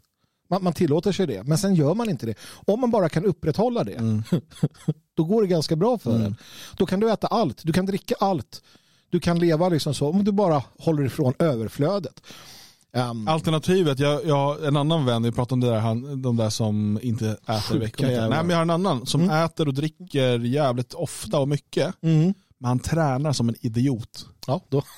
Man, 0.50 0.64
man 0.64 0.74
tillåter 0.74 1.12
sig 1.12 1.28
det, 1.28 1.44
men 1.44 1.58
sen 1.58 1.76
gör 1.76 1.94
man 1.96 2.10
inte 2.10 2.26
det. 2.26 2.36
Om 2.66 2.80
man 2.80 2.92
bara 2.92 3.10
kan 3.10 3.26
upprätthålla 3.26 3.84
det, 3.84 4.00
då 5.14 5.24
går 5.24 5.42
det 5.42 5.48
ganska 5.48 5.76
bra 5.76 5.98
för 5.98 6.16
en. 6.16 6.36
Då 6.78 6.86
kan 6.86 7.00
du 7.00 7.12
äta 7.12 7.28
allt, 7.28 7.62
du 7.64 7.74
kan 7.74 7.86
dricka 7.86 8.16
allt. 8.20 8.62
Du 9.10 9.20
kan 9.20 9.40
leva 9.40 9.70
liksom 9.70 9.94
så, 9.94 10.10
om 10.10 10.24
du 10.24 10.32
bara 10.32 10.64
håller 10.80 11.06
ifrån 11.06 11.34
överflödet. 11.40 12.22
Ehm, 12.94 13.28
Alternativet, 13.28 14.00
jag, 14.00 14.26
jag, 14.26 14.66
en 14.66 14.78
annan 14.78 15.06
vän, 15.06 15.24
vi 15.24 15.32
pratade 15.32 15.54
om 15.54 15.60
det 15.60 15.68
där, 15.68 15.80
han, 15.80 16.22
de 16.22 16.38
där 16.38 16.50
som 16.50 17.00
inte 17.02 17.38
äter 17.48 17.76
i 17.76 17.80
veckan. 17.80 18.10
Nej 18.10 18.30
men 18.30 18.50
jag 18.50 18.58
har 18.58 18.62
en 18.62 18.70
annan 18.70 19.06
som 19.06 19.30
äter 19.30 19.68
och 19.68 19.74
dricker 19.74 20.40
jävligt 20.40 20.94
ofta 20.94 21.40
och 21.40 21.48
mycket. 21.48 21.96
mm. 22.02 22.34
Men 22.58 22.68
han 22.68 22.80
tränar 22.80 23.34
som 23.34 23.50
en 23.50 23.56
idiot. 23.60 24.26
Ja, 24.48 24.62
då. 24.70 24.84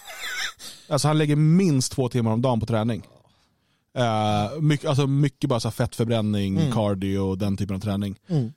Alltså 0.89 1.07
han 1.07 1.17
lägger 1.17 1.35
minst 1.35 1.91
två 1.91 2.09
timmar 2.09 2.31
om 2.31 2.41
dagen 2.41 2.59
på 2.59 2.65
träning. 2.65 3.03
Uh, 3.97 4.61
mycket, 4.61 4.89
alltså 4.89 5.07
mycket 5.07 5.49
bara 5.49 5.59
så 5.59 5.71
fettförbränning, 5.71 6.71
cardio 6.71 7.19
och 7.19 7.37
den 7.37 7.57
typen 7.57 7.75
av 7.75 7.79
träning. 7.79 8.15
Mm. 8.29 8.51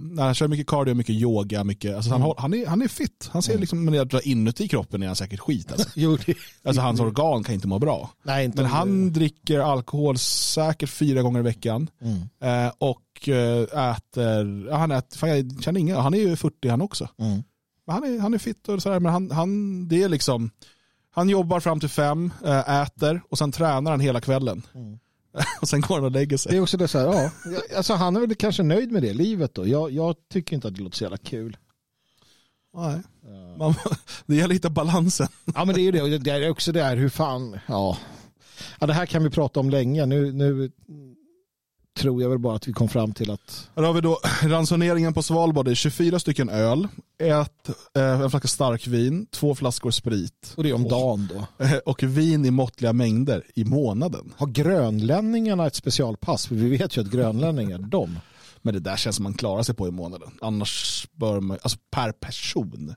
Nej, 0.00 0.24
han 0.24 0.34
kör 0.34 0.48
mycket 0.48 0.66
cardio, 0.66 0.94
mycket 0.94 1.14
yoga, 1.14 1.64
mycket, 1.64 1.96
alltså 1.96 2.10
han, 2.10 2.22
håll- 2.22 2.34
han, 2.38 2.54
är, 2.54 2.66
han 2.66 2.82
är 2.82 2.88
fit. 2.88 3.28
Han 3.32 3.42
ser 3.42 3.58
liksom, 3.58 3.84
men 3.84 3.94
jag 3.94 4.08
drar 4.08 4.28
inuti 4.28 4.68
kroppen 4.68 5.02
är 5.02 5.06
han 5.06 5.16
säkert 5.16 5.40
skit. 5.40 5.72
Alltså, 5.72 5.88
Jo, 5.94 6.18
det... 6.26 6.34
alltså 6.64 6.82
hans 6.82 7.00
organ 7.00 7.44
kan 7.44 7.54
inte 7.54 7.68
må 7.68 7.78
bra. 7.78 8.10
Nej, 8.22 8.44
inte 8.44 8.62
Men 8.62 8.70
han 8.70 9.12
dricker 9.12 9.58
alkohol 9.58 10.18
säkert 10.18 10.90
fyra 10.90 11.22
gånger 11.22 11.40
i 11.40 11.42
veckan. 11.42 11.90
Mm. 12.00 12.18
Eh, 12.66 12.72
och 12.78 13.28
eh, 13.28 13.90
äter, 13.90 14.70
han 14.72 14.90
äter, 14.90 15.18
fan 15.18 15.28
jag 15.28 15.62
känner 15.62 15.80
ingen, 15.80 15.96
han 15.96 16.14
är 16.14 16.18
ju 16.18 16.36
40 16.36 16.68
han 16.68 16.80
också. 16.80 17.08
Mm. 17.18 17.42
Men 17.86 17.94
han, 17.94 18.04
är, 18.04 18.20
han 18.20 18.34
är 18.34 18.38
fit 18.38 18.68
och 18.68 18.82
sådär, 18.82 19.00
men 19.00 19.12
han, 19.12 19.30
han, 19.30 19.88
det 19.88 20.02
är 20.02 20.08
liksom, 20.08 20.50
han 21.10 21.28
jobbar 21.28 21.60
fram 21.60 21.80
till 21.80 21.88
fem, 21.88 22.32
eh, 22.44 22.82
äter 22.82 23.22
och 23.30 23.38
sen 23.38 23.52
tränar 23.52 23.90
han 23.90 24.00
hela 24.00 24.20
kvällen. 24.20 24.62
Mm. 24.74 24.98
och 25.60 25.68
sen 25.68 25.80
går 25.80 25.94
han 25.94 26.04
och 26.04 26.10
lägger 26.10 26.36
sig. 26.36 26.52
Det 26.52 26.58
är 26.58 26.62
också 26.62 26.76
det 26.76 26.88
så 26.88 26.98
här, 26.98 27.06
ja. 27.06 27.30
Alltså, 27.76 27.94
han 27.94 28.16
är 28.16 28.20
väl 28.20 28.34
kanske 28.34 28.62
nöjd 28.62 28.92
med 28.92 29.02
det 29.02 29.12
livet 29.12 29.54
då. 29.54 29.68
Jag, 29.68 29.90
jag 29.90 30.16
tycker 30.32 30.54
inte 30.54 30.68
att 30.68 30.74
det 30.74 30.82
låter 30.82 30.96
så 30.96 31.04
jävla 31.04 31.16
kul. 31.16 31.56
Nej. 32.74 33.00
Man, 33.58 33.74
det 34.26 34.34
gäller 34.36 34.48
att 34.48 34.54
hitta 34.54 34.70
balansen. 34.70 35.28
Ja 35.54 35.64
men 35.64 35.74
det 35.74 35.80
är 35.80 35.82
ju 35.82 35.90
det. 35.92 36.18
Det 36.18 36.30
är 36.30 36.50
också 36.50 36.72
det 36.72 36.82
här 36.82 36.96
hur 36.96 37.08
fan, 37.08 37.58
ja. 37.66 37.98
ja. 38.80 38.86
Det 38.86 38.92
här 38.92 39.06
kan 39.06 39.22
vi 39.22 39.30
prata 39.30 39.60
om 39.60 39.70
länge. 39.70 40.06
Nu, 40.06 40.32
nu 40.32 40.70
tror 41.98 42.22
jag 42.22 42.28
väl 42.28 42.38
bara 42.38 42.56
att 42.56 42.68
vi 42.68 42.72
kom 42.72 42.88
fram 42.88 43.12
till 43.12 43.30
att 43.30 43.68
Här 43.76 43.82
har 43.82 43.92
vi 43.92 44.00
då 44.00 44.20
ransoneringen 44.42 45.14
på 45.14 45.22
Svalbard. 45.22 45.64
Det 45.64 45.70
är 45.70 45.74
24 45.74 46.18
stycken 46.18 46.48
öl, 46.48 46.88
ett, 47.18 47.68
eh, 47.96 48.20
en 48.20 48.30
flaska 48.30 48.48
starkvin, 48.48 49.26
två 49.30 49.54
flaskor 49.54 49.90
sprit 49.90 50.52
och 50.56 50.62
det 50.62 50.70
är 50.70 50.74
om 50.74 50.88
dagen 50.88 51.28
då. 51.34 51.66
och 51.86 52.02
vin 52.02 52.44
i 52.44 52.50
måttliga 52.50 52.92
mängder 52.92 53.44
i 53.54 53.64
månaden. 53.64 54.34
Har 54.36 54.46
grönlänningarna 54.46 55.66
ett 55.66 55.74
specialpass? 55.74 56.46
För 56.46 56.54
vi 56.54 56.68
vet 56.68 56.96
ju 56.96 57.00
att 57.00 57.10
grönlänningar, 57.10 57.78
de. 57.90 58.18
Men 58.62 58.74
det 58.74 58.80
där 58.80 58.96
känns 58.96 59.16
som 59.16 59.22
man 59.22 59.34
klarar 59.34 59.62
sig 59.62 59.74
på 59.74 59.88
i 59.88 59.90
månaden. 59.90 60.30
Annars 60.40 61.06
bör 61.12 61.40
man, 61.40 61.58
alltså 61.62 61.78
per 61.90 62.12
person. 62.12 62.94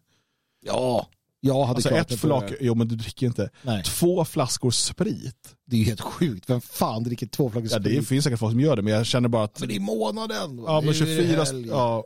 Ja. 0.66 1.08
Jag 1.46 1.66
hade 1.66 1.76
Alltså 1.78 1.90
ett 1.90 2.08
det 2.08 2.18
flak, 2.18 2.50
det. 2.50 2.58
jo 2.62 2.76
men 2.76 2.88
du 2.88 2.96
dricker 2.96 3.26
inte. 3.28 3.50
Nej. 3.62 3.84
Två 3.84 4.26
flaskor 4.26 4.72
sprit. 4.72 5.36
Det 5.68 5.76
är 5.76 5.80
ju 5.80 5.86
helt 5.86 6.02
sjukt. 6.02 6.50
Vem 6.50 6.62
fan 6.62 7.04
dricker 7.04 7.28
två 7.28 7.50
flaskor 7.50 7.72
Ja, 7.72 7.80
sprit? 7.80 8.00
det 8.00 8.06
finns 8.06 8.24
säkert 8.24 8.40
folk 8.40 8.52
som 8.52 8.60
gör 8.60 8.76
det, 8.76 8.82
men 8.82 8.94
jag 8.94 9.06
känner 9.06 9.30
bara 9.30 9.44
att 9.44 9.60
Men 9.60 9.70
det 9.70 9.76
är 9.76 9.80
månaden. 9.80 10.64
ja, 10.68 10.76
Det 10.76 10.86
men 10.86 10.90
är 10.90 10.94
ju 10.94 11.06
24, 11.06 11.44
helg. 11.44 11.68
ja, 11.68 12.04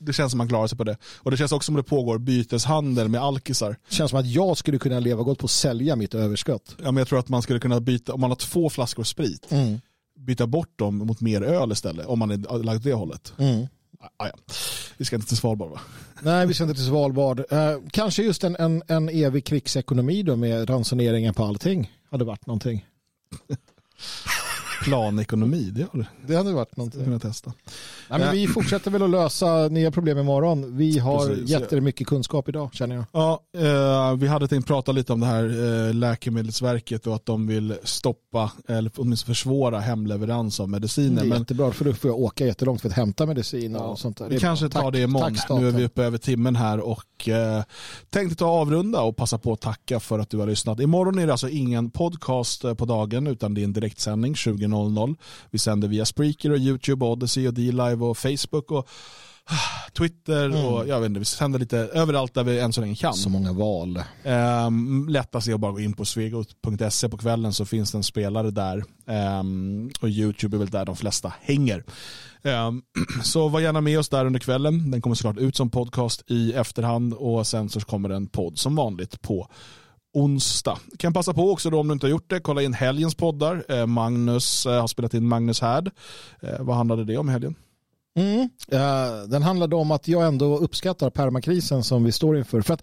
det 0.00 0.12
känns 0.12 0.32
som 0.32 0.38
man 0.38 0.48
klarar 0.48 0.66
sig 0.66 0.78
på 0.78 0.84
det. 0.84 0.96
Och 1.18 1.30
det 1.30 1.36
känns 1.36 1.52
också 1.52 1.66
som 1.66 1.74
det 1.74 1.82
pågår 1.82 2.18
byteshandel 2.18 3.08
med 3.08 3.20
alkisar. 3.22 3.76
känns 3.90 4.10
som 4.10 4.20
att 4.20 4.26
jag 4.26 4.56
skulle 4.56 4.78
kunna 4.78 5.00
leva 5.00 5.22
gott 5.22 5.38
på 5.38 5.44
att 5.44 5.50
sälja 5.50 5.96
mitt 5.96 6.14
överskott. 6.14 6.76
Ja, 6.78 6.84
men 6.84 6.96
jag 6.96 7.08
tror 7.08 7.18
att 7.18 7.28
man 7.28 7.42
skulle 7.42 7.58
kunna 7.60 7.80
byta, 7.80 8.14
om 8.14 8.20
man 8.20 8.30
har 8.30 8.36
två 8.36 8.70
flaskor 8.70 9.04
sprit, 9.04 9.46
Mm. 9.50 9.80
byta 10.18 10.46
bort 10.46 10.78
dem 10.78 10.96
mot 10.98 11.20
mer 11.20 11.42
öl 11.42 11.72
istället 11.72 12.06
om 12.06 12.18
man 12.18 12.30
är 12.30 12.62
lagd 12.62 12.76
åt 12.78 12.84
det 12.84 12.92
hållet. 12.92 13.32
Mm. 13.38 13.66
Ah, 14.16 14.26
ja. 14.26 14.32
Vi 14.96 15.04
ska 15.04 15.16
inte 15.16 15.28
till 15.28 15.36
Svalbard 15.36 15.70
va? 15.70 15.80
Nej, 16.22 16.46
vi 16.46 16.54
ska 16.54 16.64
inte 16.64 16.74
till 16.74 16.86
Svalbard. 16.86 17.44
Eh, 17.50 17.76
kanske 17.90 18.22
just 18.22 18.44
en, 18.44 18.56
en, 18.56 18.82
en 18.88 19.08
evig 19.08 19.44
krigsekonomi 19.44 20.22
då 20.22 20.36
med 20.36 20.70
ransoneringen 20.70 21.34
på 21.34 21.44
allting 21.44 21.92
hade 22.10 22.24
varit 22.24 22.46
någonting. 22.46 22.86
Planekonomi, 24.84 25.70
det 25.70 25.82
har 25.92 26.06
Det 26.26 26.34
hade 26.36 26.52
varit 26.52 26.76
någonting. 26.76 27.04
kunnat 27.04 27.22
testa. 27.22 27.52
Nej, 28.10 28.18
men 28.20 28.32
vi 28.32 28.46
fortsätter 28.46 28.90
väl 28.90 29.02
att 29.02 29.10
lösa 29.10 29.68
nya 29.68 29.90
problem 29.90 30.18
imorgon. 30.18 30.76
Vi 30.76 30.98
har 30.98 31.26
Precis. 31.28 31.50
jättemycket 31.50 32.06
kunskap 32.06 32.48
idag 32.48 32.74
känner 32.74 32.94
jag. 32.96 33.04
Ja, 33.12 33.40
eh, 33.56 34.16
vi 34.16 34.26
hade 34.26 34.48
tänkt 34.48 34.66
prata 34.66 34.92
lite 34.92 35.12
om 35.12 35.20
det 35.20 35.26
här 35.26 35.44
eh, 35.88 35.94
Läkemedelsverket 35.94 37.06
och 37.06 37.14
att 37.14 37.26
de 37.26 37.46
vill 37.46 37.74
stoppa 37.84 38.52
eller 38.68 38.90
åtminstone 38.96 39.34
försvåra 39.34 39.80
hemleverans 39.80 40.60
av 40.60 40.66
Det 40.66 40.70
mediciner. 40.70 41.22
är 41.22 41.26
Men 41.26 41.38
jättebra 41.38 41.72
för 41.72 41.84
då 41.84 41.92
får 41.94 42.10
jag 42.10 42.18
åka 42.20 42.46
jättelångt 42.46 42.80
för 42.80 42.88
att 42.88 42.94
hämta 42.94 43.26
medicin 43.26 43.76
och 43.76 43.98
sånt 43.98 44.16
där. 44.16 44.24
Det 44.24 44.30
vi 44.30 44.36
är 44.36 44.40
kanske 44.40 44.68
tar 44.68 44.82
Tack- 44.82 44.92
det 44.92 45.00
imorgon. 45.02 45.34
Tack 45.34 45.60
nu 45.60 45.68
är 45.68 45.72
vi 45.72 45.84
uppe 45.84 46.02
över 46.02 46.18
timmen 46.18 46.56
här 46.56 46.80
och 46.80 47.28
eh, 47.28 47.62
tänkte 48.10 48.36
ta 48.36 48.46
avrunda 48.46 49.00
och 49.00 49.16
passa 49.16 49.38
på 49.38 49.52
att 49.52 49.60
tacka 49.60 50.00
för 50.00 50.18
att 50.18 50.30
du 50.30 50.36
har 50.38 50.46
lyssnat. 50.46 50.80
Imorgon 50.80 51.18
är 51.18 51.26
det 51.26 51.32
alltså 51.32 51.48
ingen 51.48 51.90
podcast 51.90 52.62
på 52.76 52.84
dagen 52.84 53.26
utan 53.26 53.54
det 53.54 53.60
är 53.60 53.64
en 53.64 53.72
direktsändning 53.72 54.36
20.00. 54.72 55.16
Vi 55.50 55.58
sänder 55.58 55.88
via 55.88 56.04
Spreaker 56.04 56.50
och 56.50 56.58
YouTube, 56.58 57.06
Odyssey 57.06 57.48
och 57.48 57.54
D-Live 57.54 58.04
och 58.04 58.18
Facebook 58.18 58.70
och 58.70 58.88
ah, 59.44 59.90
Twitter 59.98 60.44
Mm. 60.44 60.64
och 60.64 60.88
jag 60.88 61.00
vet 61.00 61.06
inte, 61.06 61.18
vi 61.18 61.24
sänder 61.24 61.58
lite 61.58 61.78
överallt 61.78 62.34
där 62.34 62.44
vi 62.44 62.58
än 62.60 62.72
så 62.72 62.80
länge 62.80 62.94
kan. 62.94 63.14
Så 63.14 63.28
många 63.28 63.52
val. 63.52 64.02
Um, 64.66 65.08
lättast 65.08 65.48
är 65.48 65.54
att 65.54 65.60
bara 65.60 65.72
gå 65.72 65.80
in 65.80 65.92
på 65.92 66.04
svegot.se 66.04 67.08
på 67.08 67.16
kvällen 67.18 67.52
så 67.52 67.64
finns 67.64 67.92
det 67.92 67.98
en 67.98 68.02
spelare 68.02 68.50
där. 68.50 68.84
Ehm, 69.06 69.90
och 70.00 70.08
YouTube 70.08 70.56
är 70.56 70.58
väl 70.58 70.70
där 70.70 70.84
de 70.84 70.96
flesta 70.96 71.32
hänger. 71.40 71.84
Ehm, 72.42 72.82
så 73.22 73.48
var 73.48 73.60
gärna 73.60 73.80
med 73.80 73.98
oss 73.98 74.08
där 74.08 74.24
under 74.24 74.40
kvällen. 74.40 74.90
Den 74.90 75.00
kommer 75.00 75.16
såklart 75.16 75.38
ut 75.38 75.56
som 75.56 75.70
podcast 75.70 76.22
i 76.30 76.52
efterhand 76.52 77.14
och 77.14 77.46
sen 77.46 77.68
så 77.68 77.80
kommer 77.80 78.10
en 78.10 78.26
podd 78.26 78.58
som 78.58 78.76
vanligt 78.76 79.22
på 79.22 79.48
onsdag. 80.12 80.78
Kan 80.98 81.12
passa 81.12 81.34
på 81.34 81.50
också 81.50 81.70
då 81.70 81.80
om 81.80 81.88
du 81.88 81.92
inte 81.92 82.06
har 82.06 82.10
gjort 82.10 82.30
det, 82.30 82.40
kolla 82.40 82.62
in 82.62 82.74
helgens 82.74 83.14
poddar. 83.14 83.64
Eh, 83.68 83.86
Magnus 83.86 84.66
eh, 84.66 84.80
har 84.80 84.86
spelat 84.86 85.14
in 85.14 85.28
Magnus 85.28 85.60
Härd. 85.60 85.90
Eh, 86.40 86.60
vad 86.60 86.76
handlade 86.76 87.04
det 87.04 87.16
om 87.16 87.28
i 87.28 87.32
helgen? 87.32 87.54
Mm. 88.14 88.48
Den 89.28 89.42
handlade 89.42 89.76
om 89.76 89.90
att 89.90 90.08
jag 90.08 90.26
ändå 90.26 90.58
uppskattar 90.58 91.10
permakrisen 91.10 91.84
som 91.84 92.04
vi 92.04 92.12
står 92.12 92.38
inför. 92.38 92.62
För 92.62 92.74
att 92.74 92.82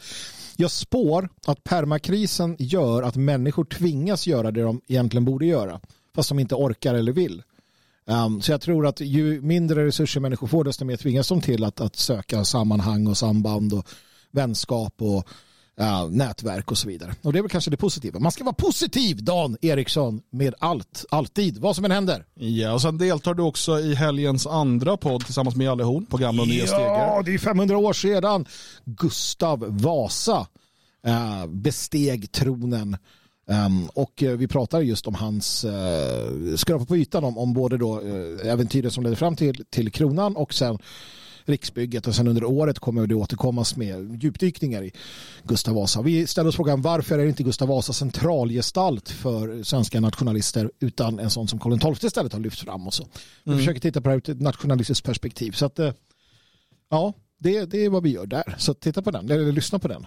jag 0.56 0.72
spår 0.72 1.30
att 1.48 1.64
permakrisen 1.64 2.56
gör 2.60 3.04
att 3.04 3.16
människor 3.16 3.66
tvingas 3.66 4.28
göra 4.28 4.52
det 4.52 4.62
de 4.62 4.82
egentligen 4.88 5.26
borde 5.26 5.46
göra. 5.46 5.80
Fast 6.16 6.30
de 6.30 6.40
inte 6.40 6.56
orkar 6.56 6.96
eller 6.96 7.12
vill. 7.12 7.44
Um, 8.06 8.42
så 8.42 8.52
jag 8.52 8.62
tror 8.62 8.88
att 8.88 9.00
ju 9.02 9.42
mindre 9.42 9.86
resurser 9.86 10.20
människor 10.20 10.48
får 10.48 10.64
desto 10.64 10.86
mer 10.86 10.98
tvingas 10.98 11.28
de 11.28 11.42
till 11.42 11.64
att, 11.64 11.82
att 11.82 11.96
söka 11.96 12.46
sammanhang 12.46 13.08
och 13.08 13.18
samband 13.18 13.74
och 13.74 13.88
vänskap 14.32 14.94
och 14.98 15.28
nätverk 16.10 16.72
och 16.72 16.78
så 16.78 16.88
vidare. 16.88 17.16
Och 17.22 17.34
det 17.34 17.40
är 17.40 17.44
väl 17.44 17.50
kanske 17.50 17.72
det 17.72 17.78
positiva. 17.78 18.20
Man 18.20 18.32
ska 18.32 18.44
vara 18.44 18.54
positiv 18.54 19.24
Dan 19.24 19.58
Eriksson 19.62 20.22
med 20.30 20.54
allt, 20.60 21.06
alltid, 21.10 21.58
vad 21.58 21.76
som 21.76 21.86
än 21.86 21.92
händer. 21.92 22.26
Ja, 22.34 22.74
och 22.74 22.82
sen 22.82 22.98
deltar 22.98 23.34
du 23.34 23.44
också 23.44 23.80
i 23.80 23.96
helgens 23.96 24.48
andra 24.48 24.98
podd 24.98 25.26
tillsammans 25.26 25.56
med 25.56 25.66
Jalle 25.66 25.84
Horn 25.84 26.06
på 26.06 26.18
gamla 26.18 26.42
och 26.42 26.48
nya 26.48 26.68
stegar. 26.68 27.16
Ja, 27.16 27.22
det 27.26 27.34
är 27.34 27.38
500 27.38 27.78
år 27.78 27.94
sedan 27.94 28.46
Gustav 28.86 29.66
Vasa 29.68 30.48
eh, 31.06 31.48
besteg 31.48 32.32
tronen. 32.32 32.98
Ehm, 33.50 33.88
och 33.94 34.24
eh, 34.24 34.38
vi 34.38 34.48
pratar 34.48 34.82
just 34.82 35.08
om 35.08 35.16
hans 35.16 35.66
uh, 35.66 36.56
skrapa 36.56 36.86
på 36.86 36.98
ytan 36.98 37.24
om, 37.24 37.38
om 37.38 37.54
både 37.54 37.78
då 37.78 38.02
uh, 38.02 38.48
äventyret 38.48 38.94
som 38.94 39.04
ledde 39.04 39.16
fram 39.16 39.36
till, 39.36 39.66
till 39.70 39.92
kronan 39.92 40.36
och 40.36 40.54
sen 40.54 40.80
riksbygget 41.50 42.08
och 42.08 42.16
sen 42.16 42.28
under 42.28 42.44
året 42.44 42.80
kommer 42.80 43.08
det 43.08 43.16
återkommas 43.16 43.76
med 43.76 44.24
djupdykningar 44.24 44.84
i 44.84 44.92
Gustav 45.44 45.76
Vasa. 45.76 46.02
Vi 46.02 46.28
ställer 46.28 46.50
oss 46.50 46.56
frågan 46.56 46.82
varför 46.82 47.20
är 47.20 47.26
inte 47.26 47.44
Gustav 47.44 47.68
Vasa 47.68 47.94
centralgestalt 47.94 49.10
för 49.10 49.64
svenska 49.64 50.00
nationalister 50.00 50.72
utan 50.80 51.20
en 51.20 51.30
sån 51.30 51.48
som 51.48 51.60
Karl 51.60 51.96
XII 51.96 52.08
istället 52.08 52.34
har 52.34 52.40
lyft 52.40 52.60
fram 52.60 52.88
och 52.88 52.94
så. 52.94 53.08
Vi 53.44 53.58
försöker 53.58 53.82
titta 53.82 54.02
på 54.02 54.10
det 54.10 54.10
här 54.10 54.18
ur 54.18 54.30
ett 54.30 54.42
nationalistiskt 54.42 55.06
perspektiv. 55.06 55.52
Så 55.52 55.66
att, 55.66 55.80
eh, 55.80 55.94
ja, 56.90 57.14
det, 57.40 57.66
det 57.66 57.86
är 57.86 57.90
vad 57.90 58.04
vi 58.04 58.10
gör 58.10 58.26
där. 58.26 58.56
Så 58.58 58.74
titta 58.74 59.02
på 59.02 59.12
den, 59.12 59.32
eller 59.32 59.52
lyssna 59.52 59.80
på 59.80 59.88
den. 59.88 60.06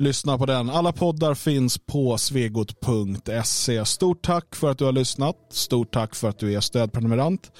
Lyssna 0.00 0.38
på 0.38 0.46
den. 0.46 0.70
Alla 0.70 0.92
poddar 0.92 1.34
finns 1.34 1.78
på 1.78 2.18
svegot.se. 2.18 3.84
Stort 3.84 4.22
tack 4.22 4.54
för 4.54 4.70
att 4.70 4.78
du 4.78 4.84
har 4.84 4.92
lyssnat. 4.92 5.36
Stort 5.50 5.94
tack 5.94 6.14
för 6.14 6.28
att 6.28 6.38
du 6.38 6.54
är 6.54 6.60
stödprenumerant. 6.60 7.52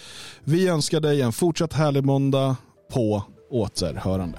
Vi 0.45 0.69
önskar 0.69 1.01
dig 1.01 1.23
en 1.23 1.33
fortsatt 1.33 1.73
härlig 1.73 2.05
måndag 2.05 2.57
på 2.95 3.23
återhörande. 3.51 4.39